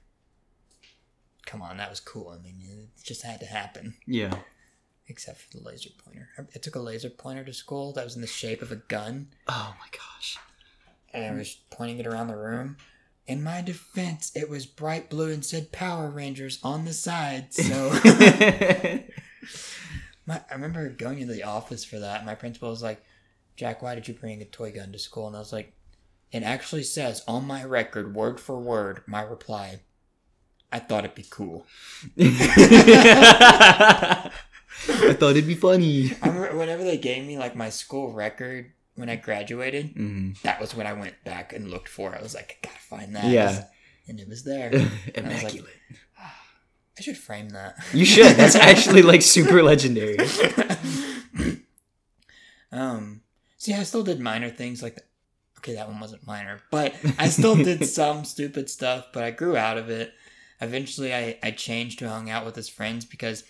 "Come 1.46 1.62
on, 1.62 1.78
that 1.78 1.90
was 1.90 2.00
cool." 2.00 2.30
I 2.30 2.38
mean, 2.42 2.60
it 2.62 3.04
just 3.04 3.24
had 3.24 3.40
to 3.42 3.46
happen. 3.46 3.96
yeah. 4.06 4.40
Except 5.08 5.40
for 5.42 5.58
the 5.58 5.64
laser 5.64 5.90
pointer. 6.06 6.30
I 6.38 6.60
took 6.60 6.76
a 6.76 6.80
laser 6.80 7.10
pointer 7.10 7.44
to 7.44 7.54
school 7.54 7.94
that 7.94 8.04
was 8.04 8.16
in 8.16 8.22
the 8.22 8.28
shape 8.28 8.62
of 8.62 8.72
a 8.72 8.76
gun, 8.76 9.30
Oh 9.48 9.74
my 9.80 9.88
gosh. 9.92 10.38
and 11.12 11.26
I 11.26 11.38
was 11.40 11.56
pointing 11.72 11.98
it 11.98 12.06
around 12.06 12.28
the 12.28 12.38
room. 12.38 12.78
In 13.30 13.44
my 13.44 13.62
defense, 13.62 14.32
it 14.34 14.50
was 14.50 14.66
bright 14.66 15.08
blue 15.08 15.32
and 15.32 15.46
said 15.46 15.72
Power 15.72 16.10
Rangers 16.10 16.58
on 16.64 16.86
the 16.86 16.94
side. 16.94 17.54
So 17.54 17.92
my, 20.26 20.42
I 20.50 20.54
remember 20.54 20.90
going 20.90 21.20
into 21.20 21.36
the 21.36 21.44
office 21.44 21.86
for 21.86 22.00
that. 22.00 22.26
My 22.26 22.34
principal 22.34 22.72
was 22.72 22.82
like, 22.82 23.04
"Jack, 23.56 23.84
why 23.84 23.94
did 23.94 24.08
you 24.08 24.16
bring 24.16 24.42
a 24.42 24.46
toy 24.46 24.72
gun 24.72 24.92
to 24.94 24.98
school?" 24.98 25.28
And 25.28 25.36
I 25.36 25.40
was 25.40 25.54
like, 25.54 25.74
It 26.32 26.42
actually 26.42 26.82
says 26.82 27.22
on 27.28 27.46
my 27.46 27.64
record, 27.64 28.16
word 28.16 28.40
for 28.40 28.60
word, 28.60 29.04
my 29.06 29.22
reply. 29.22 29.82
I 30.72 30.80
thought 30.80 31.06
it'd 31.06 31.14
be 31.14 31.28
cool. 31.30 31.68
I 32.20 34.32
thought 34.88 35.32
it'd 35.32 35.46
be 35.46 35.54
funny. 35.54 36.14
I 36.24 36.30
remember 36.30 36.58
whenever 36.58 36.84
they 36.84 36.98
gave 36.98 37.28
me 37.28 37.38
like 37.38 37.56
my 37.56 37.70
school 37.70 38.12
record 38.12 38.72
when 39.00 39.10
I 39.10 39.16
graduated, 39.16 39.96
Mm. 39.96 40.40
that 40.42 40.60
was 40.62 40.76
when 40.76 40.86
I 40.88 40.94
went 40.94 41.24
back 41.24 41.54
and 41.54 41.70
looked 41.70 41.88
for 41.90 42.14
it. 42.14 42.20
I 42.20 42.22
was 42.24 42.36
like, 42.36 42.60
I 42.64 42.68
gotta 42.68 42.80
find 42.80 43.16
that. 43.16 43.26
Yeah. 43.26 43.66
And 44.08 44.20
it 44.20 44.28
was 44.28 44.44
there. 44.44 44.70
I 44.74 44.78
was 44.78 44.84
like- 44.86 45.18
Immaculate. 45.18 45.74
I 46.18 47.02
should 47.02 47.18
frame 47.18 47.50
that. 47.52 47.76
You 47.94 48.04
should. 48.04 48.36
That's 48.36 48.56
actually 48.72 49.02
like 49.04 49.22
super 49.22 49.64
legendary. 49.64 50.18
um, 52.72 53.22
see, 53.58 53.74
I 53.74 53.84
still 53.84 54.04
did 54.04 54.20
minor 54.20 54.50
things 54.50 54.84
like, 54.84 54.98
okay, 55.60 55.76
that 55.76 55.88
one 55.88 56.00
wasn't 56.00 56.28
minor, 56.28 56.60
but 56.72 56.94
I 57.18 57.30
still 57.30 57.56
did 57.56 57.86
some 57.86 58.26
stupid 58.26 58.70
stuff. 58.70 59.08
But 59.14 59.24
I 59.24 59.32
grew 59.32 59.58
out 59.58 59.78
of 59.78 59.90
it. 59.90 60.14
Eventually, 60.62 61.14
I 61.14 61.38
I 61.42 61.52
changed 61.52 62.00
to 62.00 62.10
hung 62.10 62.30
out 62.30 62.46
with 62.46 62.56
his 62.56 62.68
friends 62.70 63.06
because 63.06 63.44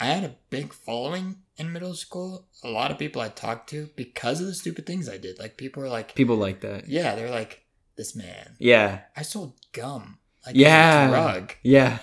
I 0.00 0.06
had 0.06 0.24
a 0.24 0.36
big 0.48 0.72
following 0.72 1.36
in 1.56 1.72
middle 1.72 1.94
school. 1.94 2.46
A 2.64 2.68
lot 2.68 2.90
of 2.90 2.98
people 2.98 3.20
I 3.20 3.28
talked 3.28 3.68
to 3.70 3.90
because 3.96 4.40
of 4.40 4.46
the 4.46 4.54
stupid 4.54 4.86
things 4.86 5.08
I 5.08 5.18
did. 5.18 5.38
Like 5.38 5.56
people 5.58 5.82
were 5.82 5.88
like, 5.90 6.14
People 6.14 6.36
like 6.36 6.60
that. 6.62 6.88
yeah, 6.88 7.14
they're 7.14 7.30
like, 7.30 7.64
this 7.96 8.16
man. 8.16 8.56
Yeah. 8.58 9.00
I 9.14 9.22
sold 9.22 9.54
gum. 9.72 10.18
Like 10.46 10.56
Yeah. 10.56 11.06
a 11.06 11.10
drug. 11.10 11.52
Yeah. 11.62 11.98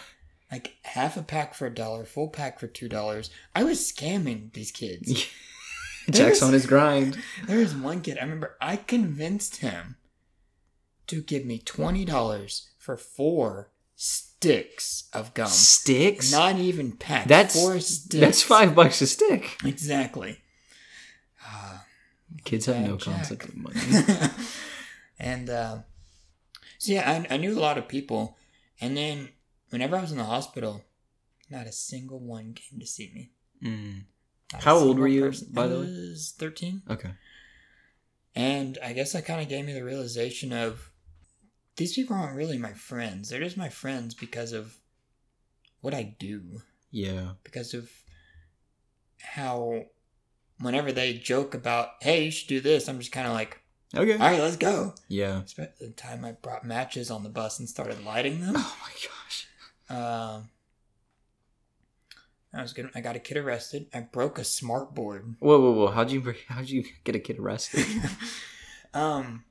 Like 0.52 0.76
half 0.84 1.18
a 1.18 1.24
pack 1.24 1.56
for 1.56 1.66
a 1.66 1.74
dollar, 1.74 2.06
full 2.06 2.30
pack 2.30 2.60
for 2.60 2.68
two 2.68 2.88
dollars. 2.88 3.30
I 3.56 3.64
was 3.64 3.80
scamming 3.80 4.54
these 4.54 4.72
kids. 4.72 5.26
Jack's 6.10 6.42
on 6.42 6.54
his 6.54 6.66
grind. 6.68 7.18
There 7.48 7.58
was 7.60 7.76
one 7.76 8.02
kid, 8.02 8.18
I 8.18 8.22
remember 8.22 8.56
I 8.62 8.76
convinced 8.78 9.58
him 9.58 9.98
to 11.08 11.22
give 11.22 11.46
me 11.46 11.58
twenty 11.60 12.06
dollars 12.06 12.70
for 12.78 12.96
four 12.96 13.72
sticks 14.40 15.10
of 15.14 15.34
gum. 15.34 15.48
Sticks? 15.48 16.32
Not 16.32 16.58
even 16.58 16.92
packs. 16.94 17.28
That's 17.28 17.56
four 17.60 17.80
sticks. 17.80 18.16
that's 18.20 18.42
five 18.44 18.76
bucks 18.76 19.02
a 19.02 19.08
stick. 19.08 19.58
Exactly. 19.66 20.40
Ah, 21.44 21.86
Kids 22.44 22.66
have 22.68 22.78
no 22.86 22.98
Jack. 22.98 23.16
concept 23.16 23.46
of 23.46 23.56
money. 23.58 23.80
and 25.20 25.50
uh, 25.50 25.78
so 26.78 26.92
yeah, 26.92 27.26
I, 27.30 27.34
I 27.34 27.38
knew 27.38 27.58
a 27.58 27.60
lot 27.60 27.78
of 27.78 27.88
people, 27.88 28.38
and 28.80 28.96
then 28.96 29.30
whenever 29.70 29.96
I 29.96 30.02
was 30.02 30.12
in 30.12 30.18
the 30.18 30.24
hospital, 30.26 30.84
not 31.50 31.66
a 31.68 31.72
single 31.72 32.20
one 32.20 32.54
came 32.54 32.80
to 32.80 32.86
see 32.86 33.12
me. 33.14 33.32
Mm. 33.64 34.04
How 34.54 34.78
old 34.78 35.00
were 35.00 35.08
you, 35.08 35.26
person. 35.26 35.48
by 35.52 35.64
I 35.64 35.68
the 35.68 35.76
way? 35.80 35.86
was 35.86 36.34
thirteen, 36.38 36.84
Okay. 36.90 37.10
and 38.36 38.78
I 38.84 38.94
guess 38.94 39.14
that 39.14 39.26
kind 39.26 39.42
of 39.42 39.50
gave 39.50 39.66
me 39.66 39.74
the 39.74 39.84
realization 39.84 40.54
of 40.54 40.92
these 41.78 41.94
people 41.94 42.16
aren't 42.16 42.36
really 42.36 42.58
my 42.58 42.74
friends. 42.74 43.30
They're 43.30 43.40
just 43.40 43.58
my 43.58 43.70
friends 43.70 44.14
because 44.14 44.52
of 44.52 44.76
what 45.82 45.94
I 45.94 46.16
do, 46.20 46.62
Yeah. 46.92 47.34
because 47.44 47.74
of 47.74 47.90
how. 49.22 49.86
Whenever 50.60 50.92
they 50.92 51.14
joke 51.14 51.54
about, 51.54 51.90
"Hey, 52.02 52.26
you 52.26 52.32
should 52.32 52.48
do 52.50 52.60
this," 52.60 52.90
I'm 52.90 52.98
just 53.00 53.12
kind 53.12 53.28
of 53.28 53.34
like, 53.34 53.62
Okay. 53.96 54.14
"All 54.14 54.18
right, 54.18 54.40
let's 54.40 54.58
go." 54.58 54.96
Yeah. 55.08 55.44
The 55.80 55.94
time 55.96 56.26
I 56.26 56.32
brought 56.32 56.66
matches 56.66 57.12
on 57.12 57.22
the 57.24 57.30
bus 57.30 57.60
and 57.60 57.70
started 57.70 58.04
lighting 58.04 58.42
them. 58.42 58.56
Oh 58.58 58.78
my 58.82 58.92
gosh. 59.08 59.48
Um, 59.96 60.50
I 62.54 62.64
was 62.64 62.74
gonna. 62.74 62.90
I 62.96 63.02
got 63.02 63.16
a 63.16 63.20
kid 63.20 63.38
arrested. 63.38 63.86
I 63.94 64.00
broke 64.00 64.40
a 64.40 64.44
smart 64.44 64.96
board. 64.96 65.36
Whoa, 65.40 65.60
whoa, 65.60 65.72
whoa! 65.74 65.92
How'd 65.92 66.10
you 66.10 66.34
how'd 66.48 66.70
you 66.70 66.84
get 67.04 67.16
a 67.16 67.20
kid 67.20 67.38
arrested? 67.38 67.86
um, 68.96 69.44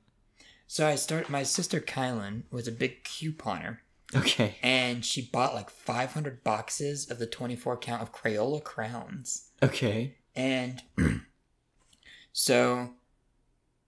so 0.67 0.87
I 0.87 0.95
started. 0.95 1.29
My 1.29 1.43
sister 1.43 1.79
Kylan 1.79 2.43
was 2.51 2.67
a 2.67 2.71
big 2.71 3.03
couponer, 3.03 3.77
Okay. 4.15 4.55
and 4.61 5.03
she 5.03 5.21
bought 5.31 5.53
like 5.55 5.69
500 5.69 6.43
boxes 6.43 7.09
of 7.09 7.19
the 7.19 7.25
24 7.27 7.77
count 7.77 8.01
of 8.01 8.11
Crayola 8.11 8.63
crowns. 8.63 9.49
Okay. 9.63 10.15
And 10.35 10.83
so 12.31 12.91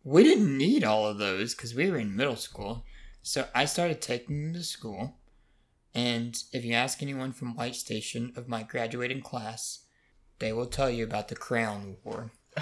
we 0.03 0.23
didn't 0.23 0.57
need 0.57 0.83
all 0.83 1.05
of 1.05 1.17
those 1.17 1.53
because 1.53 1.75
we 1.75 1.89
were 1.91 1.97
in 1.97 2.15
middle 2.15 2.35
school. 2.35 2.85
So 3.21 3.47
I 3.53 3.65
started 3.65 4.01
taking 4.01 4.41
them 4.45 4.53
to 4.53 4.63
school. 4.63 5.17
And 5.93 6.41
if 6.53 6.63
you 6.63 6.73
ask 6.73 7.01
anyone 7.01 7.31
from 7.33 7.55
White 7.55 7.75
Station 7.75 8.31
of 8.35 8.47
my 8.47 8.63
graduating 8.63 9.21
class, 9.21 9.85
they 10.39 10.53
will 10.53 10.67
tell 10.67 10.89
you 10.89 11.03
about 11.03 11.27
the 11.27 11.35
crown 11.35 11.97
war. 12.03 12.31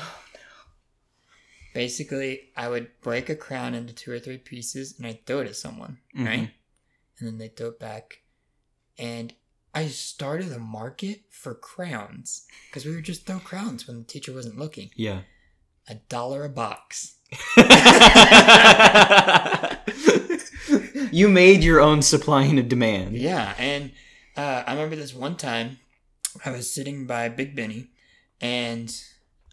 Basically, 1.78 2.50
I 2.58 2.70
would 2.70 2.90
break 3.02 3.30
a 3.30 3.36
crown 3.36 3.76
into 3.76 3.94
two 3.94 4.12
or 4.12 4.18
three 4.18 4.40
pieces 4.40 4.96
and 4.98 5.06
I'd 5.06 5.28
throw 5.28 5.42
it 5.42 5.48
at 5.48 5.56
someone, 5.56 6.00
Mhm. 6.18 6.26
right? 6.26 6.50
And 7.20 7.28
then 7.28 7.38
they'd 7.38 7.56
throw 7.56 7.68
it 7.68 7.80
back. 7.80 8.22
And 8.98 9.36
I 9.76 9.88
started 9.90 10.52
a 10.52 10.58
market 10.58 11.26
for 11.30 11.54
crowns 11.54 12.48
because 12.68 12.84
we 12.84 12.96
would 12.96 13.04
just 13.06 13.28
throw 13.28 13.38
crowns 13.40 13.86
when 13.86 14.00
the 14.00 14.06
teacher 14.06 14.34
wasn't 14.34 14.58
looking. 14.58 14.90
Yeah. 14.96 15.22
A 15.88 15.96
dollar 16.10 16.44
a 16.46 16.50
box. 16.50 17.18
you 21.12 21.30
made 21.30 21.64
your 21.64 21.80
own 21.80 22.02
supply 22.02 22.46
and 22.46 22.68
demand. 22.68 23.16
Yeah, 23.16 23.54
and 23.60 23.92
uh, 24.36 24.64
I 24.66 24.72
remember 24.74 24.96
this 24.96 25.14
one 25.14 25.38
time 25.38 25.78
I 26.44 26.50
was 26.50 26.74
sitting 26.74 27.06
by 27.06 27.30
Big 27.30 27.56
Benny, 27.56 27.92
and 28.42 28.92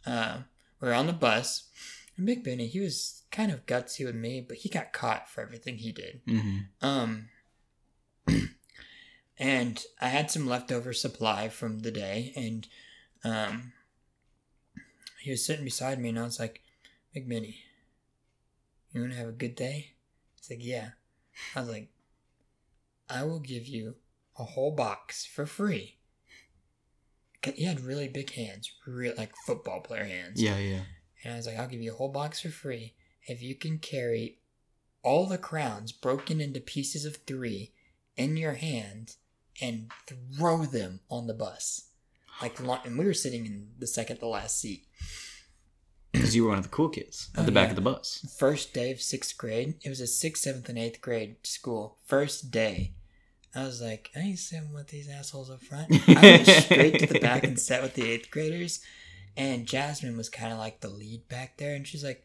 uh, 0.07 0.39
we 0.81 0.89
were 0.89 0.95
on 0.95 1.07
the 1.07 1.13
bus. 1.13 1.69
And 2.16 2.27
Big 2.27 2.45
Benny, 2.45 2.66
he 2.66 2.81
was 2.81 3.23
kind 3.31 3.51
of 3.51 3.66
gutsy 3.66 4.05
with 4.05 4.15
me, 4.15 4.41
but 4.47 4.59
he 4.59 4.69
got 4.69 4.93
caught 4.93 5.28
for 5.28 5.41
everything 5.41 5.78
he 5.78 5.93
did. 5.93 6.20
hmm 6.27 6.59
Um, 6.81 7.28
and 9.39 9.82
I 10.01 10.09
had 10.09 10.31
some 10.31 10.47
leftover 10.47 10.93
supply 10.93 11.49
from 11.49 11.81
the 11.81 11.91
day, 11.91 12.32
and 12.36 12.69
um, 13.24 13.73
he 15.20 15.31
was 15.31 15.45
sitting 15.45 15.65
beside 15.65 15.99
me, 15.99 16.11
and 16.11 16.19
I 16.19 16.23
was 16.23 16.39
like, 16.39 16.62
"Big 17.12 17.28
Benny, 17.28 17.59
you 18.93 19.01
want 19.01 19.12
to 19.12 19.19
have 19.19 19.28
a 19.28 19.32
good 19.32 19.55
day?" 19.57 19.95
He's 20.36 20.51
like, 20.51 20.65
"Yeah." 20.65 20.91
I 21.57 21.61
was 21.61 21.69
like, 21.69 21.89
"I 23.09 23.24
will 23.24 23.41
give 23.41 23.66
you 23.66 23.97
a 24.39 24.45
whole 24.45 24.70
box 24.70 25.27
for 25.27 25.47
free. 25.47 25.99
He 27.43 27.65
had 27.65 27.81
really 27.81 28.09
big 28.09 28.31
hands, 28.31 28.73
real 28.86 29.15
like 29.19 29.32
football 29.47 29.81
player 29.81 30.05
hands. 30.05 30.41
Yeah, 30.41 30.59
yeah. 30.59 30.82
And 31.25 31.33
I 31.33 31.37
was 31.37 31.47
like, 31.47 31.59
I'll 31.59 31.67
give 31.69 31.81
you 31.81 31.93
a 31.93 31.97
whole 31.97 32.11
box 32.11 32.41
for 32.41 32.51
free 32.51 32.95
if 33.27 33.43
you 33.43 33.55
can 33.55 33.79
carry 33.79 34.39
all 35.03 35.27
the 35.27 35.39
crowns 35.39 35.91
broken 35.91 36.41
into 36.41 36.61
pieces 36.61 37.05
of 37.05 37.17
three 37.27 37.73
in 38.17 38.37
your 38.37 38.53
hand 38.55 39.17
and 39.61 39.91
throw 40.39 40.65
them 40.67 41.01
on 41.11 41.27
the 41.27 41.35
bus. 41.35 41.89
Like, 42.43 42.59
and 42.61 42.99
we 42.99 43.05
were 43.05 43.15
sitting 43.15 43.47
in 43.47 43.69
the 43.79 43.87
second 43.87 44.19
to 44.19 44.27
last 44.27 44.61
seat. 44.61 44.87
Because 46.13 46.35
you 46.37 46.43
were 46.45 46.51
one 46.51 46.59
of 46.59 46.65
the 46.65 46.71
cool 46.71 46.89
kids 46.91 47.31
at 47.35 47.43
Oh, 47.43 47.45
the 47.47 47.53
back 47.53 47.67
yeah. 47.67 47.71
of 47.71 47.77
the 47.77 47.83
bus. 47.83 48.25
First 48.39 48.73
day 48.73 48.91
of 48.93 49.01
sixth 49.01 49.37
grade. 49.37 49.75
It 49.85 49.89
was 49.89 50.01
a 50.01 50.07
sixth, 50.07 50.43
seventh, 50.45 50.69
and 50.69 50.79
eighth 50.79 51.01
grade 51.01 51.37
school. 51.45 51.99
First 52.07 52.51
day. 52.51 52.95
I 53.55 53.65
was 53.65 53.81
like, 53.81 54.11
I 54.17 54.21
ain't 54.21 54.39
sitting 54.39 54.73
with 54.73 54.89
these 54.89 55.09
assholes 55.09 55.51
up 55.51 55.63
front. 55.63 55.87
I 56.09 56.21
went 56.23 56.47
straight 56.65 56.99
to 57.01 57.07
the 57.07 57.21
back 57.21 57.45
and 57.45 57.59
sat 57.59 57.83
with 57.83 57.95
the 57.95 58.09
eighth 58.11 58.31
graders. 58.31 58.81
And 59.36 59.66
Jasmine 59.66 60.16
was 60.16 60.28
kind 60.28 60.52
of 60.52 60.59
like 60.59 60.81
the 60.81 60.89
lead 60.89 61.28
back 61.28 61.56
there. 61.59 61.74
And 61.74 61.86
she's 61.86 62.05
like, 62.05 62.23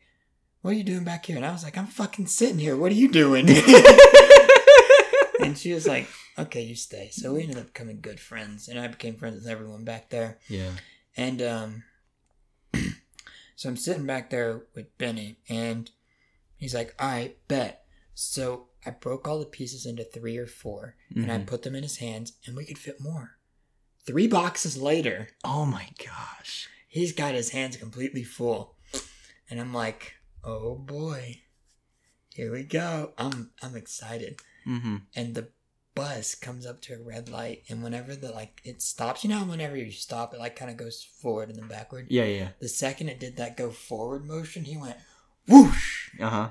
What 0.61 0.71
are 0.71 0.77
you 0.77 0.83
doing 0.83 1.03
back 1.03 1.25
here? 1.25 1.35
And 1.37 1.45
I 1.45 1.51
was 1.51 1.63
like, 1.63 1.77
I'm 1.77 1.87
fucking 1.87 2.27
sitting 2.27 2.59
here. 2.59 2.77
What 2.77 2.91
are 2.91 2.95
you 2.95 3.09
doing? 3.11 3.47
and 5.41 5.57
she 5.57 5.73
was 5.73 5.87
like, 5.87 6.07
Okay, 6.37 6.61
you 6.61 6.75
stay. 6.75 7.09
So 7.11 7.33
we 7.33 7.43
ended 7.43 7.57
up 7.57 7.67
becoming 7.67 7.99
good 8.01 8.19
friends. 8.19 8.67
And 8.67 8.79
I 8.79 8.87
became 8.87 9.15
friends 9.15 9.35
with 9.35 9.47
everyone 9.47 9.83
back 9.83 10.09
there. 10.09 10.39
yeah. 10.47 10.71
And 11.17 11.41
um, 11.41 11.83
so 13.55 13.67
I'm 13.69 13.75
sitting 13.77 14.05
back 14.05 14.29
there 14.29 14.61
with 14.73 14.97
Benny, 14.97 15.39
and 15.49 15.89
he's 16.55 16.73
like, 16.73 16.95
"All 16.99 17.09
right, 17.09 17.35
bet." 17.49 17.83
So 18.13 18.67
I 18.85 18.91
broke 18.91 19.27
all 19.27 19.39
the 19.39 19.45
pieces 19.45 19.85
into 19.85 20.03
three 20.05 20.37
or 20.37 20.45
4 20.47 20.95
and 21.15 21.29
I 21.31 21.37
Mhm. 21.39 21.47
put 21.47 21.63
them 21.63 21.75
in 21.75 21.83
his 21.83 21.97
hands, 21.97 22.33
and 22.45 22.55
we 22.55 22.63
could 22.65 22.77
fit 22.77 23.01
more. 23.01 23.37
Three 24.05 24.27
boxes 24.27 24.77
later, 24.77 25.29
Oh 25.43 25.65
my 25.65 25.89
gosh. 25.97 26.69
He's 26.89 27.13
got 27.13 27.33
his 27.33 27.51
hands 27.51 27.77
completely 27.77 28.23
full, 28.23 28.75
and 29.49 29.61
I'm 29.61 29.73
like, 29.73 30.15
"Oh 30.43 30.75
boy, 30.75 31.39
here 32.33 32.51
we 32.51 32.63
go!" 32.63 33.13
I'm 33.17 33.51
I'm 33.61 33.77
excited 33.77 34.41
Mm-hmm. 34.67 34.97
and 35.15 35.35
the 35.35 35.47
bus 35.95 36.35
comes 36.35 36.65
up 36.65 36.81
to 36.81 36.93
a 36.93 37.01
red 37.01 37.29
light 37.29 37.63
and 37.69 37.81
whenever 37.81 38.13
the 38.15 38.29
like 38.31 38.61
it 38.63 38.81
stops 38.81 39.23
you 39.23 39.29
know 39.29 39.43
whenever 39.43 39.75
you 39.75 39.91
stop 39.91 40.33
it 40.33 40.39
like 40.39 40.55
kind 40.55 40.69
of 40.69 40.77
goes 40.77 41.03
forward 41.03 41.49
and 41.49 41.57
then 41.57 41.67
backward 41.67 42.05
Yeah, 42.09 42.25
yeah. 42.25 42.49
the 42.59 42.69
second 42.69 43.09
it 43.09 43.19
did 43.19 43.37
that 43.37 43.57
go 43.57 43.71
forward 43.71 44.25
motion 44.25 44.65
he 44.65 44.77
went 44.77 44.97
whoosh 45.47 46.09
Uh 46.21 46.29
huh. 46.29 46.49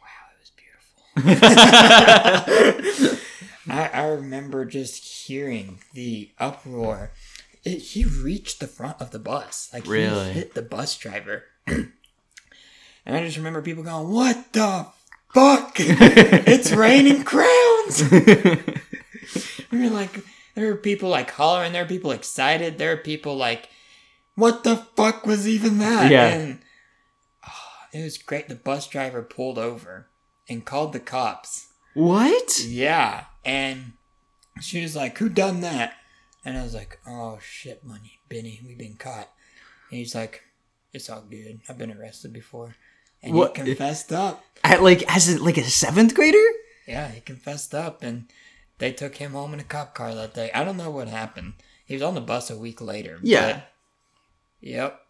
wow 0.00 0.28
it 0.32 0.38
was 0.38 0.52
beautiful 0.54 1.02
I, 3.70 3.90
I 3.92 4.06
remember 4.08 4.64
just 4.64 5.04
hearing 5.26 5.80
the 5.94 6.30
uproar 6.38 7.10
it, 7.74 7.78
he 7.78 8.04
reached 8.04 8.60
the 8.60 8.66
front 8.66 9.00
of 9.00 9.10
the 9.10 9.18
bus 9.18 9.68
like 9.72 9.86
Really? 9.86 10.26
he 10.28 10.32
hit 10.32 10.54
the 10.54 10.62
bus 10.62 10.96
driver 10.96 11.44
and 11.66 11.92
I 13.06 13.24
just 13.24 13.36
remember 13.36 13.62
people 13.62 13.82
going, 13.84 14.08
"What 14.12 14.52
the 14.52 14.86
fuck? 15.32 15.74
it's 15.78 16.72
raining 16.72 17.24
crowns!" 17.24 18.02
I 19.72 19.76
mean, 19.76 19.92
like 19.92 20.20
there 20.54 20.66
were 20.66 20.76
people 20.76 21.08
like 21.08 21.30
hollering, 21.30 21.72
there 21.72 21.84
were 21.84 21.88
people 21.88 22.10
excited, 22.10 22.78
there 22.78 22.94
were 22.96 23.02
people 23.02 23.36
like, 23.36 23.68
"What 24.34 24.64
the 24.64 24.76
fuck 24.96 25.26
was 25.26 25.46
even 25.48 25.78
that?" 25.78 26.10
Yeah. 26.10 26.26
And 26.28 26.58
oh, 27.46 27.50
it 27.92 28.02
was 28.02 28.18
great. 28.18 28.48
The 28.48 28.54
bus 28.54 28.86
driver 28.86 29.22
pulled 29.22 29.58
over 29.58 30.08
and 30.48 30.64
called 30.64 30.92
the 30.92 31.00
cops. 31.00 31.68
what? 31.94 32.60
Yeah, 32.64 33.24
and 33.44 33.92
she 34.60 34.82
was 34.82 34.96
like, 34.96 35.18
"Who 35.18 35.28
done 35.28 35.60
that?" 35.62 35.94
And 36.48 36.56
I 36.56 36.62
was 36.62 36.72
like, 36.74 36.98
"Oh 37.06 37.38
shit, 37.42 37.84
money, 37.84 38.20
Benny, 38.30 38.62
we've 38.66 38.78
been 38.78 38.94
caught." 38.94 39.28
And 39.90 39.98
he's 39.98 40.14
like, 40.14 40.44
"It's 40.94 41.10
all 41.10 41.20
good. 41.20 41.60
I've 41.68 41.76
been 41.76 41.92
arrested 41.92 42.32
before." 42.32 42.74
And 43.22 43.34
What? 43.34 43.54
he 43.54 43.64
confessed 43.64 44.14
up. 44.14 44.42
At 44.64 44.82
like 44.82 45.02
as 45.14 45.28
a, 45.28 45.42
like 45.44 45.58
a 45.58 45.64
seventh 45.64 46.14
grader? 46.14 46.42
Yeah, 46.86 47.08
he 47.08 47.20
confessed 47.20 47.74
up, 47.74 48.02
and 48.02 48.32
they 48.78 48.92
took 48.92 49.16
him 49.16 49.32
home 49.32 49.52
in 49.52 49.60
a 49.60 49.64
cop 49.64 49.94
car 49.94 50.14
that 50.14 50.32
day. 50.32 50.50
I 50.54 50.64
don't 50.64 50.78
know 50.78 50.88
what 50.90 51.08
happened. 51.08 51.52
He 51.84 51.92
was 51.92 52.02
on 52.02 52.14
the 52.14 52.22
bus 52.22 52.48
a 52.48 52.56
week 52.56 52.80
later. 52.80 53.18
Yeah. 53.22 53.60
yep. 54.62 55.02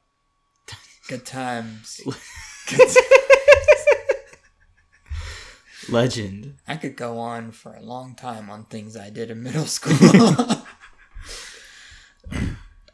Good 1.07 1.25
times. 1.25 2.01
Legend. 5.89 6.57
I 6.67 6.75
could 6.77 6.97
go 6.97 7.19
on 7.19 7.53
for 7.53 7.75
a 7.75 7.81
long 7.83 8.17
time 8.17 8.51
on 8.51 8.65
things 8.65 8.97
I 8.97 9.11
did 9.11 9.31
in 9.31 9.45
middle 9.45 9.67
school. 9.67 9.95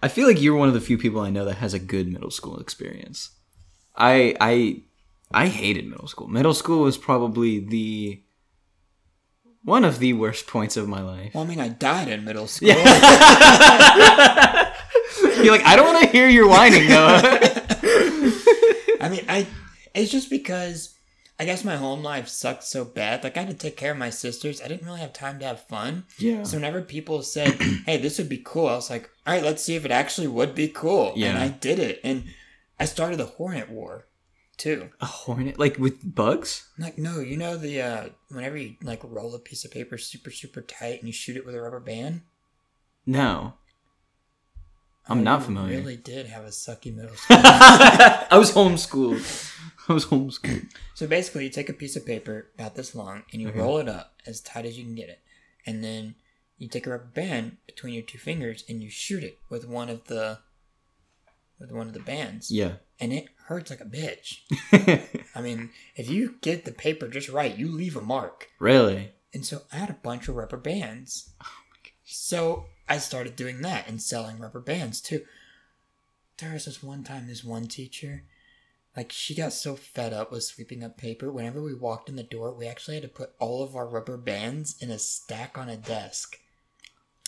I 0.04 0.08
feel 0.08 0.26
like 0.26 0.38
you're 0.38 0.54
one 0.54 0.68
of 0.68 0.74
the 0.74 0.82
few 0.82 0.98
people 0.98 1.22
I 1.22 1.30
know 1.30 1.46
that 1.46 1.54
has 1.54 1.72
a 1.72 1.78
good 1.78 2.12
middle 2.12 2.30
school 2.30 2.58
experience. 2.58 3.30
I 3.96 4.36
I 4.38 4.82
I 5.32 5.46
hated 5.46 5.88
middle 5.88 6.08
school. 6.08 6.28
Middle 6.28 6.52
school 6.52 6.82
was 6.82 6.98
probably 6.98 7.58
the 7.58 8.22
one 9.62 9.82
of 9.82 10.00
the 10.00 10.12
worst 10.12 10.46
points 10.46 10.76
of 10.76 10.88
my 10.88 11.00
life. 11.00 11.32
well, 11.32 11.44
I 11.44 11.46
mean, 11.46 11.58
I 11.58 11.70
died 11.70 12.08
in 12.08 12.22
middle 12.22 12.46
school. 12.46 12.68
You're 12.68 12.76
like, 12.76 12.84
I 15.64 15.74
don't 15.74 15.86
want 15.86 16.04
to 16.04 16.10
hear 16.10 16.28
your 16.28 16.48
whining, 16.48 16.86
Noah. 16.86 17.22
I 19.00 19.08
mean, 19.10 19.24
I 19.26 19.46
it's 19.94 20.12
just 20.12 20.28
because 20.28 20.93
I 21.38 21.44
guess 21.44 21.64
my 21.64 21.76
home 21.76 22.02
life 22.02 22.28
sucked 22.28 22.62
so 22.64 22.84
bad. 22.84 23.24
Like 23.24 23.36
I 23.36 23.40
had 23.40 23.50
to 23.50 23.56
take 23.56 23.76
care 23.76 23.90
of 23.92 23.98
my 23.98 24.10
sisters. 24.10 24.62
I 24.62 24.68
didn't 24.68 24.86
really 24.86 25.00
have 25.00 25.12
time 25.12 25.38
to 25.40 25.44
have 25.46 25.66
fun. 25.66 26.04
yeah. 26.18 26.44
So 26.44 26.56
whenever 26.56 26.80
people 26.80 27.22
said, 27.22 27.52
"Hey, 27.86 27.96
this 27.96 28.18
would 28.18 28.28
be 28.28 28.42
cool," 28.44 28.68
I 28.68 28.74
was 28.76 28.88
like, 28.90 29.10
"All 29.26 29.34
right, 29.34 29.42
let's 29.42 29.62
see 29.62 29.74
if 29.74 29.84
it 29.84 29.90
actually 29.90 30.28
would 30.28 30.54
be 30.54 30.68
cool." 30.68 31.12
Yeah. 31.16 31.30
And 31.30 31.38
I 31.38 31.48
did 31.48 31.78
it, 31.80 32.00
and 32.04 32.24
I 32.78 32.84
started 32.84 33.18
the 33.18 33.26
Hornet 33.26 33.68
War, 33.68 34.06
too. 34.56 34.90
A 35.00 35.06
hornet, 35.06 35.58
like 35.58 35.76
with 35.78 36.14
bugs? 36.14 36.68
Like, 36.78 36.98
no, 36.98 37.18
you 37.18 37.36
know 37.36 37.56
the 37.56 37.82
uh 37.82 38.08
whenever 38.28 38.56
you 38.56 38.76
like 38.82 39.00
roll 39.02 39.34
a 39.34 39.40
piece 39.40 39.64
of 39.64 39.72
paper 39.72 39.98
super 39.98 40.30
super 40.30 40.60
tight 40.62 41.00
and 41.00 41.08
you 41.08 41.12
shoot 41.12 41.36
it 41.36 41.44
with 41.44 41.56
a 41.56 41.60
rubber 41.60 41.80
band. 41.80 42.22
No. 43.06 43.54
I'm 45.06 45.18
Oh, 45.18 45.22
not 45.22 45.42
familiar. 45.42 45.78
Really 45.80 45.96
did 45.98 46.26
have 46.28 46.44
a 46.44 46.48
sucky 46.48 46.94
middle 46.94 47.14
school. 47.16 47.36
I 47.38 48.38
was 48.38 48.52
homeschooled. 48.52 49.20
I 49.88 49.92
was 49.92 50.06
homeschooled. 50.06 50.70
So 50.94 51.06
basically, 51.06 51.44
you 51.44 51.50
take 51.50 51.68
a 51.68 51.72
piece 51.74 51.96
of 51.96 52.06
paper 52.06 52.50
about 52.54 52.74
this 52.74 52.94
long 52.94 53.24
and 53.32 53.40
you 53.42 53.48
Mhm. 53.48 53.56
roll 53.56 53.78
it 53.78 53.88
up 53.88 54.14
as 54.26 54.40
tight 54.40 54.64
as 54.66 54.78
you 54.78 54.84
can 54.84 54.94
get 54.94 55.08
it, 55.08 55.20
and 55.66 55.82
then 55.84 56.14
you 56.58 56.68
take 56.68 56.86
a 56.86 56.90
rubber 56.90 57.04
band 57.04 57.58
between 57.66 57.94
your 57.94 58.02
two 58.02 58.18
fingers 58.18 58.64
and 58.68 58.82
you 58.82 58.88
shoot 58.90 59.22
it 59.24 59.38
with 59.48 59.66
one 59.66 59.88
of 59.90 60.04
the 60.06 60.38
with 61.58 61.70
one 61.70 61.86
of 61.86 61.92
the 61.94 62.00
bands, 62.00 62.50
Yeah. 62.50 62.76
and 62.98 63.12
it 63.12 63.28
hurts 63.46 63.70
like 63.70 63.80
a 63.80 63.84
bitch. 63.84 64.40
I 65.36 65.40
mean, 65.40 65.70
if 65.94 66.10
you 66.10 66.36
get 66.40 66.64
the 66.64 66.72
paper 66.72 67.06
just 67.08 67.28
right, 67.28 67.56
you 67.56 67.68
leave 67.70 67.96
a 67.96 68.00
mark. 68.00 68.50
really? 68.58 69.12
And 69.32 69.46
so 69.46 69.62
I 69.72 69.76
had 69.76 69.88
a 69.90 69.94
bunch 69.94 70.28
of 70.28 70.34
rubber 70.36 70.56
bands. 70.56 71.30
So 72.04 72.66
I 72.88 72.98
started 72.98 73.36
doing 73.36 73.62
that 73.62 73.88
and 73.88 74.00
selling 74.02 74.38
rubber 74.38 74.60
bands 74.60 75.00
too. 75.00 75.24
There 76.38 76.52
was 76.52 76.64
this 76.66 76.82
one 76.82 77.04
time, 77.04 77.26
this 77.28 77.44
one 77.44 77.66
teacher, 77.68 78.24
like 78.96 79.10
she 79.12 79.34
got 79.34 79.52
so 79.52 79.74
fed 79.76 80.12
up 80.12 80.30
with 80.30 80.44
sweeping 80.44 80.84
up 80.84 80.96
paper. 80.96 81.30
Whenever 81.32 81.60
we 81.62 81.74
walked 81.74 82.08
in 82.08 82.16
the 82.16 82.22
door, 82.22 82.54
we 82.54 82.66
actually 82.66 82.94
had 82.94 83.02
to 83.02 83.08
put 83.08 83.32
all 83.38 83.62
of 83.62 83.74
our 83.74 83.86
rubber 83.88 84.16
bands 84.16 84.76
in 84.80 84.90
a 84.90 84.98
stack 84.98 85.58
on 85.58 85.68
a 85.68 85.76
desk. 85.76 86.38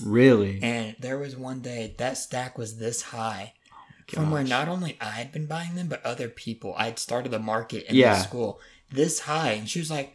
Really? 0.02 0.60
And 0.62 0.94
there 1.00 1.18
was 1.18 1.36
one 1.36 1.60
day 1.60 1.94
that 1.98 2.18
stack 2.18 2.56
was 2.58 2.78
this 2.78 3.02
high. 3.02 3.54
Oh 3.72 4.14
From 4.14 4.30
where 4.30 4.44
not 4.44 4.68
only 4.68 4.96
I 5.00 5.10
had 5.10 5.32
been 5.32 5.46
buying 5.46 5.74
them, 5.74 5.88
but 5.88 6.04
other 6.04 6.28
people. 6.28 6.74
I 6.76 6.84
had 6.86 6.98
started 6.98 7.32
the 7.32 7.38
market 7.40 7.84
in 7.88 7.96
Yeah. 7.96 8.14
the 8.14 8.20
school 8.20 8.60
this 8.92 9.20
high, 9.20 9.52
and 9.52 9.68
she 9.68 9.80
was 9.80 9.90
like, 9.90 10.14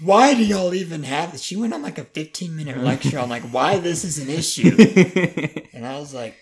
"Why 0.00 0.34
do 0.34 0.44
y'all 0.44 0.72
even 0.74 1.02
have 1.02 1.32
this?" 1.32 1.42
She 1.42 1.56
went 1.56 1.74
on 1.74 1.82
like 1.82 1.98
a 1.98 2.04
fifteen 2.04 2.54
minute 2.54 2.78
lecture 2.78 3.18
on 3.18 3.28
like 3.28 3.42
why 3.50 3.78
this 3.78 4.04
is 4.04 4.18
an 4.18 4.28
issue, 4.28 4.76
and 5.72 5.84
I 5.84 5.98
was 5.98 6.14
like, 6.14 6.36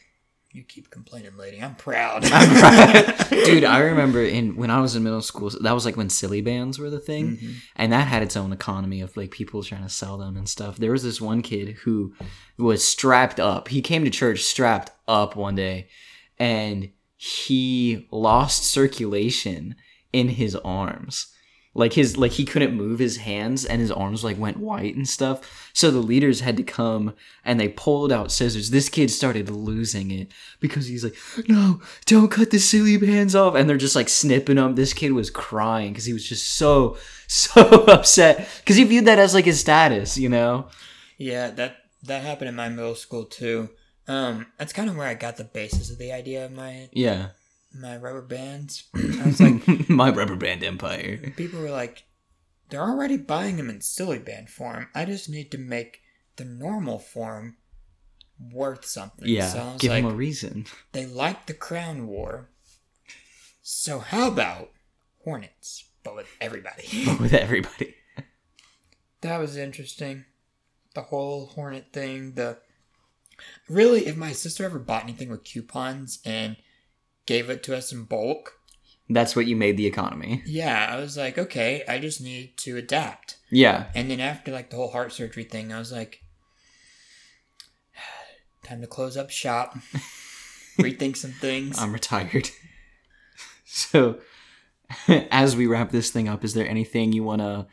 "You 0.55 0.63
keep 0.63 0.89
complaining, 0.91 1.37
lady. 1.37 1.61
I'm 1.61 1.75
proud." 1.75 2.25
I'm 2.33 2.49
proud. 2.59 3.29
Dude, 3.31 3.65
I 3.65 3.81
remember 3.81 4.23
in 4.23 4.57
when 4.57 4.71
I 4.71 4.81
was 4.81 4.95
in 4.97 5.03
middle 5.03 5.21
school, 5.21 5.51
that 5.61 5.73
was 5.73 5.85
like 5.85 5.97
when 5.97 6.09
silly 6.09 6.41
bands 6.41 6.79
were 6.79 6.89
the 6.91 7.01
thing, 7.01 7.37
Mhm. 7.37 7.55
and 7.77 7.93
that 7.93 8.07
had 8.09 8.23
its 8.23 8.37
own 8.37 8.53
economy 8.53 9.01
of 9.03 9.17
like 9.17 9.31
people 9.33 9.63
trying 9.63 9.83
to 9.83 9.89
sell 9.89 10.17
them 10.17 10.37
and 10.37 10.49
stuff. 10.49 10.77
There 10.79 10.93
was 10.93 11.03
this 11.03 11.21
one 11.21 11.43
kid 11.43 11.77
who 11.85 12.15
was 12.57 12.87
strapped 12.87 13.39
up. 13.41 13.69
He 13.69 13.83
came 13.83 14.05
to 14.05 14.11
church 14.11 14.43
strapped 14.45 14.91
up 15.09 15.37
one 15.37 15.57
day, 15.57 15.89
and 16.39 16.91
he 17.17 18.07
lost 18.11 18.65
circulation 18.65 19.75
in 20.13 20.29
his 20.31 20.55
arms. 20.57 21.29
Like 21.77 21.95
his 21.95 22.17
like 22.17 22.33
he 22.33 22.45
couldn't 22.45 22.77
move 22.77 23.01
his 23.01 23.17
hands 23.17 23.65
and 23.65 23.81
his 23.81 23.91
arms 23.91 24.23
like 24.23 24.39
went 24.39 24.59
white 24.59 24.95
and 24.95 25.09
stuff. 25.09 25.71
So 25.73 25.91
the 25.91 25.99
leaders 25.99 26.41
had 26.41 26.57
to 26.57 26.63
come 26.63 27.15
and 27.45 27.59
they 27.59 27.69
pulled 27.69 28.13
out 28.13 28.31
scissors. 28.31 28.71
This 28.71 28.89
kid 28.89 29.11
started 29.11 29.51
losing 29.51 30.13
it 30.13 30.31
because 30.61 30.87
he's 30.87 31.03
like, 31.03 31.17
"No, 31.49 31.81
don't 32.07 32.31
cut 32.31 32.51
the 32.51 32.59
silly 32.59 32.97
bands 32.97 33.35
off." 33.35 33.57
And 33.57 33.69
they're 33.69 33.77
just 33.77 33.97
like 33.97 34.09
snipping 34.09 34.57
them. 34.57 34.77
This 34.77 34.93
kid 34.93 35.13
was 35.13 35.31
crying 35.31 35.93
because 35.93 36.05
he 36.05 36.13
was 36.13 36.29
just 36.29 36.49
so 36.53 36.97
so 37.27 37.85
upset 37.89 38.49
because 38.61 38.77
he 38.77 38.85
viewed 38.85 39.07
that 39.07 39.19
as 39.19 39.35
like 39.35 39.47
his 39.47 39.59
status, 39.59 40.17
you 40.17 40.29
know? 40.29 40.69
Yeah, 41.19 41.51
that 41.51 41.79
that 42.05 42.23
happened 42.23 42.51
in 42.51 42.55
my 42.55 42.69
middle 42.69 42.95
school 42.95 43.25
too. 43.25 43.71
Um, 44.07 44.47
that's 44.59 44.73
kind 44.73 44.89
of 44.89 44.97
where 44.97 45.09
I 45.09 45.15
got 45.15 45.39
the 45.39 45.45
basis 45.45 45.91
of 45.91 45.99
the 45.99 46.13
idea 46.13 46.45
of 46.45 46.53
my 46.53 46.89
Yeah. 46.93 47.29
My 47.75 47.97
rubber 47.97 48.23
bands. 48.23 48.85
I 48.95 49.27
was 49.27 49.41
like, 49.41 49.89
My 49.89 50.11
rubber 50.11 50.37
band 50.37 50.63
empire. 50.65 51.19
people 51.37 51.61
were 51.61 51.71
like, 51.71 52.05
they're 52.71 52.81
already 52.83 53.17
buying 53.17 53.57
them 53.57 53.71
in 53.71 53.81
silly 53.81 54.19
band 54.19 54.51
form. 54.51 54.89
I 54.95 55.05
just 55.05 55.29
need 55.29 55.51
to 55.53 55.59
make 55.59 56.01
the 56.37 56.45
normal 56.45 56.99
form 56.99 57.57
worth 58.53 58.85
something. 58.85 59.29
Yeah. 59.29 59.49
So 59.49 59.77
give 59.79 59.91
like, 59.91 60.05
him 60.05 60.11
a 60.11 60.15
reason. 60.15 60.67
they 60.93 61.07
like 61.07 61.47
the 61.47 61.55
Crown 61.55 62.07
War. 62.07 62.49
So 63.63 63.99
how 63.99 64.29
about 64.29 64.71
Hornets, 65.25 65.89
but 66.03 66.17
with 66.17 66.29
everybody? 66.41 67.07
with 67.21 67.33
everybody. 67.33 67.95
that 69.21 69.39
was 69.39 69.57
interesting. 69.57 70.25
The 70.95 71.03
whole 71.03 71.47
Hornet 71.47 71.93
thing. 71.93 72.35
The 72.35 72.59
really, 73.69 74.07
if 74.07 74.17
my 74.17 74.33
sister 74.33 74.65
ever 74.65 74.79
bought 74.79 75.05
anything 75.05 75.31
with 75.31 75.45
coupons 75.45 76.21
and 76.25 76.57
gave 77.27 77.49
it 77.51 77.63
to 77.65 77.77
us 77.77 77.93
in 77.93 78.05
bulk, 78.05 78.59
That's 79.09 79.35
what 79.37 79.47
you 79.47 79.57
made 79.57 79.77
the 79.77 79.87
economy. 79.87 80.43
yeah, 80.47 80.89
I 80.91 80.97
was 81.01 81.17
like, 81.17 81.39
okay, 81.39 81.83
I 81.89 81.99
just 81.99 82.21
need 82.21 82.57
to 82.59 82.77
adapt. 82.77 83.37
Yeah. 83.51 83.87
And 83.95 84.11
then 84.11 84.21
after 84.21 84.51
like 84.53 84.71
the 84.71 84.77
whole 84.77 84.91
heart 84.91 85.13
surgery 85.13 85.45
thing, 85.45 85.73
I 85.73 85.79
was 85.79 85.93
like, 85.93 86.23
time 88.65 88.81
to 88.81 88.87
close 88.87 89.17
up 89.17 89.31
shop, 89.31 89.77
rethink 90.79 91.17
some 91.17 91.33
things. 91.33 91.79
I'm 91.79 91.93
retired. 91.93 92.51
so, 93.65 94.19
as 95.31 95.57
we 95.57 95.67
wrap 95.67 95.91
this 95.91 96.11
thing 96.11 96.29
up, 96.29 96.45
is 96.45 96.55
there 96.55 96.69
anything 96.69 97.13
you 97.13 97.23
want 97.25 97.41
to 97.43 97.67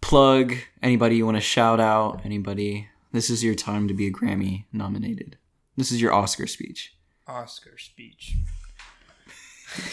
plug? 0.00 0.54
Anybody 0.82 1.16
you 1.16 1.24
want 1.24 1.36
to 1.36 1.40
shout 1.42 1.80
out? 1.80 2.20
Anybody? 2.24 2.88
This 3.12 3.30
is 3.30 3.44
your 3.44 3.54
time 3.54 3.86
to 3.88 3.94
be 3.94 4.06
a 4.08 4.12
Grammy 4.12 4.64
nominated. 4.72 5.36
This 5.76 5.92
is 5.92 6.00
your 6.02 6.12
Oscar 6.12 6.46
speech. 6.46 6.96
Oscar 7.28 7.78
speech. 7.78 8.36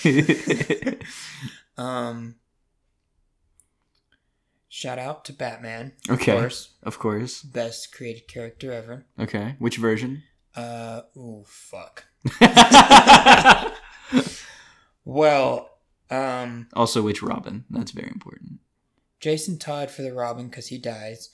Um, 1.78 2.36
shout 4.70 5.00
out 5.00 5.26
to 5.26 5.34
Batman. 5.34 5.94
Okay. 6.10 6.34
Of 6.34 6.40
course, 6.40 6.70
of 6.84 7.00
course. 7.00 7.42
best 7.42 7.92
created 7.96 8.28
character 8.28 8.72
ever. 8.72 9.06
Okay. 9.20 9.56
Which 9.58 9.78
version? 9.78 10.22
Uh, 10.56 11.02
ooh, 11.18 11.44
fuck. 11.48 12.06
Well, 15.04 15.70
um, 16.10 16.68
also, 16.74 17.02
which 17.02 17.24
Robin? 17.24 17.66
That's 17.70 17.92
very 17.92 18.10
important. 18.10 18.60
Jason 19.20 19.58
Todd 19.58 19.90
for 19.90 20.02
the 20.04 20.14
Robin 20.14 20.48
because 20.48 20.68
he 20.68 20.78
dies. 20.78 21.30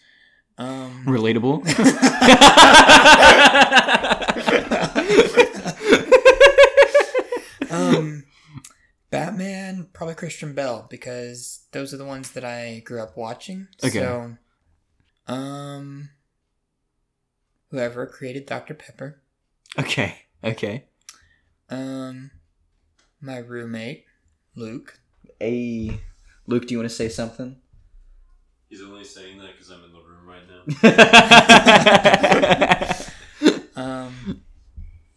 Um, 0.57 1.03
Relatable. 1.05 1.63
um, 7.71 8.23
Batman, 9.09 9.87
probably 9.93 10.15
Christian 10.15 10.53
Bale 10.53 10.85
because 10.89 11.61
those 11.71 11.93
are 11.93 11.97
the 11.97 12.05
ones 12.05 12.31
that 12.31 12.43
I 12.43 12.81
grew 12.85 13.01
up 13.01 13.15
watching. 13.17 13.67
Okay. 13.83 13.99
So, 13.99 14.35
um, 15.27 16.09
whoever 17.71 18.05
created 18.05 18.45
Dr 18.45 18.73
Pepper, 18.73 19.21
Okay. 19.79 20.19
Okay. 20.43 20.85
um, 21.69 22.31
my 23.21 23.37
roommate 23.37 24.05
Luke. 24.55 24.99
Hey, 25.39 25.99
Luke, 26.45 26.67
do 26.67 26.73
you 26.73 26.79
want 26.79 26.89
to 26.89 26.95
say 26.95 27.09
something? 27.09 27.57
He's 28.69 28.81
only 28.81 29.03
saying 29.05 29.37
that 29.39 29.51
because 29.53 29.69
I'm 29.69 29.83
in 29.85 29.93
the 29.93 30.01
room 30.01 30.27
right 30.27 30.43
now. 30.49 30.63
Um, 33.77 34.41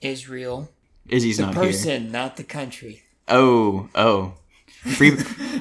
Israel, 0.02 0.70
Izzy's 1.08 1.38
the 1.38 1.44
not 1.46 1.54
here. 1.54 1.64
person, 1.64 2.12
not 2.12 2.36
the 2.36 2.44
country. 2.44 3.02
Oh, 3.30 3.88
oh. 3.94 4.34
Free. 4.96 5.12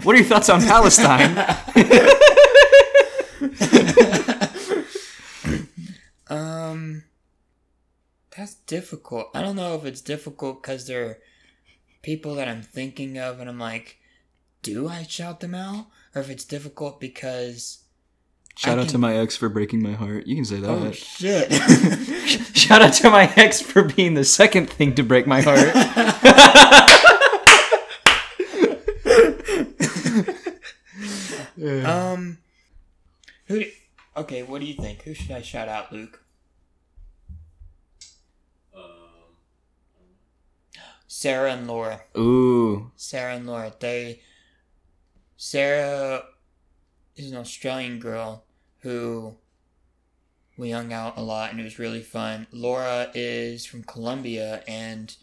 what 0.04 0.16
are 0.16 0.20
your 0.20 0.28
thoughts 0.28 0.50
on 0.50 0.62
Palestine? 0.62 1.36
Um, 6.30 7.04
that's 8.38 8.56
difficult. 8.56 9.30
I 9.34 9.41
don't 9.41 9.56
know 9.56 9.76
if 9.76 9.84
it's 9.86 10.02
difficult 10.02 10.62
because 10.62 10.88
there 10.88 11.06
are 11.06 11.18
people 12.04 12.36
that 12.36 12.48
I'm 12.48 12.62
thinking 12.62 13.18
of, 13.18 13.40
and 13.40 13.50
I'm 13.50 13.60
like, 13.60 13.98
do 14.62 14.88
I 14.88 15.04
shout 15.04 15.40
them 15.40 15.56
out, 15.56 15.88
or 16.14 16.22
if 16.22 16.30
it's 16.30 16.46
difficult 16.46 17.00
because 17.00 17.80
Shout 18.56 18.78
I 18.78 18.82
out 18.82 18.90
to 18.90 18.98
my 18.98 19.16
ex 19.16 19.38
for 19.38 19.48
breaking 19.48 19.82
my 19.82 19.94
heart. 19.94 20.28
You 20.28 20.36
can 20.36 20.44
say 20.44 20.58
that. 20.58 20.70
oh 20.70 20.91
shit. 20.91 21.50
Shout 22.58 22.82
out 22.82 22.94
to 22.96 23.10
my 23.10 23.32
ex 23.38 23.62
for 23.62 23.84
being 23.84 24.16
the 24.16 24.26
second 24.26 24.70
thing 24.70 24.96
to 24.96 25.04
break 25.04 25.26
my 25.26 25.41
heart. 25.41 25.70
Um, 31.86 32.38
who? 33.45 33.64
okay, 34.18 34.44
what 34.44 34.61
do 34.61 34.68
you 34.68 34.76
think? 34.76 35.02
Who 35.03 35.14
should 35.14 35.31
I 35.31 35.41
shout 35.41 35.68
out, 35.68 35.91
Luke? 35.91 36.23
um, 38.76 38.81
Sarah 41.07 41.52
and 41.53 41.68
Laura. 41.68 42.02
Ooh. 42.18 42.91
Sarah 42.95 43.36
and 43.36 43.48
Laura. 43.48 43.73
They 43.80 44.22
Sarah 45.38 46.23
is 47.15 47.31
an 47.31 47.38
Australian 47.38 47.99
girl 47.99 48.44
who 48.80 49.36
we 50.57 50.72
hung 50.72 50.91
out 50.94 51.18
a 51.18 51.22
lot 51.22 51.52
and 51.52 51.60
it 51.60 51.64
was 51.64 51.80
really 51.80 52.02
fun. 52.02 52.48
Laura 52.52 53.10
is 53.14 53.65
from 53.65 53.84
Colombia 53.84 54.64
and 54.68 55.15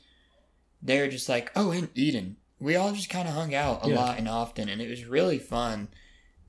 they 0.82 1.00
were 1.00 1.08
just 1.08 1.28
like, 1.28 1.50
oh, 1.56 1.70
in 1.70 1.88
Eden. 1.94 2.36
We 2.58 2.74
all 2.76 2.92
just 2.92 3.10
kind 3.10 3.28
of 3.28 3.34
hung 3.34 3.54
out 3.54 3.84
a 3.84 3.90
Yeah. 3.90 3.96
lot 3.96 4.18
and 4.18 4.28
often 4.28 4.68
and 4.68 4.80
it 4.80 4.88
was 4.88 5.04
really 5.04 5.38
fun. 5.38 5.88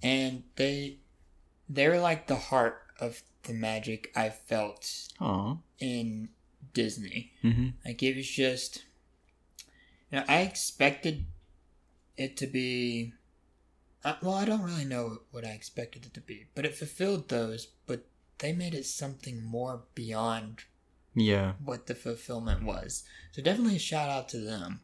And 0.04 0.44
they 0.56 0.98
they're 1.70 2.00
like 2.00 2.28
the 2.28 2.36
heart 2.36 2.82
of 3.00 3.22
the 3.44 3.54
magic 3.54 4.12
I 4.16 4.30
felt 4.30 5.10
Aw. 5.20 5.58
in 5.80 6.30
Disney. 6.74 7.34
hmm 7.42 7.70
Like 7.86 8.02
it 8.04 8.16
was 8.16 8.28
just, 8.30 8.86
you 10.12 10.20
know, 10.20 10.26
I 10.28 10.42
expected 10.42 11.26
it 12.16 12.38
to 12.38 12.48
be. 12.48 13.14
Uh, 14.04 14.16
well, 14.22 14.36
I 14.36 14.46
don't 14.46 14.62
really 14.62 14.86
know 14.86 15.20
what 15.32 15.44
I 15.44 15.50
expected 15.50 16.06
it 16.06 16.14
to 16.14 16.22
be, 16.22 16.46
but 16.56 16.66
it 16.66 16.76
fulfilled 16.76 17.30
those. 17.30 17.68
But 17.86 18.06
they 18.38 18.54
made 18.54 18.74
it 18.76 18.86
something 18.86 19.44
more 19.44 19.84
beyond 19.96 20.64
Yeah. 21.16 21.54
what 21.64 21.88
the 21.88 21.96
fulfillment 21.96 22.64
was. 22.64 23.04
So 23.32 23.42
definitely 23.42 23.76
a 23.78 23.80
shout 23.80 24.10
out 24.10 24.30
to 24.30 24.38
them. 24.40 24.82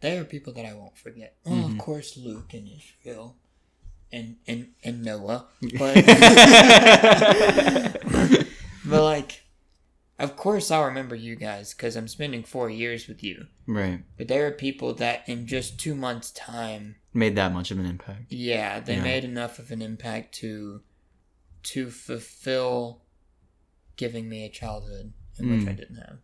They 0.00 0.16
are 0.18 0.24
people 0.24 0.52
that 0.54 0.64
I 0.66 0.72
won't 0.74 0.96
forget. 0.96 1.36
Well, 1.44 1.56
Mhm. 1.56 1.72
of 1.72 1.78
course, 1.78 2.16
Luke 2.16 2.54
and 2.54 2.68
Israel, 2.68 3.36
and 4.12 4.36
and 4.46 4.68
and 4.84 5.02
Noah, 5.04 5.46
but 5.78 5.94
but 8.84 9.02
like, 9.02 9.42
of 10.18 10.36
course, 10.36 10.70
I'll 10.70 10.84
remember 10.84 11.14
you 11.14 11.36
guys 11.36 11.72
because 11.74 11.96
I'm 11.96 12.08
spending 12.08 12.42
four 12.42 12.68
years 12.70 13.08
with 13.08 13.22
you. 13.22 13.46
right. 13.66 14.02
But 14.16 14.28
there 14.28 14.46
are 14.46 14.50
people 14.52 14.94
that 14.94 15.28
in 15.28 15.46
just 15.46 15.78
two 15.80 15.94
months' 15.94 16.30
time, 16.30 16.96
Made 17.14 17.36
that 17.36 17.52
much 17.52 17.70
of 17.70 17.78
an 17.78 17.86
impact. 17.86 18.24
yeah, 18.32 18.80
they 18.80 18.96
Yeah. 18.96 19.02
made 19.02 19.24
enough 19.24 19.58
of 19.58 19.70
an 19.70 19.82
impact 19.82 20.34
to 20.36 20.82
to 21.64 21.90
fulfill 21.90 23.02
giving 23.96 24.28
me 24.28 24.44
a 24.44 24.48
childhood 24.48 25.12
in 25.38 25.50
which 25.50 25.68
I 25.68 25.72
Mm. 25.72 25.76
didn't 25.76 25.96
have. 25.96 26.18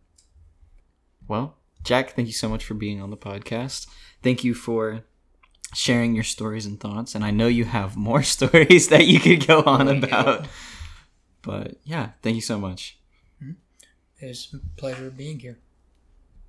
Well, 1.27 1.57
Jack, 1.83 2.11
thank 2.15 2.27
you 2.27 2.33
so 2.33 2.49
much 2.49 2.65
for 2.65 2.73
being 2.73 3.01
on 3.01 3.09
the 3.09 3.15
podcast. 3.17 3.87
Thank 4.21 4.43
you 4.43 4.53
for 4.53 5.05
sharing 5.73 6.15
your 6.15 6.23
stories 6.23 6.65
and 6.65 6.79
thoughts. 6.79 7.15
And 7.15 7.23
I 7.23 7.31
know 7.31 7.47
you 7.47 7.65
have 7.65 7.95
more 7.97 8.23
stories 8.35 8.89
that 8.89 9.07
you 9.07 9.19
could 9.19 9.45
go 9.45 9.63
on 9.65 9.87
about. 9.87 10.47
But 11.41 11.75
yeah, 11.83 12.11
thank 12.21 12.35
you 12.35 12.41
so 12.41 12.59
much. 12.59 12.97
Mm-hmm. 13.41 13.53
It's 14.19 14.51
was 14.51 14.61
a 14.61 14.79
pleasure 14.79 15.09
being 15.09 15.39
here. 15.39 15.59